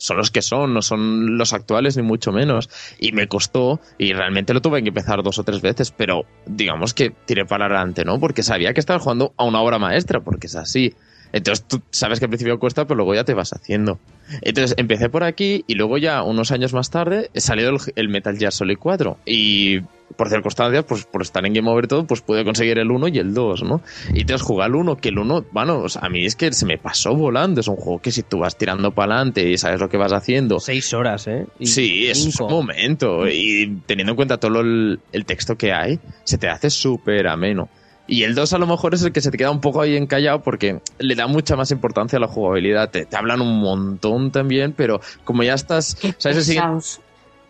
son 0.04 0.18
los 0.18 0.30
que 0.30 0.42
son, 0.42 0.74
no 0.74 0.82
son 0.82 1.38
los 1.38 1.54
actuales 1.54 1.96
ni 1.96 2.02
mucho 2.02 2.30
menos. 2.30 2.68
Y 2.98 3.12
me 3.12 3.26
costó 3.26 3.80
y 3.96 4.12
realmente 4.12 4.52
lo 4.52 4.60
tuve 4.60 4.82
que 4.82 4.88
empezar 4.88 5.22
dos 5.22 5.38
o 5.38 5.44
tres 5.44 5.62
veces, 5.62 5.92
pero 5.92 6.26
digamos 6.44 6.92
que 6.92 7.08
tiré 7.08 7.46
para 7.46 7.64
adelante, 7.64 8.04
¿no? 8.04 8.20
Porque 8.20 8.42
sabía 8.42 8.74
que 8.74 8.80
estaba 8.80 8.98
jugando 8.98 9.32
a 9.38 9.44
una 9.44 9.62
obra 9.62 9.78
maestra, 9.78 10.20
porque 10.20 10.46
es 10.48 10.56
así. 10.56 10.94
Entonces 11.34 11.66
tú 11.66 11.82
sabes 11.90 12.20
que 12.20 12.26
al 12.26 12.30
principio 12.30 12.60
cuesta, 12.60 12.84
pero 12.86 12.96
luego 12.98 13.12
ya 13.12 13.24
te 13.24 13.34
vas 13.34 13.52
haciendo. 13.52 13.98
Entonces 14.40 14.76
empecé 14.78 15.08
por 15.08 15.24
aquí 15.24 15.64
y 15.66 15.74
luego 15.74 15.98
ya 15.98 16.22
unos 16.22 16.52
años 16.52 16.72
más 16.72 16.90
tarde 16.90 17.28
salió 17.34 17.70
el, 17.70 17.78
el 17.96 18.08
Metal 18.08 18.38
Gear 18.38 18.52
Solid 18.52 18.78
4 18.78 19.18
y 19.26 19.80
por 20.16 20.28
circunstancias, 20.28 20.84
pues 20.84 21.06
por 21.06 21.22
estar 21.22 21.44
en 21.44 21.54
Game 21.54 21.68
Over 21.68 21.88
todo, 21.88 22.06
pues 22.06 22.20
pude 22.20 22.44
conseguir 22.44 22.78
el 22.78 22.88
1 22.88 23.08
y 23.08 23.18
el 23.18 23.34
2, 23.34 23.64
¿no? 23.64 23.80
Y 24.12 24.20
entonces 24.20 24.46
jugué 24.46 24.62
al 24.64 24.76
1, 24.76 24.96
que 24.98 25.08
el 25.08 25.18
1, 25.18 25.46
bueno, 25.50 25.78
o 25.80 25.88
sea, 25.88 26.02
a 26.02 26.08
mí 26.08 26.24
es 26.24 26.36
que 26.36 26.52
se 26.52 26.66
me 26.66 26.78
pasó 26.78 27.16
volando, 27.16 27.60
es 27.60 27.66
un 27.66 27.74
juego 27.76 28.00
que 28.00 28.12
si 28.12 28.22
tú 28.22 28.38
vas 28.38 28.56
tirando 28.56 28.92
para 28.92 29.16
adelante 29.16 29.50
y 29.50 29.58
sabes 29.58 29.80
lo 29.80 29.88
que 29.88 29.96
vas 29.96 30.12
haciendo, 30.12 30.60
Seis 30.60 30.92
horas, 30.94 31.26
¿eh? 31.26 31.46
Y 31.58 31.66
Sí, 31.66 32.06
es 32.06 32.22
cinco. 32.22 32.46
un 32.46 32.52
momento. 32.52 33.26
Y 33.28 33.80
teniendo 33.86 34.12
en 34.12 34.16
cuenta 34.16 34.38
todo 34.38 34.60
el, 34.60 35.00
el 35.10 35.24
texto 35.24 35.56
que 35.56 35.72
hay, 35.72 35.98
se 36.22 36.38
te 36.38 36.48
hace 36.48 36.70
súper 36.70 37.26
ameno. 37.26 37.68
Y 38.06 38.24
el 38.24 38.34
2 38.34 38.52
a 38.52 38.58
lo 38.58 38.66
mejor 38.66 38.92
es 38.94 39.02
el 39.02 39.12
que 39.12 39.20
se 39.22 39.30
te 39.30 39.38
queda 39.38 39.50
un 39.50 39.60
poco 39.62 39.80
ahí 39.80 39.96
encallado 39.96 40.42
porque 40.42 40.80
le 40.98 41.14
da 41.14 41.26
mucha 41.26 41.56
más 41.56 41.70
importancia 41.70 42.18
a 42.18 42.20
la 42.20 42.26
jugabilidad. 42.28 42.90
Te, 42.90 43.06
te 43.06 43.16
hablan 43.16 43.40
un 43.40 43.60
montón 43.60 44.30
también, 44.30 44.72
pero 44.72 45.00
como 45.24 45.42
ya 45.42 45.54
estás... 45.54 45.96
¿sabes? 46.18 47.00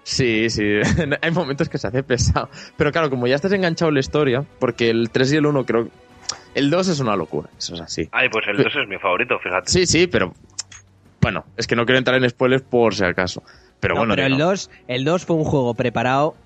Sí, 0.04 0.50
sí, 0.50 0.62
hay 1.22 1.30
momentos 1.30 1.68
que 1.68 1.78
se 1.78 1.86
hace 1.88 2.02
pesado. 2.02 2.48
Pero 2.76 2.92
claro, 2.92 3.10
como 3.10 3.26
ya 3.26 3.34
estás 3.36 3.52
enganchado 3.52 3.88
en 3.88 3.94
la 3.94 4.00
historia, 4.00 4.44
porque 4.58 4.90
el 4.90 5.10
3 5.10 5.32
y 5.32 5.36
el 5.36 5.46
1 5.46 5.64
creo... 5.66 5.88
El 6.54 6.70
2 6.70 6.88
es 6.88 7.00
una 7.00 7.16
locura, 7.16 7.48
eso 7.58 7.74
es 7.74 7.80
así. 7.80 8.08
Ay, 8.12 8.28
pues 8.28 8.46
el 8.46 8.56
2 8.56 8.66
es 8.66 8.88
mi 8.88 8.98
favorito, 8.98 9.38
fíjate. 9.40 9.70
Sí, 9.70 9.86
sí, 9.86 10.06
pero... 10.06 10.34
Bueno, 11.20 11.44
es 11.56 11.66
que 11.66 11.74
no 11.74 11.84
quiero 11.86 11.98
entrar 11.98 12.22
en 12.22 12.28
spoilers 12.28 12.62
por 12.62 12.94
si 12.94 13.02
acaso. 13.02 13.42
Pero 13.80 13.94
No, 13.94 14.00
bueno, 14.02 14.14
pero 14.14 14.26
el 14.26 14.34
digo- 14.36 14.50
2, 14.50 14.70
el 14.88 15.04
2 15.04 15.24
fue 15.24 15.36
un 15.36 15.44
juego 15.44 15.74
preparado 15.74 16.36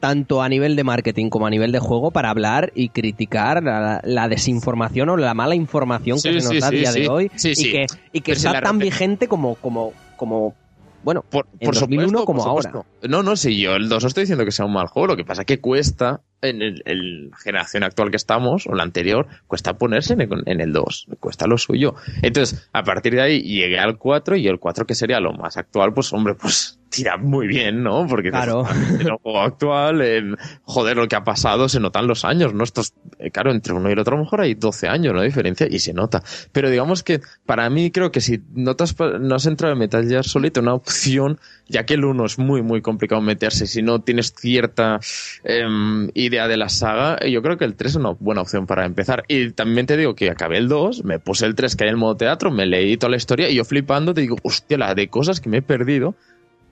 tanto 0.00 0.42
a 0.42 0.48
nivel 0.48 0.76
de 0.76 0.84
marketing 0.84 1.28
como 1.28 1.46
a 1.46 1.50
nivel 1.50 1.72
de 1.72 1.78
juego 1.78 2.10
para 2.10 2.30
hablar 2.30 2.72
y 2.74 2.88
criticar 2.88 3.62
la, 3.62 4.00
la 4.02 4.28
desinformación 4.28 5.10
o 5.10 5.16
la 5.16 5.34
mala 5.34 5.54
información 5.54 6.16
que 6.16 6.40
se 6.40 6.48
nos 6.48 6.48
sí, 6.48 6.58
da 6.60 6.66
a 6.68 6.70
sí, 6.70 6.76
día 6.76 6.92
de 6.92 7.08
hoy 7.08 7.30
y 7.44 7.70
que, 7.70 7.86
y 8.12 8.20
que 8.22 8.32
está 8.32 8.60
tan 8.60 8.78
vigente 8.78 9.28
como, 9.28 9.54
como, 9.56 9.92
como 10.16 10.54
bueno, 11.02 11.22
Por, 11.30 11.46
en 11.58 11.66
por 11.66 11.74
2001 11.74 12.06
supuesto, 12.08 12.24
como 12.26 12.42
por 12.42 12.66
ahora. 12.66 12.86
No, 13.08 13.22
no, 13.22 13.36
sí, 13.36 13.58
yo 13.58 13.74
el 13.76 13.88
2 13.88 14.02
no 14.02 14.08
estoy 14.08 14.24
diciendo 14.24 14.44
que 14.44 14.52
sea 14.52 14.66
un 14.66 14.72
mal 14.74 14.86
juego, 14.86 15.06
lo 15.08 15.16
que 15.16 15.24
pasa 15.24 15.42
es 15.42 15.46
que 15.46 15.58
cuesta, 15.60 16.20
en 16.42 16.60
el, 16.60 16.82
el- 16.84 17.30
la 17.30 17.36
generación 17.38 17.84
actual 17.84 18.10
que 18.10 18.16
estamos, 18.18 18.66
o 18.66 18.74
la 18.74 18.82
anterior, 18.82 19.26
cuesta 19.46 19.78
ponerse 19.78 20.12
en 20.14 20.20
el, 20.22 20.28
en 20.46 20.60
el 20.60 20.72
2, 20.72 21.06
cuesta 21.20 21.46
lo 21.46 21.56
suyo. 21.56 21.94
Entonces, 22.20 22.68
a 22.74 22.82
partir 22.82 23.14
de 23.14 23.22
ahí 23.22 23.40
llegué 23.40 23.78
al 23.78 23.96
4 23.96 24.36
y 24.36 24.46
el 24.46 24.58
4 24.58 24.86
que 24.86 24.94
sería 24.94 25.20
lo 25.20 25.32
más 25.32 25.56
actual, 25.56 25.94
pues 25.94 26.12
hombre, 26.12 26.34
pues 26.34 26.79
tira 26.90 27.16
muy 27.16 27.46
bien, 27.46 27.82
¿no? 27.82 28.06
Porque 28.08 28.30
Claro. 28.30 28.64
en 29.00 29.00
el 29.06 29.12
juego 29.22 29.40
actual, 29.40 30.00
eh, 30.02 30.22
joder, 30.64 30.96
lo 30.96 31.06
que 31.08 31.16
ha 31.16 31.24
pasado, 31.24 31.68
se 31.68 31.78
notan 31.80 32.06
los 32.06 32.24
años, 32.24 32.52
¿no? 32.52 32.64
Estos, 32.64 32.94
eh, 33.18 33.30
claro, 33.30 33.52
entre 33.52 33.72
uno 33.72 33.88
y 33.88 33.92
el 33.92 33.98
otro 34.00 34.14
a 34.14 34.18
lo 34.18 34.24
mejor 34.24 34.40
hay 34.40 34.54
12 34.54 34.88
años, 34.88 35.14
¿no? 35.14 35.22
Diferencia, 35.22 35.68
y 35.70 35.78
se 35.78 35.92
nota. 35.94 36.22
Pero 36.52 36.68
digamos 36.68 37.02
que 37.02 37.20
para 37.46 37.70
mí 37.70 37.90
creo 37.92 38.10
que 38.10 38.20
si 38.20 38.40
no, 38.54 38.74
te 38.76 38.84
has, 38.84 38.94
pa- 38.94 39.18
no 39.18 39.36
has 39.36 39.46
entrado 39.46 39.72
en 39.72 39.78
Metal 39.78 40.06
Gear 40.06 40.24
Solid, 40.24 40.56
una 40.58 40.74
opción, 40.74 41.38
ya 41.68 41.86
que 41.86 41.94
el 41.94 42.04
1 42.04 42.24
es 42.26 42.38
muy, 42.38 42.62
muy 42.62 42.82
complicado 42.82 43.20
meterse, 43.20 43.66
si 43.68 43.82
no 43.82 44.00
tienes 44.00 44.34
cierta 44.34 44.98
em, 45.44 46.10
idea 46.14 46.48
de 46.48 46.56
la 46.56 46.68
saga, 46.68 47.18
yo 47.26 47.40
creo 47.42 47.56
que 47.56 47.64
el 47.64 47.74
3 47.76 47.92
es 47.92 47.96
una 47.96 48.10
buena 48.18 48.40
opción 48.42 48.66
para 48.66 48.84
empezar. 48.84 49.24
Y 49.28 49.50
también 49.52 49.86
te 49.86 49.96
digo 49.96 50.14
que 50.14 50.30
acabé 50.30 50.58
el 50.58 50.68
2, 50.68 51.04
me 51.04 51.18
puse 51.18 51.46
el 51.46 51.54
3 51.54 51.76
que 51.76 51.84
hay 51.84 51.88
en 51.90 51.94
el 51.94 52.00
modo 52.00 52.16
teatro, 52.16 52.50
me 52.50 52.66
leí 52.66 52.96
toda 52.96 53.10
la 53.10 53.16
historia 53.16 53.48
y 53.48 53.54
yo 53.54 53.64
flipando 53.64 54.12
te 54.12 54.20
digo, 54.22 54.36
hostia, 54.42 54.76
la 54.78 54.94
de 54.94 55.08
cosas 55.08 55.40
que 55.40 55.48
me 55.48 55.58
he 55.58 55.62
perdido. 55.62 56.14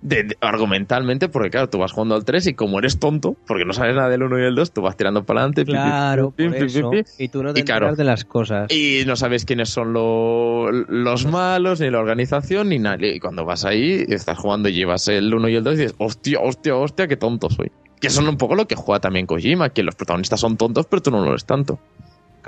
De- 0.00 0.22
de- 0.24 0.36
argumentalmente, 0.40 1.28
porque 1.28 1.50
claro, 1.50 1.68
tú 1.68 1.78
vas 1.78 1.92
jugando 1.92 2.14
al 2.14 2.24
3 2.24 2.46
y 2.46 2.54
como 2.54 2.78
eres 2.78 2.98
tonto, 3.00 3.36
porque 3.46 3.64
no 3.64 3.72
sabes 3.72 3.94
nada 3.96 4.08
del 4.08 4.22
1 4.22 4.38
y 4.38 4.44
el 4.44 4.54
2, 4.54 4.72
tú 4.72 4.82
vas 4.82 4.96
tirando 4.96 5.24
para 5.24 5.40
adelante. 5.40 5.64
pi, 5.64 5.72
Claro, 5.72 6.30
pi, 6.30 6.44
por 6.44 6.52
pi, 6.54 6.58
pi, 6.60 6.66
eso. 6.66 6.90
pi, 6.90 7.02
Y 7.18 7.28
tú 7.28 7.42
no 7.42 7.52
te 7.52 7.60
Y 7.60 7.64
claro. 7.64 7.86
enteras 7.86 7.98
de 7.98 8.04
las 8.04 8.24
cosas. 8.24 8.70
y 8.72 9.02
no 9.06 9.16
sabes 9.16 9.44
quiénes 9.44 9.68
son 9.70 9.92
lo- 9.92 10.70
los 10.70 11.26
malos, 11.26 11.80
ni 11.80 11.90
la 11.90 11.98
organización, 11.98 12.68
ni 12.68 12.78
nadie. 12.78 13.14
Y 13.14 13.20
cuando 13.20 13.44
vas 13.44 13.64
ahí, 13.64 14.04
estás 14.08 14.38
jugando 14.38 14.68
y 14.68 14.72
llevas 14.74 15.08
el 15.08 15.32
1 15.34 15.48
y 15.48 15.56
el 15.56 15.64
2 15.64 15.74
y 15.74 15.78
dices, 15.78 15.94
hostia, 15.98 16.38
hostia, 16.40 16.76
hostia, 16.76 17.08
qué 17.08 17.16
tonto 17.16 17.50
soy. 17.50 17.70
Que 18.00 18.10
son 18.10 18.28
un 18.28 18.36
poco 18.36 18.54
lo 18.54 18.68
que 18.68 18.76
juega 18.76 19.00
también 19.00 19.26
Kojima, 19.26 19.70
que 19.70 19.82
los 19.82 19.96
protagonistas 19.96 20.38
son 20.38 20.56
tontos, 20.56 20.86
pero 20.86 21.02
tú 21.02 21.10
no 21.10 21.20
lo 21.20 21.30
eres 21.30 21.44
tanto. 21.44 21.80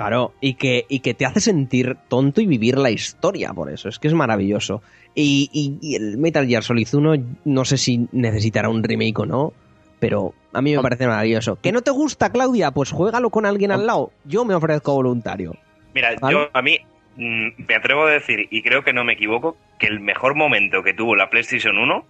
Claro, 0.01 0.33
y 0.41 0.55
que, 0.55 0.85
y 0.89 1.01
que 1.01 1.13
te 1.13 1.27
hace 1.27 1.39
sentir 1.39 1.95
tonto 2.07 2.41
y 2.41 2.47
vivir 2.47 2.77
la 2.79 2.89
historia, 2.89 3.53
por 3.53 3.69
eso, 3.71 3.87
es 3.87 3.99
que 3.99 4.07
es 4.07 4.15
maravilloso. 4.15 4.81
Y, 5.13 5.49
y- 5.53 5.77
y 5.79 5.95
el 5.95 6.17
Metal 6.17 6.47
Gear 6.47 6.63
Solid 6.63 6.87
1, 6.91 7.15
no 7.45 7.65
sé 7.65 7.77
si 7.77 8.07
necesitará 8.11 8.69
un 8.69 8.81
remake 8.83 9.19
o 9.19 9.25
no, 9.27 9.53
pero 9.99 10.33
a 10.53 10.61
mí 10.63 10.75
me 10.75 10.81
parece 10.81 11.05
maravilloso. 11.05 11.57
¿Que 11.61 11.71
no 11.71 11.81
te 11.83 11.91
gusta, 11.91 12.31
Claudia? 12.31 12.71
Pues 12.71 12.89
juégalo 12.91 13.29
con 13.29 13.45
alguien 13.45 13.71
al 13.71 13.85
lado. 13.85 14.11
Yo 14.25 14.43
me 14.43 14.55
ofrezco 14.55 14.95
voluntario. 14.95 15.55
Mira, 15.93 16.15
¿Vale? 16.19 16.33
yo 16.35 16.49
a 16.51 16.61
mí 16.63 16.79
mm, 17.17 17.63
me 17.67 17.75
atrevo 17.75 18.07
a 18.07 18.11
decir, 18.11 18.47
y 18.49 18.63
creo 18.63 18.83
que 18.83 18.93
no 18.93 19.03
me 19.03 19.13
equivoco, 19.13 19.55
que 19.77 19.85
el 19.85 19.99
mejor 19.99 20.33
momento 20.33 20.81
que 20.81 20.95
tuvo 20.95 21.15
la 21.15 21.29
PlayStation 21.29 21.77
1 21.77 22.03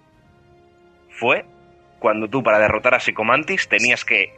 fue 1.09 1.43
cuando 1.99 2.27
tú 2.29 2.41
para 2.41 2.59
derrotar 2.59 2.93
a 2.95 2.99
Psychomantis 2.99 3.67
tenías 3.67 4.05
que 4.05 4.29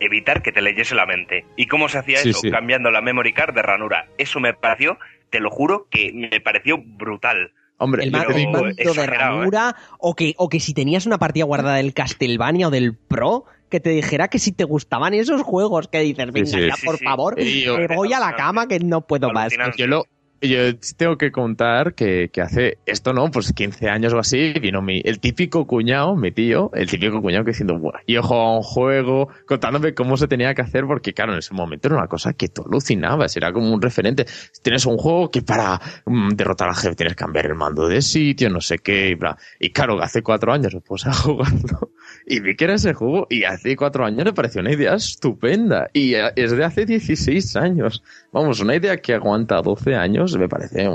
evitar 0.00 0.42
que 0.42 0.52
te 0.52 0.62
leyese 0.62 0.94
la 0.94 1.06
mente. 1.06 1.44
¿Y 1.56 1.66
cómo 1.66 1.88
se 1.88 1.98
hacía 1.98 2.18
Sí, 2.18 2.30
eso? 2.30 2.40
sí. 2.40 2.50
Cambiando 2.50 2.90
la 2.90 3.00
memory 3.00 3.32
card 3.32 3.54
de 3.54 3.62
ranura. 3.62 4.06
Eso 4.18 4.40
me 4.40 4.54
pareció, 4.54 4.98
te 5.30 5.40
lo 5.40 5.50
juro, 5.50 5.86
que 5.90 6.12
me 6.12 6.40
pareció 6.40 6.76
brutal. 6.78 7.52
Hombre, 7.78 8.04
El, 8.04 8.10
mando 8.10 8.32
de 8.32 8.70
exagerado, 8.78 9.36
¿eh? 9.36 9.38
ranura, 9.40 9.76
o, 9.98 10.14
que, 10.14 10.34
o 10.38 10.48
que 10.48 10.60
si 10.60 10.72
tenías 10.72 11.04
una 11.04 11.18
partida 11.18 11.44
guardada 11.44 11.76
del 11.76 11.92
Castlevania 11.92 12.68
o 12.68 12.70
del 12.70 12.94
Pro, 12.96 13.44
que 13.68 13.80
te 13.80 13.90
dijera 13.90 14.28
que 14.28 14.38
si 14.38 14.52
te 14.52 14.64
gustaban 14.64 15.12
esos 15.12 15.42
juegos, 15.42 15.88
que 15.88 16.00
dices, 16.00 16.32
venga, 16.32 16.46
sí, 16.46 16.66
ya, 16.66 16.74
sí, 16.76 16.86
por 16.86 16.96
sí. 16.96 17.04
favor, 17.04 17.36
me 17.36 17.94
voy 17.94 18.12
a 18.14 18.20
la 18.20 18.34
cama 18.34 18.66
que 18.66 18.78
no 18.78 19.02
puedo 19.02 19.30
más. 19.30 19.52
Yo 19.76 19.86
lo, 19.86 20.04
yo 20.40 20.76
tengo 20.96 21.16
que 21.16 21.32
contar 21.32 21.94
que, 21.94 22.30
que 22.32 22.40
hace 22.40 22.78
esto, 22.86 23.12
¿no? 23.12 23.30
Pues 23.30 23.52
15 23.52 23.88
años 23.88 24.12
o 24.12 24.18
así, 24.18 24.52
vino 24.54 24.82
mi, 24.82 25.00
el 25.04 25.20
típico 25.20 25.66
cuñado, 25.66 26.16
mi 26.16 26.32
tío, 26.32 26.70
el 26.74 26.88
típico 26.88 27.20
cuñado 27.22 27.44
que 27.44 27.52
diciendo, 27.52 27.78
Buah, 27.78 28.00
yo 28.06 28.22
jugaba 28.22 28.56
un 28.56 28.62
juego, 28.62 29.28
contándome 29.46 29.94
cómo 29.94 30.16
se 30.16 30.28
tenía 30.28 30.54
que 30.54 30.62
hacer, 30.62 30.86
porque 30.86 31.14
claro, 31.14 31.32
en 31.32 31.38
ese 31.38 31.54
momento 31.54 31.88
era 31.88 31.96
una 31.96 32.08
cosa 32.08 32.32
que 32.32 32.48
tú 32.48 32.64
alucinabas, 32.66 33.36
era 33.36 33.52
como 33.52 33.72
un 33.72 33.80
referente. 33.80 34.26
Tienes 34.62 34.86
un 34.86 34.98
juego 34.98 35.30
que 35.30 35.42
para 35.42 35.80
mm, 36.04 36.30
derrotar 36.30 36.68
al 36.68 36.76
jefe 36.76 36.94
tienes 36.94 37.14
que 37.14 37.24
cambiar 37.24 37.46
el 37.46 37.54
mando 37.54 37.88
de 37.88 38.02
sitio, 38.02 38.50
no 38.50 38.60
sé 38.60 38.78
qué, 38.78 39.10
y 39.10 39.14
bla. 39.14 39.36
Y 39.58 39.70
claro, 39.70 40.00
hace 40.02 40.22
cuatro 40.22 40.52
años 40.52 40.74
me 40.74 40.80
puse 40.80 41.08
a 41.08 41.12
jugarlo 41.14 41.90
y 42.26 42.40
vi 42.40 42.56
que 42.56 42.64
era 42.64 42.74
ese 42.74 42.94
juego 42.94 43.26
y 43.30 43.44
hace 43.44 43.76
cuatro 43.76 44.04
años 44.04 44.24
me 44.24 44.32
pareció 44.32 44.60
una 44.60 44.72
idea 44.72 44.94
estupenda 44.94 45.88
y 45.92 46.14
eh, 46.14 46.32
es 46.36 46.50
de 46.52 46.64
hace 46.64 46.86
16 46.86 47.56
años. 47.56 48.02
Vamos, 48.32 48.60
una 48.60 48.74
idea 48.76 48.96
que 48.98 49.14
aguanta 49.14 49.60
12 49.62 49.94
años 49.94 50.36
me 50.36 50.48
parece 50.48 50.88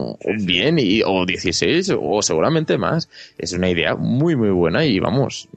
bien 0.43 0.77
y, 0.79 1.01
o 1.05 1.25
16 1.25 1.93
o 1.99 2.21
seguramente 2.21 2.77
más. 2.77 3.09
Es 3.37 3.53
una 3.53 3.69
idea 3.69 3.95
muy 3.95 4.35
muy 4.35 4.49
buena 4.49 4.85
y 4.85 4.99
vamos. 4.99 5.47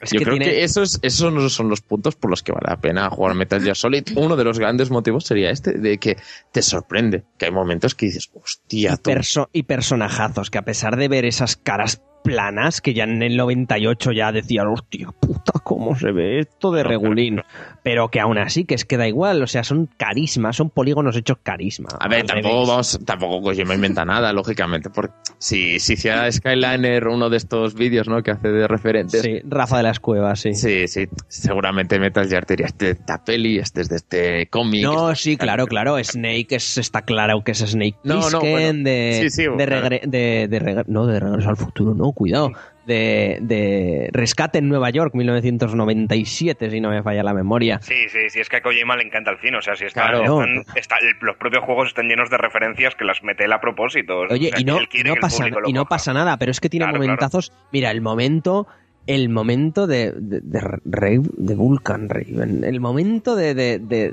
Es 0.00 0.12
yo 0.12 0.20
que 0.20 0.24
creo 0.26 0.36
tiene- 0.38 0.52
que 0.52 0.62
esos, 0.62 1.00
esos 1.02 1.52
son 1.52 1.68
los 1.68 1.80
puntos 1.80 2.14
por 2.14 2.30
los 2.30 2.44
que 2.44 2.52
vale 2.52 2.66
la 2.68 2.80
pena 2.80 3.10
jugar 3.10 3.34
Metal 3.34 3.60
Gear 3.60 3.74
Solid. 3.74 4.04
Uno 4.14 4.36
de 4.36 4.44
los 4.44 4.56
grandes 4.60 4.90
motivos 4.90 5.24
sería 5.24 5.50
este, 5.50 5.72
de 5.72 5.98
que 5.98 6.16
te 6.52 6.62
sorprende, 6.62 7.24
que 7.36 7.46
hay 7.46 7.50
momentos 7.50 7.96
que 7.96 8.06
dices, 8.06 8.30
hostia, 8.32 8.92
y, 8.94 8.96
perso- 9.02 9.48
y 9.52 9.64
personajazos 9.64 10.50
que 10.50 10.58
a 10.58 10.62
pesar 10.64 10.96
de 10.96 11.08
ver 11.08 11.24
esas 11.24 11.56
caras 11.56 12.00
planas 12.22 12.80
que 12.80 12.94
ya 12.94 13.04
en 13.04 13.22
el 13.22 13.36
98 13.36 14.12
ya 14.12 14.32
decían, 14.32 14.66
hostia 14.68 15.08
puta, 15.20 15.52
cómo 15.64 15.96
se 15.96 16.12
ve 16.12 16.40
esto 16.40 16.70
de 16.72 16.82
regulín. 16.82 17.42
Pero 17.82 18.08
que 18.08 18.20
aún 18.20 18.36
así, 18.38 18.64
que 18.64 18.74
es 18.74 18.84
que 18.84 18.96
da 18.96 19.08
igual, 19.08 19.42
o 19.42 19.46
sea, 19.46 19.64
son 19.64 19.88
carisma, 19.96 20.52
son 20.52 20.68
polígonos 20.70 21.16
hechos 21.16 21.38
carisma. 21.42 21.88
A 21.98 22.08
ver, 22.08 22.26
tampoco 22.26 22.66
vamos, 22.66 22.98
tampoco 23.06 23.40
Kojima 23.42 23.74
inventa 23.74 24.04
nada, 24.04 24.32
lógicamente, 24.32 24.90
porque 24.90 25.14
si, 25.38 25.78
si 25.80 25.94
hiciera 25.94 26.30
Skyliner 26.30 27.08
uno 27.08 27.30
de 27.30 27.36
estos 27.38 27.74
vídeos, 27.74 28.08
¿no? 28.08 28.22
Que 28.22 28.32
hace 28.32 28.48
de 28.48 28.68
referentes. 28.68 29.22
Sí, 29.22 29.40
Rafa 29.44 29.78
de 29.78 29.82
las 29.84 30.00
Cuevas, 30.00 30.40
sí. 30.40 30.54
Sí, 30.54 30.86
sí, 30.88 31.06
seguramente 31.28 31.98
Metal 31.98 32.28
Gear 32.28 32.46
diría, 32.46 32.66
este 32.66 32.90
es 32.90 32.96
de 32.96 33.00
esta 33.00 33.24
peli, 33.24 33.58
este 33.58 33.80
es 33.80 33.88
de 33.88 33.96
este 33.96 34.46
cómic. 34.48 34.82
No, 34.82 35.10
este- 35.12 35.22
sí, 35.22 35.36
claro, 35.36 35.66
claro. 35.66 35.96
Snake 36.02 36.48
es, 36.56 36.78
está 36.78 37.02
claro 37.02 37.42
que 37.42 37.52
es 37.52 37.58
Snake 37.58 37.96
No, 38.04 38.14
no, 38.16 38.20
Plissken 38.20 38.50
bueno, 38.50 38.84
de, 38.84 39.18
sí, 39.22 39.30
sí, 39.30 39.42
de, 39.44 39.66
claro. 39.66 39.86
regre- 39.88 40.02
de, 40.06 40.48
de 40.48 40.60
regre- 40.60 40.84
no, 40.88 41.06
de 41.06 41.20
regreso 41.20 41.48
al 41.48 41.56
futuro, 41.56 41.94
no, 41.94 42.07
cuidado. 42.12 42.52
De, 42.86 43.36
de 43.42 44.08
Rescate 44.12 44.58
en 44.58 44.68
Nueva 44.68 44.88
York, 44.88 45.12
1997, 45.14 46.70
si 46.70 46.80
no 46.80 46.90
me 46.90 47.02
falla 47.02 47.22
la 47.22 47.34
memoria. 47.34 47.80
Sí, 47.82 48.08
sí, 48.08 48.30
sí, 48.30 48.40
es 48.40 48.48
que 48.48 48.56
a 48.56 48.62
Kojima 48.62 48.96
le 48.96 49.02
encanta 49.04 49.30
el 49.30 49.38
cine. 49.38 49.58
O 49.58 49.62
sea, 49.62 49.76
si 49.76 49.84
está, 49.84 50.08
Claro. 50.08 50.42
están- 50.42 50.64
está- 50.74 50.96
los 51.20 51.36
propios 51.36 51.64
juegos 51.64 51.88
están 51.88 52.08
llenos 52.08 52.30
de 52.30 52.38
referencias 52.38 52.94
que 52.94 53.04
las 53.04 53.22
mete 53.22 53.44
él 53.44 53.52
a 53.52 53.60
propósito. 53.60 54.20
Oye, 54.30 54.48
O 54.48 54.50
sea, 54.50 54.60
y 54.60 54.64
no, 54.64 55.14
pasa, 55.20 55.46
y 55.66 55.72
no 55.72 55.84
pasa 55.86 56.12
nada, 56.14 56.36
pero 56.38 56.50
es 56.50 56.60
que 56.60 56.68
tiene 56.70 56.86
Claro, 56.86 56.98
momentazos. 56.98 57.52
Mira, 57.72 57.90
el 57.90 58.00
momento. 58.00 58.66
El 59.06 59.30
momento 59.30 59.86
de, 59.86 60.12
de, 60.12 60.40
de, 60.42 61.22
de 61.38 61.54
Vulcan 61.54 62.10
Raven, 62.10 62.62
el 62.62 62.78
momento 62.78 63.36
de, 63.36 63.54
de, 63.54 64.12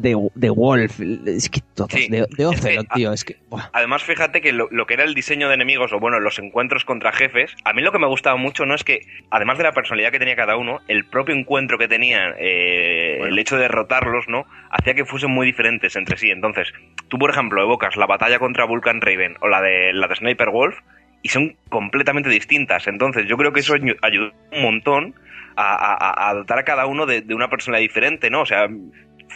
de, 0.00 0.16
de, 0.34 0.50
Wolf, 0.50 1.00
es 1.26 1.48
que 1.50 1.60
todos, 1.74 1.90
Sí, 1.92 2.08
de, 2.08 2.18
de 2.18 2.24
es 2.28 2.36
que, 2.36 2.44
Ocelot, 2.46 2.86
tío, 2.94 3.12
es 3.12 3.24
que. 3.24 3.36
buah. 3.48 3.70
Además, 3.72 4.02
fíjate 4.04 4.40
que 4.40 4.52
lo, 4.52 4.68
lo 4.70 4.86
que 4.86 4.94
era 4.94 5.04
el 5.04 5.14
diseño 5.14 5.48
de 5.48 5.54
enemigos, 5.54 5.92
o 5.92 5.98
bueno, 6.00 6.20
los 6.20 6.38
encuentros 6.38 6.84
contra 6.84 7.12
jefes, 7.12 7.54
a 7.64 7.72
mí 7.72 7.82
lo 7.82 7.92
que 7.92 7.98
me 7.98 8.06
gustaba 8.06 8.36
mucho 8.36 8.66
no 8.66 8.74
es 8.74 8.84
que, 8.84 9.00
además 9.30 9.58
de 9.58 9.64
la 9.64 9.72
personalidad 9.72 10.10
que 10.12 10.18
tenía 10.18 10.36
cada 10.36 10.56
uno, 10.56 10.80
el 10.88 11.04
propio 11.06 11.34
encuentro 11.34 11.78
que 11.78 11.88
tenían, 11.88 12.34
eh, 12.38 13.20
el 13.22 13.38
hecho 13.38 13.56
de 13.56 13.62
derrotarlos, 13.62 14.28
¿no? 14.28 14.44
Hacía 14.70 14.94
que 14.94 15.04
fuesen 15.04 15.30
muy 15.30 15.46
diferentes 15.46 15.96
entre 15.96 16.16
sí. 16.16 16.30
Entonces, 16.30 16.72
tú, 17.08 17.18
por 17.18 17.30
ejemplo, 17.30 17.62
evocas 17.62 17.96
la 17.96 18.06
batalla 18.06 18.38
contra 18.38 18.64
Vulcan 18.64 19.00
Raven 19.00 19.36
o 19.40 19.48
la 19.48 19.60
de, 19.62 19.92
la 19.92 20.08
de 20.08 20.16
Sniper 20.16 20.50
Wolf, 20.50 20.78
y 21.22 21.28
son 21.28 21.56
completamente 21.70 22.28
distintas. 22.30 22.86
Entonces, 22.86 23.26
yo 23.26 23.36
creo 23.36 23.52
que 23.52 23.60
eso 23.60 23.74
ayu- 23.74 23.96
ayudó 24.02 24.32
un 24.52 24.62
montón 24.62 25.14
a, 25.56 25.74
a- 25.74 25.94
a- 25.94 26.30
a 26.30 26.34
dotar 26.34 26.58
a 26.58 26.64
cada 26.64 26.86
uno 26.86 27.06
de, 27.06 27.22
de 27.22 27.34
una 27.34 27.48
personalidad 27.48 27.88
diferente, 27.88 28.30
¿no? 28.30 28.42
O 28.42 28.46
sea, 28.46 28.68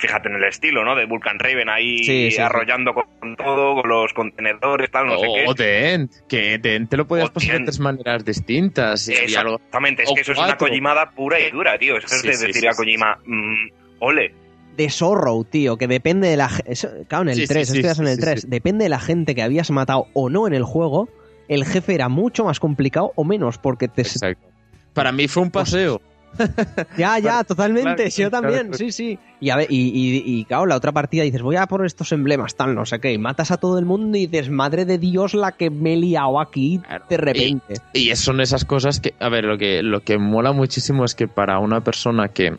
fíjate 0.01 0.28
en 0.28 0.36
el 0.36 0.44
estilo, 0.44 0.85
¿no? 0.85 0.97
De 0.97 1.05
Vulcan 1.06 1.39
Raven 1.39 1.68
ahí 1.68 1.98
Sí, 1.98 2.05
sí, 2.05 2.31
sí. 2.32 2.40
arrollando 2.40 2.93
con 2.94 3.36
todo, 3.36 3.81
con 3.81 3.89
los 3.89 4.12
contenedores, 4.12 4.90
tal, 4.90 5.06
no 5.06 5.18
sé 5.18 5.27
qué. 5.35 5.44
o 5.47 5.55
The 5.55 5.93
End, 5.94 6.10
que 6.28 6.59
The 6.59 6.74
End 6.77 6.89
te 6.89 6.97
lo 6.97 7.06
podías 7.06 7.32
The 7.32 7.52
de 7.52 7.60
tres 7.64 7.78
maneras 7.81 8.24
distintas. 8.24 9.09
y 9.09 9.16
había 9.16 9.40
algo- 9.40 9.55
Exactamente, 9.56 10.02
es 10.05 10.10
que 10.14 10.20
eso 10.22 10.32
es 10.32 10.39
una 10.39 10.56
Kojimada 10.56 11.10
pura 11.10 11.39
y 11.39 11.51
dura, 11.51 11.78
tío. 11.78 11.97
Eso 11.98 12.09
Sí, 12.09 12.28
es 12.28 12.40
de 12.40 12.47
decir 12.47 12.62
sí, 12.62 12.66
a 12.66 12.72
sí, 12.72 12.77
Kojima, 12.78 13.18
mm, 13.24 13.68
ole. 14.01 14.35
de 14.77 14.89
Sorrow, 14.89 15.44
tío, 15.44 15.77
que 15.77 15.86
depende 15.86 16.28
de 16.28 16.36
la 16.39 16.48
eso- 16.64 16.89
Claro, 17.06 17.22
en 17.24 17.28
el 17.31 17.35
Sí, 17.35 17.43
sí, 17.43 17.48
3, 17.48 17.68
sí, 17.68 17.77
esto 17.78 17.86
ya 17.86 17.93
es 17.93 17.98
en 17.98 18.06
el 18.06 18.14
sí, 18.16 18.20
3. 18.22 18.40
sí. 18.43 18.48
Depende 18.48 18.85
de 18.85 18.89
la 18.89 19.01
gente 19.01 19.35
que 19.35 19.43
habías 19.43 19.70
matado 19.70 20.06
o 20.14 20.31
no 20.31 20.47
en 20.47 20.55
el 20.55 20.62
juego, 20.64 21.09
el 21.48 21.64
jefe 21.66 21.94
era 21.94 22.09
mucho 22.09 22.44
más 22.44 22.60
complicado 22.60 23.12
o 23.16 23.24
menos, 23.24 23.59
porque 23.59 23.89
te. 23.89 24.02
Exacto. 24.02 24.47
Para 24.94 25.12
mí 25.12 25.28
fue 25.28 25.43
un 25.43 25.51
paseo. 25.51 26.01
Ya, 26.97 27.19
ya, 27.19 27.44
totalmente, 27.44 28.05
claro, 28.05 28.11
yo 28.11 28.31
también, 28.31 28.61
claro. 28.69 28.78
sí, 28.78 28.93
sí. 28.93 29.19
Y, 29.40 29.51
a 29.51 29.57
ver, 29.57 29.66
y, 29.70 29.77
y, 29.77 30.23
y, 30.24 30.44
claro, 30.44 30.66
la 30.66 30.77
otra 30.77 30.93
partida 30.93 31.23
dices, 31.23 31.43
voy 31.43 31.57
a 31.57 31.66
por 31.66 31.85
estos 31.85 32.12
emblemas, 32.12 32.55
tal, 32.55 32.74
no 32.74 32.86
sé 32.86 33.01
qué, 33.01 33.12
y 33.12 33.19
matas 33.19 33.51
a 33.51 33.57
todo 33.57 33.78
el 33.78 33.85
mundo 33.85 34.16
y 34.16 34.27
dices, 34.27 34.51
madre 34.51 34.85
de 34.85 34.98
Dios, 34.98 35.35
la 35.35 35.52
que 35.52 35.70
me 35.70 35.94
he 35.94 35.97
liado 35.97 36.40
aquí 36.40 36.81
de 37.09 37.16
repente. 37.16 37.74
Y 37.93 38.15
son 38.16 38.40
esas 38.40 38.65
cosas 38.65 39.01
que, 39.01 39.15
a 39.19 39.28
ver, 39.28 39.44
lo 39.44 39.59
que, 39.59 39.82
lo 39.82 40.01
que 40.01 40.19
mola 40.19 40.52
muchísimo 40.52 41.05
es 41.05 41.15
que 41.15 41.28
para 41.28 41.59
una 41.59 41.82
persona 41.82 42.28
que 42.28 42.57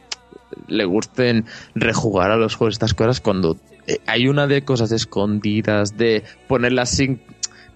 le 0.67 0.85
gusten 0.85 1.45
rejugar 1.75 2.31
a 2.31 2.37
los 2.37 2.55
juegos, 2.55 2.75
estas 2.75 2.93
cosas, 2.93 3.21
cuando 3.21 3.57
eh, 3.87 3.99
hay 4.05 4.27
una 4.27 4.47
de 4.47 4.63
cosas 4.63 4.91
escondidas, 4.91 5.97
de 5.97 6.23
ponerlas 6.47 6.89
sin. 6.89 7.21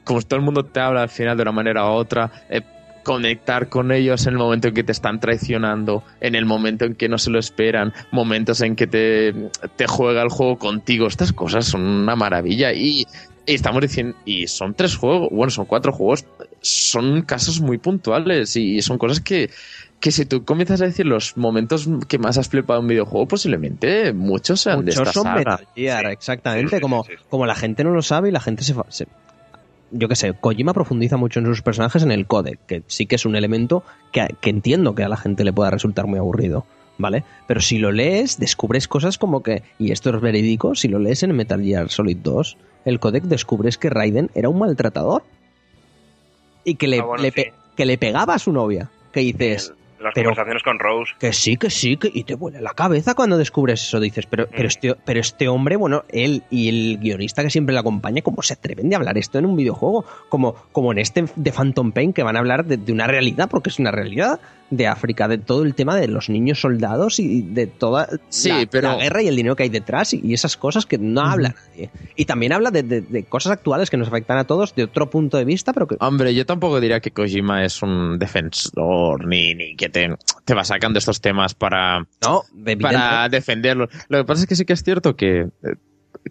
Como 0.04 0.22
todo 0.22 0.38
el 0.38 0.46
mundo 0.46 0.64
te 0.64 0.80
habla 0.80 1.02
al 1.02 1.10
final 1.10 1.36
de 1.36 1.44
una 1.44 1.52
manera 1.52 1.86
u 1.86 1.94
otra, 1.94 2.32
eh, 2.50 2.62
conectar 3.06 3.69
con 3.69 3.91
ellos 3.94 4.26
en 4.27 4.34
el 4.34 4.40
momento 4.40 4.68
en 4.68 4.73
que 4.73 4.84
te 4.84 4.91
están 4.91 5.19
traicionando, 5.22 6.03
en 6.19 6.36
el 6.36 6.45
momento 6.45 6.84
en 6.84 6.95
que 6.95 7.07
no 7.07 7.18
se 7.18 7.30
lo 7.30 7.40
esperan, 7.40 7.94
momentos 8.11 8.60
en 8.61 8.76
que 8.76 8.88
te, 8.88 9.34
te 9.77 9.88
juega 9.88 10.22
el 10.23 10.30
juego 10.30 10.57
contigo. 10.57 11.07
Estas 11.07 11.32
cosas 11.32 11.65
son 11.65 11.82
una 11.84 12.15
maravilla 12.15 12.73
y, 12.73 13.06
y 13.45 13.53
estamos 13.53 13.82
diciendo, 13.82 14.18
y 14.26 14.48
son 14.48 14.73
tres 14.73 14.98
juegos, 14.98 15.30
bueno, 15.32 15.52
son 15.52 15.65
cuatro 15.65 15.94
juegos, 15.94 16.26
son 16.61 17.22
casos 17.22 17.61
muy 17.61 17.77
puntuales 17.77 18.56
y 18.57 18.82
son 18.82 18.98
cosas 18.98 19.19
que, 19.19 19.52
que 19.99 20.11
si 20.11 20.26
tú 20.26 20.44
comienzas 20.44 20.82
a 20.82 20.86
decir 20.86 21.06
los 21.06 21.38
momentos 21.38 21.88
que 22.07 22.18
más 22.18 22.38
has 22.40 22.49
flipado 22.49 22.80
en 22.80 22.86
un 22.86 22.90
videojuego, 22.90 23.27
posiblemente 23.27 24.14
muchos 24.14 24.61
sean 24.61 24.80
de 24.80 24.91
Muchos 24.91 24.98
esta 25.02 25.11
son 25.14 25.23
saga. 25.23 25.38
Metal 25.38 25.68
Gear, 25.76 26.06
Sí. 26.07 26.11
exactamente, 26.11 26.76
Sí, 26.77 26.82
como, 26.82 27.03
sí, 27.03 27.11
sí. 27.18 27.23
como 27.30 27.45
la 27.45 27.56
gente 27.56 27.84
no 27.84 27.91
lo 27.91 28.02
sabe 28.02 28.30
y 28.30 28.32
la 28.32 28.41
gente 28.41 28.64
se... 28.64 28.73
se- 28.90 29.07
yo 29.98 30.08
qué 30.08 30.16
sé, 30.16 30.34
Kojima 30.34 30.74
profundiza 30.74 31.18
mucho 31.18 31.40
en 31.40 31.46
sus 31.46 31.62
personajes 31.62 32.04
en 32.04 32.12
el 32.12 32.26
codec, 32.28 32.60
que 32.68 32.84
sí 32.88 33.06
que 33.06 33.16
es 33.16 33.26
un 33.26 33.36
elemento 33.36 33.84
que, 34.12 34.28
que 34.42 34.50
entiendo 34.50 34.94
que 34.96 35.04
a 35.04 35.10
la 35.10 35.18
gente 35.18 35.44
le 35.44 35.54
pueda 35.54 35.70
resultar 35.72 36.06
muy 36.08 36.20
aburrido, 36.20 36.66
¿vale? 36.98 37.24
Pero 37.48 37.62
si 37.62 37.78
lo 37.78 37.92
lees, 37.92 38.40
descubres 38.40 38.88
cosas 38.88 39.18
como 39.18 39.42
que, 39.44 39.64
y 39.80 39.92
esto 39.92 40.10
es 40.16 40.22
verídico, 40.22 40.76
si 40.76 40.88
lo 40.88 41.00
lees 41.00 41.24
en 41.24 41.36
Metal 41.36 41.62
Gear 41.62 41.90
Solid 41.90 42.18
2, 42.18 42.58
el 42.86 43.00
codec 43.00 43.24
descubres 43.24 43.78
que 43.78 43.90
Raiden 43.90 44.30
era 44.36 44.50
un 44.50 44.60
maltratador 44.60 45.24
y 46.64 46.76
que 46.76 46.88
le, 46.88 47.00
Ah, 47.00 47.04
bueno, 47.06 47.24
le 47.24 47.30
sí. 47.30 47.36
pe- 47.36 47.54
que 47.76 47.86
le 47.86 47.98
pegaba 47.98 48.36
a 48.36 48.40
su 48.40 48.52
novia. 48.52 48.90
Que 49.12 49.20
dices, 49.22 49.74
Las 50.06 50.14
Pero- 50.14 50.30
conversaciones 50.30 50.64
con 50.64 50.80
Rose. 50.80 51.14
que 51.19 51.34
sí, 51.34 51.57
que 51.57 51.69
sí, 51.69 51.98
que, 51.98 52.10
y 52.14 52.23
te 52.23 52.36
vuela 52.36 52.61
la 52.61 52.72
cabeza 52.73 53.15
cuando 53.15 53.38
descubres 53.38 53.82
eso. 53.84 53.99
Dices, 53.99 54.26
pero, 54.27 54.48
pero, 54.48 54.64
Mm. 54.64 54.68
este, 54.68 54.95
pero 55.03 55.19
este 55.19 55.48
hombre, 55.48 55.76
bueno, 55.76 56.03
él 56.10 56.44
y 56.49 56.69
el 56.69 56.98
guionista 56.99 57.41
que 57.44 57.49
siempre 57.49 57.73
le 57.73 57.80
acompaña, 57.80 58.22
¿cómo 58.22 58.41
se 58.44 58.53
atreven 58.53 58.88
de 58.90 58.95
hablar 58.95 59.18
esto 59.18 59.40
en 59.40 59.45
un 59.45 59.56
videojuego? 59.56 60.06
Como, 60.30 60.53
como 60.72 60.91
en 60.91 60.99
este 60.99 61.26
de 61.36 61.52
Phantom 61.52 61.91
Pain, 61.91 62.14
que 62.14 62.23
van 62.23 62.36
a 62.36 62.40
hablar 62.40 62.65
de, 62.65 62.77
de 62.77 62.91
una 62.94 63.07
realidad, 63.07 63.49
porque 63.49 63.69
es 63.69 63.80
una 63.80 63.91
realidad. 63.91 64.40
De 64.72 64.88
África, 64.88 65.28
de 65.28 65.38
todo 65.38 65.64
el 65.64 65.76
tema 65.76 65.96
de 65.96 66.08
los 66.08 66.28
niños 66.30 66.60
soldados 66.60 67.20
y 67.20 67.42
de 67.44 67.68
toda 67.68 68.08
Sí, 68.30 68.50
la, 68.50 68.66
pero- 68.66 68.90
la 68.90 68.98
guerra 68.98 69.22
y 69.22 69.28
el 69.28 69.36
dinero 69.36 69.56
que 69.56 69.64
hay 69.64 69.70
detrás 69.70 70.14
y, 70.14 70.22
y 70.24 70.34
esas 70.34 70.58
cosas 70.58 70.86
que 70.88 70.98
no 70.98 71.22
habla 71.22 71.50
nadie. 71.70 71.92
Y 72.16 72.26
también 72.26 72.52
habla 72.52 72.72
de, 72.72 72.82
de- 72.84 73.02
de 73.02 73.24
cosas 73.26 73.52
actuales 73.52 73.90
que 73.92 73.98
nos 73.98 74.08
afectan 74.08 74.38
a 74.40 74.44
todos 74.46 74.74
de 74.74 74.84
otro 74.86 75.10
punto 75.10 75.38
de 75.38 75.46
vista, 75.46 75.72
pero 75.72 75.88
que 75.88 75.98
Hombre, 76.00 76.34
yo 76.34 76.46
tampoco 76.48 76.82
diría 76.82 77.00
que 77.00 77.12
Kojima 77.12 77.64
es 77.64 77.82
un 77.84 78.18
defensor 78.18 79.28
ni, 79.28 79.54
ni 79.56 79.76
que 79.76 79.90
te, 79.90 80.16
te 80.46 80.54
va 80.54 80.64
sacando 80.64 81.00
estos 81.00 81.22
temas 81.22 81.54
para, 81.54 82.08
no, 82.24 82.42
para 82.82 83.30
defenderlo. 83.30 83.88
Lo 84.10 84.18
que 84.20 84.26
pasa 84.26 84.42
es 84.42 84.48
que 84.48 84.56
sí 84.56 84.66
que 84.66 84.74
es 84.74 84.84
cierto 84.84 85.16
que, 85.16 85.42
eh, 85.42 85.76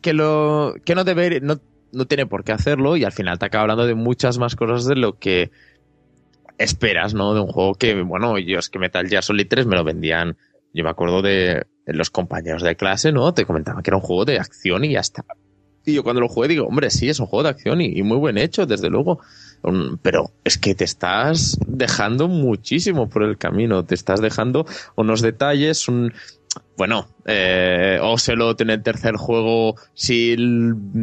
que 0.03 0.13
lo 0.13 0.75
que 0.85 0.95
no 0.95 1.05
debe 1.05 1.41
no, 1.41 1.61
no 1.93 2.07
tiene 2.07 2.27
por 2.27 2.43
qué 2.45 2.53
hacerlo 2.53 2.97
y 2.97 3.05
al 3.05 3.13
final 3.13 3.39
te 3.39 3.47
acaba 3.47 3.63
hablando 3.63 3.87
de 3.87 3.95
muchas 3.95 4.39
más 4.39 4.57
cosas 4.57 4.87
de 4.87 4.97
lo 4.97 5.19
que 5.19 5.51
esperas, 6.59 7.15
¿no? 7.15 7.35
De 7.35 7.41
un 7.41 7.49
juego 7.49 7.75
que, 7.75 8.03
bueno, 8.03 8.39
yo 8.39 8.59
es 8.59 8.69
que 8.69 8.79
Metal 8.79 9.09
Gear 9.09 9.23
Solid 9.23 9.47
3 9.49 9.67
me 9.67 9.77
lo 9.77 9.85
vendían, 9.85 10.37
yo 10.73 10.85
me 10.85 10.91
acuerdo 10.91 11.23
de, 11.23 11.67
los 11.87 12.11
compañeros 12.11 12.63
de 12.63 12.77
clase, 12.77 13.13
¿no? 13.13 13.35
Te 13.35 13.45
comentaban 13.45 13.83
que 13.83 13.91
era 13.91 13.97
un 13.97 14.03
juego 14.03 14.25
de 14.25 14.39
acción 14.39 14.85
y 14.85 14.93
ya 14.93 15.01
está. 15.01 15.25
Y 15.87 15.93
yo 15.95 16.03
cuando 16.03 16.23
lo 16.23 16.29
jugué 16.29 16.49
digo, 16.49 16.67
hombre, 16.67 16.91
sí, 16.91 17.11
es 17.11 17.21
un 17.21 17.27
juego 17.27 17.43
de 17.43 17.51
acción 17.51 17.81
y, 17.83 18.03
muy 18.03 18.17
buen 18.17 18.39
hecho, 18.39 18.65
desde 18.65 18.89
luego. 18.89 19.21
Pero 20.03 20.31
es 20.43 20.57
que 20.57 20.75
te 20.75 20.85
estás 20.85 21.59
dejando 21.67 22.29
muchísimo 22.29 23.09
por 23.09 23.23
el 23.23 23.37
camino, 23.37 23.85
te 23.85 23.95
estás 23.95 24.21
dejando 24.21 24.67
unos 24.97 25.21
detalles, 25.21 25.89
un, 25.89 26.13
bueno, 26.77 27.09
eh, 27.27 27.99
Ocelot 28.03 28.61
en 28.61 28.71
el 28.71 28.83
tercer 28.83 29.17
juego, 29.17 29.77
si 29.95 30.37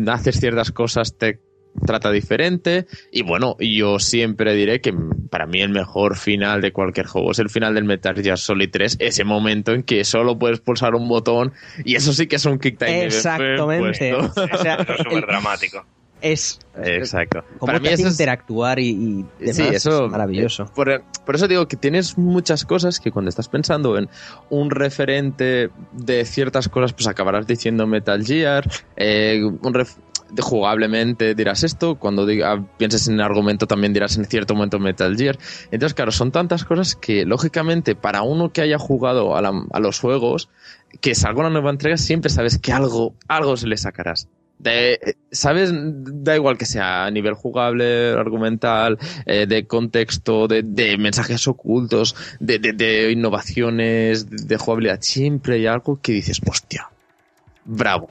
haces 0.08 0.40
ciertas 0.40 0.72
cosas 0.72 1.18
te 1.18 1.40
trata 1.86 2.12
diferente 2.12 2.86
y 3.12 3.24
bueno, 3.24 3.56
yo 3.60 4.00
siempre 4.00 4.54
diré 4.56 4.82
que 4.82 4.94
para 5.30 5.46
mí 5.46 5.62
el 5.62 5.70
mejor 5.70 6.18
final 6.18 6.62
de 6.62 6.72
cualquier 6.74 7.06
juego 7.08 7.32
es 7.32 7.40
el 7.40 7.50
final 7.50 7.74
del 7.76 7.86
Metal 7.86 8.16
Gear 8.16 8.38
Solid 8.38 8.70
3, 8.72 8.98
ese 9.00 9.24
momento 9.24 9.72
en 9.74 9.84
que 9.84 10.04
solo 10.04 10.38
puedes 10.38 10.60
pulsar 10.60 10.96
un 10.96 11.08
botón 11.08 11.54
y 11.86 11.96
eso 11.96 12.14
sí 12.14 12.28
que 12.28 12.36
es 12.36 12.46
un 12.46 12.60
kick 12.60 12.78
time 12.78 12.92
event 13.00 13.14
Exactamente. 13.14 14.14
puesto. 14.16 14.44
O 14.54 14.58
sea, 14.62 14.76
es 14.90 14.98
súper 14.98 15.26
dramático. 15.26 15.86
es 16.22 16.60
Exacto. 16.84 17.44
como 17.58 17.66
Para 17.68 17.80
te 17.80 17.84
mí 17.84 17.88
hace 17.88 18.02
eso 18.04 18.08
es 18.10 18.14
interactuar 18.14 18.80
y, 18.80 18.90
y 18.90 19.26
demás, 19.40 19.56
Sí, 19.56 19.64
eso 19.72 20.06
es 20.06 20.12
maravilloso. 20.12 20.64
eh, 20.64 20.68
Por, 20.76 21.04
por 21.26 21.36
eso 21.36 21.48
digo 21.48 21.68
que 21.68 21.78
tienes 21.78 22.18
muchas 22.18 22.64
cosas 22.66 23.00
que 23.00 23.12
cuando 23.12 23.30
estás 23.30 23.48
pensando 23.48 23.98
en 23.98 24.08
un 24.50 24.70
referente 24.70 25.70
de 25.94 26.26
ciertas 26.26 26.70
cosas, 26.70 26.94
pues 26.94 27.08
acabarás 27.08 27.48
diciendo 27.48 27.88
Metal 27.88 28.24
Gear, 28.24 28.70
eh, 28.98 29.42
un 29.44 29.74
ref- 29.74 29.96
de- 29.96 30.11
jugablemente 30.40 31.36
dirás 31.36 31.64
esto, 31.64 31.96
cuando 31.96 32.26
diga, 32.26 32.64
pienses 32.78 33.08
en 33.08 33.20
argumento 33.22 33.68
también 33.68 33.94
dirás 33.94 34.18
en 34.18 34.26
cierto 34.26 34.54
momento 34.56 34.80
Metal 34.80 35.16
Gear. 35.18 35.38
Entonces, 35.72 35.94
claro, 35.94 36.12
son 36.12 36.32
tantas 36.32 36.64
cosas 36.64 36.96
que 36.96 37.26
lógicamente 37.26 37.96
para 37.96 38.22
uno 38.22 38.52
que 38.52 38.62
haya 38.62 38.78
jugado 38.78 39.36
a, 39.36 39.80
los 39.80 40.00
juegos, 40.00 40.50
que 41.02 41.16
salga 41.16 41.42
una 41.42 41.50
nueva 41.50 41.72
entrega, 41.72 41.98
siempre 41.98 42.30
sabes 42.30 42.58
que 42.58 42.72
algo, 42.72 43.16
algo 43.28 43.58
se 43.58 43.68
le 43.68 43.78
sacarás. 43.78 44.28
¿Sabes? 45.32 45.72
Da 45.74 46.36
igual 46.36 46.58
que 46.58 46.66
sea 46.66 47.06
a 47.06 47.12
nivel 47.12 47.34
jugable, 47.34 48.12
argumental, 48.12 49.00
eh, 49.26 49.48
de 49.48 49.66
contexto, 49.66 50.48
de, 50.48 50.98
mensajes 51.00 51.48
ocultos, 51.48 52.16
de, 52.40 52.60
de- 52.60 53.12
innovaciones, 53.12 54.30
de 54.30 54.58
jugabilidad. 54.58 55.00
Siempre 55.02 55.56
hay 55.56 55.66
algo 55.66 56.00
que 56.00 56.12
dices, 56.12 56.40
hostia, 56.46 56.90
bravo. 57.66 58.10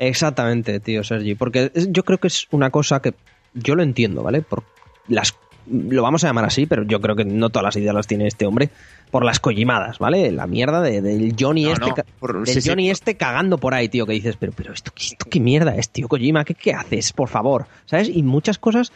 Exactamente, 0.00 0.80
tío 0.80 1.04
Sergi, 1.04 1.34
porque 1.34 1.70
yo 1.90 2.04
creo 2.04 2.18
que 2.18 2.28
es 2.28 2.46
una 2.50 2.70
cosa 2.70 3.02
que 3.02 3.12
yo 3.52 3.74
lo 3.74 3.82
entiendo, 3.82 4.22
¿vale? 4.22 4.40
Por 4.40 4.64
las 5.06 5.38
lo 5.66 6.02
vamos 6.02 6.24
a 6.24 6.28
llamar 6.28 6.46
así, 6.46 6.64
pero 6.64 6.84
yo 6.84 7.00
creo 7.02 7.14
que 7.14 7.24
no 7.26 7.50
todas 7.50 7.64
las 7.64 7.76
ideas 7.76 7.94
las 7.94 8.06
tiene 8.06 8.26
este 8.26 8.46
hombre 8.46 8.70
por 9.10 9.26
las 9.26 9.40
collimadas, 9.40 9.98
¿vale? 9.98 10.32
La 10.32 10.46
mierda 10.46 10.80
de- 10.80 11.02
del 11.02 11.36
Johnny 11.38 11.64
No, 11.64 11.72
este 11.74 11.86
no, 11.86 11.94
ca- 11.94 12.06
por- 12.18 12.44
del 12.46 12.62
sí, 12.62 12.68
Johnny 12.68 12.88
este 12.90 13.16
cagando 13.16 13.58
por 13.58 13.74
ahí, 13.74 13.90
tío, 13.90 14.06
que 14.06 14.14
dices, 14.14 14.36
pero 14.38 14.52
pero 14.52 14.72
esto, 14.72 14.90
esto 14.96 15.26
qué 15.30 15.38
mierda 15.38 15.76
es, 15.76 15.90
tío 15.90 16.08
Kojima, 16.08 16.46
¿qué, 16.46 16.54
qué 16.54 16.72
haces? 16.72 17.12
Por 17.12 17.28
favor, 17.28 17.66
¿sabes? 17.84 18.08
Y 18.08 18.22
muchas 18.22 18.58
cosas 18.58 18.90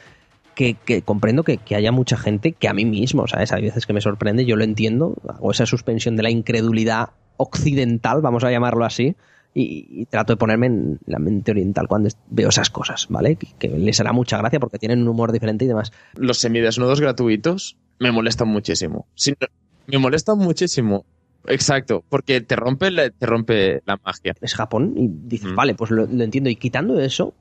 que, 0.55 0.75
que 0.87 1.03
comprendo 1.03 1.43
que, 1.45 1.59
que 1.59 1.77
haya 1.77 1.93
mucha 1.93 2.17
gente 2.17 2.53
que 2.53 2.67
a 2.67 2.73
mí 2.73 2.87
mismo, 2.87 3.29
¿sabes? 3.29 3.53
Hay 3.53 3.63
veces 3.63 3.85
que 3.85 3.93
me 3.93 4.01
sorprende, 4.01 4.47
yo 4.47 4.57
lo 4.57 4.65
entiendo, 4.65 5.15
hago 5.29 5.51
esa 5.51 5.67
suspensión 5.67 6.17
de 6.17 6.23
la 6.23 6.31
incredulidad 6.31 7.11
occidental, 7.37 8.23
vamos 8.23 8.43
a 8.43 8.51
llamarlo 8.51 8.87
así, 8.87 9.17
y, 9.55 9.87
y 10.03 10.07
trato 10.07 10.33
de 10.33 10.37
ponerme 10.37 10.67
en 10.67 10.99
la 11.07 11.19
mente 11.19 11.53
oriental 11.53 11.87
cuando 11.89 12.09
veo 12.29 12.49
esas 12.49 12.71
cosas, 12.71 13.07
¿vale? 13.09 13.37
Que, 13.37 13.47
que 13.59 13.69
les 13.69 14.01
hará 14.01 14.13
mucha 14.13 14.37
gracia 14.39 14.59
porque 14.61 14.79
tienen 14.79 15.03
un 15.03 15.09
humor 15.09 15.31
diferente 15.33 15.65
y 15.65 15.69
demás. 15.69 15.93
Los 16.17 16.39
semidesnudos 16.39 17.01
gratuitos 17.01 17.77
me 18.01 18.11
molestan 18.11 18.49
muchísimo. 18.49 19.07
No, 19.41 19.47
me 19.87 19.99
molestan 19.99 20.39
muchísimo. 20.39 21.05
Exacto, 21.47 22.03
porque 22.09 22.41
te 22.41 22.57
rompe 22.57 22.91
la, 22.91 23.11
te 23.11 23.27
rompe 23.27 23.83
la 23.87 23.99
magia. 24.05 24.35
Es 24.41 24.55
Japón 24.55 24.95
y 24.97 25.09
dices, 25.09 25.53
Mm. 25.53 25.55
vale, 25.57 25.75
pues 25.75 25.91
lo, 25.91 26.07
lo 26.07 26.25
entiendo. 26.25 26.49
Y 26.51 26.57
quitando 26.57 26.99
eso, 26.99 27.35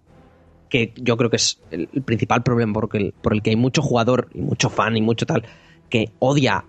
que 0.69 0.93
yo 0.97 1.17
creo 1.17 1.29
que 1.29 1.37
es 1.37 1.59
el, 1.71 1.87
principal 2.03 2.43
problema 2.43 2.73
porque 2.73 2.97
el- 2.97 3.13
por 3.13 3.33
el 3.33 3.41
que 3.41 3.51
hay 3.51 3.55
mucho 3.55 3.81
jugador 3.81 4.27
y 4.33 4.41
mucho 4.41 4.69
fan 4.69 4.97
y 4.97 5.01
mucho 5.01 5.25
tal 5.25 5.43
que 5.89 6.11
odia 6.19 6.65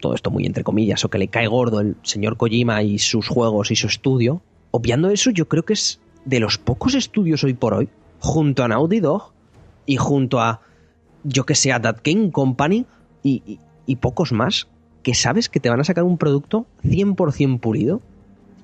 todo 0.00 0.14
esto 0.14 0.30
muy 0.30 0.46
entre 0.46 0.62
comillas 0.62 1.04
o 1.04 1.08
que 1.08 1.18
le 1.18 1.28
cae 1.28 1.46
gordo 1.46 1.80
el 1.80 1.96
señor 2.02 2.36
Kojima 2.36 2.82
y 2.82 2.98
sus 2.98 3.28
juegos 3.28 3.70
y 3.70 3.76
su 3.76 3.86
estudio, 3.88 4.42
obviando 4.76 5.10
eso 5.10 5.30
yo 5.30 5.46
creo 5.48 5.64
que 5.64 5.72
es 5.74 5.98
de 6.24 6.40
los 6.40 6.58
pocos 6.58 6.94
estudios 6.94 7.42
hoy 7.44 7.54
por 7.54 7.74
hoy, 7.74 7.88
junto 8.20 8.64
a 8.64 8.68
Naughty 8.68 9.00
Dog 9.00 9.32
y 9.86 9.96
junto 9.96 10.40
a, 10.40 10.60
yo 11.24 11.44
que 11.46 11.54
sé, 11.54 11.72
a 11.72 11.80
That 11.80 11.98
Game 12.04 12.30
Company 12.30 12.86
y, 13.22 13.42
y- 13.46 13.58
y 13.86 13.96
pocos 13.96 14.32
más, 14.32 14.66
que 15.02 15.14
sabes 15.14 15.48
que 15.48 15.60
te 15.60 15.70
van 15.70 15.78
a 15.80 15.84
sacar 15.84 16.02
un 16.04 16.18
producto 16.18 16.66
100% 16.82 17.60
pulido 17.60 18.00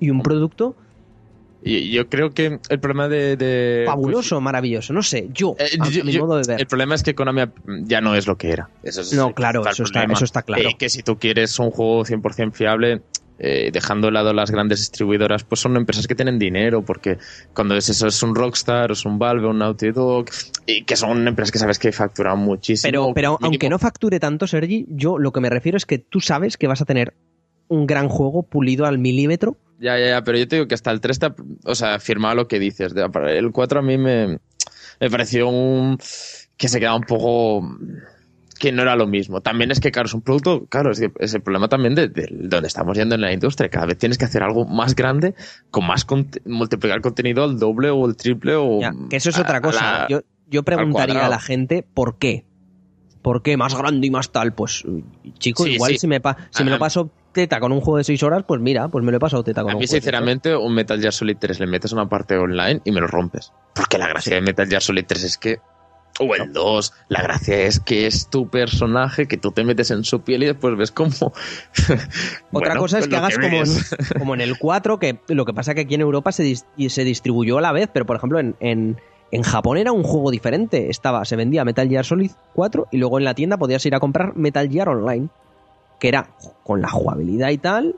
y 0.01 0.09
un 0.09 0.21
producto 0.21 0.75
Y 1.65 1.91
yo 1.91 2.09
creo 2.09 2.31
que 2.31 2.59
el 2.67 2.79
problema 2.81 3.07
de... 3.07 3.37
de- 3.37 3.83
fabuloso, 3.87 4.41
maravilloso. 4.41 4.91
No 4.91 5.01
sé, 5.01 5.29
yo, 5.33 5.55
Eh, 5.57 5.77
a, 5.79 5.87
yo- 5.89 6.03
mi 6.03 6.11
yo- 6.11 6.25
modo 6.27 6.35
de 6.37 6.43
ver. 6.45 6.59
El 6.59 6.67
problema 6.67 6.93
es 6.95 7.03
que 7.03 7.15
Konami 7.15 7.43
ya 7.85 8.01
no 8.01 8.15
es 8.15 8.27
lo 8.27 8.37
que 8.37 8.51
era. 8.51 8.69
Eso 8.83 8.99
es- 8.99 9.13
No, 9.13 9.33
claro, 9.33 9.61
eso 9.61 9.83
está- 9.83 9.93
problema. 10.01 10.13
eso 10.15 10.25
está 10.25 10.41
claro. 10.41 10.67
Eh, 10.67 10.75
que 10.77 10.89
si 10.89 11.03
tú 11.03 11.17
quieres 11.17 11.57
un 11.59 11.71
juego 11.71 12.03
100% 12.03 12.51
fiable, 12.51 13.01
eh, 13.39 13.69
dejando 13.73 14.07
de 14.07 14.13
lado 14.13 14.33
las 14.33 14.51
grandes 14.51 14.79
distribuidoras, 14.79 15.43
pues 15.43 15.59
son 15.61 15.75
empresas 15.75 16.07
que 16.07 16.15
tienen 16.15 16.37
dinero, 16.39 16.83
porque 16.83 17.17
cuando 17.53 17.75
es 17.75 17.89
eso 17.89 18.07
es 18.07 18.21
un 18.23 18.35
Rockstar, 18.35 18.91
es 18.91 19.05
un 19.05 19.17
Valve, 19.19 19.47
un 19.47 19.57
Naughty 19.59 19.91
Dog, 19.91 20.25
y 20.65 20.83
que 20.83 20.95
son 20.95 21.27
empresas 21.27 21.51
que 21.51 21.59
sabes 21.59 21.79
que 21.79 21.91
facturan 21.91 22.39
muchísimo. 22.39 22.89
Pero, 22.89 23.11
pero 23.13 23.29
mínimo. 23.31 23.45
aunque 23.47 23.69
no 23.69 23.79
facture 23.79 24.19
tanto, 24.19 24.47
Sergi, 24.47 24.85
yo 24.89 25.17
lo 25.17 25.31
que 25.31 25.41
me 25.41 25.49
refiero 25.49 25.77
es 25.77 25.85
que 25.85 25.97
tú 25.97 26.19
sabes 26.21 26.57
que 26.57 26.67
vas 26.67 26.81
a 26.81 26.85
tener 26.85 27.13
un 27.67 27.87
gran 27.87 28.07
juego 28.09 28.43
pulido 28.43 28.85
al 28.85 28.99
milímetro. 28.99 29.57
Ya, 29.79 29.97
ya, 29.97 30.07
ya, 30.07 30.23
pero 30.23 30.37
yo 30.37 30.47
te 30.47 30.57
digo 30.57 30.67
que 30.67 30.75
hasta 30.75 30.91
el 30.91 31.01
3, 31.01 31.15
está- 31.15 31.35
o 31.65 31.75
sea, 31.75 31.99
firmaba 31.99 32.35
lo 32.35 32.47
que 32.47 32.59
dices. 32.59 32.93
El 32.95 33.51
4 33.51 33.79
a 33.79 33.81
mí 33.81 33.97
me, 33.97 34.37
me 34.99 35.09
pareció 35.09 35.47
un. 35.49 35.97
que 36.55 36.67
se 36.69 36.79
quedaba 36.79 36.95
un 36.95 37.03
poco. 37.03 37.67
Que 38.53 38.71
no 38.71 38.81
era 38.81 38.95
lo 38.95 39.07
mismo. 39.07 39.41
También 39.41 39.71
es 39.71 39.79
que, 39.79 39.91
claro, 39.91 40.07
es 40.07 40.13
un 40.13 40.21
producto. 40.21 40.65
Claro, 40.67 40.91
es, 40.91 40.99
que 40.99 41.11
es 41.19 41.33
el 41.33 41.41
problema 41.41 41.67
también 41.69 41.95
de, 41.95 42.07
de 42.09 42.27
donde 42.31 42.67
estamos 42.67 42.97
yendo 42.97 43.15
en 43.15 43.21
la 43.21 43.31
industria. 43.31 43.69
Cada 43.69 43.85
vez 43.85 43.97
tienes 43.97 44.17
que 44.17 44.25
hacer 44.25 44.43
algo 44.43 44.65
más 44.65 44.95
grande, 44.95 45.35
con 45.71 45.85
más. 45.87 46.05
conte- 46.05 46.41
multiplicar 46.45 47.01
contenido 47.01 47.43
al 47.43 47.59
doble 47.59 47.89
o 47.89 48.05
el 48.05 48.15
triple 48.15 48.55
o. 48.55 48.79
Ya, 48.81 48.91
que 49.09 49.17
eso 49.17 49.29
es 49.29 49.37
a- 49.37 49.41
otra 49.41 49.61
cosa. 49.61 49.81
la- 50.01 50.07
yo, 50.09 50.21
yo 50.49 50.63
preguntaría 50.63 51.25
a 51.25 51.29
la 51.29 51.39
gente 51.39 51.85
por 51.93 52.17
qué. 52.17 52.45
¿Por 53.21 53.41
qué 53.41 53.55
más 53.55 53.73
grande 53.73 54.05
y 54.07 54.11
más 54.11 54.31
tal? 54.33 54.53
Pues, 54.53 54.83
chico, 55.39 55.63
Sí, 55.63 55.71
igual 55.75 55.91
sí. 55.93 55.99
si, 55.99 56.07
me, 56.07 56.19
pa- 56.19 56.35
si 56.49 56.65
me 56.65 56.71
lo 56.71 56.77
paso 56.77 57.09
teta 57.31 57.61
con 57.61 57.71
un 57.71 57.79
juego 57.79 57.97
de 57.97 58.03
6 58.03 58.21
horas, 58.21 58.43
pues 58.45 58.59
mira, 58.59 58.89
pues 58.89 59.03
me 59.05 59.11
lo 59.11 59.17
he 59.17 59.19
pasado 59.21 59.43
teta 59.45 59.61
con 59.63 59.71
A 59.71 59.75
un 59.75 59.79
mí, 59.79 59.85
de 59.85 59.87
sinceramente, 59.87 60.53
un 60.55 60.73
Metal 60.75 60.99
Gear 60.99 61.13
Solid 61.13 61.37
3 61.39 61.57
le 61.61 61.67
metes 61.67 61.93
una 61.93 62.09
parte 62.09 62.35
online 62.37 62.81
y 62.83 62.91
me 62.91 62.99
lo 62.99 63.07
rompes. 63.07 63.53
Porque 63.73 63.97
la 63.97 64.09
gracia 64.09 64.35
de 64.35 64.41
Metal 64.41 64.67
Gear 64.67 64.81
Solid 64.81 65.05
3 65.07 65.23
es 65.23 65.37
que. 65.37 65.59
O 66.19 66.35
el 66.35 66.53
2, 66.53 66.93
la 67.09 67.23
gracia 67.23 67.57
es 67.63 67.79
que 67.79 68.05
es 68.05 68.27
tu 68.29 68.47
personaje, 68.47 69.27
que 69.27 69.37
tú 69.37 69.51
te 69.51 69.63
metes 69.63 69.89
en 69.89 70.03
su 70.03 70.21
piel 70.21 70.43
y 70.43 70.45
después 70.45 70.77
ves 70.77 70.91
como. 70.91 71.09
Otra 72.51 72.75
cosa 72.75 72.99
es 72.99 73.07
que 73.07 73.15
hagas 73.15 73.35
como 73.37 73.57
en, 73.57 74.19
como 74.19 74.33
en 74.35 74.41
el 74.41 74.57
4, 74.59 74.99
que 74.99 75.19
lo 75.29 75.45
que 75.45 75.53
pasa 75.53 75.73
que 75.73 75.81
aquí 75.81 75.95
en 75.95 76.01
Europa 76.01 76.31
se, 76.31 76.43
dis- 76.43 76.89
se 76.89 77.03
distribuyó 77.03 77.57
a 77.57 77.61
la 77.61 77.71
vez, 77.71 77.89
pero 77.91 78.05
por 78.05 78.15
ejemplo 78.15 78.39
en, 78.39 78.55
en, 78.59 78.97
en 79.31 79.41
Japón 79.41 79.77
era 79.77 79.91
un 79.91 80.03
juego 80.03 80.29
diferente. 80.31 80.89
Estaba, 80.89 81.25
se 81.25 81.35
vendía 81.35 81.65
Metal 81.65 81.87
Gear 81.89 82.05
Solid 82.05 82.31
4 82.53 82.87
y 82.91 82.97
luego 82.97 83.17
en 83.17 83.25
la 83.25 83.33
tienda 83.33 83.57
podías 83.57 83.85
ir 83.85 83.95
a 83.95 83.99
comprar 83.99 84.35
Metal 84.35 84.69
Gear 84.69 84.89
Online, 84.89 85.29
que 85.99 86.09
era 86.09 86.29
con 86.63 86.81
la 86.81 86.89
jugabilidad 86.89 87.49
y 87.49 87.57
tal, 87.57 87.95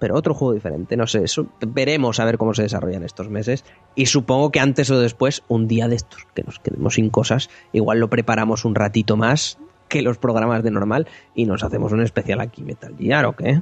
pero 0.00 0.16
otro 0.16 0.34
juego 0.34 0.54
diferente. 0.54 0.96
No 0.96 1.06
sé, 1.06 1.22
eso 1.22 1.46
veremos 1.60 2.18
a 2.18 2.24
ver 2.24 2.38
cómo 2.38 2.54
se 2.54 2.62
desarrollan 2.62 3.04
estos 3.04 3.28
meses. 3.28 3.64
Y 3.94 4.06
supongo 4.06 4.50
que 4.50 4.58
antes 4.58 4.90
o 4.90 4.98
después, 4.98 5.44
un 5.46 5.68
día 5.68 5.86
de 5.86 5.96
estos 5.96 6.26
que 6.34 6.42
nos 6.42 6.58
quedemos 6.58 6.94
sin 6.94 7.10
cosas, 7.10 7.50
igual 7.72 8.00
lo 8.00 8.10
preparamos 8.10 8.64
un 8.64 8.74
ratito 8.74 9.16
más 9.16 9.58
que 9.88 10.02
los 10.02 10.18
programas 10.18 10.62
de 10.64 10.70
normal 10.70 11.06
y 11.34 11.44
nos 11.44 11.62
hacemos 11.62 11.92
un 11.92 12.00
especial 12.00 12.40
aquí 12.40 12.62
Metal 12.62 12.96
Gear 12.98 13.26
o 13.26 13.36
qué. 13.36 13.60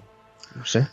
No 0.54 0.64
sé. 0.64 0.86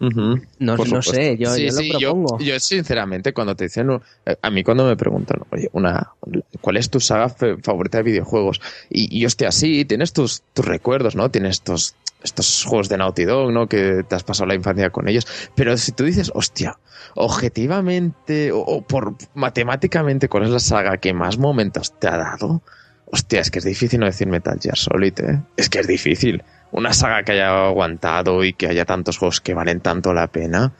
no, 0.00 0.76
no 0.76 1.02
sé, 1.02 1.38
yo, 1.38 1.50
lo 1.56 1.98
propongo. 1.98 2.38
Yo, 2.38 2.60
sinceramente, 2.60 3.32
cuando 3.32 3.56
te 3.56 3.64
dicen, 3.64 3.90
eh, 4.26 4.36
a 4.42 4.50
mí 4.50 4.62
cuando 4.62 4.84
me 4.84 4.96
preguntan, 4.96 5.40
oye, 5.50 5.70
una, 5.72 6.12
¿cuál 6.60 6.76
es 6.76 6.90
tu 6.90 7.00
saga 7.00 7.30
favorita 7.30 7.98
de 7.98 8.04
videojuegos? 8.04 8.60
Y, 8.90 9.18
y 9.18 9.24
hostia, 9.24 9.50
sí, 9.50 9.86
tienes 9.86 10.12
tus, 10.12 10.42
tus 10.52 10.64
recuerdos, 10.64 11.16
¿no? 11.16 11.30
Tienes 11.30 11.56
estos, 11.56 11.94
estos 12.22 12.64
juegos 12.64 12.88
de 12.88 12.98
Naughty 12.98 13.24
Dog, 13.24 13.52
¿no? 13.52 13.68
Que 13.68 14.04
te 14.08 14.14
has 14.14 14.24
pasado 14.24 14.46
la 14.46 14.54
infancia 14.54 14.90
con 14.90 15.08
ellos. 15.08 15.26
Pero 15.54 15.76
si 15.76 15.92
tú 15.92 16.04
dices, 16.04 16.30
hostia, 16.34 16.78
objetivamente 17.14 18.50
o, 18.52 18.82
por 18.82 19.14
matemáticamente, 19.34 20.28
¿cuál 20.28 20.44
es 20.44 20.50
la 20.50 20.60
saga 20.60 20.96
que 20.98 21.12
más 21.14 21.38
momentos 21.38 21.98
te 21.98 22.08
ha 22.08 22.16
dado? 22.16 22.62
Hostia, 23.10 23.40
es 23.40 23.50
que 23.50 23.60
es 23.60 23.64
difícil 23.64 24.00
no 24.00 24.06
decir 24.06 24.26
Metal 24.26 24.58
Gear 24.60 24.76
Solid, 24.76 25.20
¿eh? 25.20 25.42
Es 25.56 25.68
que 25.68 25.80
es 25.80 25.86
difícil 25.86 26.42
una 26.72 26.92
saga 26.92 27.22
que 27.22 27.32
haya 27.32 27.66
aguantado 27.66 28.44
y 28.44 28.52
que 28.52 28.68
haya 28.68 28.84
tantos 28.84 29.16
juegos 29.16 29.40
que 29.40 29.54
valen 29.54 29.80
tanto 29.80 30.12
la 30.12 30.26
pena. 30.26 30.72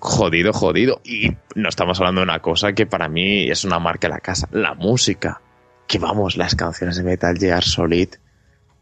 jodido, 0.00 0.52
jodido. 0.52 1.00
Y 1.04 1.36
no 1.54 1.68
estamos 1.68 2.00
hablando 2.00 2.20
de 2.20 2.24
una 2.24 2.40
cosa 2.40 2.72
que 2.72 2.86
para 2.86 3.08
mí 3.08 3.50
es 3.50 3.64
una 3.64 3.78
marca 3.78 4.08
de 4.08 4.14
la 4.14 4.20
casa, 4.20 4.48
la 4.52 4.74
música. 4.74 5.40
Que 5.86 5.98
vamos, 5.98 6.36
las 6.36 6.54
canciones 6.54 6.96
de 6.96 7.04
Metal 7.04 7.36
Gear 7.38 7.62
Solid, 7.62 8.08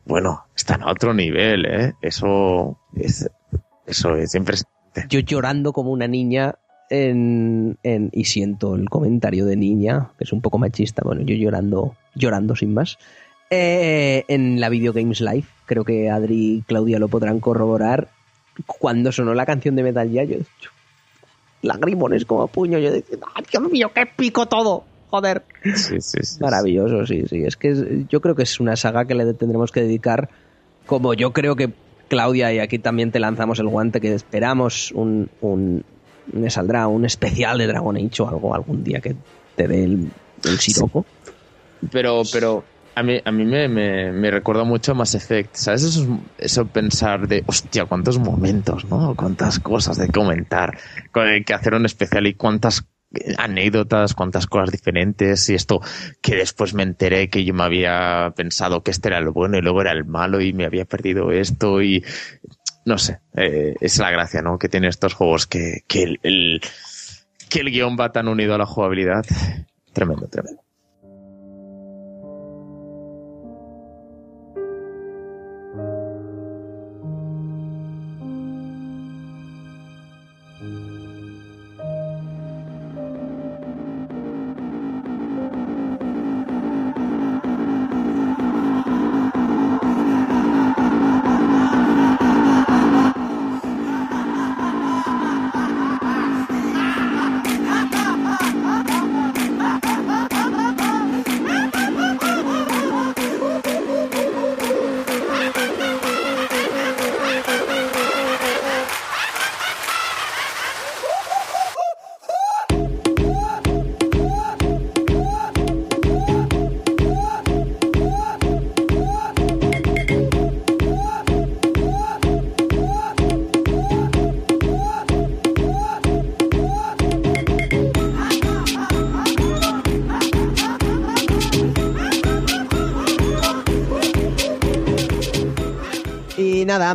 bueno, 0.04 0.44
están 0.56 0.82
a 0.82 0.90
otro 0.90 1.14
nivel, 1.14 1.66
¿eh? 1.66 1.94
Eso 2.02 2.78
es, 2.94 3.30
eso 3.86 4.16
es 4.16 4.34
impresionante. 4.34 5.06
Yo 5.08 5.20
llorando 5.20 5.72
como 5.72 5.90
una 5.90 6.08
niña 6.08 6.56
en, 6.90 7.78
y 8.12 8.24
siento 8.24 8.74
el 8.74 8.88
comentario 8.90 9.46
de 9.46 9.56
niña, 9.56 10.10
que 10.18 10.24
es 10.24 10.32
un 10.32 10.42
poco 10.42 10.58
machista, 10.58 11.02
bueno, 11.04 11.22
yo 11.22 11.34
llorando, 11.34 11.96
llorando 12.14 12.54
sin 12.54 12.74
más, 12.74 12.98
eh, 13.48 14.24
en 14.28 14.60
la 14.60 14.68
Video 14.68 14.92
Games 14.92 15.20
Live, 15.20 15.46
creo 15.66 15.84
que 15.84 16.10
Adri 16.10 16.56
y 16.56 16.62
Claudia 16.62 16.98
lo 16.98 17.08
podrán 17.08 17.40
corroborar. 17.40 18.08
Cuando 18.66 19.12
sonó 19.12 19.32
la 19.32 19.46
canción 19.46 19.76
de 19.76 19.82
Metal 19.82 20.10
Gear, 20.10 20.26
yo 20.26 20.38
lagrimones 21.62 22.24
como 22.26 22.48
puño, 22.48 22.78
yo 22.78 22.90
decía, 22.90 23.18
¡ay, 23.34 23.44
Dios 23.50 23.62
mío, 23.70 23.90
qué 23.94 24.04
pico 24.06 24.46
todo! 24.46 24.84
Joder. 25.12 25.42
Sí, 25.62 26.00
sí, 26.00 26.18
sí, 26.22 26.38
Maravilloso, 26.40 27.04
sí, 27.06 27.24
sí. 27.28 27.44
Es 27.44 27.58
que 27.58 28.06
yo 28.08 28.22
creo 28.22 28.34
que 28.34 28.44
es 28.44 28.60
una 28.60 28.76
saga 28.76 29.04
que 29.04 29.14
le 29.14 29.34
tendremos 29.34 29.70
que 29.70 29.82
dedicar, 29.82 30.30
como 30.86 31.12
yo 31.12 31.34
creo 31.34 31.54
que 31.54 31.70
Claudia, 32.08 32.50
y 32.50 32.60
aquí 32.60 32.78
también 32.78 33.12
te 33.12 33.20
lanzamos 33.20 33.58
el 33.58 33.68
guante, 33.68 34.00
que 34.00 34.14
esperamos 34.14 34.90
un, 34.92 35.28
un 35.42 35.84
me 36.32 36.48
saldrá 36.48 36.86
un 36.86 37.04
especial 37.04 37.58
de 37.58 37.66
Dragon 37.66 37.94
Age 37.94 38.22
o 38.22 38.28
algo 38.30 38.54
algún 38.54 38.82
día 38.82 39.00
que 39.00 39.14
te 39.54 39.68
dé 39.68 39.84
el, 39.84 40.08
el 40.44 40.58
siroco. 40.58 41.04
Pero, 41.90 42.22
pero 42.32 42.64
a 42.94 43.02
mí, 43.02 43.20
a 43.22 43.32
mí 43.32 43.44
me, 43.44 43.68
me, 43.68 44.30
recuerda 44.30 44.64
mucho 44.64 44.92
a 44.92 44.94
Mass 44.94 45.14
Effect, 45.14 45.56
¿sabes? 45.56 45.82
Eso, 45.82 46.20
eso 46.38 46.64
pensar 46.64 47.28
de, 47.28 47.44
hostia, 47.46 47.84
cuántos 47.84 48.18
momentos, 48.18 48.86
¿no? 48.86 49.14
Cuántas 49.14 49.58
cosas 49.58 49.98
de 49.98 50.08
comentar, 50.08 50.78
que 51.44 51.52
hacer 51.52 51.74
un 51.74 51.84
especial 51.84 52.26
y 52.26 52.32
cuántas 52.32 52.86
anécdotas, 53.38 54.14
cuántas 54.14 54.46
cosas 54.46 54.70
diferentes 54.70 55.48
y 55.48 55.54
esto 55.54 55.80
que 56.20 56.36
después 56.36 56.74
me 56.74 56.82
enteré 56.82 57.28
que 57.28 57.44
yo 57.44 57.54
me 57.54 57.64
había 57.64 58.32
pensado 58.36 58.82
que 58.82 58.90
este 58.90 59.08
era 59.08 59.18
el 59.18 59.30
bueno 59.30 59.58
y 59.58 59.62
luego 59.62 59.80
era 59.80 59.92
el 59.92 60.04
malo 60.04 60.40
y 60.40 60.52
me 60.52 60.64
había 60.64 60.84
perdido 60.84 61.30
esto 61.30 61.82
y 61.82 62.04
no 62.84 62.98
sé, 62.98 63.20
eh, 63.36 63.74
es 63.80 63.98
la 63.98 64.10
gracia, 64.10 64.42
¿no? 64.42 64.58
Que 64.58 64.68
tiene 64.68 64.88
estos 64.88 65.14
juegos 65.14 65.46
que, 65.46 65.82
que 65.86 66.18
el, 66.22 66.60
que 67.48 67.60
el 67.60 67.70
guion 67.70 67.96
va 67.98 68.12
tan 68.12 68.28
unido 68.28 68.54
a 68.54 68.58
la 68.58 68.66
jugabilidad. 68.66 69.24
Tremendo, 69.92 70.26
tremendo. 70.26 70.61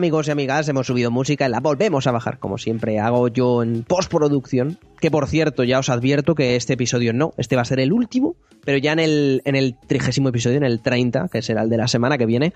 Amigos 0.07 0.29
y 0.29 0.31
amigas, 0.31 0.69
hemos 0.69 0.87
subido 0.87 1.11
música 1.11 1.45
y 1.45 1.49
la 1.49 1.59
volvemos 1.59 2.07
a 2.07 2.13
bajar, 2.13 2.39
como 2.39 2.57
siempre 2.57 2.97
hago 2.97 3.27
yo 3.27 3.61
en 3.61 3.83
postproducción. 3.83 4.79
Que 5.01 5.11
por 5.11 5.27
cierto, 5.27 5.65
ya 5.65 5.79
os 5.79 5.89
advierto 5.89 6.33
que 6.33 6.55
este 6.55 6.75
episodio 6.75 7.11
no, 7.11 7.33
este 7.35 7.57
va 7.57 7.63
a 7.63 7.65
ser 7.65 7.81
el 7.81 7.91
último, 7.91 8.37
pero 8.63 8.77
ya 8.77 8.93
en 8.93 8.99
el, 8.99 9.41
en 9.43 9.57
el 9.57 9.75
trigésimo 9.77 10.29
episodio, 10.29 10.55
en 10.55 10.63
el 10.63 10.79
30, 10.79 11.27
que 11.27 11.41
será 11.41 11.63
el 11.63 11.69
de 11.69 11.75
la 11.75 11.89
semana 11.89 12.17
que 12.17 12.25
viene, 12.25 12.53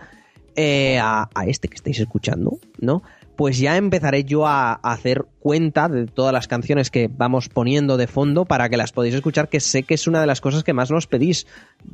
eh, 0.55 0.97
a, 1.01 1.27
este 1.45 1.67
que 1.67 1.75
estáis 1.75 1.99
escuchando, 1.99 2.57
¿no? 2.79 3.03
Pues 3.35 3.59
ya 3.59 3.75
empezaré 3.75 4.23
yo 4.23 4.47
a, 4.47 4.75
hacer 4.75 5.25
cuenta 5.41 5.89
de 5.89 6.05
todas 6.05 6.31
las 6.31 6.47
canciones 6.47 6.89
que 6.89 7.09
vamos 7.11 7.49
poniendo 7.49 7.97
de 7.97 8.07
fondo 8.07 8.45
para 8.45 8.69
que 8.69 8.77
las 8.77 8.93
podáis 8.93 9.13
escuchar, 9.13 9.49
que 9.49 9.59
sé 9.59 9.83
que 9.83 9.95
es 9.95 10.07
una 10.07 10.21
de 10.21 10.27
las 10.27 10.39
cosas 10.39 10.63
que 10.63 10.71
más 10.71 10.89
nos 10.89 11.05
pedís, 11.05 11.47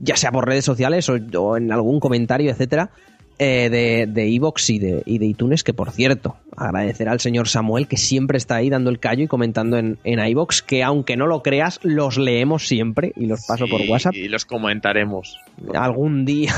ya 0.03 0.17
sea 0.17 0.31
por 0.31 0.45
redes 0.45 0.65
sociales 0.65 1.09
o, 1.09 1.17
o 1.39 1.57
en 1.57 1.71
algún 1.71 1.99
comentario, 1.99 2.51
etcétera 2.51 2.91
eh, 3.39 3.69
de, 3.69 4.07
de 4.07 4.35
Evox 4.35 4.69
y 4.69 4.79
de, 4.79 5.03
y 5.05 5.19
de 5.19 5.25
iTunes, 5.27 5.63
que 5.63 5.73
por 5.73 5.91
cierto, 5.91 6.37
agradecer 6.55 7.07
al 7.07 7.19
señor 7.19 7.47
Samuel 7.47 7.87
que 7.87 7.97
siempre 7.97 8.37
está 8.37 8.55
ahí 8.55 8.69
dando 8.69 8.89
el 8.89 8.99
callo 8.99 9.23
y 9.23 9.27
comentando 9.27 9.77
en, 9.77 9.99
en 10.03 10.19
iVox, 10.19 10.61
que 10.63 10.83
aunque 10.83 11.17
no 11.17 11.27
lo 11.27 11.43
creas, 11.43 11.79
los 11.83 12.17
leemos 12.17 12.67
siempre 12.67 13.13
y 13.15 13.27
los 13.27 13.45
paso 13.45 13.65
por 13.67 13.81
WhatsApp. 13.87 14.15
Y 14.15 14.27
los 14.27 14.45
comentaremos. 14.45 15.39
Algún 15.73 16.25
día. 16.25 16.53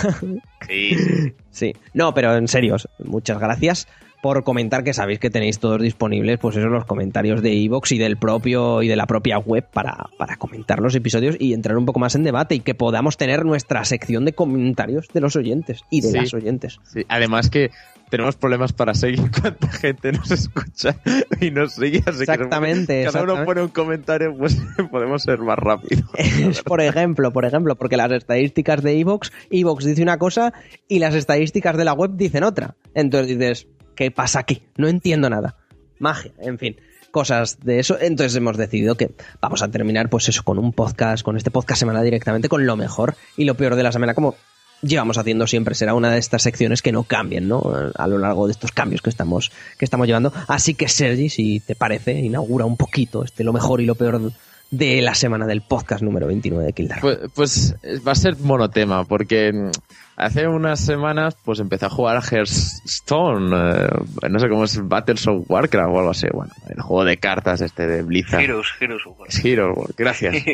Sí. 0.67 0.95
sí. 1.51 1.73
No, 1.93 2.13
pero 2.13 2.35
en 2.35 2.47
serio, 2.47 2.77
muchas 3.03 3.39
gracias 3.39 3.87
por 4.21 4.43
comentar 4.43 4.83
que 4.83 4.93
sabéis 4.93 5.19
que 5.19 5.29
tenéis 5.29 5.59
todos 5.59 5.81
disponibles, 5.81 6.39
pues 6.39 6.55
esos 6.55 6.71
los 6.71 6.85
comentarios 6.85 7.41
de 7.41 7.53
Evox 7.63 7.91
y 7.93 7.97
del 7.97 8.17
propio 8.17 8.81
y 8.81 8.87
de 8.87 8.95
la 8.95 9.05
propia 9.05 9.37
web 9.37 9.65
para, 9.71 10.09
para 10.17 10.35
comentar 10.37 10.79
los 10.79 10.95
episodios 10.95 11.35
y 11.39 11.53
entrar 11.53 11.77
un 11.77 11.85
poco 11.85 11.99
más 11.99 12.15
en 12.15 12.23
debate 12.23 12.55
y 12.55 12.59
que 12.59 12.75
podamos 12.75 13.17
tener 13.17 13.45
nuestra 13.45 13.83
sección 13.85 14.25
de 14.25 14.33
comentarios 14.33 15.07
de 15.13 15.21
los 15.21 15.35
oyentes 15.35 15.81
y 15.89 16.01
de 16.01 16.11
las 16.13 16.33
oyentes. 16.33 16.79
Sí. 16.83 17.05
Además 17.07 17.49
que 17.49 17.71
tenemos 18.09 18.35
problemas 18.35 18.73
para 18.73 18.93
seguir 18.93 19.31
cuánta 19.41 19.69
gente 19.69 20.11
nos 20.11 20.31
escucha 20.31 20.95
y 21.39 21.51
nos 21.51 21.73
sigue. 21.73 22.03
Así 22.05 22.21
exactamente. 22.21 23.03
Que 23.03 23.11
cada 23.11 23.23
uno 23.23 23.45
pone 23.45 23.61
un 23.61 23.69
comentario, 23.69 24.35
pues 24.37 24.61
podemos 24.91 25.23
ser 25.23 25.39
más 25.39 25.57
rápidos. 25.57 26.09
por 26.65 26.81
ejemplo, 26.81 27.31
por 27.31 27.45
ejemplo, 27.45 27.75
porque 27.75 27.97
las 27.97 28.11
estadísticas 28.11 28.81
de 28.81 28.99
Evox, 28.99 29.31
Evox 29.49 29.85
dice 29.85 30.01
una 30.01 30.17
cosa 30.17 30.53
y 30.87 30.99
las 30.99 31.15
estadísticas 31.15 31.77
de 31.77 31.85
la 31.85 31.93
web 31.93 32.11
dicen 32.15 32.43
otra. 32.43 32.75
Entonces 32.93 33.37
dices, 33.37 33.67
¿qué 33.99 34.11
pasa 34.11 34.39
aquí? 34.39 34.63
No 34.77 34.87
entiendo 34.87 35.29
nada. 35.29 35.57
Magia, 35.99 36.31
en 36.39 36.57
fin 36.57 36.77
cosas 37.11 37.57
de 37.63 37.79
eso. 37.79 37.97
Entonces 37.99 38.35
hemos 38.35 38.55
decidido 38.55 38.95
que 38.95 39.11
vamos 39.41 39.63
a 39.63 39.67
terminar, 39.69 40.09
pues 40.09 40.29
eso, 40.29 40.43
con 40.43 40.59
un 40.59 40.73
podcast, 40.73 41.23
con 41.23 41.35
este 41.35 41.49
podcast 41.49 41.79
semana 41.79 42.03
directamente, 42.03 42.49
con 42.49 42.67
lo 42.67 42.75
mejor 42.77 43.15
y 43.35 43.45
lo 43.45 43.55
peor 43.55 43.75
de 43.75 43.81
la 43.81 43.91
semana, 43.91 44.13
como 44.13 44.35
llevamos 44.83 45.17
haciendo 45.17 45.47
siempre. 45.47 45.73
Será 45.73 45.95
una 45.95 46.11
de 46.11 46.19
estas 46.19 46.43
secciones 46.43 46.83
que 46.83 46.91
no 46.91 47.03
cambien, 47.03 47.47
¿no? 47.47 47.63
A 47.95 48.07
lo 48.07 48.19
largo 48.19 48.45
de 48.45 48.51
estos 48.51 48.71
cambios 48.71 49.01
que 49.01 49.09
estamos, 49.09 49.51
que 49.79 49.85
estamos 49.85 50.05
llevando. 50.05 50.31
Así 50.47 50.75
que, 50.75 50.87
Sergi, 50.87 51.29
si 51.29 51.59
te 51.59 51.75
parece, 51.75 52.13
inaugura 52.13 52.65
un 52.65 52.77
poquito 52.77 53.23
este 53.23 53.43
lo 53.43 53.53
mejor 53.53 53.81
y 53.81 53.85
lo 53.85 53.95
peor 53.95 54.31
de 54.71 55.01
la 55.01 55.15
semana 55.15 55.45
del 55.45 55.61
podcast 55.61 56.03
número 56.03 56.27
29 56.27 56.65
de 56.65 56.73
Kildare. 56.73 57.01
Pues, 57.01 57.19
pues, 57.33 57.75
va 58.07 58.11
a 58.11 58.15
ser 58.15 58.37
monotema, 58.37 59.03
porque 59.03 59.51
mm, 59.51 59.71
hace 60.15 60.47
unas 60.47 60.79
semanas 60.79 61.35
pues 61.43 61.59
empecé 61.59 61.85
a 61.85 61.89
jugar 61.89 62.17
a 62.17 62.21
Hearthstone, 62.21 63.55
eh, 63.55 63.89
no 64.29 64.39
sé 64.39 64.49
cómo 64.49 64.65
es 64.65 64.87
Battles 64.87 65.27
of 65.27 65.49
Warcraft 65.49 65.89
o 65.93 65.99
algo 65.99 66.11
así, 66.11 66.27
bueno, 66.31 66.51
el 66.67 66.81
juego 66.81 67.05
de 67.05 67.17
cartas 67.17 67.61
este 67.61 67.87
de 67.87 68.03
Blizzard. 68.03 68.41
Heroes, 68.41 68.67
Heroes 68.79 69.05
Warcraft. 69.05 69.45
Heroes, 69.45 69.95
gracias. 69.97 70.35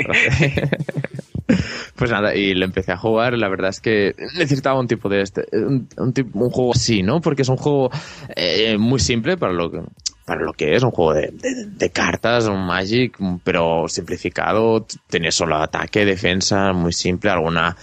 pues 1.95 2.11
nada, 2.11 2.35
y 2.35 2.53
le 2.53 2.65
empecé 2.65 2.91
a 2.91 2.97
jugar, 2.97 3.37
la 3.37 3.49
verdad 3.49 3.69
es 3.69 3.79
que 3.79 4.15
necesitaba 4.37 4.79
un 4.79 4.87
tipo 4.87 5.09
de 5.09 5.21
este, 5.21 5.45
un, 5.53 5.87
un, 5.97 6.13
tipo, 6.13 6.39
un 6.39 6.49
juego 6.49 6.71
así, 6.73 7.03
¿no? 7.03 7.21
Porque 7.21 7.43
es 7.43 7.49
un 7.49 7.57
juego 7.57 7.89
eh, 8.35 8.77
muy 8.77 8.99
simple 8.99 9.37
para 9.37 9.53
lo 9.53 9.71
que 9.71 9.81
para 10.25 10.41
lo 10.41 10.53
que 10.53 10.75
es, 10.75 10.83
un 10.83 10.91
juego 10.91 11.13
de, 11.13 11.89
cartas, 11.91 12.47
un 12.47 12.65
Magic, 12.65 13.17
pero 13.43 13.87
simplificado, 13.87 14.85
tiene 15.07 15.31
solo 15.31 15.57
ataque, 15.57 16.03
defensa, 16.03 16.73
muy 16.73 16.93
simple, 16.93 17.29
alguna 17.29 17.75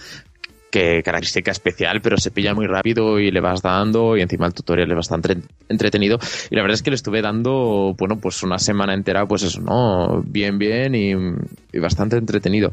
que 0.69 1.03
característica 1.03 1.51
especial, 1.51 2.01
pero 2.01 2.17
se 2.17 2.31
pilla 2.31 2.55
muy 2.55 2.65
rápido 2.65 3.19
y 3.19 3.29
le 3.29 3.39
vas 3.39 3.61
dando 3.61 4.17
y 4.17 4.21
encima 4.21 4.47
el 4.47 4.55
tutorial 4.55 4.89
es 4.89 4.95
bastante 4.95 5.37
entretenido 5.69 6.17
y 6.49 6.55
la 6.55 6.63
verdad 6.63 6.73
es 6.73 6.81
que 6.81 6.89
le 6.89 6.95
estuve 6.95 7.21
dando, 7.21 7.95
bueno, 7.95 8.19
pues 8.19 8.41
una 8.41 8.57
semana 8.57 8.95
entera, 8.95 9.27
pues 9.27 9.43
eso, 9.43 9.61
¿no? 9.61 10.23
Bien, 10.25 10.57
bien 10.57 10.95
y, 10.95 11.79
bastante 11.79 12.17
entretenido. 12.17 12.71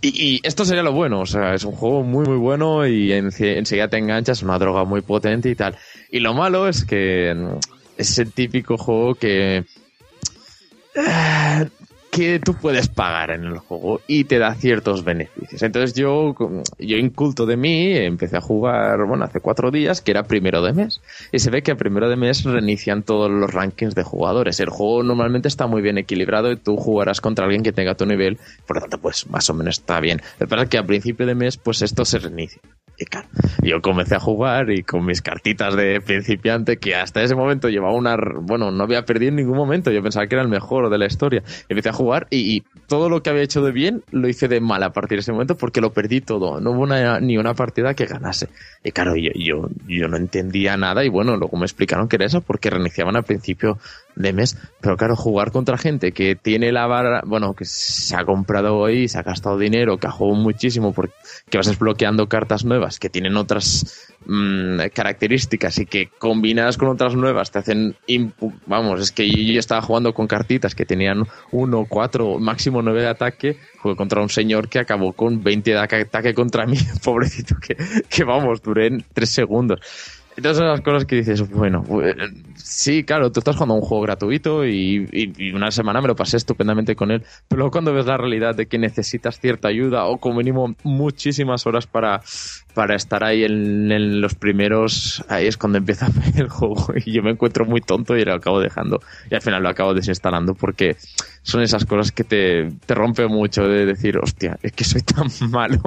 Y, 0.00 0.40
esto 0.42 0.64
sería 0.64 0.82
lo 0.82 0.92
bueno, 0.92 1.20
o 1.20 1.26
sea, 1.26 1.54
es 1.54 1.64
un 1.64 1.72
juego 1.72 2.02
muy, 2.02 2.24
muy 2.24 2.38
bueno 2.38 2.86
y 2.86 3.12
enseguida 3.12 3.88
te 3.88 3.98
enganchas, 3.98 4.42
una 4.42 4.58
droga 4.58 4.84
muy 4.84 5.02
potente 5.02 5.50
y 5.50 5.54
tal. 5.54 5.76
Y 6.10 6.20
lo 6.20 6.32
malo 6.32 6.66
es 6.66 6.86
que 6.86 7.34
es 8.02 8.18
el 8.18 8.32
típico 8.32 8.76
juego 8.76 9.14
que 9.14 9.64
que 12.12 12.38
tú 12.40 12.52
puedes 12.52 12.88
pagar 12.88 13.30
en 13.30 13.44
el 13.44 13.56
juego 13.56 14.02
y 14.06 14.24
te 14.24 14.38
da 14.38 14.54
ciertos 14.54 15.02
beneficios. 15.02 15.62
Entonces 15.62 15.94
yo, 15.94 16.34
yo 16.78 16.96
inculto 16.98 17.46
de 17.46 17.56
mí, 17.56 17.96
empecé 17.96 18.36
a 18.36 18.42
jugar, 18.42 19.06
bueno, 19.06 19.24
hace 19.24 19.40
cuatro 19.40 19.70
días, 19.70 20.02
que 20.02 20.10
era 20.10 20.24
primero 20.24 20.60
de 20.60 20.74
mes. 20.74 21.00
Y 21.32 21.38
se 21.38 21.50
ve 21.50 21.62
que 21.62 21.72
a 21.72 21.76
primero 21.76 22.10
de 22.10 22.16
mes 22.16 22.44
reinician 22.44 23.02
todos 23.02 23.30
los 23.30 23.50
rankings 23.50 23.94
de 23.94 24.02
jugadores. 24.02 24.60
El 24.60 24.68
juego 24.68 25.02
normalmente 25.02 25.48
está 25.48 25.66
muy 25.66 25.80
bien 25.80 25.96
equilibrado 25.96 26.52
y 26.52 26.56
tú 26.56 26.76
jugarás 26.76 27.22
contra 27.22 27.46
alguien 27.46 27.62
que 27.62 27.72
tenga 27.72 27.94
tu 27.94 28.04
nivel, 28.04 28.38
por 28.66 28.76
lo 28.76 28.82
tanto, 28.82 28.98
pues 28.98 29.26
más 29.30 29.48
o 29.48 29.54
menos 29.54 29.78
está 29.78 29.98
bien. 29.98 30.20
Lo 30.38 30.46
que 30.46 30.54
es 30.54 30.68
que 30.68 30.76
a 30.76 30.84
principio 30.84 31.24
de 31.24 31.34
mes, 31.34 31.56
pues 31.56 31.80
esto 31.80 32.04
se 32.04 32.18
reinicia. 32.18 32.60
Yo 33.62 33.80
comencé 33.80 34.14
a 34.14 34.20
jugar 34.20 34.70
y 34.70 34.82
con 34.82 35.04
mis 35.04 35.22
cartitas 35.22 35.76
de 35.76 36.00
principiante, 36.00 36.78
que 36.78 36.94
hasta 36.94 37.22
ese 37.22 37.34
momento 37.34 37.68
llevaba 37.68 37.94
una. 37.94 38.16
Bueno, 38.40 38.70
no 38.70 38.84
había 38.84 39.04
perdido 39.04 39.30
en 39.30 39.36
ningún 39.36 39.56
momento. 39.56 39.90
Yo 39.90 40.02
pensaba 40.02 40.26
que 40.26 40.34
era 40.34 40.42
el 40.42 40.48
mejor 40.48 40.90
de 40.90 40.98
la 40.98 41.06
historia. 41.06 41.42
Empecé 41.68 41.88
a 41.88 41.92
jugar 41.92 42.26
y, 42.30 42.62
todo 42.86 43.08
lo 43.08 43.22
que 43.22 43.30
había 43.30 43.42
hecho 43.42 43.62
de 43.62 43.72
bien 43.72 44.02
lo 44.10 44.28
hice 44.28 44.48
de 44.48 44.60
mal 44.60 44.82
a 44.82 44.92
partir 44.92 45.16
de 45.16 45.20
ese 45.20 45.32
momento 45.32 45.56
porque 45.56 45.80
lo 45.80 45.92
perdí 45.92 46.20
todo. 46.20 46.60
No 46.60 46.72
hubo 46.72 46.86
ni 47.20 47.38
una 47.38 47.54
partida 47.54 47.94
que 47.94 48.04
ganase. 48.04 48.48
Y 48.84 48.90
claro, 48.90 49.16
yo, 49.16 49.30
yo, 49.34 49.70
yo 49.88 50.08
no 50.08 50.16
entendía 50.18 50.76
nada 50.76 51.02
y 51.02 51.08
bueno, 51.08 51.36
luego 51.36 51.56
me 51.56 51.64
explicaron 51.64 52.08
que 52.08 52.16
era 52.16 52.26
eso 52.26 52.42
porque 52.42 52.68
reiniciaban 52.68 53.16
al 53.16 53.24
principio 53.24 53.78
de 54.16 54.32
mes. 54.32 54.56
Pero 54.80 54.96
claro, 54.96 55.16
jugar 55.16 55.52
contra 55.52 55.78
gente 55.78 56.12
que 56.12 56.34
tiene 56.34 56.72
la 56.72 56.86
barra, 56.86 57.22
bueno, 57.24 57.54
que 57.54 57.64
se 57.64 58.16
ha 58.16 58.24
comprado 58.24 58.76
hoy, 58.76 59.08
se 59.08 59.18
ha 59.18 59.22
gastado 59.22 59.58
dinero, 59.58 59.98
que 59.98 60.06
ha 60.06 60.10
jugado 60.10 60.40
muchísimo 60.40 60.92
porque 60.92 61.14
vas 61.52 61.66
desbloqueando 61.66 62.28
cartas 62.28 62.64
nuevas 62.64 62.98
que 62.98 63.08
tienen 63.08 63.36
otras 63.36 64.08
mm, 64.26 64.80
características 64.92 65.78
y 65.78 65.86
que 65.86 66.08
combinadas 66.18 66.76
con 66.76 66.88
otras 66.88 67.14
nuevas 67.14 67.50
te 67.50 67.60
hacen, 67.60 67.96
vamos, 68.66 69.00
es 69.00 69.12
que 69.12 69.28
yo 69.28 69.58
estaba 69.58 69.82
jugando 69.82 70.12
con 70.14 70.26
cartitas 70.26 70.74
que 70.74 70.84
tenían 70.84 71.24
uno, 71.52 71.86
cuatro, 71.88 72.38
máximo 72.38 72.82
nueve 72.82 73.02
de 73.02 73.08
ataque, 73.08 73.56
jugué 73.78 73.96
contra 73.96 74.20
un 74.20 74.28
señor 74.28 74.68
que 74.68 74.78
acabó 74.78 75.12
con 75.12 75.42
20 75.42 75.70
de 75.70 75.78
ataque 75.78 76.34
contra 76.34 76.66
mí, 76.66 76.76
pobrecito, 77.04 77.56
que, 77.56 77.76
que 78.08 78.24
vamos, 78.24 78.62
duré 78.62 78.86
en 78.88 79.04
tres 79.12 79.30
segundos. 79.30 79.80
Son 80.40 80.66
las 80.66 80.80
cosas 80.80 81.04
que 81.04 81.16
dices, 81.16 81.46
bueno, 81.50 81.84
pues, 81.86 82.16
sí, 82.56 83.04
claro, 83.04 83.30
tú 83.30 83.40
estás 83.40 83.54
jugando 83.54 83.74
un 83.74 83.82
juego 83.82 84.02
gratuito 84.02 84.66
y, 84.66 85.52
una 85.54 85.70
semana 85.70 86.00
me 86.00 86.08
lo 86.08 86.16
pasé 86.16 86.38
estupendamente 86.38 86.96
con 86.96 87.10
él, 87.10 87.22
pero 87.48 87.58
luego 87.58 87.72
cuando 87.72 87.92
ves 87.92 88.06
la 88.06 88.16
realidad 88.16 88.54
de 88.54 88.66
que 88.66 88.78
necesitas 88.78 89.38
cierta 89.38 89.68
ayuda 89.68 90.06
o 90.06 90.18
como 90.18 90.36
mínimo 90.36 90.74
muchísimas 90.84 91.66
horas 91.66 91.86
para, 91.86 92.22
para 92.74 92.94
estar 92.94 93.24
ahí 93.24 93.44
en, 93.44 94.20
los 94.20 94.34
primeros, 94.34 95.24
ahí 95.28 95.46
es 95.46 95.56
cuando 95.56 95.78
empieza 95.78 96.06
el 96.36 96.48
juego 96.48 96.86
y 97.04 97.12
yo 97.12 97.22
me 97.22 97.30
encuentro 97.30 97.64
muy 97.64 97.80
tonto 97.80 98.16
y 98.16 98.24
lo 98.24 98.34
acabo 98.34 98.60
dejando 98.60 99.00
y 99.30 99.34
al 99.34 99.42
final 99.42 99.62
lo 99.62 99.68
acabo 99.68 99.94
desinstalando 99.94 100.54
porque 100.54 100.96
son 101.42 101.62
esas 101.62 101.84
cosas 101.84 102.12
que 102.12 102.24
te, 102.24 102.68
te 102.86 102.94
rompe 102.94 103.26
mucho 103.26 103.68
de 103.68 103.84
decir, 103.84 104.18
hostia, 104.18 104.58
es 104.62 104.72
que 104.72 104.84
soy 104.84 105.02
tan 105.02 105.26
malo 105.50 105.80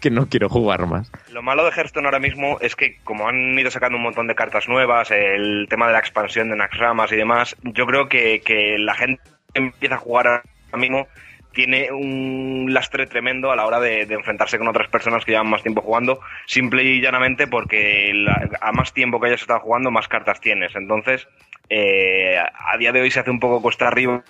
que 0.00 0.10
no 0.10 0.28
quiero 0.28 0.48
jugar 0.48 0.86
más. 0.86 1.10
Lo 1.32 1.42
malo 1.42 1.64
de 1.64 1.72
Hearthstone 1.72 2.06
ahora 2.06 2.20
mismo 2.20 2.58
es 2.60 2.76
que 2.76 2.98
como 3.04 3.28
han 3.28 3.58
ido 3.58 3.70
sacando 3.70 3.98
un 3.98 4.04
montón 4.04 4.26
de 4.26 4.34
cartas 4.34 4.68
nuevas, 4.68 5.10
el 5.10 5.66
tema 5.68 5.86
de 5.86 5.92
la 5.92 5.98
expansión 5.98 6.50
de 6.50 6.56
Naxxramas 6.56 7.12
y 7.12 7.16
demás, 7.16 7.56
yo 7.62 7.86
creo 7.86 8.08
que, 8.08 8.40
que 8.44 8.76
la 8.78 8.94
gente 8.94 9.22
empieza 9.54 9.96
a 9.96 9.98
jugar 9.98 10.26
ahora 10.26 10.42
mismo 10.76 11.06
tiene 11.52 11.90
un 11.90 12.66
lastre 12.72 13.06
tremendo 13.06 13.50
a 13.50 13.56
la 13.56 13.66
hora 13.66 13.80
de, 13.80 14.02
enfrentarse 14.02 14.58
con 14.58 14.68
otras 14.68 14.88
personas 14.88 15.24
que 15.24 15.32
llevan 15.32 15.50
más 15.50 15.62
tiempo 15.62 15.82
jugando, 15.82 16.20
simple 16.46 16.82
y 16.84 17.00
llanamente 17.00 17.46
porque 17.46 18.12
a 18.60 18.72
más 18.72 18.92
tiempo 18.92 19.20
que 19.20 19.28
hayas 19.28 19.42
estado 19.42 19.60
jugando, 19.60 19.90
más 19.90 20.08
cartas 20.08 20.40
tienes. 20.40 20.74
Entonces, 20.76 21.26
eh, 21.68 22.36
a 22.36 22.76
día 22.78 22.92
de 22.92 23.00
hoy 23.00 23.10
se 23.10 23.20
hace 23.20 23.30
un 23.30 23.38
poco 23.38 23.62
cuesta 23.62 23.86
arriba 23.86 24.22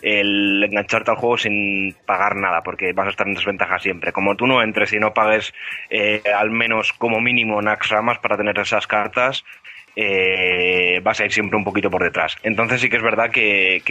el 0.00 0.64
engancharte 0.64 1.10
al 1.10 1.16
juego 1.16 1.36
sin 1.36 1.94
pagar 2.06 2.34
nada, 2.36 2.62
porque 2.62 2.92
vas 2.92 3.06
a 3.06 3.10
estar 3.10 3.26
en 3.26 3.34
desventaja 3.34 3.78
siempre. 3.78 4.12
Como 4.12 4.36
tú 4.36 4.46
no 4.46 4.62
entres 4.62 4.92
y 4.92 4.98
no 4.98 5.12
pagues 5.14 5.52
eh, 5.90 6.22
al 6.34 6.50
menos 6.50 6.92
como 6.94 7.20
mínimo 7.20 7.60
Nax 7.60 7.90
Ramas 7.90 8.18
para 8.18 8.36
tener 8.36 8.58
esas 8.58 8.86
cartas, 8.86 9.44
eh, 9.94 11.00
vas 11.02 11.20
a 11.20 11.24
ir 11.24 11.32
siempre 11.32 11.56
un 11.56 11.64
poquito 11.64 11.90
por 11.90 12.02
detrás. 12.02 12.36
Entonces 12.42 12.80
sí 12.80 12.88
que 12.88 12.96
es 12.96 13.02
verdad 13.02 13.30
que, 13.30 13.82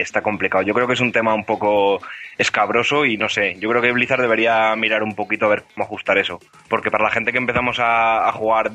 está 0.00 0.22
complicado. 0.22 0.64
Yo 0.64 0.74
creo 0.74 0.86
que 0.86 0.94
es 0.94 1.00
un 1.00 1.12
tema 1.12 1.34
un 1.34 1.44
poco 1.44 2.00
escabroso 2.36 3.04
y 3.04 3.16
no 3.16 3.28
sé, 3.28 3.56
yo 3.58 3.70
creo 3.70 3.80
que 3.80 3.92
Blizzard 3.92 4.20
debería 4.20 4.74
mirar 4.76 5.02
un 5.02 5.14
poquito 5.14 5.46
a 5.46 5.50
ver 5.50 5.64
cómo 5.74 5.84
ajustar 5.84 6.18
eso. 6.18 6.38
Porque 6.68 6.90
para 6.90 7.04
la 7.04 7.10
gente 7.10 7.32
que 7.32 7.38
empezamos 7.38 7.78
a, 7.80 8.30
jugar 8.32 8.72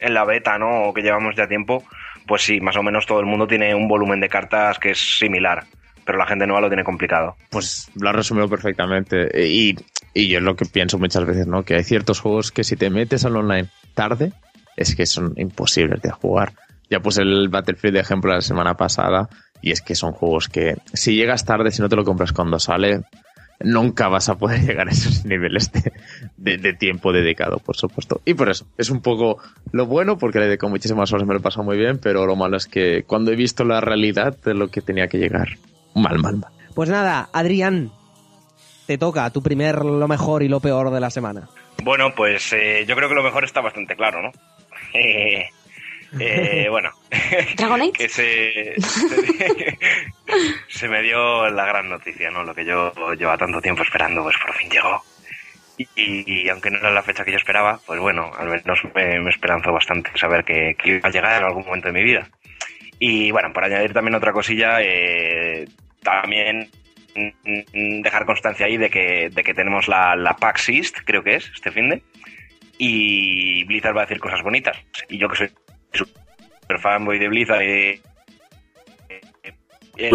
en 0.00 0.14
la 0.14 0.24
beta, 0.24 0.58
¿no? 0.58 0.84
O 0.84 0.94
que 0.94 1.02
llevamos 1.02 1.36
ya 1.36 1.46
tiempo, 1.46 1.84
pues 2.26 2.42
sí, 2.42 2.60
más 2.60 2.76
o 2.76 2.82
menos 2.82 3.06
todo 3.06 3.20
el 3.20 3.26
mundo 3.26 3.46
tiene 3.46 3.74
un 3.74 3.88
volumen 3.88 4.20
de 4.20 4.28
cartas 4.28 4.78
que 4.78 4.90
es 4.90 5.18
similar. 5.18 5.64
Pero 6.04 6.18
la 6.18 6.26
gente 6.26 6.46
nueva 6.46 6.60
lo 6.60 6.68
tiene 6.68 6.84
complicado. 6.84 7.36
Pues 7.50 7.90
lo 7.96 8.08
ha 8.08 8.12
resumido 8.12 8.48
perfectamente. 8.48 9.28
Y, 9.44 9.76
y 10.14 10.28
yo 10.28 10.38
es 10.38 10.44
lo 10.44 10.54
que 10.54 10.64
pienso 10.64 10.98
muchas 10.98 11.26
veces, 11.26 11.48
¿no? 11.48 11.64
Que 11.64 11.74
hay 11.74 11.84
ciertos 11.84 12.20
juegos 12.20 12.52
que 12.52 12.62
si 12.62 12.76
te 12.76 12.90
metes 12.90 13.24
al 13.24 13.36
online 13.36 13.68
tarde, 13.94 14.32
es 14.76 14.94
que 14.94 15.06
son 15.06 15.34
imposibles 15.36 16.02
de 16.02 16.10
jugar. 16.10 16.52
Ya 16.90 17.00
puse 17.00 17.22
el 17.22 17.48
Battlefield 17.48 17.94
de 17.94 18.00
ejemplo 18.00 18.32
la 18.32 18.40
semana 18.40 18.76
pasada 18.76 19.28
y 19.60 19.72
es 19.72 19.80
que 19.80 19.94
son 19.94 20.12
juegos 20.12 20.48
que 20.48 20.76
si 20.92 21.16
llegas 21.16 21.44
tarde, 21.44 21.70
si 21.70 21.82
no 21.82 21.88
te 21.88 21.96
lo 21.96 22.04
compras 22.04 22.32
cuando 22.32 22.58
sale, 22.58 23.00
nunca 23.60 24.08
vas 24.08 24.28
a 24.28 24.36
poder 24.36 24.60
llegar 24.66 24.88
a 24.88 24.92
esos 24.92 25.24
niveles 25.24 25.70
de, 26.36 26.72
tiempo 26.74 27.12
dedicado, 27.12 27.58
por 27.58 27.76
supuesto. 27.76 28.20
Y 28.24 28.34
por 28.34 28.50
eso, 28.50 28.66
es 28.76 28.90
un 28.90 29.00
poco 29.00 29.38
lo 29.72 29.86
bueno, 29.86 30.18
porque 30.18 30.38
le 30.38 30.46
dedico 30.46 30.68
muchísimas 30.68 31.12
horas, 31.12 31.26
me 31.26 31.34
lo 31.34 31.40
he 31.40 31.42
pasado 31.42 31.64
muy 31.64 31.76
bien, 31.76 31.98
pero 31.98 32.26
lo 32.26 32.36
malo 32.36 32.56
es 32.56 32.66
que 32.66 33.04
cuando 33.04 33.32
he 33.32 33.36
visto 33.36 33.64
la 33.64 33.80
realidad 33.80 34.36
de 34.44 34.54
lo 34.54 34.68
que 34.68 34.80
tenía 34.80 35.08
que 35.08 35.18
llegar, 35.18 35.48
mal, 35.94 36.18
mal, 36.18 36.36
mal. 36.36 36.52
Pues 36.74 36.90
nada, 36.90 37.30
Adrián, 37.32 37.90
te 38.86 38.98
toca 38.98 39.30
tu 39.30 39.42
primer 39.42 39.84
lo 39.84 40.06
mejor 40.08 40.42
y 40.42 40.48
lo 40.48 40.60
peor 40.60 40.90
de 40.90 41.00
la 41.00 41.10
semana. 41.10 41.48
Bueno, 41.82 42.14
pues 42.14 42.52
eh, 42.52 42.84
yo 42.86 42.96
creo 42.96 43.08
que 43.08 43.14
lo 43.14 43.22
mejor 43.22 43.44
está 43.44 43.60
bastante 43.60 43.96
claro, 43.96 44.22
¿no? 44.22 44.30
Eh, 46.18 46.64
eh, 46.64 46.68
bueno, 46.70 46.90
que 47.92 48.08
se, 48.08 48.74
se, 50.68 50.88
me 50.88 51.02
dio 51.02 51.48
la 51.48 51.66
gran 51.66 51.88
noticia, 51.88 52.30
¿no? 52.30 52.44
Lo 52.44 52.54
que 52.54 52.64
yo 52.64 52.92
llevaba 53.14 53.36
tanto 53.36 53.60
tiempo 53.60 53.82
esperando, 53.82 54.22
pues 54.22 54.36
por 54.38 54.54
fin 54.54 54.70
llegó. 54.70 55.02
Y, 55.78 56.48
aunque 56.48 56.70
no 56.70 56.78
era 56.78 56.90
la 56.90 57.02
fecha 57.02 57.24
que 57.24 57.32
yo 57.32 57.36
esperaba, 57.36 57.78
pues 57.84 58.00
bueno, 58.00 58.30
al 58.38 58.48
menos 58.48 58.80
me, 58.94 59.28
esperanzó 59.28 59.72
bastante 59.72 60.10
saber 60.16 60.44
que, 60.44 60.74
iba 60.84 61.00
a 61.02 61.10
llegar 61.10 61.42
en 61.42 61.48
algún 61.48 61.66
momento 61.66 61.88
de 61.88 61.94
mi 61.94 62.02
vida. 62.02 62.28
Y 62.98 63.30
bueno, 63.30 63.52
por 63.52 63.64
añadir 63.64 63.92
también 63.92 64.14
otra 64.14 64.32
cosilla, 64.32 64.80
eh, 64.80 65.66
también 66.02 66.70
dejar 68.02 68.24
constancia 68.24 68.66
ahí 68.66 68.78
de 68.78 68.88
que, 68.88 69.28
de 69.30 69.42
que 69.42 69.54
tenemos 69.54 69.88
la, 69.88 70.16
la 70.16 70.34
PAX 70.36 70.68
East, 70.70 70.98
creo 71.04 71.22
que 71.22 71.36
es, 71.36 71.50
este 71.54 71.70
fin 71.70 71.90
de 71.90 72.02
y 72.78 73.64
Blizzard 73.64 73.96
va 73.96 74.02
a 74.02 74.06
decir 74.06 74.20
cosas 74.20 74.42
bonitas. 74.42 74.76
Y 75.08 75.18
yo 75.18 75.28
que 75.28 75.36
soy 75.36 75.50
super 75.92 76.80
fanboy 76.80 77.18
de 77.18 77.28
Blizzard 77.28 77.62
eh, 77.62 78.00
eh, 79.96 80.10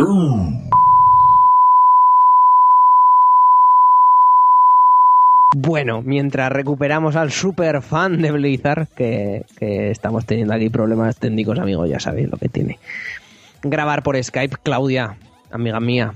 Bueno, 5.53 6.01
mientras 6.01 6.49
recuperamos 6.49 7.17
al 7.17 7.31
super 7.31 7.81
fan 7.81 8.21
de 8.21 8.31
Blizzard, 8.31 8.87
que, 8.95 9.45
estamos 9.59 10.25
teniendo 10.25 10.53
aquí 10.53 10.69
problemas 10.69 11.17
técnicos, 11.17 11.59
amigos, 11.59 11.89
ya 11.89 11.99
sabéis 11.99 12.29
lo 12.29 12.37
que 12.37 12.47
tiene. 12.47 12.79
Grabar 13.61 14.01
por 14.01 14.21
Skype, 14.21 14.57
Claudia, 14.63 15.17
amiga 15.51 15.81
mía, 15.81 16.13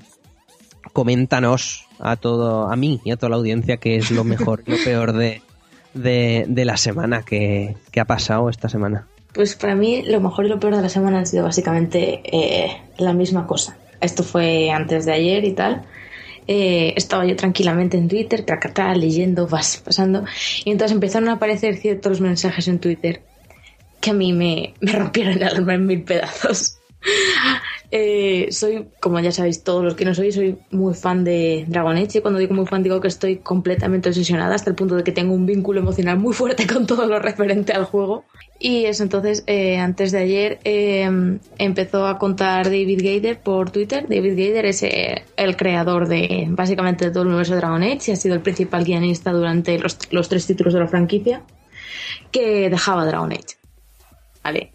coméntanos 0.94 1.86
a 2.00 2.16
todo, 2.16 2.72
a 2.72 2.76
mí 2.78 3.02
y 3.04 3.12
a 3.12 3.18
toda 3.18 3.32
la 3.32 3.36
audiencia 3.36 3.78
qué 3.78 3.98
es 3.98 4.10
lo 4.10 4.24
mejor 4.24 4.64
y 4.66 4.72
lo 4.72 4.78
peor 4.84 5.12
de, 5.12 5.42
de, 5.96 6.66
la 6.66 6.78
semana 6.78 7.24
que, 7.24 7.76
ha 8.00 8.06
pasado 8.06 8.50
esta 8.50 8.70
semana? 8.70 9.08
Pues 9.34 9.56
para 9.56 9.76
mí 9.76 10.04
lo 10.04 10.22
mejor 10.22 10.46
y 10.46 10.50
lo 10.50 10.60
peor 10.60 10.76
de 10.76 10.82
la 10.82 10.90
semana 10.90 11.20
han 11.20 11.26
sido 11.26 11.44
básicamente 11.44 12.22
eh, 12.24 12.78
la 12.98 13.14
misma 13.14 13.48
cosa. 13.48 13.78
Esto 14.00 14.24
fue 14.24 14.70
antes 14.72 15.06
de 15.06 15.14
ayer 15.14 15.44
y 15.44 15.54
tal. 15.54 15.84
Eh, 16.48 16.94
estaba 16.96 17.26
yo 17.26 17.36
tranquilamente 17.36 17.98
en 17.98 18.08
Twitter, 18.08 18.46
cracatá, 18.46 18.94
leyendo, 18.94 19.48
vas 19.48 19.78
pasando, 19.84 20.26
y 20.64 20.70
entonces 20.70 20.94
empezaron 20.94 21.30
a 21.30 21.34
aparecer 21.34 21.76
ciertos 21.78 22.22
mensajes 22.22 22.68
en 22.68 22.78
Twitter 22.78 23.24
que 24.00 24.12
a 24.12 24.14
mí 24.14 24.32
me, 24.32 24.76
me 24.80 24.92
rompieron 24.92 25.34
el 25.34 25.44
alma 25.44 25.74
en 25.74 25.88
mil 25.88 26.04
pedazos. 26.04 26.75
Eh, 27.92 28.48
soy, 28.52 28.88
como 29.00 29.20
ya 29.20 29.32
sabéis 29.32 29.64
todos 29.64 29.84
los 29.84 29.96
que 29.96 30.06
no 30.06 30.16
soy, 30.16 30.32
soy 30.32 30.58
muy 30.72 30.94
fan 30.96 31.24
de 31.24 31.66
Dragon 31.68 31.96
Age 31.96 32.18
y 32.18 32.22
cuando 32.22 32.40
digo 32.40 32.54
muy 32.54 32.66
fan 32.66 32.84
digo 32.84 33.00
que 33.00 33.08
estoy 33.08 33.38
completamente 33.38 34.10
obsesionada 34.10 34.56
hasta 34.56 34.72
el 34.72 34.76
punto 34.76 34.96
de 34.96 35.04
que 35.04 35.12
tengo 35.12 35.34
un 35.34 35.46
vínculo 35.46 35.80
emocional 35.80 36.18
muy 36.18 36.34
fuerte 36.34 36.68
con 36.68 36.88
todo 36.88 37.06
lo 37.06 37.20
referente 37.20 37.74
al 37.74 37.86
juego. 37.86 38.26
Y 38.60 38.86
eso 38.86 39.04
entonces, 39.04 39.44
eh, 39.48 39.78
antes 39.78 40.12
de 40.12 40.18
ayer, 40.18 40.60
eh, 40.64 41.38
empezó 41.58 42.08
a 42.08 42.18
contar 42.18 42.66
David 42.66 43.02
Gader 43.02 43.40
por 43.40 43.70
Twitter. 43.70 44.08
David 44.10 44.32
Gader 44.32 44.66
es 44.66 44.84
el 44.84 45.56
creador 45.56 46.08
de 46.08 46.48
básicamente 46.50 47.12
todo 47.12 47.24
el 47.24 47.30
universo 47.30 47.54
de 47.54 47.60
Dragon 47.60 47.84
Age 47.84 48.00
y 48.08 48.12
ha 48.12 48.16
sido 48.16 48.36
el 48.36 48.42
principal 48.42 48.84
guionista 48.84 49.32
durante 49.32 49.78
los, 49.78 49.98
los 50.12 50.28
tres 50.28 50.48
títulos 50.48 50.74
de 50.74 50.80
la 50.80 50.88
franquicia 50.88 51.44
que 52.32 52.70
dejaba 52.70 53.06
Dragon 53.06 53.32
Age. 53.32 53.58
Vale. 54.44 54.72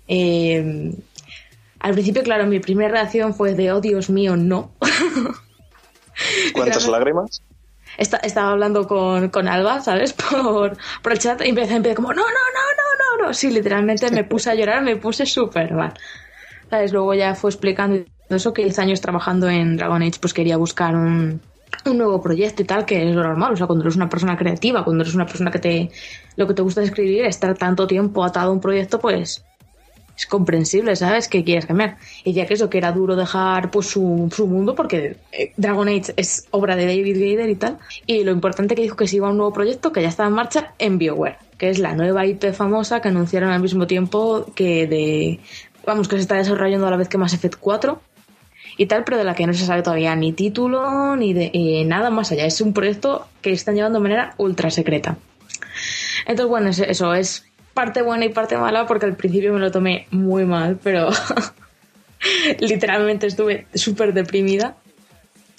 Al 1.80 1.94
principio, 1.94 2.22
claro, 2.22 2.46
mi 2.46 2.60
primera 2.60 2.90
reacción 2.90 3.34
fue 3.34 3.54
de, 3.54 3.72
oh 3.72 3.80
Dios 3.80 4.10
mío, 4.10 4.36
no. 4.36 4.72
¿Cuántas 6.52 6.86
lágrimas? 6.86 7.42
estaba 7.96 8.52
hablando 8.52 8.86
con, 8.86 9.48
Alba, 9.48 9.80
¿sabes? 9.80 10.12
Por, 10.30 10.76
por 11.02 11.12
el 11.12 11.18
chat 11.18 11.42
y 11.44 11.48
empecé, 11.48 11.76
empecé 11.76 11.94
como, 11.94 12.12
no, 12.12 12.22
no, 12.22 12.22
no, 12.22 12.28
no, 12.28 13.22
no, 13.22 13.26
no. 13.26 13.34
Sí, 13.34 13.50
literalmente 13.50 14.10
me 14.10 14.24
puse 14.24 14.50
a 14.50 14.54
llorar, 14.54 14.82
me 14.82 14.96
puse 14.96 15.26
súper 15.26 15.72
mal. 15.72 15.92
¿Sabes? 16.68 16.92
Luego 16.92 17.14
ya 17.14 17.34
fue 17.34 17.50
explicando 17.50 18.04
eso 18.28 18.52
que 18.52 18.62
10 18.62 18.78
años 18.78 19.00
trabajando 19.00 19.48
en 19.48 19.76
Dragon 19.76 20.02
Age, 20.02 20.18
pues 20.20 20.32
quería 20.32 20.56
buscar 20.56 20.94
un, 20.94 21.40
un 21.84 21.98
nuevo 21.98 22.22
proyecto 22.22 22.62
y 22.62 22.64
tal, 22.64 22.84
que 22.84 23.08
es 23.08 23.14
lo 23.14 23.22
normal. 23.22 23.54
O 23.54 23.56
sea, 23.56 23.66
cuando 23.66 23.84
eres 23.84 23.96
una 23.96 24.08
persona 24.08 24.36
creativa, 24.36 24.84
cuando 24.84 25.02
eres 25.02 25.14
una 25.14 25.26
persona 25.26 25.50
que 25.50 25.58
te. 25.58 25.90
Lo 26.36 26.46
que 26.46 26.54
te 26.54 26.62
gusta 26.62 26.82
escribir, 26.82 27.24
estar 27.24 27.56
tanto 27.56 27.86
tiempo 27.86 28.24
atado 28.24 28.50
a 28.50 28.52
un 28.52 28.60
proyecto, 28.60 29.00
pues 29.00 29.44
es 30.20 30.26
comprensible, 30.26 30.94
¿sabes? 30.96 31.28
Que 31.28 31.44
quieres 31.44 31.64
cambiar. 31.64 31.96
Y 32.24 32.34
ya 32.34 32.44
que 32.44 32.52
eso, 32.52 32.68
que 32.68 32.76
era 32.76 32.92
duro 32.92 33.16
dejar 33.16 33.70
pues 33.70 33.86
su, 33.86 34.30
mundo, 34.46 34.74
porque 34.74 35.16
eh, 35.32 35.52
Dragon 35.56 35.88
Age 35.88 36.12
es 36.16 36.46
obra 36.50 36.76
de 36.76 36.84
David 36.84 37.18
Gaider 37.18 37.48
y 37.48 37.54
tal. 37.54 37.78
Y 38.06 38.22
lo 38.24 38.30
importante 38.30 38.74
que 38.74 38.82
dijo 38.82 38.96
que 38.96 39.08
se 39.08 39.16
iba 39.16 39.28
a 39.28 39.30
un 39.30 39.38
nuevo 39.38 39.54
proyecto 39.54 39.92
que 39.92 40.02
ya 40.02 40.08
está 40.08 40.26
en 40.26 40.34
marcha 40.34 40.74
en 40.78 40.98
BioWare, 40.98 41.38
que 41.56 41.70
es 41.70 41.78
la 41.78 41.94
nueva 41.94 42.26
IP 42.26 42.52
famosa 42.52 43.00
que 43.00 43.08
anunciaron 43.08 43.50
al 43.50 43.62
mismo 43.62 43.86
tiempo 43.86 44.44
que 44.54 44.86
de. 44.86 45.40
Vamos, 45.86 46.06
que 46.06 46.16
se 46.16 46.22
está 46.22 46.36
desarrollando 46.36 46.86
a 46.86 46.90
la 46.90 46.98
vez 46.98 47.08
que 47.08 47.16
Mass 47.16 47.32
Effect 47.32 47.56
4 47.58 47.98
y 48.76 48.86
tal, 48.86 49.04
pero 49.04 49.16
de 49.16 49.24
la 49.24 49.34
que 49.34 49.46
no 49.46 49.54
se 49.54 49.64
sabe 49.64 49.82
todavía 49.82 50.14
ni 50.16 50.34
título 50.34 51.16
ni 51.16 51.32
de 51.32 51.50
eh, 51.54 51.84
nada 51.86 52.10
más 52.10 52.30
allá. 52.30 52.44
Es 52.44 52.60
un 52.60 52.74
proyecto 52.74 53.26
que 53.40 53.52
están 53.52 53.74
llevando 53.74 53.98
de 53.98 54.02
manera 54.02 54.34
ultra 54.36 54.70
secreta. 54.70 55.16
Entonces, 56.26 56.48
bueno, 56.50 56.68
eso 56.68 57.14
es 57.14 57.46
parte 57.80 58.02
buena 58.02 58.26
y 58.26 58.28
parte 58.28 58.58
mala 58.58 58.84
porque 58.84 59.06
al 59.06 59.16
principio 59.16 59.54
me 59.54 59.58
lo 59.58 59.70
tomé 59.70 60.06
muy 60.10 60.44
mal, 60.44 60.78
pero 60.82 61.08
literalmente 62.60 63.26
estuve 63.26 63.68
súper 63.72 64.12
deprimida. 64.12 64.76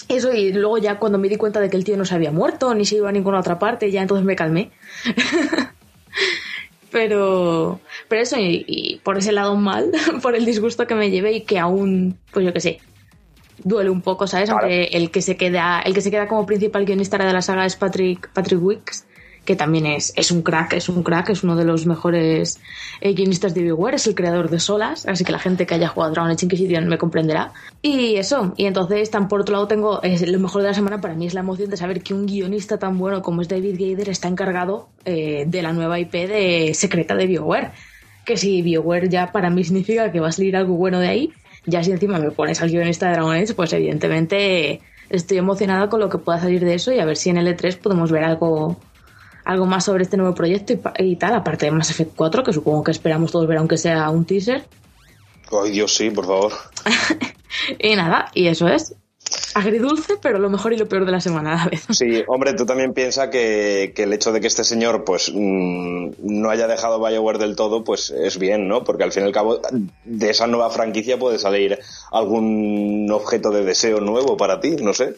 Eso 0.08 0.32
y 0.32 0.54
luego 0.54 0.78
ya 0.78 1.00
cuando 1.00 1.18
me 1.18 1.30
di 1.30 1.38
cuenta 1.38 1.60
de 1.60 1.72
que 1.72 1.78
el 1.78 1.84
tío 1.84 1.98
no 1.98 2.06
se 2.06 2.14
había 2.14 2.32
muerto 2.32 2.76
ni 2.76 2.86
se 2.86 2.98
iba 2.98 3.10
a 3.10 3.12
ninguna 3.12 3.40
otra 3.40 3.58
parte, 3.58 3.90
ya 3.90 4.04
entonces 4.04 4.24
me 4.24 4.36
calmé. 4.36 4.70
pero, 6.92 7.80
pero 8.08 8.22
eso 8.22 8.36
y, 8.38 9.02
por 9.04 9.18
ese 9.18 9.32
lado 9.32 9.56
mal, 9.56 9.90
por 10.22 10.36
el 10.36 10.46
disgusto 10.46 10.86
que 10.86 10.94
me 10.94 11.10
llevé 11.10 11.32
y 11.32 11.42
que 11.42 11.58
aún, 11.58 12.20
pues 12.32 12.46
yo 12.46 12.54
qué 12.54 12.60
sé, 12.60 12.82
duele 13.64 13.90
un 13.90 14.04
poco, 14.04 14.28
¿sabes? 14.28 14.52
Aunque 14.52 14.90
el 14.94 15.10
que 15.10 15.24
se 15.24 15.38
queda, 15.38 15.82
el 15.82 15.96
que 15.96 16.02
se 16.02 16.12
queda 16.12 16.28
como 16.28 16.46
principal 16.46 16.86
guionista 16.86 17.18
de 17.18 17.34
la 17.34 17.42
saga 17.42 17.66
es 17.66 17.76
Patrick, 17.76 18.30
Patrick 18.32 18.62
Wicks 18.62 19.08
que 19.46 19.56
también 19.56 19.88
es, 19.88 20.14
es 20.16 20.32
un 20.32 20.44
crack, 20.44 20.74
es 20.74 20.88
un 20.88 21.02
crack, 21.04 21.30
es 21.30 21.44
uno 21.44 21.56
de 21.56 21.66
los 21.66 21.86
mejores 21.86 22.60
eh, 23.00 23.14
guionistas 23.14 23.56
de 23.56 23.64
BioWare, 23.64 23.96
es 23.96 24.06
el 24.06 24.14
creador 24.14 24.50
de 24.50 24.60
Solas, 24.60 25.08
así 25.08 25.24
que 25.24 25.32
la 25.32 25.40
gente 25.40 25.66
que 25.66 25.74
haya 25.74 25.88
jugado 25.88 26.14
Dragon 26.14 26.32
Age 26.32 26.46
Inquisition 26.46 26.88
me 26.88 26.98
comprenderá. 26.98 27.52
Y 27.82 28.18
eso, 28.18 28.54
y 28.56 28.66
entonces 28.66 29.10
tan 29.10 29.28
por 29.28 29.42
otro 29.42 29.54
lado 29.54 29.68
tengo, 29.68 30.00
lo 30.02 30.40
mejor 30.40 30.62
de 30.62 30.68
la 30.68 30.74
semana 30.74 31.02
para 31.02 31.16
mí 31.16 31.26
es 31.26 31.34
la 31.34 31.40
emoción 31.40 31.70
de 31.70 31.78
saber 31.78 32.04
que 32.04 32.14
un 32.14 32.28
guionista 32.28 32.78
tan 32.78 32.98
bueno 32.98 33.22
como 33.22 33.42
es 33.42 33.48
David 33.48 33.78
Gaider 33.80 34.10
está 34.10 34.28
encargado 34.28 34.90
eh, 35.06 35.46
de 35.48 35.62
la 35.62 35.74
nueva 35.74 36.00
IP 36.00 36.14
de 36.14 36.74
secreta 36.76 37.16
de 37.16 37.26
BioWare. 37.26 37.72
Que 38.26 38.38
si 38.38 38.62
BioWare 38.62 39.10
ya 39.10 39.32
para 39.32 39.50
mí 39.50 39.64
significa 39.64 40.12
que 40.12 40.20
va 40.20 40.28
a 40.28 40.32
salir 40.32 40.56
algo 40.56 40.76
bueno 40.76 41.00
de 41.00 41.08
ahí, 41.08 41.34
ya 41.66 41.84
si 41.84 41.92
encima 41.92 42.20
me 42.20 42.30
pones 42.30 42.62
al 42.62 42.70
guionista 42.70 43.08
de 43.08 43.14
Dragon 43.14 43.36
Age, 43.36 43.56
pues 43.56 43.74
evidentemente 43.74 44.82
estoy 45.10 45.38
emocionada 45.40 45.90
con 45.90 46.00
lo 46.00 46.10
que 46.10 46.20
pueda 46.20 46.40
salir 46.40 46.64
de 46.64 46.76
eso 46.76 46.92
y 46.92 47.00
a 47.00 47.06
ver 47.06 47.18
si 47.18 47.32
en 47.32 47.38
L3 47.38 47.78
podemos 47.78 48.12
ver 48.12 48.24
algo 48.24 48.80
algo 49.46 49.66
más 49.66 49.86
sobre 49.86 50.04
este 50.04 50.18
nuevo 50.18 50.36
proyecto 50.36 50.74
y, 51.00 51.16
tal, 51.16 51.36
aparte 51.36 51.66
de 51.66 51.72
Mass 51.72 51.92
Effect 51.92 52.16
4, 52.16 52.44
que 52.44 52.54
supongo 52.54 52.84
que 52.84 52.92
esperamos 52.92 53.32
todos 53.32 53.48
ver 53.48 53.58
aunque 53.58 53.78
sea 53.78 54.10
un 54.10 54.26
teaser. 54.26 54.66
Ay, 55.52 55.72
Dios, 55.72 55.96
sí, 55.96 56.10
por 56.10 56.26
favor. 56.26 56.54
y 57.80 57.96
nada, 57.96 58.30
y 58.34 58.48
eso 58.48 58.68
es. 58.68 58.96
Agridulce, 59.54 60.16
pero 60.22 60.40
lo 60.40 60.50
mejor 60.50 60.74
y 60.74 60.78
lo 60.78 60.88
peor 60.88 61.06
de 61.06 61.12
la 61.12 61.22
semana 61.22 61.54
a 61.54 61.56
la 61.58 61.70
vez. 61.70 61.86
Sí, 61.92 62.24
hombre, 62.28 62.54
tú 62.54 62.66
también 62.66 62.94
piensas 62.94 63.30
que, 63.30 63.94
el 63.96 64.14
hecho 64.14 64.32
de 64.32 64.42
que 64.42 64.48
este 64.48 64.64
señor 64.64 65.04
pues 65.04 65.32
mm, 65.34 66.12
no 66.20 66.50
haya 66.50 66.68
dejado 66.68 67.00
Bioware 67.00 67.38
del 67.38 67.56
todo, 67.56 67.84
pues 67.84 68.12
es 68.12 68.38
bien, 68.38 68.68
¿no? 68.68 68.84
Porque 68.84 69.04
al 69.04 69.12
fin 69.12 69.24
y 69.24 69.26
al 69.28 69.32
cabo 69.32 69.60
de 70.06 70.30
esa 70.30 70.48
nueva 70.48 70.70
franquicia 70.70 71.20
puede 71.20 71.38
salir 71.38 71.80
algún 72.12 73.10
objeto 73.12 73.52
de 73.52 73.64
deseo 73.64 74.00
nuevo 74.00 74.38
para 74.38 74.60
ti, 74.60 74.78
no 74.78 74.94
sé. 74.94 75.16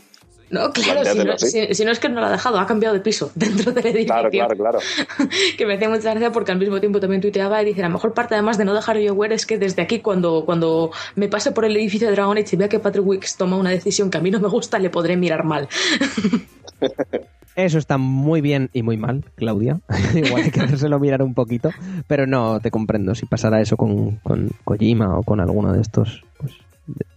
No, 0.54 0.72
claro, 0.72 1.02
si 1.38 1.84
no, 1.84 1.92
es 1.92 2.00
que 2.00 2.10
no 2.10 2.22
lo 2.22 2.28
ha 2.28 2.30
dejado, 2.30 2.60
ha 2.60 2.68
cambiado 2.68 2.94
de 2.94 3.02
piso 3.02 3.32
dentro 3.36 3.72
del 3.72 3.88
edificio. 3.88 4.14
Claro, 4.14 4.30
claro, 4.30 4.56
claro. 4.56 4.80
que 5.58 5.66
me 5.66 5.74
hacía 5.74 5.90
mucha 5.90 6.12
gracia 6.12 6.32
porque 6.32 6.52
al 6.52 6.60
mismo 6.60 6.80
tiempo 6.80 7.00
también 7.00 7.22
tuiteaba 7.22 7.60
y 7.64 7.66
dice, 7.66 7.82
la 7.82 7.90
mejor 7.90 8.14
parte 8.14 8.36
además 8.36 8.60
de 8.60 8.66
no 8.66 8.76
dejar 8.76 9.00
BioWare 9.00 9.34
es 9.34 9.48
que 9.48 9.58
desde 9.58 9.82
aquí 9.82 10.00
cuando, 10.00 10.46
cuando 10.46 10.92
me 11.16 11.28
pase 11.28 11.54
por 11.54 11.66
el 11.66 11.76
edificio 11.76 12.08
de 12.08 12.14
Dragon 12.14 12.38
Age 12.38 12.50
y 12.52 12.58
vea 12.58 12.70
que 12.70 12.78
Patrick 12.78 13.04
Wicks 13.04 13.36
toma 13.36 13.58
una 13.58 13.72
decisión 13.72 14.12
que 14.12 14.20
a 14.20 14.22
mí 14.22 14.30
no 14.30 14.40
me 14.40 14.48
gusta, 14.48 14.78
le 14.78 14.92
podré 14.92 15.18
mirar 15.18 15.44
mal. 15.44 15.68
Eso 17.56 17.80
está 17.80 17.98
muy 17.98 18.42
bien 18.42 18.70
y 18.74 18.84
muy 18.84 18.98
mal, 18.98 19.26
Claudia. 19.36 19.80
Igual 20.14 20.44
hay 20.44 20.52
que 20.52 20.62
hacérselo 20.62 21.00
mirar 21.00 21.24
un 21.24 21.34
poquito. 21.34 21.72
Pero 22.08 22.28
no, 22.28 22.60
te 22.60 22.72
comprendo. 22.72 23.14
Si 23.14 23.28
pasara 23.28 23.62
eso 23.62 23.78
con, 23.78 24.18
con 24.18 24.50
Kojima 24.64 25.20
o 25.20 25.22
con 25.22 25.40
alguno 25.40 25.72
de 25.72 25.82
estos, 25.82 26.24
pues, 26.40 26.54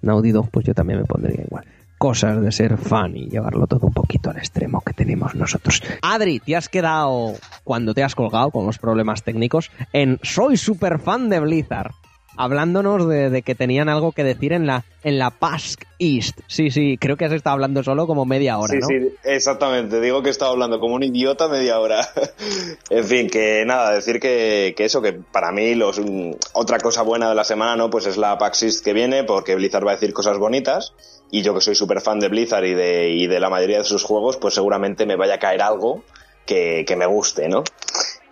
Naughty 0.02 0.32
Dog, 0.32 0.50
pues 0.50 0.66
yo 0.66 0.74
también 0.74 1.00
me 1.00 1.06
pondría 1.06 1.40
igual 1.42 1.64
cosas 1.98 2.40
de 2.43 2.52
ser 2.52 2.77
fan 2.77 3.16
y 3.16 3.28
llevarlo 3.28 3.66
todo 3.66 3.86
un 3.86 3.93
poquito 3.93 4.31
al 4.31 4.39
extremo 4.39 4.81
que 4.81 4.93
tenemos 4.93 5.35
nosotros. 5.35 5.82
Adri, 6.02 6.40
te 6.40 6.56
has 6.56 6.68
quedado, 6.68 7.35
cuando 7.64 7.94
te 7.94 8.02
has 8.02 8.14
colgado 8.14 8.51
con 8.51 8.66
los 8.66 8.78
problemas 8.78 9.23
técnicos, 9.23 9.70
en 9.93 10.18
Soy 10.23 10.56
super 10.56 10.98
fan 10.98 11.28
de 11.28 11.40
Blizzard 11.40 11.93
hablándonos 12.36 13.08
de, 13.08 13.42
que 13.42 13.54
tenían 13.54 13.88
algo 13.88 14.12
que 14.12 14.24
decir 14.24 14.52
en 14.52 14.66
la, 14.66 14.84
en 15.02 15.18
la 15.18 15.30
Pask 15.30 15.82
East. 15.98 16.40
Sí, 16.46 16.70
sí, 16.70 16.98
creo 16.98 17.16
que 17.16 17.24
has 17.24 17.32
estado 17.32 17.54
hablando 17.54 17.82
solo 17.82 18.06
como 18.06 18.24
media 18.24 18.58
hora, 18.58 18.74
sí, 18.74 18.80
Sí, 18.86 19.14
exactamente. 19.24 20.00
Digo 20.00 20.22
que 20.22 20.28
he 20.28 20.30
estado 20.30 20.52
hablando 20.52 20.78
como 20.78 20.94
un 20.94 21.02
idiota 21.02 21.48
media 21.48 21.80
hora. 21.80 22.06
en 22.90 23.04
fin, 23.04 23.28
que 23.28 23.64
nada, 23.66 23.92
decir 23.92 24.20
que, 24.20 24.74
eso, 24.78 25.02
que 25.02 25.12
para 25.12 25.52
mí 25.52 25.74
los, 25.74 25.98
mm, 25.98 26.32
otra 26.52 26.78
cosa 26.78 27.02
buena 27.02 27.28
de 27.28 27.34
la 27.34 27.44
semana, 27.44 27.76
¿no? 27.76 27.90
Pues 27.90 28.06
es 28.06 28.16
la 28.16 28.38
PAX 28.38 28.62
East 28.64 28.84
que 28.84 28.92
viene, 28.92 29.24
porque 29.24 29.54
Blizzard 29.54 29.86
va 29.86 29.92
a 29.92 29.94
decir 29.94 30.12
cosas 30.12 30.38
bonitas. 30.38 30.92
Y 31.30 31.42
yo 31.42 31.54
que 31.54 31.60
soy 31.60 31.74
súper 31.74 32.00
fan 32.00 32.20
de 32.20 32.28
Blizzard 32.28 32.64
y 32.64 32.74
de, 32.74 33.10
y 33.10 33.26
de 33.26 33.40
la 33.40 33.50
mayoría 33.50 33.78
de 33.78 33.84
sus 33.84 34.04
juegos, 34.04 34.36
pues 34.36 34.54
seguramente 34.54 35.06
me 35.06 35.16
vaya 35.16 35.34
a 35.34 35.38
caer 35.38 35.62
algo 35.62 36.04
que, 36.44 36.84
que 36.86 36.96
me 36.96 37.06
guste, 37.06 37.48
¿no? 37.48 37.64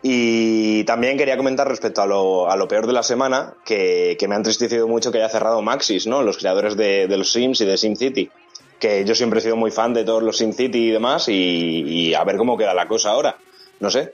Y 0.07 0.85
también 0.85 1.17
quería 1.17 1.39
comentar 1.39 1.67
respecto 1.67 2.03
a 2.03 2.07
lo, 2.07 2.51
a 2.51 2.57
lo 2.57 2.69
peor 2.69 2.87
de 2.87 2.93
la 2.93 3.03
semana, 3.03 3.55
que, 3.65 4.19
me 4.29 4.35
ha 4.35 4.37
entristecido 4.37 4.87
mucho 4.87 5.11
que 5.11 5.17
haya 5.17 5.31
cerrado 5.31 5.63
Maxis, 5.63 6.07
¿no? 6.07 6.21
Los 6.23 6.37
creadores 6.37 6.77
de, 6.77 7.09
los 7.09 7.33
Sims 7.33 7.63
y 7.63 7.65
de 7.65 7.79
SimCity. 7.79 8.31
Que 8.79 9.07
yo 9.07 9.15
siempre 9.15 9.39
he 9.39 9.43
sido 9.43 9.57
muy 9.57 9.71
fan 9.71 9.95
de 9.95 10.05
todos 10.05 10.23
los 10.23 10.37
SimCity 10.37 10.89
y 10.89 10.91
demás, 10.91 11.27
y, 11.31 12.13
a 12.13 12.23
ver 12.23 12.37
cómo 12.37 12.59
queda 12.59 12.75
la 12.75 12.87
cosa 12.87 13.13
ahora. 13.13 13.39
No 13.81 13.91
sé. 13.91 14.13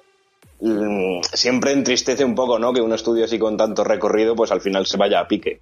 Mm, 0.60 1.22
siempre 1.32 1.72
entristece 1.72 2.24
un 2.24 2.36
poco, 2.36 2.60
¿no? 2.60 2.72
Que 2.72 2.80
un 2.80 2.92
estudio 2.92 3.24
así 3.24 3.40
con 3.40 3.56
tanto 3.56 3.82
recorrido, 3.82 4.36
pues 4.36 4.52
al 4.52 4.60
final 4.60 4.86
se 4.86 4.96
vaya 4.96 5.18
a 5.18 5.26
pique. 5.26 5.60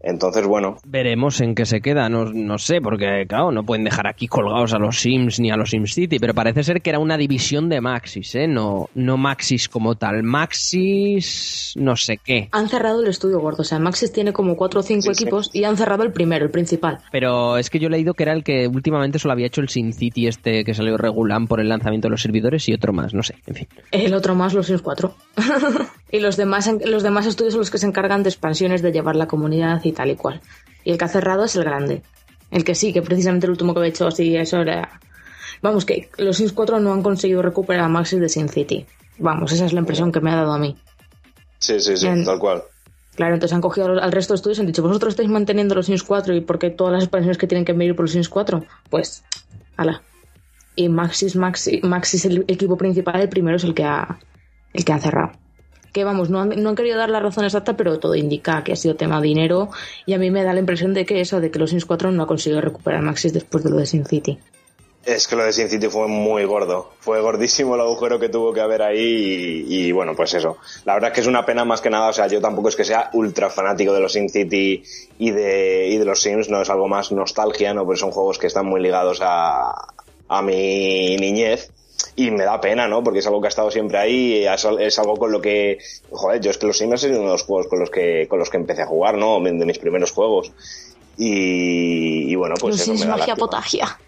Entonces, 0.00 0.46
bueno. 0.46 0.78
Veremos 0.84 1.40
en 1.40 1.54
qué 1.54 1.66
se 1.66 1.80
queda, 1.80 2.08
no, 2.08 2.24
no, 2.26 2.58
sé, 2.58 2.80
porque, 2.80 3.26
claro, 3.28 3.52
no 3.52 3.64
pueden 3.64 3.84
dejar 3.84 4.06
aquí 4.06 4.28
colgados 4.28 4.72
a 4.72 4.78
los 4.78 4.98
Sims 5.00 5.40
ni 5.40 5.50
a 5.50 5.56
los 5.56 5.70
SimCity, 5.70 6.18
pero 6.18 6.34
parece 6.34 6.64
ser 6.64 6.80
que 6.80 6.90
era 6.90 6.98
una 6.98 7.16
división 7.16 7.68
de 7.68 7.80
Maxis, 7.80 8.34
¿eh? 8.34 8.48
No, 8.48 8.88
no 8.94 9.16
Maxis 9.16 9.68
como 9.68 9.94
tal. 9.96 10.22
Maxis, 10.22 11.74
no 11.76 11.96
sé 11.96 12.16
qué. 12.16 12.48
Han 12.52 12.68
cerrado 12.68 13.02
el 13.02 13.08
estudio 13.08 13.40
gordo, 13.40 13.62
o 13.62 13.64
sea, 13.64 13.78
Maxis 13.78 14.12
tiene 14.12 14.32
como 14.32 14.56
cuatro 14.56 14.80
o 14.80 14.82
cinco 14.82 15.10
equipos 15.10 15.50
y 15.52 15.64
han 15.64 15.76
cerrado 15.76 16.02
el 16.02 16.12
primero, 16.12 16.44
el 16.44 16.50
principal. 16.50 16.98
Pero 17.12 17.58
es 17.58 17.68
que 17.68 17.78
yo 17.78 17.88
he 17.88 17.90
leído 17.90 18.14
que 18.14 18.22
era 18.22 18.32
el 18.32 18.42
que 18.42 18.68
últimamente 18.68 19.18
solo 19.18 19.32
había 19.32 19.46
hecho 19.46 19.60
el 19.60 19.68
SimCity 19.68 20.26
este 20.26 20.64
que 20.64 20.74
salió 20.74 20.96
regular 20.96 21.30
por 21.46 21.60
el 21.60 21.68
lanzamiento 21.68 22.08
de 22.08 22.10
los 22.10 22.22
servidores 22.22 22.68
y 22.68 22.72
otro 22.72 22.92
más, 22.92 23.14
no 23.14 23.22
sé, 23.22 23.36
en 23.46 23.54
fin. 23.54 23.68
El 23.92 24.14
otro 24.14 24.34
más, 24.34 24.54
los 24.54 24.66
Sims 24.66 24.82
4. 24.82 25.14
y 26.12 26.20
los 26.20 26.36
demás, 26.36 26.70
los 26.84 27.02
demás 27.02 27.26
estudios 27.26 27.52
son 27.52 27.60
los 27.60 27.70
que 27.70 27.78
se 27.78 27.86
encargan 27.86 28.22
de 28.22 28.30
expansiones, 28.30 28.82
de 28.82 28.90
llevar 28.92 29.16
la 29.16 29.28
comunidad 29.28 29.80
y 29.84 29.89
tal 29.92 30.10
y 30.10 30.16
cual. 30.16 30.40
Y 30.84 30.92
el 30.92 30.98
que 30.98 31.04
ha 31.04 31.08
cerrado 31.08 31.44
es 31.44 31.56
el 31.56 31.64
grande. 31.64 32.02
El 32.50 32.64
que 32.64 32.74
sí, 32.74 32.92
que 32.92 33.02
precisamente 33.02 33.46
el 33.46 33.52
último 33.52 33.74
que 33.74 33.80
he 33.80 33.88
hecho 33.88 34.06
así, 34.06 34.36
eso 34.36 34.60
era... 34.60 35.00
Vamos, 35.62 35.84
que 35.84 36.10
los 36.18 36.36
Sims 36.38 36.52
4 36.52 36.80
no 36.80 36.92
han 36.92 37.02
conseguido 37.02 37.42
recuperar 37.42 37.84
a 37.84 37.88
Maxis 37.88 38.20
de 38.20 38.28
Sin 38.28 38.48
City. 38.48 38.86
Vamos, 39.18 39.52
esa 39.52 39.66
es 39.66 39.72
la 39.72 39.80
impresión 39.80 40.10
que 40.10 40.20
me 40.20 40.30
ha 40.30 40.36
dado 40.36 40.52
a 40.52 40.58
mí. 40.58 40.76
Sí, 41.58 41.78
sí, 41.80 41.96
sí, 41.96 42.06
tal 42.24 42.38
cual. 42.38 42.62
Claro, 43.14 43.34
entonces 43.34 43.54
han 43.54 43.60
cogido 43.60 44.00
al 44.00 44.12
resto 44.12 44.32
de 44.32 44.36
estudios 44.36 44.58
y 44.58 44.60
han 44.62 44.66
dicho, 44.66 44.82
vosotros 44.82 45.12
estáis 45.12 45.28
manteniendo 45.28 45.74
los 45.74 45.86
Sims 45.86 46.02
4 46.02 46.34
y 46.34 46.40
porque 46.40 46.70
todas 46.70 46.94
las 46.94 47.02
expansiones 47.02 47.36
que 47.36 47.46
tienen 47.46 47.64
que 47.64 47.72
venir 47.72 47.94
por 47.94 48.04
los 48.04 48.12
Sims 48.12 48.30
4, 48.30 48.64
pues, 48.88 49.22
ala. 49.76 50.02
Y 50.74 50.88
Maxis, 50.88 51.36
Maxi, 51.36 51.80
Maxis 51.82 52.24
el 52.24 52.44
equipo 52.48 52.78
principal, 52.78 53.20
el 53.20 53.28
primero 53.28 53.58
es 53.58 53.64
el 53.64 53.74
que 53.74 53.84
ha, 53.84 54.18
el 54.72 54.84
que 54.84 54.92
ha 54.92 54.98
cerrado. 54.98 55.32
Que 55.92 56.04
vamos, 56.04 56.30
no 56.30 56.40
han, 56.40 56.62
no 56.62 56.74
querido 56.74 56.98
dar 56.98 57.10
la 57.10 57.20
razón 57.20 57.44
exacta, 57.44 57.76
pero 57.76 57.98
todo 57.98 58.14
indica 58.14 58.62
que 58.62 58.72
ha 58.72 58.76
sido 58.76 58.94
tema 58.94 59.20
de 59.20 59.28
dinero 59.28 59.70
y 60.06 60.14
a 60.14 60.18
mí 60.18 60.30
me 60.30 60.44
da 60.44 60.52
la 60.52 60.60
impresión 60.60 60.94
de 60.94 61.04
que 61.04 61.20
eso, 61.20 61.40
de 61.40 61.50
que 61.50 61.58
los 61.58 61.70
Sims 61.70 61.84
4 61.84 62.12
no 62.12 62.22
ha 62.22 62.26
conseguido 62.26 62.60
recuperar 62.60 63.02
Maxis 63.02 63.32
después 63.32 63.64
de 63.64 63.70
lo 63.70 63.76
de 63.76 63.86
Sin 63.86 64.06
City. 64.06 64.38
Es 65.04 65.26
que 65.26 65.34
lo 65.34 65.44
de 65.44 65.52
Sin 65.52 65.70
City 65.70 65.88
fue 65.88 66.08
muy 66.08 66.44
gordo. 66.44 66.92
Fue 67.00 67.22
gordísimo 67.22 67.74
el 67.74 67.80
agujero 67.80 68.20
que 68.20 68.28
tuvo 68.28 68.52
que 68.52 68.60
haber 68.60 68.82
ahí 68.82 69.64
y, 69.66 69.92
bueno, 69.92 70.14
pues 70.14 70.34
eso. 70.34 70.58
La 70.84 70.92
verdad 70.92 71.10
es 71.10 71.14
que 71.14 71.20
es 71.22 71.26
una 71.26 71.46
pena 71.46 71.64
más 71.64 71.80
que 71.80 71.88
nada. 71.88 72.08
O 72.08 72.12
sea, 72.12 72.26
yo 72.26 72.40
tampoco 72.40 72.68
es 72.68 72.76
que 72.76 72.84
sea 72.84 73.08
ultra 73.14 73.48
fanático 73.48 73.94
de 73.94 74.00
los 74.00 74.12
Sin 74.12 74.28
City 74.28 74.82
y 75.18 75.30
de, 75.30 75.88
y 75.88 75.96
de 75.96 76.04
los 76.04 76.20
Sims, 76.20 76.50
no 76.50 76.60
es 76.60 76.68
algo 76.68 76.86
más 76.86 77.12
nostalgia, 77.12 77.72
¿no? 77.72 77.86
Son 77.96 78.10
juegos 78.10 78.38
que 78.38 78.46
están 78.46 78.66
muy 78.66 78.82
ligados 78.82 79.20
a, 79.22 79.72
a 80.28 80.42
mi 80.42 81.16
niñez 81.16 81.72
y 82.26 82.30
me 82.30 82.44
da 82.44 82.60
pena, 82.60 82.86
¿no? 82.86 83.02
Porque 83.02 83.20
es 83.20 83.26
algo 83.26 83.40
que 83.40 83.46
ha 83.46 83.48
estado 83.48 83.70
siempre 83.70 83.98
ahí, 83.98 84.44
es, 84.46 84.66
es 84.78 84.98
algo 84.98 85.16
con 85.16 85.32
lo 85.32 85.40
que, 85.40 85.78
joder, 86.10 86.40
yo 86.40 86.50
es 86.50 86.58
que 86.58 86.66
los 86.66 86.76
Sims 86.76 87.04
es 87.04 87.10
uno 87.10 87.20
de 87.20 87.26
los 87.32 87.42
juegos 87.44 87.68
con 87.68 87.78
los 87.80 87.90
que, 87.90 88.26
con 88.28 88.38
los 88.38 88.50
que 88.50 88.56
empecé 88.58 88.82
a 88.82 88.86
jugar, 88.86 89.16
¿no? 89.16 89.40
De 89.40 89.64
mis 89.64 89.78
primeros 89.78 90.10
juegos. 90.12 90.52
Y, 91.16 92.30
y 92.30 92.34
bueno, 92.34 92.54
pues 92.60 92.72
los 92.72 92.80
eso 92.80 92.90
Sims 92.92 93.00
me 93.00 93.06
da 93.06 93.12
magia 93.12 93.26
lástima. 93.28 93.46
potagia. 93.46 93.98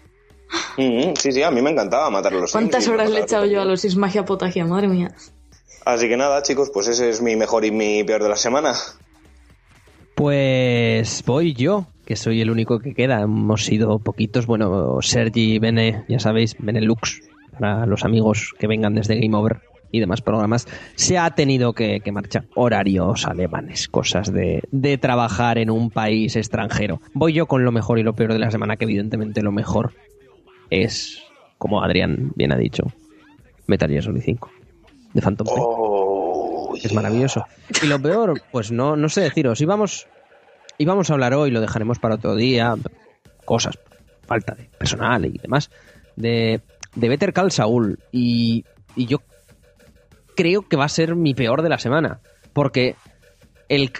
Mm, 0.77 1.13
sí, 1.19 1.31
sí, 1.31 1.41
a 1.41 1.49
mí 1.49 1.61
me 1.61 1.71
encantaba 1.71 2.09
matar 2.09 2.33
a 2.33 2.35
los 2.35 2.51
Sims. 2.51 2.51
¿Cuántas 2.51 2.87
horas 2.87 3.09
le 3.09 3.19
he 3.19 3.23
echado 3.23 3.45
yo 3.45 3.61
a 3.61 3.65
los 3.65 3.81
Sims 3.81 3.95
magia 3.95 4.25
potagia? 4.25 4.65
Madre 4.65 4.87
mía. 4.87 5.15
Así 5.85 6.07
que 6.07 6.15
nada, 6.15 6.41
chicos, 6.43 6.69
pues 6.73 6.87
ese 6.87 7.09
es 7.09 7.21
mi 7.21 7.35
mejor 7.35 7.65
y 7.65 7.71
mi 7.71 8.03
peor 8.03 8.21
de 8.23 8.29
la 8.29 8.35
semana. 8.37 8.73
Pues 10.15 11.23
voy 11.25 11.53
yo, 11.53 11.87
que 12.05 12.15
soy 12.15 12.41
el 12.41 12.51
único 12.51 12.79
que 12.79 12.93
queda. 12.93 13.21
Hemos 13.21 13.65
sido 13.65 13.99
poquitos. 13.99 14.45
Bueno, 14.45 15.01
Sergi, 15.01 15.59
Bene, 15.59 16.05
ya 16.07 16.19
sabéis, 16.19 16.55
Benelux, 16.59 17.21
para 17.53 17.85
los 17.85 18.03
amigos 18.05 18.53
que 18.59 18.67
vengan 18.67 18.95
desde 18.95 19.19
Game 19.19 19.35
Over 19.35 19.61
y 19.91 19.99
demás 19.99 20.21
programas, 20.21 20.67
se 20.95 21.17
ha 21.17 21.29
tenido 21.31 21.73
que, 21.73 21.99
que 21.99 22.11
marchar. 22.11 22.45
Horarios 22.55 23.25
alemanes, 23.27 23.87
cosas 23.87 24.33
de, 24.33 24.63
de 24.71 24.97
trabajar 24.97 25.57
en 25.59 25.69
un 25.69 25.91
país 25.91 26.35
extranjero. 26.35 26.99
Voy 27.13 27.33
yo 27.33 27.45
con 27.45 27.63
lo 27.63 27.71
mejor 27.71 27.99
y 27.99 28.03
lo 28.03 28.13
peor 28.13 28.33
de 28.33 28.39
la 28.39 28.49
semana, 28.51 28.75
que 28.75 28.85
evidentemente 28.85 29.43
lo 29.43 29.51
mejor 29.51 29.93
es, 30.69 31.21
como 31.57 31.83
Adrián 31.83 32.31
bien 32.35 32.51
ha 32.51 32.57
dicho, 32.57 32.83
Metal 33.67 33.89
Gear 33.89 34.03
Solid 34.03 34.21
5 34.23 34.51
de 35.13 35.21
Phantom 35.21 35.47
Pain. 35.47 35.59
Oh, 35.61 36.73
Es 36.75 36.93
maravilloso. 36.93 37.45
Y 37.81 37.87
lo 37.87 38.01
peor, 38.01 38.41
pues 38.51 38.71
no, 38.71 38.95
no 38.95 39.09
sé 39.09 39.21
deciros. 39.21 39.61
Íbamos, 39.61 40.07
íbamos 40.77 41.09
a 41.09 41.13
hablar 41.13 41.33
hoy, 41.33 41.51
lo 41.51 41.61
dejaremos 41.61 41.99
para 41.99 42.15
otro 42.15 42.35
día. 42.35 42.75
Cosas, 43.45 43.77
falta 44.25 44.55
de 44.55 44.69
personal 44.77 45.25
y 45.25 45.37
demás. 45.37 45.69
De, 46.15 46.61
de 46.95 47.09
Better 47.09 47.33
Call 47.33 47.51
Saul. 47.51 47.99
Y, 48.11 48.65
y 48.95 49.05
yo 49.07 49.19
creo 50.35 50.67
que 50.67 50.77
va 50.77 50.85
a 50.85 50.89
ser 50.89 51.15
mi 51.15 51.33
peor 51.33 51.61
de 51.61 51.69
la 51.69 51.79
semana. 51.79 52.19
Porque 52.53 52.95
el 53.69 53.91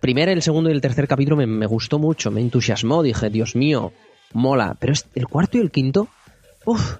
primer, 0.00 0.28
el 0.28 0.42
segundo 0.42 0.70
y 0.70 0.72
el 0.72 0.80
tercer 0.80 1.06
capítulo 1.08 1.36
me, 1.36 1.46
me 1.46 1.66
gustó 1.66 1.98
mucho, 1.98 2.30
me 2.30 2.40
entusiasmó. 2.40 3.02
Dije, 3.02 3.30
Dios 3.30 3.54
mío, 3.56 3.92
mola. 4.32 4.76
Pero 4.80 4.92
es- 4.92 5.06
el 5.14 5.26
cuarto 5.26 5.58
y 5.58 5.60
el 5.60 5.70
quinto, 5.70 6.08
uff, 6.64 6.96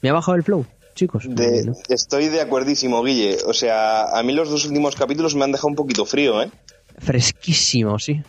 me 0.00 0.08
ha 0.10 0.12
bajado 0.12 0.36
el 0.36 0.42
flow, 0.42 0.66
chicos. 0.94 1.24
De- 1.28 1.64
No. 1.66 1.72
estoy 1.88 2.28
de 2.28 2.40
acuerdísimo, 2.40 3.02
Guille. 3.02 3.38
O 3.46 3.52
sea, 3.52 4.04
a 4.18 4.22
mí 4.22 4.32
los 4.32 4.50
dos 4.50 4.64
últimos 4.66 4.96
capítulos 4.96 5.34
me 5.34 5.44
han 5.44 5.52
dejado 5.52 5.68
un 5.68 5.76
poquito 5.76 6.04
frío, 6.06 6.42
¿eh? 6.42 6.50
Fresquísimo, 6.98 7.98
sí. 7.98 8.22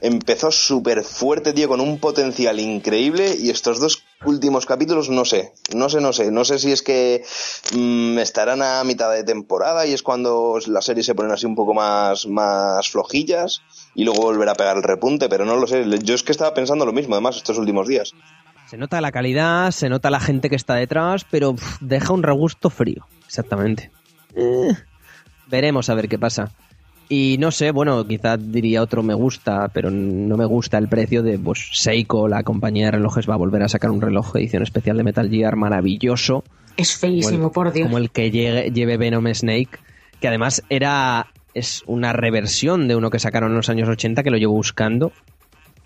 Empezó 0.00 0.52
súper 0.52 1.02
fuerte, 1.02 1.52
tío, 1.52 1.66
con 1.68 1.80
un 1.80 1.98
potencial 1.98 2.60
increíble 2.60 3.34
y 3.36 3.50
estos 3.50 3.80
dos 3.80 4.04
últimos 4.24 4.66
capítulos 4.66 5.08
no 5.10 5.24
sé, 5.24 5.52
no 5.74 5.88
sé, 5.88 6.00
no 6.00 6.12
sé, 6.12 6.30
no 6.30 6.44
sé 6.44 6.58
si 6.58 6.72
es 6.72 6.82
que 6.82 7.24
mm, 7.74 8.18
estarán 8.18 8.62
a 8.62 8.82
mitad 8.84 9.12
de 9.12 9.24
temporada 9.24 9.86
y 9.86 9.92
es 9.92 10.02
cuando 10.02 10.58
las 10.66 10.84
series 10.84 11.06
se 11.06 11.14
ponen 11.14 11.32
así 11.32 11.46
un 11.46 11.54
poco 11.54 11.74
más, 11.74 12.26
más 12.26 12.90
flojillas 12.90 13.62
y 13.94 14.04
luego 14.04 14.22
volver 14.22 14.48
a 14.48 14.54
pegar 14.54 14.76
el 14.76 14.82
repunte, 14.82 15.28
pero 15.28 15.44
no 15.44 15.56
lo 15.56 15.66
sé, 15.66 15.84
yo 16.02 16.14
es 16.14 16.22
que 16.22 16.32
estaba 16.32 16.54
pensando 16.54 16.84
lo 16.84 16.92
mismo 16.92 17.14
además 17.14 17.36
estos 17.36 17.58
últimos 17.58 17.86
días. 17.86 18.12
Se 18.66 18.76
nota 18.76 19.00
la 19.00 19.12
calidad, 19.12 19.70
se 19.70 19.88
nota 19.88 20.10
la 20.10 20.20
gente 20.20 20.50
que 20.50 20.56
está 20.56 20.74
detrás, 20.74 21.24
pero 21.30 21.54
deja 21.80 22.12
un 22.12 22.22
regusto 22.22 22.68
frío. 22.68 23.06
Exactamente. 23.24 23.90
Eh, 24.34 24.74
veremos 25.46 25.88
a 25.88 25.94
ver 25.94 26.08
qué 26.08 26.18
pasa. 26.18 26.52
Y 27.08 27.36
no 27.38 27.50
sé, 27.50 27.70
bueno, 27.70 28.06
quizás 28.06 28.38
diría 28.52 28.82
otro 28.82 29.02
me 29.02 29.14
gusta, 29.14 29.68
pero 29.68 29.90
no 29.90 30.36
me 30.36 30.44
gusta 30.44 30.76
el 30.78 30.88
precio 30.88 31.22
de 31.22 31.38
pues, 31.38 31.68
Seiko, 31.72 32.28
la 32.28 32.42
compañía 32.42 32.86
de 32.86 32.90
relojes, 32.92 33.28
va 33.28 33.34
a 33.34 33.38
volver 33.38 33.62
a 33.62 33.68
sacar 33.68 33.90
un 33.90 34.00
reloj 34.02 34.32
de 34.34 34.40
edición 34.40 34.62
especial 34.62 34.96
de 34.98 35.04
Metal 35.04 35.28
Gear 35.30 35.56
maravilloso. 35.56 36.44
Es 36.76 36.96
feísimo, 36.96 37.46
el, 37.46 37.52
por 37.52 37.72
Dios. 37.72 37.86
Como 37.86 37.98
el 37.98 38.10
que 38.10 38.30
llegue- 38.30 38.70
lleve 38.72 38.98
Venom 38.98 39.26
Snake, 39.32 39.78
que 40.20 40.28
además 40.28 40.62
era 40.68 41.28
es 41.54 41.82
una 41.86 42.12
reversión 42.12 42.86
de 42.88 42.94
uno 42.94 43.08
que 43.10 43.18
sacaron 43.18 43.50
en 43.52 43.56
los 43.56 43.68
años 43.70 43.88
80 43.88 44.22
que 44.22 44.30
lo 44.30 44.36
llevo 44.36 44.52
buscando, 44.52 45.10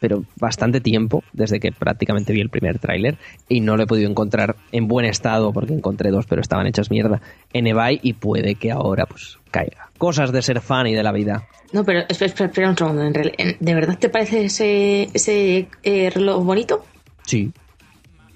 pero 0.03 0.25
bastante 0.37 0.81
tiempo, 0.83 1.23
desde 1.33 1.61
que 1.61 1.73
prácticamente 1.73 2.35
vi 2.35 2.41
el 2.43 2.51
primer 2.51 2.79
tráiler, 2.79 3.17
y 3.49 3.61
no 3.61 3.77
lo 3.79 3.85
he 3.85 3.87
podido 3.87 4.11
encontrar 4.11 4.57
en 4.73 4.89
buen 4.89 5.07
estado, 5.07 5.53
porque 5.53 5.73
encontré 5.73 6.11
dos, 6.11 6.27
pero 6.27 6.43
estaban 6.43 6.67
hechas 6.67 6.91
mierda, 6.91 7.23
en 7.55 7.67
eBay, 7.69 8.01
y 8.03 8.13
puede 8.15 8.57
que 8.57 8.71
ahora 8.73 9.07
pues 9.07 9.39
caiga. 9.51 9.91
Cosas 9.97 10.33
de 10.33 10.43
ser 10.43 10.61
fan 10.61 10.89
y 10.89 10.95
de 10.95 11.03
la 11.03 11.13
vida. 11.13 11.47
No, 11.73 11.85
pero 11.85 12.01
espera, 12.01 12.27
espera, 12.27 12.47
espera 12.49 12.69
un 12.71 12.77
segundo. 12.77 13.03
en 13.03 13.15
real- 13.15 13.33
en- 13.39 13.57
¿De 13.61 13.75
verdad 13.75 13.97
te 13.99 14.09
parece 14.11 14.45
ese, 14.45 15.09
ese 15.15 15.69
eh, 15.85 16.11
reloj 16.11 16.45
bonito? 16.45 16.85
Sí. 17.25 17.53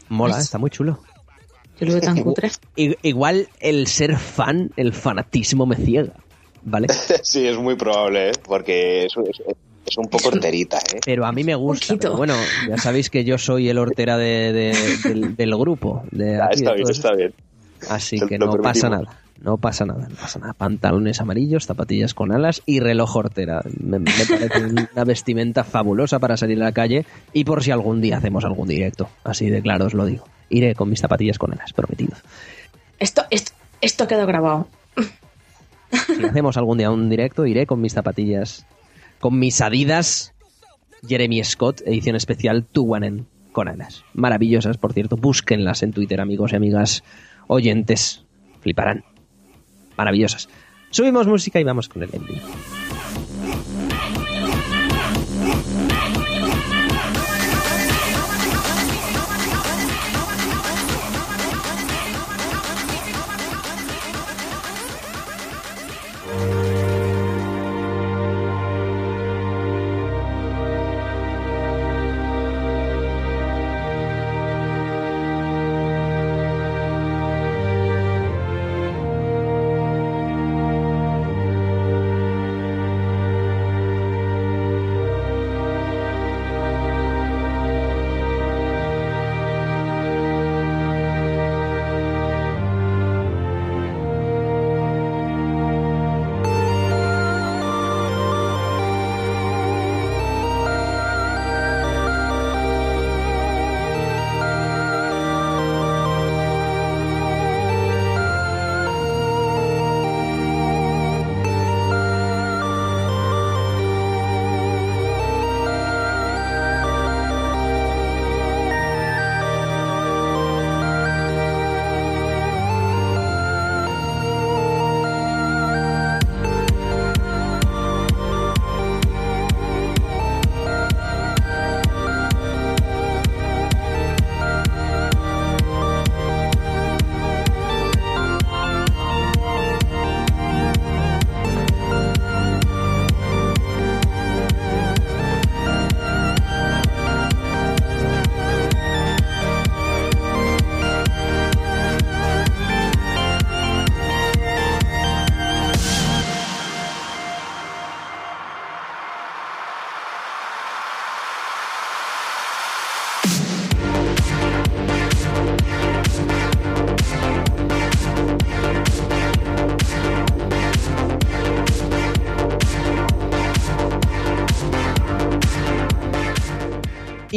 Mola, 0.08 0.34
Pues- 0.34 0.44
está 0.44 0.58
muy 0.58 0.70
chulo. 0.70 1.00
Yo 1.78 1.86
lo 1.88 1.92
veo 1.92 2.00
tan 2.00 2.22
cutre. 2.22 2.50
Igual 3.02 3.48
el 3.60 3.86
ser 3.88 4.16
fan, 4.16 4.70
el 4.76 4.94
fanatismo 4.94 5.66
me 5.66 5.76
ciega, 5.76 6.14
¿vale? 6.62 6.86
sí, 7.22 7.46
es 7.46 7.58
muy 7.58 7.76
probable, 7.76 8.30
¿eh? 8.30 8.32
porque 8.46 9.04
es, 9.04 9.12
es- 9.28 9.42
es 9.86 9.96
un 9.98 10.06
poco 10.06 10.28
horterita, 10.28 10.78
¿eh? 10.78 11.00
Pero 11.04 11.26
a 11.26 11.32
mí 11.32 11.44
me 11.44 11.54
gusta. 11.54 11.96
pero 11.96 12.16
bueno, 12.16 12.34
ya 12.68 12.76
sabéis 12.78 13.10
que 13.10 13.24
yo 13.24 13.38
soy 13.38 13.68
el 13.68 13.78
hortera 13.78 14.16
de- 14.18 14.52
de- 14.52 14.98
del, 15.08 15.36
del 15.36 15.56
grupo. 15.56 16.02
De 16.10 16.40
Ah, 16.40 16.46
aquí, 16.46 16.56
está 16.56 16.70
de 16.70 16.76
bien, 16.76 16.90
está 16.90 17.12
bien. 17.14 17.34
Así 17.90 18.18
que 18.26 18.38
no 18.38 18.50
pasa 18.56 18.88
nada. 18.88 19.20
No 19.38 19.58
pasa 19.58 19.84
nada, 19.84 20.08
no 20.08 20.14
pasa 20.16 20.38
nada. 20.38 20.54
Pantalones 20.54 21.20
amarillos, 21.20 21.66
zapatillas 21.66 22.14
con 22.14 22.32
alas 22.32 22.62
y 22.64 22.80
reloj 22.80 23.16
hortera. 23.16 23.60
Me, 23.78 23.98
me 23.98 24.10
parece 24.10 24.64
una 24.94 25.04
vestimenta 25.04 25.62
fabulosa 25.62 26.18
para 26.18 26.38
salir 26.38 26.60
a 26.62 26.64
la 26.64 26.72
calle 26.72 27.04
y 27.34 27.44
por 27.44 27.62
si 27.62 27.70
algún 27.70 28.00
día 28.00 28.16
hacemos 28.16 28.44
algún 28.46 28.66
directo. 28.66 29.10
Así 29.24 29.50
de 29.50 29.60
claro 29.60 29.84
os 29.86 29.94
lo 29.94 30.06
digo. 30.06 30.24
Iré 30.48 30.74
con 30.74 30.88
mis 30.88 31.00
zapatillas 31.00 31.38
con 31.38 31.52
alas, 31.52 31.74
prometido. 31.74 32.16
Esto, 32.98 33.24
esto, 33.30 33.52
esto 33.82 34.08
quedado 34.08 34.26
grabado. 34.26 34.68
Si 36.06 36.24
hacemos 36.24 36.56
algún 36.56 36.78
día 36.78 36.90
un 36.90 37.08
directo, 37.10 37.44
iré 37.46 37.66
con 37.66 37.80
mis 37.80 37.92
zapatillas, 37.92 38.64
con 39.20 39.38
mis 39.38 39.60
Adidas 39.60 40.34
Jeremy 41.06 41.42
Scott, 41.44 41.82
edición 41.86 42.16
especial 42.16 42.64
Tuwanen 42.64 43.26
con 43.52 43.68
alas. 43.68 44.04
Maravillosas, 44.12 44.76
por 44.76 44.92
cierto. 44.92 45.16
Búsquenlas 45.16 45.82
en 45.82 45.92
Twitter, 45.92 46.20
amigos 46.20 46.52
y 46.52 46.56
amigas 46.56 47.04
oyentes. 47.46 48.24
Fliparán. 48.60 49.04
Maravillosas. 49.96 50.48
Subimos 50.90 51.26
música 51.26 51.60
y 51.60 51.64
vamos 51.64 51.88
con 51.88 52.02
el 52.02 52.10
ending. 52.12 52.40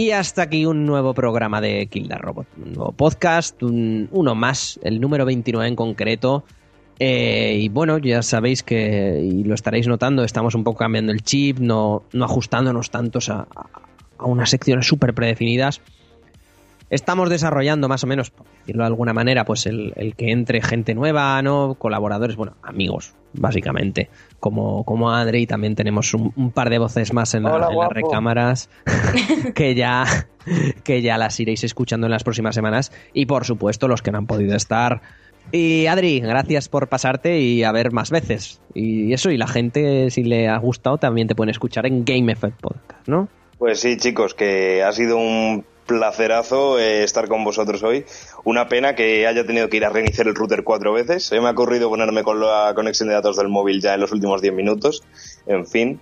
Y 0.09 0.11
hasta 0.11 0.41
aquí 0.41 0.65
un 0.65 0.87
nuevo 0.87 1.13
programa 1.13 1.61
de 1.61 1.85
Kill 1.85 2.09
Robot, 2.09 2.47
un 2.65 2.73
nuevo 2.73 2.91
podcast, 2.93 3.61
un- 3.61 4.09
uno 4.11 4.33
más, 4.33 4.79
el 4.81 4.99
número 4.99 5.23
29 5.23 5.67
en 5.67 5.75
concreto. 5.75 6.45
Eh, 6.97 7.59
y 7.61 7.69
bueno, 7.69 7.99
ya 7.99 8.23
sabéis 8.23 8.63
que, 8.63 9.21
y 9.23 9.43
lo 9.43 9.53
estaréis 9.53 9.87
notando, 9.87 10.23
estamos 10.23 10.55
un 10.55 10.63
poco 10.63 10.79
cambiando 10.79 11.11
el 11.11 11.21
chip, 11.21 11.59
no, 11.59 12.01
no 12.11 12.25
ajustándonos 12.25 12.89
tantos 12.89 13.29
a, 13.29 13.47
a 14.17 14.25
unas 14.25 14.49
secciones 14.49 14.87
súper 14.87 15.13
predefinidas. 15.13 15.79
Estamos 16.89 17.29
desarrollando 17.29 17.87
más 17.87 18.03
o 18.03 18.07
menos, 18.07 18.31
por 18.31 18.47
decirlo 18.59 18.83
de 18.83 18.87
alguna 18.87 19.13
manera, 19.13 19.45
pues 19.45 19.65
el, 19.67 19.93
el 19.95 20.15
que 20.15 20.31
entre 20.31 20.61
gente 20.61 20.95
nueva, 20.95 21.41
¿no? 21.41 21.75
Colaboradores, 21.75 22.35
bueno, 22.35 22.55
amigos, 22.63 23.13
básicamente. 23.33 24.09
Como, 24.39 24.83
como 24.85 25.11
Andre 25.11 25.39
y 25.39 25.45
también 25.47 25.75
tenemos 25.75 26.13
un, 26.13 26.33
un 26.35 26.51
par 26.51 26.69
de 26.69 26.79
voces 26.79 27.13
más 27.13 27.33
en, 27.35 27.43
la- 27.43 27.53
Hola, 27.55 27.67
en 27.71 27.77
las 27.77 27.89
recámaras 27.89 28.69
que 29.55 29.75
ya, 29.75 30.05
que 30.83 31.01
ya 31.01 31.17
las 31.17 31.39
iréis 31.39 31.63
escuchando 31.63 32.07
en 32.07 32.11
las 32.11 32.23
próximas 32.23 32.55
semanas. 32.55 32.91
Y 33.13 33.25
por 33.27 33.45
supuesto, 33.45 33.87
los 33.87 34.01
que 34.01 34.11
no 34.11 34.17
han 34.17 34.27
podido 34.27 34.55
estar. 34.55 35.01
Y 35.51 35.87
Adri, 35.87 36.19
gracias 36.19 36.69
por 36.69 36.89
pasarte 36.89 37.39
y 37.39 37.63
a 37.63 37.71
ver 37.71 37.91
más 37.91 38.11
veces. 38.11 38.61
Y 38.73 39.13
eso, 39.13 39.31
y 39.31 39.37
la 39.37 39.47
gente, 39.47 40.09
si 40.11 40.23
le 40.23 40.47
ha 40.47 40.57
gustado, 40.57 40.97
también 40.97 41.27
te 41.27 41.35
pueden 41.35 41.49
escuchar 41.49 41.85
en 41.87 42.05
Game 42.05 42.31
Effect 42.31 42.59
Podcast, 42.61 43.07
¿no? 43.07 43.27
Pues 43.57 43.79
sí, 43.79 43.97
chicos, 43.97 44.33
que 44.35 44.83
ha 44.83 44.91
sido 44.93 45.17
un 45.17 45.65
placerazo 45.89 46.79
eh, 46.79 47.03
estar 47.03 47.27
con 47.27 47.43
vosotros 47.43 47.81
hoy. 47.83 48.05
Una 48.43 48.69
pena 48.69 48.95
que 48.95 49.25
haya 49.25 49.45
tenido 49.45 49.67
que 49.69 49.77
ir 49.77 49.85
a 49.85 49.89
reiniciar 49.89 50.27
el 50.27 50.35
router 50.35 50.63
cuatro 50.63 50.93
veces. 50.93 51.25
Se 51.25 51.41
me 51.41 51.47
ha 51.47 51.51
ocurrido 51.51 51.89
ponerme 51.89 52.23
con 52.23 52.39
la 52.39 52.71
conexión 52.75 53.09
de 53.09 53.15
datos 53.15 53.35
del 53.35 53.49
móvil 53.49 53.81
ya 53.81 53.95
en 53.95 54.01
los 54.01 54.11
últimos 54.11 54.41
10 54.41 54.53
minutos. 54.53 55.03
En 55.47 55.65
fin. 55.65 55.99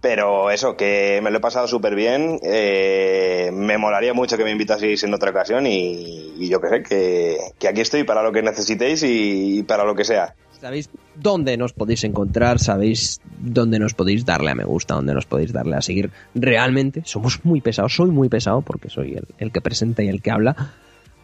Pero 0.00 0.50
eso, 0.50 0.76
que 0.78 1.20
me 1.22 1.30
lo 1.30 1.36
he 1.36 1.40
pasado 1.40 1.68
súper 1.68 1.94
bien. 1.94 2.40
eh, 2.42 3.50
me 3.52 3.76
molaría 3.76 4.14
mucho 4.14 4.38
que 4.38 4.44
me 4.44 4.50
invitaseis 4.50 5.04
en 5.04 5.12
otra 5.12 5.30
ocasión 5.30 5.66
y, 5.66 6.48
yo 6.48 6.58
qué 6.60 6.68
sé, 6.68 6.82
que, 6.82 7.36
que 7.58 7.68
aquí 7.68 7.82
estoy 7.82 8.04
para 8.04 8.22
lo 8.22 8.32
que 8.32 8.40
necesitéis 8.40 9.02
y 9.04 9.62
para 9.64 9.84
lo 9.84 9.94
que 9.94 10.04
sea. 10.04 10.34
Sabéis 10.60 10.90
dónde 11.16 11.56
nos 11.56 11.72
podéis 11.72 12.04
encontrar, 12.04 12.58
sabéis 12.58 13.22
dónde 13.38 13.78
nos 13.78 13.94
podéis 13.94 14.26
darle 14.26 14.50
a 14.50 14.54
me 14.54 14.64
gusta, 14.64 14.94
dónde 14.94 15.14
nos 15.14 15.24
podéis 15.24 15.54
darle 15.54 15.76
a 15.76 15.80
seguir. 15.80 16.10
Realmente 16.34 17.02
somos 17.06 17.42
muy 17.44 17.62
pesados, 17.62 17.96
soy 17.96 18.10
muy 18.10 18.28
pesado 18.28 18.60
porque 18.60 18.90
soy 18.90 19.18
el, 19.38 19.52
que 19.52 19.60
presenta 19.62 20.02
y 20.02 20.08
el 20.08 20.20
que 20.20 20.30
habla, 20.30 20.74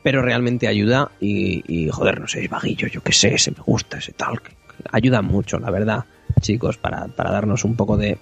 pero 0.03 0.23
realmente 0.23 0.69
ayuda 0.69 1.11
y, 1.21 1.91
joder, 1.93 2.19
no 2.19 2.29
sé, 2.29 2.49
vaguillo, 2.49 2.89
yo 2.89 3.03
qué 3.03 3.13
sé, 3.13 3.35
ese 3.35 3.51
me 3.51 3.63
gusta, 3.67 3.99
ese 3.99 4.13
tal, 4.13 4.41
que 4.41 4.53
ayuda 4.91 5.21
mucho, 5.21 5.59
la 5.59 5.71
verdad, 5.71 6.05
chicos, 6.41 6.79
para, 6.79 7.09
para 7.09 7.31
darnos 7.31 7.65
un 7.65 7.77
poco 7.77 7.99
de, 7.99 8.17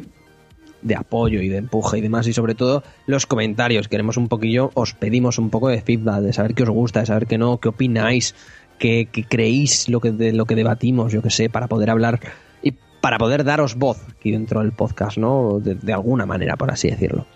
de 0.84 0.94
apoyo 0.94 1.40
y 1.40 1.48
de 1.48 1.56
empuje 1.56 1.98
y 1.98 2.00
demás. 2.00 2.26
Y 2.28 2.32
sobre 2.32 2.54
todo 2.54 2.84
los 3.06 3.26
comentarios 3.26 3.88
queremos 3.88 4.16
un 4.16 4.28
poquillo 4.28 4.70
os 4.74 4.94
pedimos 4.94 5.38
un 5.38 5.50
poco 5.50 5.68
de 5.68 5.80
feedback 5.80 6.20
de 6.20 6.32
saber 6.32 6.54
qué 6.54 6.62
os 6.62 6.70
gusta 6.70 7.00
de 7.00 7.06
saber 7.06 7.26
qué 7.26 7.38
no 7.38 7.58
qué 7.58 7.70
opináis 7.70 8.34
qué 8.78 9.08
creéis 9.28 9.88
lo 9.88 10.00
que 10.00 10.12
de 10.12 10.32
lo 10.32 10.46
que 10.46 10.54
debatimos 10.54 11.12
yo 11.12 11.22
que 11.22 11.30
sé 11.30 11.48
para 11.48 11.68
poder 11.68 11.90
hablar 11.90 12.20
y 12.62 12.74
para 13.00 13.18
poder 13.18 13.44
daros 13.44 13.76
voz 13.76 14.04
aquí 14.08 14.30
dentro 14.30 14.60
del 14.60 14.72
podcast 14.72 15.18
no 15.18 15.60
de, 15.60 15.92
alguna 15.92 16.26
manera 16.26 16.56
por 16.56 16.70
así 16.70 16.90
decirlo 16.90 17.26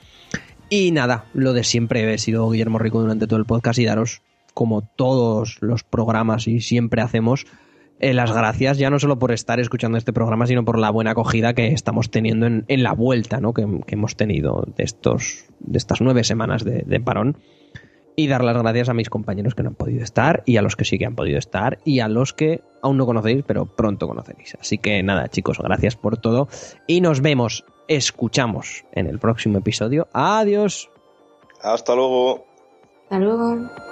y 0.70 0.90
nada 0.90 1.26
lo 1.34 1.52
de 1.52 1.64
siempre 1.64 2.12
he 2.12 2.18
sido 2.18 2.48
Guillermo 2.50 2.78
Rico 2.78 3.00
durante 3.00 3.26
todo 3.26 3.38
el 3.38 3.46
podcast 3.46 3.78
y 3.78 3.84
daros 3.84 4.22
como 4.54 4.82
todos 4.82 5.58
los 5.60 5.84
programas 5.84 6.48
y 6.48 6.60
siempre 6.60 7.02
hacemos 7.02 7.46
eh, 8.00 8.14
las 8.14 8.32
gracias 8.32 8.78
ya 8.78 8.90
no 8.90 8.98
solo 8.98 9.18
por 9.18 9.32
estar 9.32 9.58
escuchando 9.58 9.98
este 9.98 10.12
programa, 10.12 10.46
sino 10.46 10.64
por 10.64 10.78
la 10.78 10.90
buena 10.90 11.12
acogida 11.12 11.52
que 11.52 11.68
estamos 11.68 12.12
teniendo 12.12 12.46
en, 12.46 12.82
la 12.82 12.92
vuelta 12.92 13.40
¿no? 13.40 13.52
que, 13.52 13.66
que 13.86 13.96
hemos 13.96 14.14
tenido 14.14 14.64
de, 14.76 14.84
estos, 14.84 15.46
de 15.58 15.78
estas 15.78 16.00
nueve 16.00 16.22
semanas 16.22 16.64
de 16.64 17.00
parón. 17.00 17.38
Y 18.18 18.26
dar 18.26 18.42
las 18.42 18.56
gracias 18.56 18.88
a 18.88 18.94
mis 18.94 19.10
compañeros 19.10 19.54
que 19.54 19.62
no 19.62 19.68
han 19.68 19.76
podido 19.76 20.02
estar 20.02 20.42
y 20.44 20.56
a 20.56 20.62
los 20.62 20.74
que 20.74 20.84
sí 20.84 20.98
que 20.98 21.06
han 21.06 21.14
podido 21.14 21.38
estar 21.38 21.78
y 21.84 22.00
a 22.00 22.08
los 22.08 22.32
que 22.32 22.62
aún 22.82 22.96
no 22.96 23.06
conocéis, 23.06 23.44
pero 23.46 23.66
pronto 23.66 24.08
conoceréis. 24.08 24.56
Así 24.60 24.76
que 24.78 25.00
nada, 25.04 25.28
chicos, 25.28 25.60
gracias 25.60 25.94
por 25.94 26.16
todo 26.16 26.48
y 26.88 27.00
nos 27.00 27.20
vemos, 27.20 27.64
escuchamos 27.86 28.84
en 28.90 29.06
el 29.06 29.20
próximo 29.20 29.58
episodio. 29.58 30.08
Adiós. 30.12 30.90
Hasta 31.62 31.94
luego. 31.94 32.44
Hasta 33.04 33.20
luego. 33.20 33.87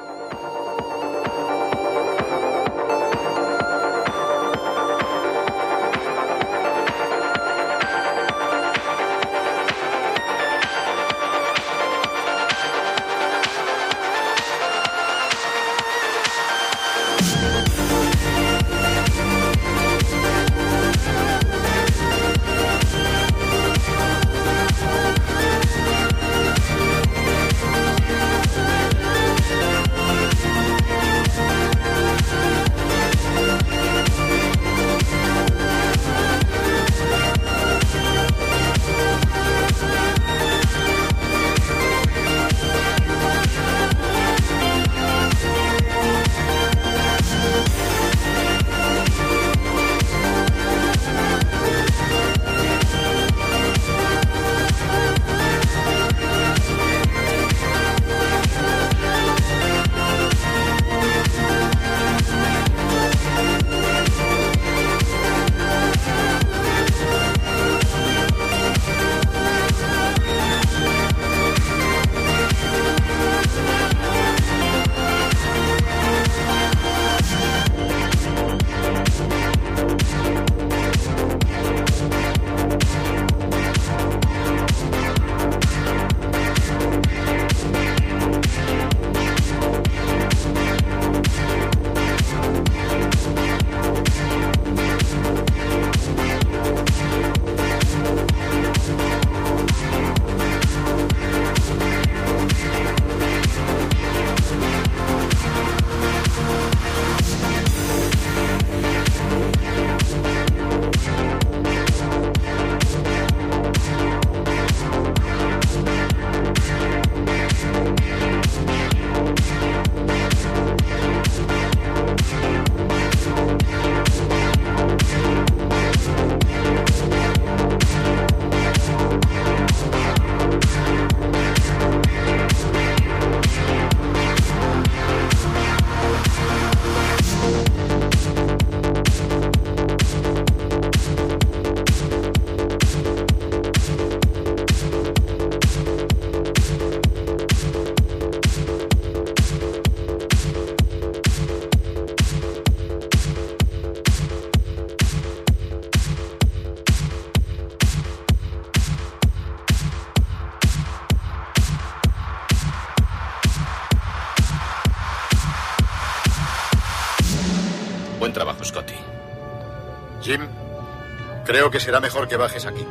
Creo 171.66 171.80
que 171.80 171.80
será 171.80 172.00
mejor 172.00 172.28
que 172.28 172.36
bajes 172.36 172.64
aquí. 172.64 172.86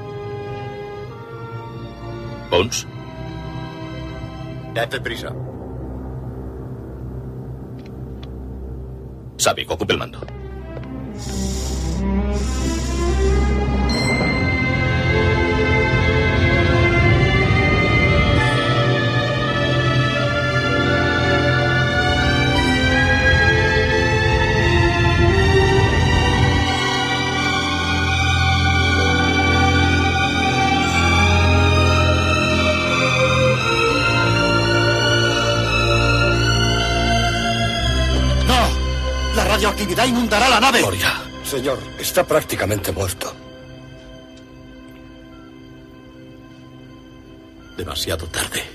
Bones. 2.52 2.86
Date 4.74 5.00
prisa. 5.00 5.34
Sabi, 9.38 9.66
ocupe 9.70 9.94
el 9.94 10.00
mando. 10.00 10.20
¡No! 39.66 39.72
La 39.72 39.78
radioactividad 39.78 40.06
inundará 40.06 40.48
la 40.48 40.60
nave. 40.60 40.80
Gloria, 40.80 41.24
señor, 41.44 41.80
está 41.98 42.24
prácticamente 42.24 42.92
muerto. 42.92 43.34
Demasiado 47.76 48.28
tarde. 48.28 48.75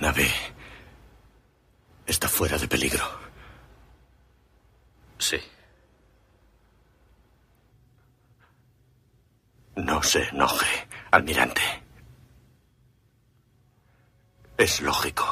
La 0.00 0.12
nave 0.12 0.30
está 2.06 2.28
fuera 2.28 2.56
de 2.56 2.68
peligro. 2.68 3.04
Sí. 5.18 5.40
No 9.74 10.00
se 10.04 10.22
enoje, 10.28 10.88
almirante. 11.10 11.62
Es 14.56 14.80
lógico. 14.82 15.24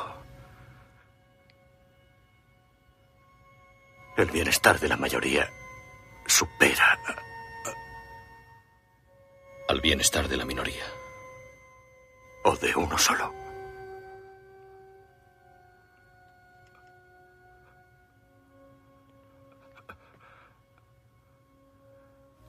El 4.17 4.31
bienestar 4.33 4.81
de 4.81 4.89
la 4.89 4.97
mayoría 4.97 5.49
supera 6.27 6.99
Al 9.69 9.81
bienestar 9.81 10.27
de 10.27 10.37
la 10.37 10.45
minoría. 10.45 10.85
o 12.43 12.57
de 12.57 12.75
uno 12.75 12.99
solo. 12.99 13.46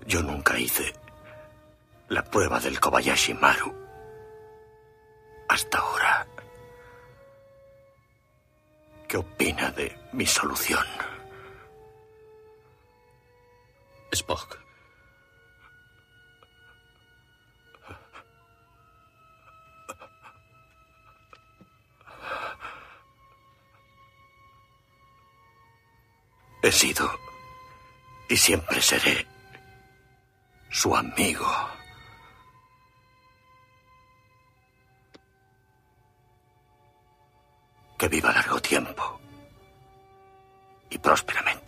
Yo 0.08 0.24
nunca 0.24 0.58
hice 0.58 0.94
la 2.08 2.24
prueba 2.24 2.62
del 2.62 2.80
Kobayashi 2.80 3.34
Maru. 3.34 3.76
Hasta 5.50 5.78
ahora. 5.80 6.26
¿Qué 9.06 9.18
opina 9.18 9.70
de 9.72 10.00
mi 10.14 10.26
solución? 10.26 10.86
Spock. 14.14 14.58
He 26.64 26.72
sido 26.72 27.10
y 28.30 28.38
siempre 28.38 28.82
seré 28.82 29.37
su 30.70 30.96
amigo. 30.96 31.48
Que 37.98 38.08
viva 38.08 38.32
largo 38.32 38.62
tiempo 38.62 39.20
y 40.90 40.98
prósperamente. 41.00 41.67